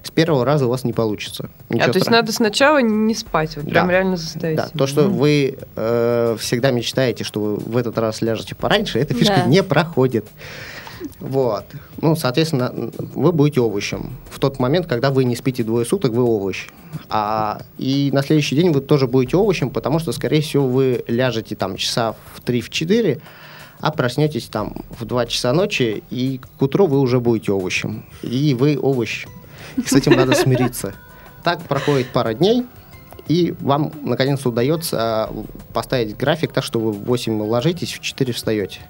С 0.06 0.10
первого 0.12 0.44
раза 0.44 0.66
у 0.66 0.68
вас 0.68 0.84
не 0.84 0.92
получится. 0.92 1.50
А 1.68 1.74
Ничего 1.74 1.86
то 1.92 1.96
есть 1.98 2.04
страшного. 2.06 2.22
надо 2.22 2.32
сначала 2.32 2.78
не 2.78 3.14
спать, 3.14 3.56
вот 3.56 3.64
Да. 3.64 3.70
прям 3.72 3.90
реально 3.90 4.16
заставить 4.16 4.56
Да, 4.56 4.66
себя. 4.68 4.78
то, 4.78 4.86
что 4.86 5.02
Мгм. 5.04 5.12
вы 5.16 5.58
э, 5.74 6.36
всегда 6.38 6.70
мечтаете, 6.70 7.24
что 7.24 7.40
вы 7.40 7.56
в 7.56 7.76
этот 7.76 7.98
раз 7.98 8.22
ляжете 8.22 8.54
пораньше, 8.54 9.00
эта 9.00 9.14
фишка 9.14 9.42
Да. 9.44 9.46
не 9.46 9.64
проходит. 9.64 10.26
Вот. 11.18 11.64
Ну, 12.00 12.14
соответственно, 12.14 12.72
вы 13.14 13.32
будете 13.32 13.60
овощем. 13.60 14.12
В 14.30 14.38
тот 14.38 14.58
момент, 14.60 14.86
когда 14.86 15.10
вы 15.10 15.24
не 15.24 15.34
спите 15.34 15.64
двое 15.64 15.84
суток, 15.84 16.12
вы 16.12 16.22
овощ. 16.22 16.68
А, 17.08 17.62
и 17.78 18.10
на 18.12 18.22
следующий 18.22 18.54
день 18.54 18.70
вы 18.70 18.80
тоже 18.82 19.06
будете 19.08 19.36
овощем, 19.36 19.70
потому 19.70 19.98
что, 19.98 20.12
скорее 20.12 20.40
всего, 20.40 20.68
вы 20.68 21.04
ляжете 21.08 21.56
там 21.56 21.76
часа 21.76 22.14
в 22.34 22.40
3-4, 22.44 23.20
а 23.80 23.90
проснетесь 23.90 24.46
там 24.46 24.74
в 24.98 25.04
2 25.04 25.26
часа 25.26 25.52
ночи, 25.52 26.02
и 26.10 26.40
к 26.58 26.62
утру 26.62 26.86
вы 26.86 27.00
уже 27.00 27.18
будете 27.20 27.50
овощем. 27.52 28.04
И 28.22 28.54
вы 28.54 28.78
овощ. 28.78 29.26
С 29.84 29.92
этим 29.92 30.12
надо 30.12 30.34
смириться. 30.34 30.94
Так 31.42 31.62
проходит 31.62 32.08
пара 32.12 32.34
дней, 32.34 32.66
и 33.28 33.54
вам, 33.60 33.92
наконец, 34.02 34.44
удается 34.46 34.98
а, 34.98 35.44
поставить 35.72 36.16
график 36.16 36.52
так, 36.52 36.64
что 36.64 36.78
вы 36.78 36.92
в 36.92 37.04
8 37.04 37.40
ложитесь, 37.42 37.92
в 37.92 38.00
4 38.00 38.32
встаете. 38.32 38.80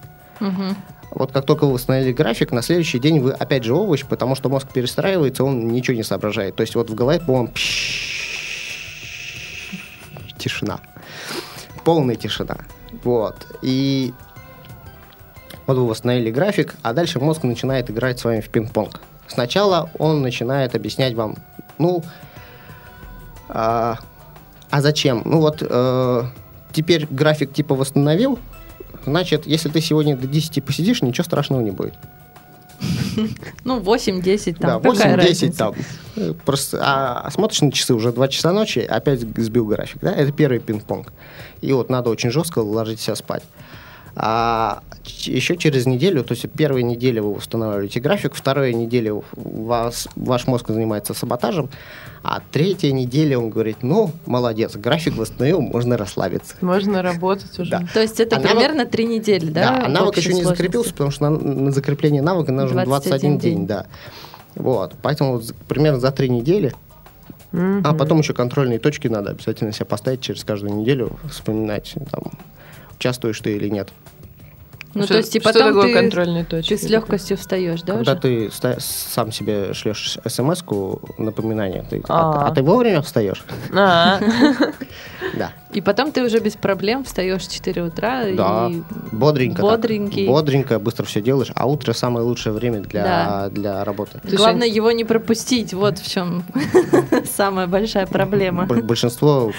Вот 1.11 1.33
как 1.33 1.47
только 1.47 1.67
вы 1.67 1.73
установили 1.73 2.13
график, 2.13 2.53
на 2.53 2.61
следующий 2.63 2.99
день 2.99 3.21
вы 3.21 3.33
опять 3.33 3.65
же 3.65 3.75
овощ, 3.75 4.05
потому 4.05 4.35
что 4.35 4.49
мозг 4.51 4.69
перестраивается, 4.73 5.45
он 5.45 5.69
ничего 5.69 5.97
не 5.97 6.03
соображает. 6.03 6.57
То 6.57 6.61
есть 6.63 6.75
вот 6.75 6.91
в 6.91 6.95
голове, 6.95 7.21
по-моему, 7.21 7.53
тишина. 10.37 10.81
Полная 11.85 12.17
тишина. 12.17 12.59
Вот. 13.03 13.47
И 13.63 14.13
вот 15.67 15.79
вы 15.79 15.87
восстановили 15.87 16.31
график, 16.31 16.75
а 16.83 16.93
дальше 16.93 17.19
мозг 17.19 17.45
начинает 17.45 17.91
играть 17.91 18.19
с 18.19 18.25
вами 18.25 18.41
в 18.41 18.51
пинг-понг. 18.51 19.01
Сначала 19.29 19.91
он 19.99 20.23
начинает 20.23 20.75
объяснять 20.75 21.15
вам, 21.15 21.37
ну, 21.79 22.03
а, 23.49 23.99
а 24.71 24.81
зачем? 24.81 25.23
Ну 25.25 25.41
вот 25.41 25.63
э, 25.63 26.23
теперь 26.73 27.07
график 27.11 27.53
типа 27.53 27.75
восстановил, 27.75 28.39
значит, 29.05 29.47
если 29.47 29.69
ты 29.69 29.81
сегодня 29.81 30.17
до 30.17 30.27
10 30.27 30.65
посидишь, 30.65 31.03
ничего 31.03 31.25
страшного 31.25 31.61
не 31.61 31.71
будет. 31.71 31.95
Ну, 33.65 33.81
8-10 33.81 34.59
там. 34.59 34.83
да, 34.83 34.91
какая 34.91 35.17
8-10 35.17 35.17
разница? 35.17 35.59
там. 35.59 35.75
Просто, 36.45 36.81
а 36.83 37.31
смотришь 37.31 37.63
на 37.63 37.73
часы, 37.73 37.95
уже 37.95 38.13
2 38.13 38.29
часа 38.29 38.53
ночи, 38.53 38.81
опять 38.81 39.21
сбил 39.21 39.67
график. 39.67 40.01
Да? 40.03 40.13
Это 40.13 40.33
первый 40.33 40.59
пинг-понг. 40.59 41.13
И 41.63 41.73
вот 41.73 41.89
надо 41.89 42.11
очень 42.11 42.31
жестко 42.31 42.59
ложиться 42.59 43.15
спать. 43.15 43.43
А 44.19 44.83
еще 45.05 45.59
через 45.59 45.85
неделю, 45.85 46.25
то 46.25 46.33
есть 46.33 46.47
первая 46.57 46.83
неделя 46.83 47.23
вы 47.23 47.33
устанавливаете 47.33 48.01
график, 48.01 48.35
вторая 48.35 48.73
неделя 48.73 49.13
у 49.13 49.23
вас, 49.37 50.09
ваш 50.17 50.47
мозг 50.47 50.69
занимается 50.69 51.13
саботажем, 51.13 51.69
а 52.23 52.41
третья 52.51 52.91
неделя 52.93 53.39
он 53.39 53.51
говорит, 53.51 53.79
ну, 53.83 54.11
молодец, 54.25 54.75
график 54.77 55.17
восстановил, 55.17 55.61
можно 55.61 55.99
расслабиться. 55.99 56.57
Можно 56.63 57.03
работать 57.03 57.59
уже. 57.59 57.71
Да. 57.71 57.83
То 57.93 58.01
есть 58.01 58.19
это 58.19 58.37
А 58.37 58.41
навык- 58.41 58.49
примерно 58.53 58.87
три 58.87 59.05
недели, 59.05 59.51
да? 59.51 59.77
Да, 59.81 59.85
а 59.85 59.89
навык 59.91 60.17
еще 60.17 60.29
не 60.31 60.37
сложности? 60.43 60.63
закрепился, 60.63 60.93
потому 60.93 61.11
что 61.11 61.29
на, 61.29 61.39
на 61.39 61.71
закрепление 61.71 62.23
навыка 62.23 62.53
нужен 62.53 62.83
21 62.85 62.89
21 62.89 63.39
день, 63.39 63.57
день. 63.59 63.67
да. 63.67 63.87
Вот, 64.55 64.95
поэтому 65.03 65.43
примерно 65.69 66.01
за 66.01 66.11
три 66.11 66.31
недели, 66.31 66.73
Мгм. 67.53 67.83
а 67.85 67.93
потом 67.93 68.21
еще 68.21 68.33
контрольные 68.33 68.79
точки 68.79 69.09
надо 69.09 69.33
обязательно 69.33 69.73
себе 69.73 69.85
поставить 69.85 70.23
через 70.23 70.43
каждую 70.43 70.75
неделю, 70.75 71.19
вспоминать, 71.31 71.95
там, 72.11 72.23
участвуешь 72.99 73.39
ты 73.41 73.55
или 73.55 73.69
нет. 73.69 73.91
Ну, 74.97 75.03
Что- 75.05 75.13
то 75.15 75.19
есть 75.19 75.37
и 75.37 75.41
что 75.41 75.53
потом 75.53 75.69
такое 75.75 75.89
ты, 75.89 76.01
контрольные 76.01 76.45
точки? 76.45 76.71
ты 76.75 76.79
с 76.79 76.89
легкостью 76.89 77.37
встаешь, 77.37 77.83
да, 77.83 77.95
Когда 77.97 78.13
уже? 78.13 78.21
ты 78.21 78.51
сам 78.81 79.31
себе 79.31 79.75
шлешь 79.75 80.19
смс-ку 80.27 81.01
напоминание, 81.19 81.85
ты- 81.89 82.03
А. 82.09 82.47
а, 82.47 82.49
а 82.49 82.55
ты 82.55 82.63
вовремя 82.63 83.03
встаешь? 83.03 83.45
А, 83.75 84.19
Да. 85.37 85.53
И 85.73 85.81
потом 85.83 86.13
ты 86.13 86.23
уже 86.25 86.39
без 86.39 86.55
проблем 86.55 87.05
встаешь 87.05 87.43
в 87.43 87.53
4 87.53 87.83
утра 87.83 88.25
Да, 88.35 88.69
и 88.71 88.81
бодренько. 89.13 89.57
так. 89.57 89.65
бодренький. 89.71 90.27
Бодренько, 90.27 90.79
быстро 90.79 91.05
все 91.05 91.21
делаешь, 91.21 91.51
а 91.55 91.67
утро 91.67 91.93
самое 91.93 92.25
лучшее 92.25 92.53
время 92.55 92.81
для, 92.81 93.03
Да. 93.03 93.49
для 93.51 93.85
работы. 93.85 94.19
Слушай, 94.23 94.37
Главное 94.37 94.67
его 94.69 94.91
не 94.93 95.05
пропустить. 95.05 95.75
Вот 95.75 95.99
в 95.99 96.09
чем 96.11 96.45
самая 97.37 97.67
большая 97.67 98.07
проблема. 98.07 98.65
Большинство 98.67 99.53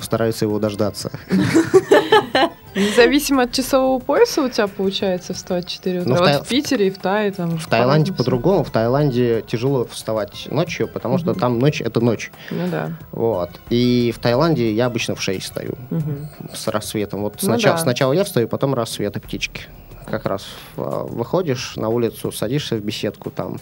стараются 0.00 0.46
его 0.46 0.58
дождаться. 0.58 1.12
Независимо 2.74 3.42
от 3.42 3.52
часового 3.52 3.98
пояса 3.98 4.42
у 4.42 4.48
тебя 4.48 4.68
получается 4.68 5.34
вставать 5.34 5.66
в 5.66 5.70
4 5.70 6.00
утра? 6.00 6.08
Ну, 6.10 6.16
в 6.16 6.18
вот 6.20 6.26
Тай- 6.26 6.42
в 6.42 6.48
Питере 6.48 6.86
и 6.86 6.90
в 6.90 6.98
Тае 6.98 7.32
там... 7.32 7.58
В 7.58 7.66
Таиланде 7.66 8.12
по-другому. 8.12 8.62
В 8.64 8.70
Таиланде 8.70 9.42
тяжело 9.46 9.84
вставать 9.86 10.46
ночью, 10.50 10.86
потому 10.88 11.18
что 11.18 11.34
там 11.34 11.58
ночь 11.58 11.80
это 11.80 12.00
ночь. 12.00 12.30
Ну 12.50 12.68
да. 12.70 12.92
Вот. 13.12 13.50
И 13.70 14.12
в 14.14 14.18
Таиланде 14.20 14.72
я 14.72 14.86
обычно 14.86 15.14
в 15.14 15.22
6 15.22 15.42
встаю 15.42 15.74
Мгм. 15.90 16.28
с 16.54 16.68
рассветом. 16.68 17.22
Вот 17.22 17.34
Ну 17.42 17.46
сначала, 17.46 17.76
да. 17.76 17.82
сначала 17.82 18.12
я 18.12 18.24
встаю, 18.24 18.46
потом 18.48 18.74
рассвет 18.74 19.16
и 19.16 19.20
птички. 19.20 19.62
Как 20.08 20.24
раз 20.26 20.46
э, 20.76 20.80
выходишь 21.08 21.76
на 21.76 21.88
улицу, 21.88 22.30
садишься 22.32 22.76
в 22.76 22.80
беседку 22.84 23.30
там. 23.30 23.58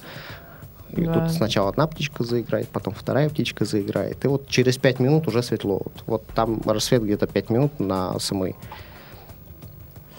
И 0.90 1.02
Да. 1.04 1.14
тут 1.20 1.30
сначала 1.32 1.68
одна 1.68 1.86
птичка 1.86 2.24
заиграет, 2.24 2.68
потом 2.68 2.94
вторая 2.94 3.28
птичка 3.28 3.64
заиграет. 3.66 4.24
И 4.24 4.28
вот 4.28 4.48
через 4.48 4.78
5 4.78 5.00
минут 5.00 5.28
уже 5.28 5.42
светло. 5.42 5.82
Вот, 5.84 5.92
вот 6.06 6.26
там 6.34 6.62
рассвет 6.64 7.02
где-то 7.04 7.26
5 7.26 7.50
минут 7.50 7.78
на 7.80 8.18
самой. 8.18 8.56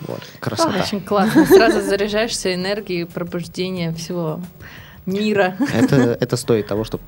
Вот, 0.01 0.21
красота. 0.39 0.81
Очень 0.83 1.01
классно. 1.01 1.45
Сразу 1.45 1.81
заряжаешься 1.81 2.53
энергией 2.53 3.05
пробуждения 3.05 3.91
всего 3.93 4.39
мира. 5.05 5.55
Это, 5.73 6.17
это 6.19 6.37
стоит 6.37 6.67
того, 6.67 6.83
чтобы 6.83 7.03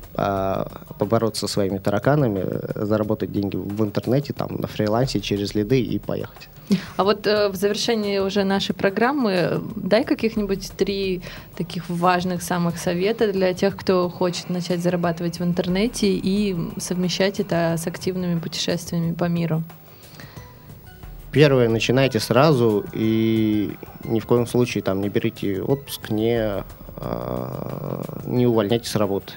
побороться 0.98 1.46
со 1.46 1.52
своими 1.52 1.78
тараканами, 1.78 2.44
заработать 2.74 3.32
деньги 3.32 3.56
в 3.56 3.82
интернете, 3.82 4.32
там, 4.32 4.56
на 4.60 4.66
фрилансе, 4.66 5.20
через 5.20 5.54
лиды 5.54 5.80
и 5.80 5.98
поехать. 5.98 6.48
А 6.96 7.04
вот 7.04 7.26
э, 7.26 7.48
в 7.48 7.56
завершении 7.56 8.18
уже 8.18 8.44
нашей 8.44 8.74
программы 8.74 9.60
дай 9.76 10.04
каких-нибудь 10.04 10.72
три 10.72 11.20
таких 11.56 11.90
важных 11.90 12.42
самых 12.42 12.78
совета 12.78 13.30
для 13.30 13.52
тех, 13.52 13.76
кто 13.76 14.08
хочет 14.08 14.48
начать 14.48 14.80
зарабатывать 14.80 15.38
в 15.38 15.44
интернете 15.44 16.12
и 16.12 16.56
совмещать 16.78 17.40
это 17.40 17.74
с 17.76 17.86
активными 17.86 18.38
путешествиями 18.38 19.12
по 19.12 19.24
миру. 19.24 19.62
Первое, 21.32 21.68
начинайте 21.68 22.20
сразу 22.20 22.84
и 22.92 23.74
ни 24.04 24.20
в 24.20 24.26
коем 24.26 24.46
случае 24.46 24.82
там 24.82 25.00
не 25.00 25.08
берите 25.08 25.62
отпуск, 25.62 26.10
не, 26.10 26.62
а, 26.98 28.02
не 28.26 28.46
увольняйтесь 28.46 28.90
с 28.90 28.96
работы. 28.96 29.32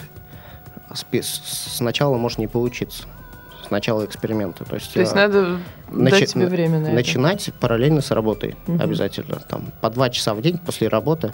Спе- 0.92 1.24
с- 1.24 1.76
Сначала 1.78 2.18
может 2.18 2.38
не 2.38 2.48
получиться. 2.48 3.04
Сначала 3.68 4.06
эксперименты. 4.06 4.64
То 4.66 4.76
есть, 4.76 4.94
То 4.94 5.00
есть 5.00 5.14
а, 5.14 5.16
надо 5.16 5.58
начи- 5.90 6.20
дать 6.20 6.30
себе 6.30 6.46
время 6.48 6.80
на 6.80 6.86
это. 6.88 6.96
начинать 6.96 7.50
параллельно 7.60 8.02
с 8.02 8.12
работой 8.12 8.56
Мгм. 8.68 8.82
обязательно. 8.82 9.40
Там, 9.50 9.64
по 9.82 9.90
два 9.90 10.10
часа 10.10 10.34
в 10.36 10.42
день 10.42 10.58
после 10.60 10.88
работы. 10.90 11.32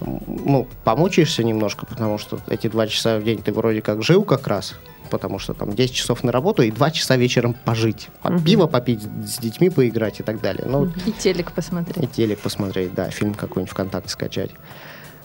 Ну, 0.00 0.66
помучаешься 0.84 1.44
немножко, 1.44 1.86
потому 1.86 2.18
что 2.18 2.38
эти 2.48 2.68
два 2.68 2.86
часа 2.86 3.18
в 3.18 3.24
день 3.24 3.42
ты 3.42 3.52
вроде 3.52 3.82
как 3.82 4.02
жил 4.02 4.22
как 4.24 4.46
раз, 4.46 4.74
потому 5.10 5.38
что 5.38 5.52
там 5.54 5.74
10 5.74 5.94
часов 5.94 6.24
на 6.24 6.32
работу 6.32 6.62
и 6.62 6.70
два 6.70 6.90
часа 6.90 7.16
вечером 7.16 7.54
пожить. 7.64 8.08
Под 8.22 8.32
Мгм. 8.32 8.44
пиво 8.44 8.66
попить, 8.66 9.02
с 9.02 9.38
детьми 9.38 9.68
поиграть 9.70 10.20
и 10.20 10.22
так 10.22 10.40
далее. 10.40 10.64
Ну, 10.66 10.90
И 11.06 11.12
телек 11.12 11.50
и 11.50 11.52
посмотреть. 11.52 12.12
телек 12.12 12.38
посмотреть, 12.38 12.94
да, 12.94 13.10
фильм 13.10 13.34
какой-нибудь 13.34 13.72
ВКонтакте 13.72 14.08
скачать. 14.10 14.50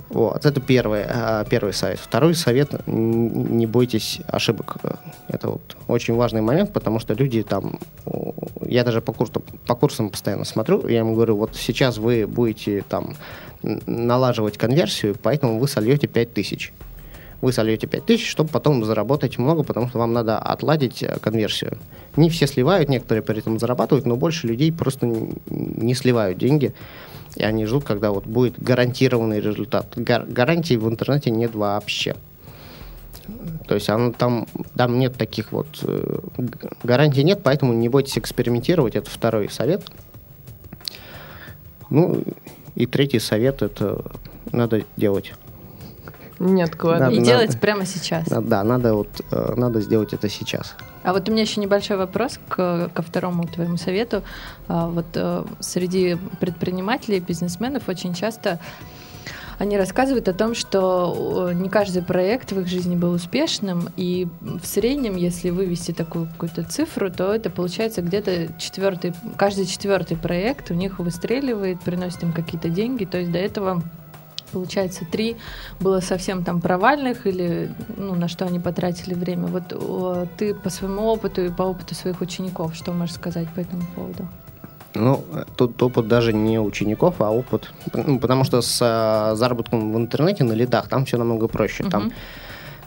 Вот, 0.10 0.46
это 0.46 0.62
первый, 0.62 1.04
а, 1.08 1.44
первый 1.46 1.74
совет. 1.74 2.00
Второй 2.00 2.36
совет, 2.36 2.88
не 2.88 3.66
бойтесь 3.66 4.22
ошибок. 4.28 4.78
Это 5.28 5.50
вот 5.50 5.76
очень 5.88 6.16
важный 6.16 6.42
момент, 6.42 6.72
потому 6.74 7.00
что 7.00 7.14
люди 7.14 7.44
там, 7.44 7.80
я 8.66 8.84
даже 8.84 9.02
по 9.02 9.14
курсам, 9.14 9.44
по 9.66 9.76
курсам 9.76 10.10
постоянно 10.10 10.46
смотрю, 10.46 10.88
я 10.88 11.00
ему 11.00 11.16
говорю, 11.16 11.38
вот 11.38 11.56
сейчас 11.56 11.98
вы 11.98 12.28
будете 12.28 12.84
там 12.88 13.16
налаживать 13.64 14.58
конверсию, 14.58 15.16
поэтому 15.22 15.60
вы 15.60 15.68
сольете 15.68 16.08
5000. 16.08 16.72
Вы 17.42 17.52
сольете 17.52 17.88
5000, 17.88 18.26
чтобы 18.26 18.50
потом 18.50 18.84
заработать 18.86 19.38
много, 19.38 19.64
потому 19.64 19.90
что 19.90 20.00
вам 20.00 20.14
надо 20.14 20.38
отладить 20.38 21.04
э, 21.04 21.18
конверсию. 21.20 21.78
Не 22.16 22.30
все 22.30 22.48
сливают, 22.48 22.90
некоторые 22.90 23.24
при 23.24 23.40
этом 23.40 23.60
зарабатывают, 23.60 24.06
но 24.06 24.16
больше 24.16 24.48
людей 24.48 24.72
просто 24.72 25.06
не 25.50 25.94
сливают 25.94 26.38
деньги. 26.38 26.74
И 27.36 27.44
они 27.44 27.66
ждут, 27.66 27.84
когда 27.84 28.12
вот 28.12 28.26
будет 28.26 28.58
гарантированный 28.62 29.40
результат. 29.42 29.88
Гар- 29.96 30.26
гарантий 30.26 30.78
в 30.78 30.88
интернете 30.88 31.32
нет 31.32 31.54
вообще. 31.56 32.16
То 33.68 33.76
есть 33.76 33.90
оно 33.90 34.12
там, 34.12 34.46
там 34.76 35.00
нет 35.00 35.16
таких 35.18 35.52
вот 35.52 35.68
э, 35.82 36.20
гарантий 36.84 37.24
нет, 37.24 37.42
поэтому 37.44 37.74
не 37.74 37.90
бойтесь 37.90 38.18
экспериментировать. 38.18 38.96
Это 38.96 39.10
второй 39.10 39.50
совет. 39.50 39.84
Ну 41.90 42.24
и 42.76 42.86
третий 42.86 43.20
совет 43.20 43.62
это 43.62 44.04
надо 44.52 44.84
делать. 44.98 45.34
Не 46.40 46.64
откладывай. 46.64 47.16
И 47.16 47.20
надо- 47.20 47.26
делать 47.32 47.60
прямо 47.60 47.86
сейчас. 47.86 48.28
Да, 48.28 48.42
да, 48.42 48.64
надо 48.64 48.94
вот 48.94 49.10
э, 49.32 49.54
надо 49.56 49.82
сделать 49.82 50.14
это 50.14 50.30
сейчас. 50.30 50.76
А 51.06 51.14
вот 51.14 51.30
у 51.30 51.32
меня 51.32 51.44
еще 51.44 51.62
небольшой 51.62 51.98
вопрос 51.98 52.40
к, 52.50 52.90
ко 52.92 53.02
второму 53.04 53.48
твоему 53.48 53.78
совету. 53.78 54.24
А, 54.68 54.88
вот 54.88 55.06
э, 55.14 55.44
среди 55.60 56.18
предпринимателей, 56.40 57.20
бизнесменов 57.20 57.88
очень 57.88 58.16
часто 58.16 58.60
они 59.60 59.78
рассказывают 59.78 60.28
о 60.28 60.34
том, 60.34 60.56
что 60.56 61.50
э, 61.50 61.54
не 61.54 61.70
каждый 61.70 62.02
проект 62.02 62.52
в 62.52 62.60
их 62.60 62.68
жизни 62.68 62.96
был 62.96 63.12
успешным, 63.12 63.90
и 63.96 64.28
в 64.42 64.66
среднем, 64.66 65.16
если 65.16 65.52
вывести 65.52 65.92
такую 65.92 66.26
какую-то 66.26 66.64
цифру, 66.64 67.12
то 67.12 67.34
это 67.34 67.52
получается 67.52 68.02
где-то 68.02 68.60
четвертый, 68.60 69.14
каждый 69.38 69.68
четвертый 69.68 70.18
проект 70.18 70.72
у 70.72 70.74
них 70.74 70.98
выстреливает, 70.98 71.82
приносит 71.82 72.24
им 72.24 72.34
какие-то 72.34 72.70
деньги, 72.70 73.06
то 73.06 73.20
есть 73.20 73.32
до 73.32 73.38
этого 73.38 73.84
получается, 74.52 75.06
три 75.12 75.38
было 75.80 76.00
совсем 76.00 76.44
там 76.44 76.62
провальных 76.62 77.28
или 77.28 77.72
ну, 77.98 78.16
на 78.16 78.28
что 78.28 78.46
они 78.46 78.60
потратили 78.60 79.14
время. 79.14 79.48
Вот 79.48 80.30
ты 80.38 80.54
по 80.54 80.70
своему 80.70 81.04
опыту 81.04 81.46
и 81.46 81.50
по 81.50 81.64
опыту 81.64 81.96
своих 81.96 82.22
учеников, 82.22 82.76
что 82.76 82.92
можешь 82.92 83.16
сказать 83.16 83.48
по 83.56 83.60
этому 83.60 83.84
поводу? 83.96 84.28
Ну, 84.96 85.24
тут 85.58 85.82
опыт 85.84 86.08
даже 86.08 86.32
не 86.34 86.60
учеников, 86.60 87.16
а 87.20 87.30
опыт, 87.30 87.70
ну, 87.94 88.18
потому 88.18 88.46
что 88.46 88.62
с 88.62 88.80
э, 88.82 89.36
заработком 89.36 89.92
в 89.92 89.98
интернете 89.98 90.46
на 90.46 90.54
лидах 90.54 90.88
там 90.88 91.04
все 91.06 91.18
намного 91.18 91.48
проще. 91.48 91.84
Там, 91.84 92.04
Мгм. 92.04 92.14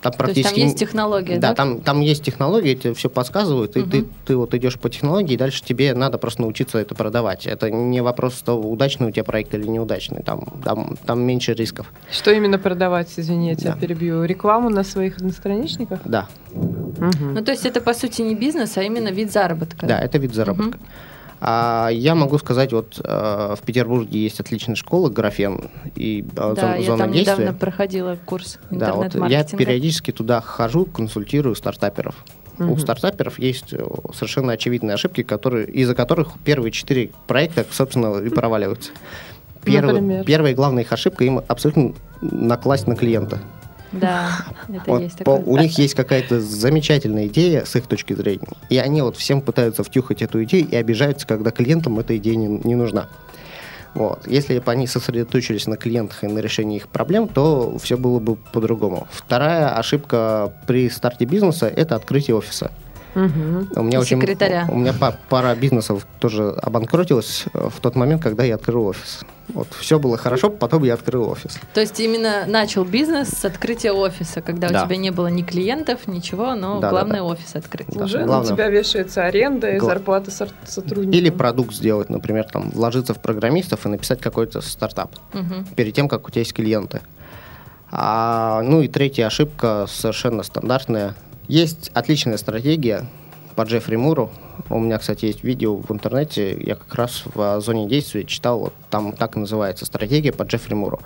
Там 0.02 0.12
То 0.12 0.26
есть 0.30 0.42
там 0.42 0.54
есть 0.54 0.78
технология, 0.78 1.38
да? 1.38 1.48
Да, 1.48 1.54
там, 1.54 1.80
там 1.80 2.00
есть 2.00 2.22
технологии, 2.22 2.74
тебе 2.74 2.94
все 2.94 3.08
подсказывают, 3.10 3.76
и 3.76 3.82
ты, 3.82 3.98
Мгм. 3.98 4.08
ты 4.26 4.36
вот 4.36 4.54
идешь 4.54 4.78
по 4.78 4.88
технологии, 4.88 5.34
и 5.34 5.36
дальше 5.36 5.62
тебе 5.64 5.94
надо 5.94 6.18
просто 6.18 6.42
научиться 6.42 6.78
это 6.78 6.94
продавать. 6.94 7.46
Это 7.46 7.70
не 7.70 8.00
вопрос 8.00 8.34
того, 8.42 8.70
удачный 8.70 9.08
у 9.08 9.10
тебя 9.10 9.24
проект 9.24 9.54
или 9.54 9.66
неудачный, 9.66 10.22
там, 10.22 10.44
там, 10.64 10.96
там 11.04 11.20
меньше 11.20 11.54
рисков. 11.54 11.92
Что 12.10 12.30
именно 12.32 12.58
продавать, 12.58 13.08
извини, 13.16 13.48
я 13.48 13.54
тебя 13.54 13.72
Да. 13.72 13.78
перебью? 13.80 14.24
Рекламу 14.24 14.70
на 14.70 14.84
своих 14.84 15.16
одностраничниках? 15.18 16.00
Да, 16.04 16.26
Мгм. 16.98 17.34
Ну, 17.34 17.44
то 17.44 17.52
есть 17.52 17.64
это, 17.66 17.80
по 17.80 17.94
сути, 17.94 18.22
не 18.22 18.34
бизнес, 18.34 18.76
а 18.76 18.82
именно 18.82 19.08
вид 19.08 19.30
заработка. 19.32 19.86
да, 19.86 20.00
это 20.00 20.18
вид 20.18 20.34
заработка. 20.34 20.78
А 21.40 21.88
я 21.92 22.14
могу 22.14 22.38
сказать, 22.38 22.72
вот 22.72 23.00
э, 23.02 23.54
в 23.56 23.64
Петербурге 23.64 24.18
есть 24.20 24.40
отличная 24.40 24.74
школа 24.74 25.08
Графен 25.08 25.70
и 25.94 26.22
э, 26.22 26.24
Да, 26.32 26.54
зон- 26.54 26.76
я 26.80 26.82
зона 26.86 26.98
там 27.04 27.12
действия. 27.12 27.34
недавно 27.36 27.58
проходила 27.58 28.18
курс 28.24 28.58
Да, 28.70 28.94
вот 28.94 29.14
я 29.28 29.44
периодически 29.44 30.10
туда 30.10 30.40
хожу, 30.40 30.84
консультирую 30.86 31.54
стартаперов. 31.54 32.16
У 32.58 32.64
Мгм. 32.64 32.78
стартаперов 32.78 33.38
есть 33.38 33.72
э, 33.72 33.84
совершенно 34.14 34.52
очевидные 34.54 34.94
ошибки, 34.94 35.22
которые, 35.22 35.68
из-за 35.68 35.94
которых 35.94 36.32
первые 36.44 36.72
четыре 36.72 37.10
проекта, 37.28 37.64
собственно, 37.70 38.18
и 38.18 38.28
проваливаются. 38.30 38.90
Первый, 39.64 40.24
первая 40.24 40.54
главная 40.54 40.82
их 40.82 40.92
ошибка 40.92 41.24
им 41.24 41.40
абсолютно 41.46 41.94
накласть 42.20 42.86
на 42.88 42.96
клиента. 42.96 43.40
Да, 43.92 44.30
это 44.68 44.82
Вот 44.90 45.02
есть 45.02 45.18
такое. 45.18 45.36
у 45.36 45.56
них 45.56 45.78
есть 45.78 45.94
какая-то 45.94 46.40
замечательная 46.40 47.26
идея 47.26 47.64
с 47.64 47.74
их 47.76 47.86
точки 47.86 48.12
зрения, 48.12 48.48
и 48.68 48.78
они 48.78 49.02
вот 49.02 49.16
всем 49.16 49.40
пытаются 49.40 49.82
втюхать 49.82 50.22
эту 50.22 50.42
идею 50.44 50.68
и 50.68 50.76
обижаются, 50.76 51.26
когда 51.26 51.50
клиентам 51.50 51.98
эта 51.98 52.16
идея 52.16 52.36
не, 52.36 52.46
не 52.46 52.74
нужна. 52.74 53.08
Вот. 53.94 54.26
Если 54.26 54.58
бы 54.58 54.70
они 54.70 54.86
сосредоточились 54.86 55.66
на 55.66 55.76
клиентах 55.76 56.22
и 56.22 56.28
на 56.28 56.38
решении 56.38 56.76
их 56.76 56.88
проблем, 56.88 57.26
то 57.26 57.76
все 57.78 57.96
было 57.96 58.20
бы 58.20 58.36
по-другому. 58.36 59.08
Вторая 59.10 59.76
ошибка 59.76 60.52
при 60.66 60.88
старте 60.90 61.24
бизнеса– 61.24 61.66
это 61.76 61.96
открытие 61.96 62.36
офиса. 62.36 62.70
Мгм. 63.18 63.68
У 63.76 63.82
меня 63.82 64.00
очень, 64.00 64.20
Секретаря. 64.20 64.66
у 64.70 64.76
меня 64.76 64.92
па- 64.92 65.16
пара 65.28 65.54
бизнесов 65.54 66.06
тоже 66.20 66.50
обанкротилась 66.62 67.44
э, 67.52 67.68
в 67.68 67.80
тот 67.80 67.96
момент, 67.96 68.22
когда 68.22 68.44
я 68.44 68.54
открыл 68.54 68.86
офис. 68.86 69.20
Вот 69.48 69.68
все 69.78 69.98
было 69.98 70.16
хорошо, 70.18 70.50
потом 70.50 70.84
я 70.84 70.94
открыл 70.94 71.28
офис. 71.28 71.58
То 71.74 71.80
есть 71.80 71.98
именно 72.00 72.44
начал 72.46 72.84
бизнес 72.84 73.28
с 73.30 73.44
открытия 73.44 73.92
офиса, 73.92 74.40
когда 74.42 74.68
Да. 74.68 74.82
у 74.82 74.86
тебя 74.86 74.96
не 74.98 75.10
было 75.10 75.28
ни 75.28 75.42
клиентов, 75.42 76.06
ничего, 76.06 76.54
но 76.54 76.74
Да, 76.76 76.80
да, 76.82 76.90
главное 76.90 77.20
да. 77.20 77.24
офис 77.24 77.54
открыть. 77.56 77.88
Да. 77.88 78.04
Уже 78.04 78.22
Главное- 78.24 78.50
на 78.50 78.54
тебя 78.56 78.68
вешается 78.68 79.24
аренда 79.24 79.70
и 79.70 79.78
Гла- 79.78 79.88
зарплата 79.90 80.30
сотрудников. 80.30 81.14
Или 81.14 81.30
продукт 81.30 81.72
сделать, 81.74 82.10
например, 82.10 82.44
там, 82.44 82.70
вложиться 82.70 83.14
в 83.14 83.20
программистов 83.20 83.86
и 83.86 83.88
написать 83.88 84.20
какой-то 84.20 84.60
стартап. 84.60 85.12
Мгм. 85.32 85.66
перед 85.76 85.94
тем, 85.94 86.08
как 86.08 86.26
у 86.28 86.30
тебя 86.30 86.40
есть 86.42 86.52
клиенты. 86.52 87.00
А, 87.90 88.60
ну 88.62 88.82
и 88.82 88.88
третья 88.88 89.26
ошибка 89.26 89.86
совершенно 89.88 90.42
стандартная. 90.42 91.14
Есть 91.48 91.90
отличная 91.94 92.36
стратегия 92.36 93.06
по 93.56 93.62
Джеффри 93.62 93.96
Муру. 93.96 94.30
У 94.68 94.78
меня, 94.78 94.98
кстати, 94.98 95.24
есть 95.24 95.42
видео 95.42 95.76
в 95.76 95.90
интернете. 95.90 96.54
Я 96.60 96.74
как 96.74 96.94
раз 96.94 97.22
в 97.24 97.60
зоне 97.62 97.88
действия 97.88 98.24
читал, 98.24 98.60
вот 98.60 98.74
там 98.90 99.12
так 99.12 99.36
и 99.36 99.40
называется 99.40 99.86
стратегия 99.86 100.30
по 100.30 100.42
Джеффри 100.42 100.74
Муру. 100.74 101.00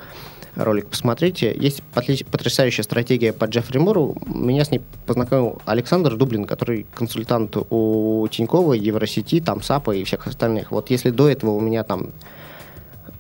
Ролик 0.57 0.89
посмотрите. 0.89 1.57
Есть 1.57 1.83
потрясающая 1.85 2.83
стратегия 2.83 3.33
по 3.33 3.45
Джеффри 3.45 3.79
Муру. 3.79 4.17
Меня 4.27 4.65
с 4.65 4.73
ней 4.73 4.83
познакомил 5.07 5.63
Александр 5.65 6.17
Дублин, 6.17 6.45
который 6.45 6.87
консультант 6.93 7.57
у 7.71 8.27
Тинькова, 8.29 8.73
Евросети, 8.73 9.41
там 9.41 9.63
САПа 9.63 9.93
и 9.93 10.03
всех 10.03 10.27
остальных. 10.27 10.73
Вот 10.73 10.91
если 10.91 11.11
до 11.11 11.29
этого 11.29 11.53
у 11.53 11.61
меня 11.61 11.85
там 11.85 12.11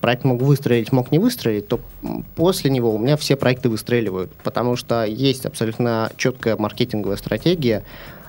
проект 0.02 0.24
мог 0.24 0.42
выстрелить, 0.42 0.92
мог 0.92 1.10
не 1.12 1.18
выстрелить, 1.18 1.68
то 1.68 1.80
после 2.34 2.70
него 2.70 2.92
у 2.94 2.98
меня 2.98 3.16
все 3.16 3.36
проекты 3.36 3.70
выстреливают, 3.70 4.32
потому 4.42 4.76
что 4.76 5.04
есть 5.04 5.46
абсолютно 5.46 6.10
четкая 6.16 6.56
маркетинговая 6.56 7.16
стратегия, 7.16 7.84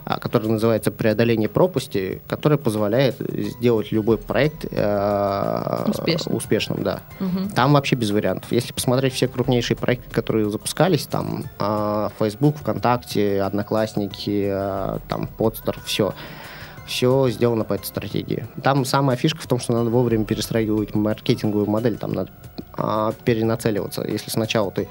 а, 0.06 0.20
которая 0.20 0.50
называется 0.50 0.92
преодоление 0.92 1.50
пропасти, 1.50 2.22
которая 2.28 2.60
позволяет 2.60 3.16
сделать 3.20 3.92
любой 3.92 4.18
проект 4.18 4.66
э, 4.70 5.84
Успешным. 5.88 6.36
успешным, 6.36 6.84
да. 6.84 7.00
Мгм. 7.20 7.50
Там 7.50 7.74
вообще 7.74 7.96
без 7.96 8.12
вариантов. 8.12 8.52
Если 8.52 8.72
посмотреть 8.74 9.14
все 9.14 9.28
крупнейшие 9.28 9.76
проекты, 9.78 10.14
которые 10.14 10.50
запускались, 10.50 11.08
там 11.08 11.46
а, 11.58 12.12
Facebook, 12.20 12.58
ВКонтакте, 12.58 13.42
Одноклассники, 13.42 14.50
а, 14.52 15.00
там 15.08 15.26
Подстер, 15.26 15.80
все. 15.86 16.14
Все 16.86 17.30
сделано 17.30 17.64
по 17.64 17.74
этой 17.74 17.86
стратегии. 17.86 18.46
Там 18.62 18.86
самая 18.86 19.16
фишка 19.16 19.42
в 19.42 19.48
том, 19.48 19.60
что 19.60 19.74
надо 19.74 19.90
вовремя 19.90 20.26
перестраивать 20.26 20.96
маркетинговую 20.96 21.70
модель, 21.70 21.98
там 21.98 22.14
надо 22.14 22.32
а, 22.74 23.14
перенацеливаться. 23.24 24.06
Если 24.08 24.30
сначала 24.30 24.72
ты 24.72 24.88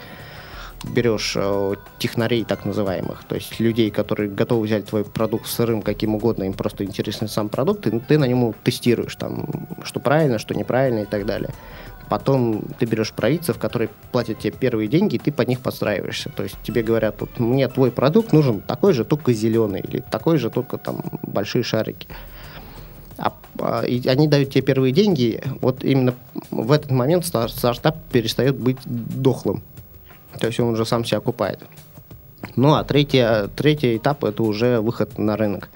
берешь 0.85 1.35
э, 1.37 1.75
технарей 1.99 2.45
так 2.45 2.65
называемых, 2.65 3.25
то 3.25 3.35
есть 3.35 3.61
людей, 3.61 3.91
которые 3.91 4.29
готовы 4.29 4.67
взять 4.67 4.87
твой 4.87 5.05
продукт 5.05 5.47
сырым, 5.47 5.83
каким 5.83 6.15
угодно, 6.15 6.45
им 6.45 6.55
просто 6.55 6.85
интересен 6.85 7.29
сам 7.29 7.49
продукт, 7.49 7.87
и 7.87 7.99
ты 8.01 8.19
на 8.19 8.25
нем 8.25 8.55
тестируешь, 8.65 9.15
там, 9.17 9.47
что 9.85 10.01
правильно, 10.01 10.39
что 10.39 10.55
неправильно 10.55 11.01
и 11.01 11.07
так 11.07 11.27
далее. 11.27 11.51
Потом 12.09 12.63
ты 12.79 12.87
берешь 12.87 13.13
провидцев, 13.13 13.59
которые 13.59 13.89
платят 14.11 14.39
тебе 14.39 14.53
первые 14.53 14.89
деньги, 14.89 15.17
и 15.17 15.19
ты 15.19 15.33
под 15.33 15.49
них 15.49 15.61
подстраиваешься. 15.61 16.31
То 16.31 16.43
есть 16.43 16.57
тебе 16.63 16.83
говорят, 16.83 17.17
вот 17.21 17.39
мне 17.39 17.69
твой 17.69 17.91
продукт 17.91 18.33
нужен 18.33 18.61
такой 18.61 18.93
же, 18.93 19.05
только 19.05 19.33
зеленый, 19.33 19.81
или 19.81 20.01
такой 20.11 20.39
же, 20.39 20.51
только 20.51 20.79
там 20.79 21.03
большие 21.23 21.63
шарики. 21.63 22.09
А, 23.19 23.35
а, 23.59 23.83
и 23.83 24.07
они 24.09 24.29
дают 24.29 24.51
тебе 24.51 24.63
первые 24.63 24.93
деньги, 24.93 25.43
вот 25.61 25.85
именно 25.85 26.15
в 26.51 26.73
этот 26.73 26.91
момент 26.91 27.25
стар- 27.25 27.51
стартап 27.51 27.99
перестает 28.11 28.57
быть 28.57 28.79
дохлым. 28.85 29.63
То 30.39 30.47
есть 30.47 30.59
он 30.61 30.71
уже 30.71 30.85
сам 30.85 31.05
себя 31.05 31.19
окупает. 31.19 31.61
Ну 32.57 32.75
а 32.75 32.85
третья, 32.85 33.49
третий 33.55 33.97
этап 33.97 34.25
это 34.25 34.43
уже 34.43 34.81
выход 34.81 35.19
на 35.19 35.37
рынок. 35.37 35.69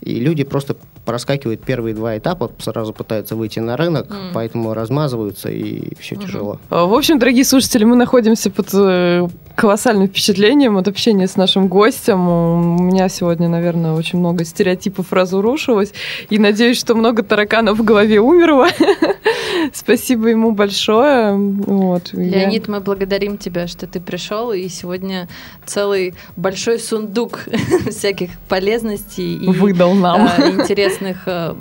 И 0.00 0.18
люди 0.18 0.44
просто 0.44 0.76
проскакивают 1.04 1.60
первые 1.62 1.94
два 1.94 2.16
этапа, 2.18 2.50
сразу 2.58 2.92
пытаются 2.92 3.36
выйти 3.36 3.58
на 3.60 3.76
рынок, 3.76 4.06
М. 4.10 4.30
поэтому 4.32 4.74
размазываются 4.74 5.50
и 5.50 5.94
все 6.00 6.14
Мгм. 6.16 6.24
тяжело. 6.24 6.58
А, 6.70 6.86
В 6.86 6.94
общем, 6.94 7.18
дорогие 7.18 7.44
слушатели, 7.44 7.84
мы 7.84 7.96
находимся 7.96 8.50
под 8.50 8.68
э, 8.74 9.28
колоссальным 9.56 10.08
впечатлением 10.08 10.76
от 10.76 10.88
общения 10.88 11.26
с 11.28 11.36
нашим 11.36 11.68
гостем. 11.68 12.28
У 12.28 12.82
меня 12.82 13.08
сегодня, 13.08 13.48
наверное, 13.48 13.92
очень 13.92 14.18
много 14.18 14.44
стереотипов 14.44 15.12
разрушилось. 15.12 15.92
И 16.30 16.38
надеюсь, 16.38 16.78
что 16.78 16.94
много 16.94 17.22
тараканов 17.22 17.78
в 17.78 17.84
голове 17.84 18.20
умерло. 18.20 18.68
Спасибо 19.72 20.28
ему 20.28 20.52
большое. 20.52 21.34
Вот. 21.36 22.10
Я- 22.12 22.40
Леонид, 22.40 22.68
мы 22.68 22.80
благодарим 22.80 23.38
тебя, 23.38 23.66
что 23.66 23.86
ты 23.86 24.00
пришел, 24.00 24.52
и 24.52 24.68
сегодня 24.68 25.28
целый 25.64 26.14
большой 26.36 26.78
сундук 26.78 27.44
всяких 27.90 28.30
полезностей 28.48 29.34
и 29.36 29.46
выдал 29.48 29.94
нам. 29.94 30.28
э, 30.38 30.66
интересных 30.94 31.22
э, 31.26 31.54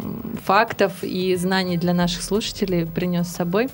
фактов 0.43 0.91
и 1.01 1.35
знаний 1.35 1.77
для 1.77 1.93
наших 1.93 2.21
слушателей 2.21 2.85
принес 2.85 3.27
с 3.27 3.35
собой. 3.35 3.69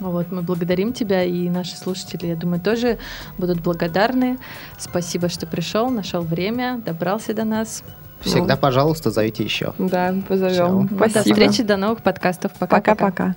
Вот, 0.00 0.30
мы 0.30 0.42
благодарим 0.42 0.92
тебя, 0.92 1.24
и 1.24 1.48
наши 1.48 1.74
слушатели, 1.76 2.26
я 2.26 2.36
думаю, 2.36 2.60
тоже 2.60 2.98
будут 3.38 3.60
благодарны. 3.60 4.38
Спасибо, 4.78 5.30
что 5.30 5.46
пришел, 5.46 5.88
нашел 5.88 6.22
время, 6.22 6.82
добрался 6.84 7.32
до 7.32 7.44
нас. 7.44 7.82
Всегда, 8.20 8.56
пожалуйста, 8.56 9.10
зовите 9.10 9.42
еще. 9.44 9.72
Да, 9.78 10.14
позовем. 10.28 10.88
До 10.88 11.08
Спасибо. 11.08 11.34
встречи, 11.34 11.62
до 11.62 11.76
новых 11.76 12.02
подкастов. 12.02 12.52
Пока-пока. 12.58 12.94
Пока-пока. 12.94 13.36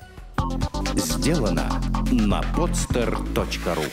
Сделано 0.96 1.70
на 2.12 2.42
podster.ru 2.56 3.86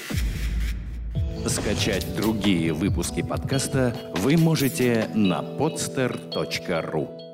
Скачать 1.49 2.17
другие 2.17 2.73
выпуски 2.73 3.23
подкаста 3.23 3.95
вы 4.17 4.37
можете 4.37 5.09
на 5.15 5.43
podster.ru 5.43 7.26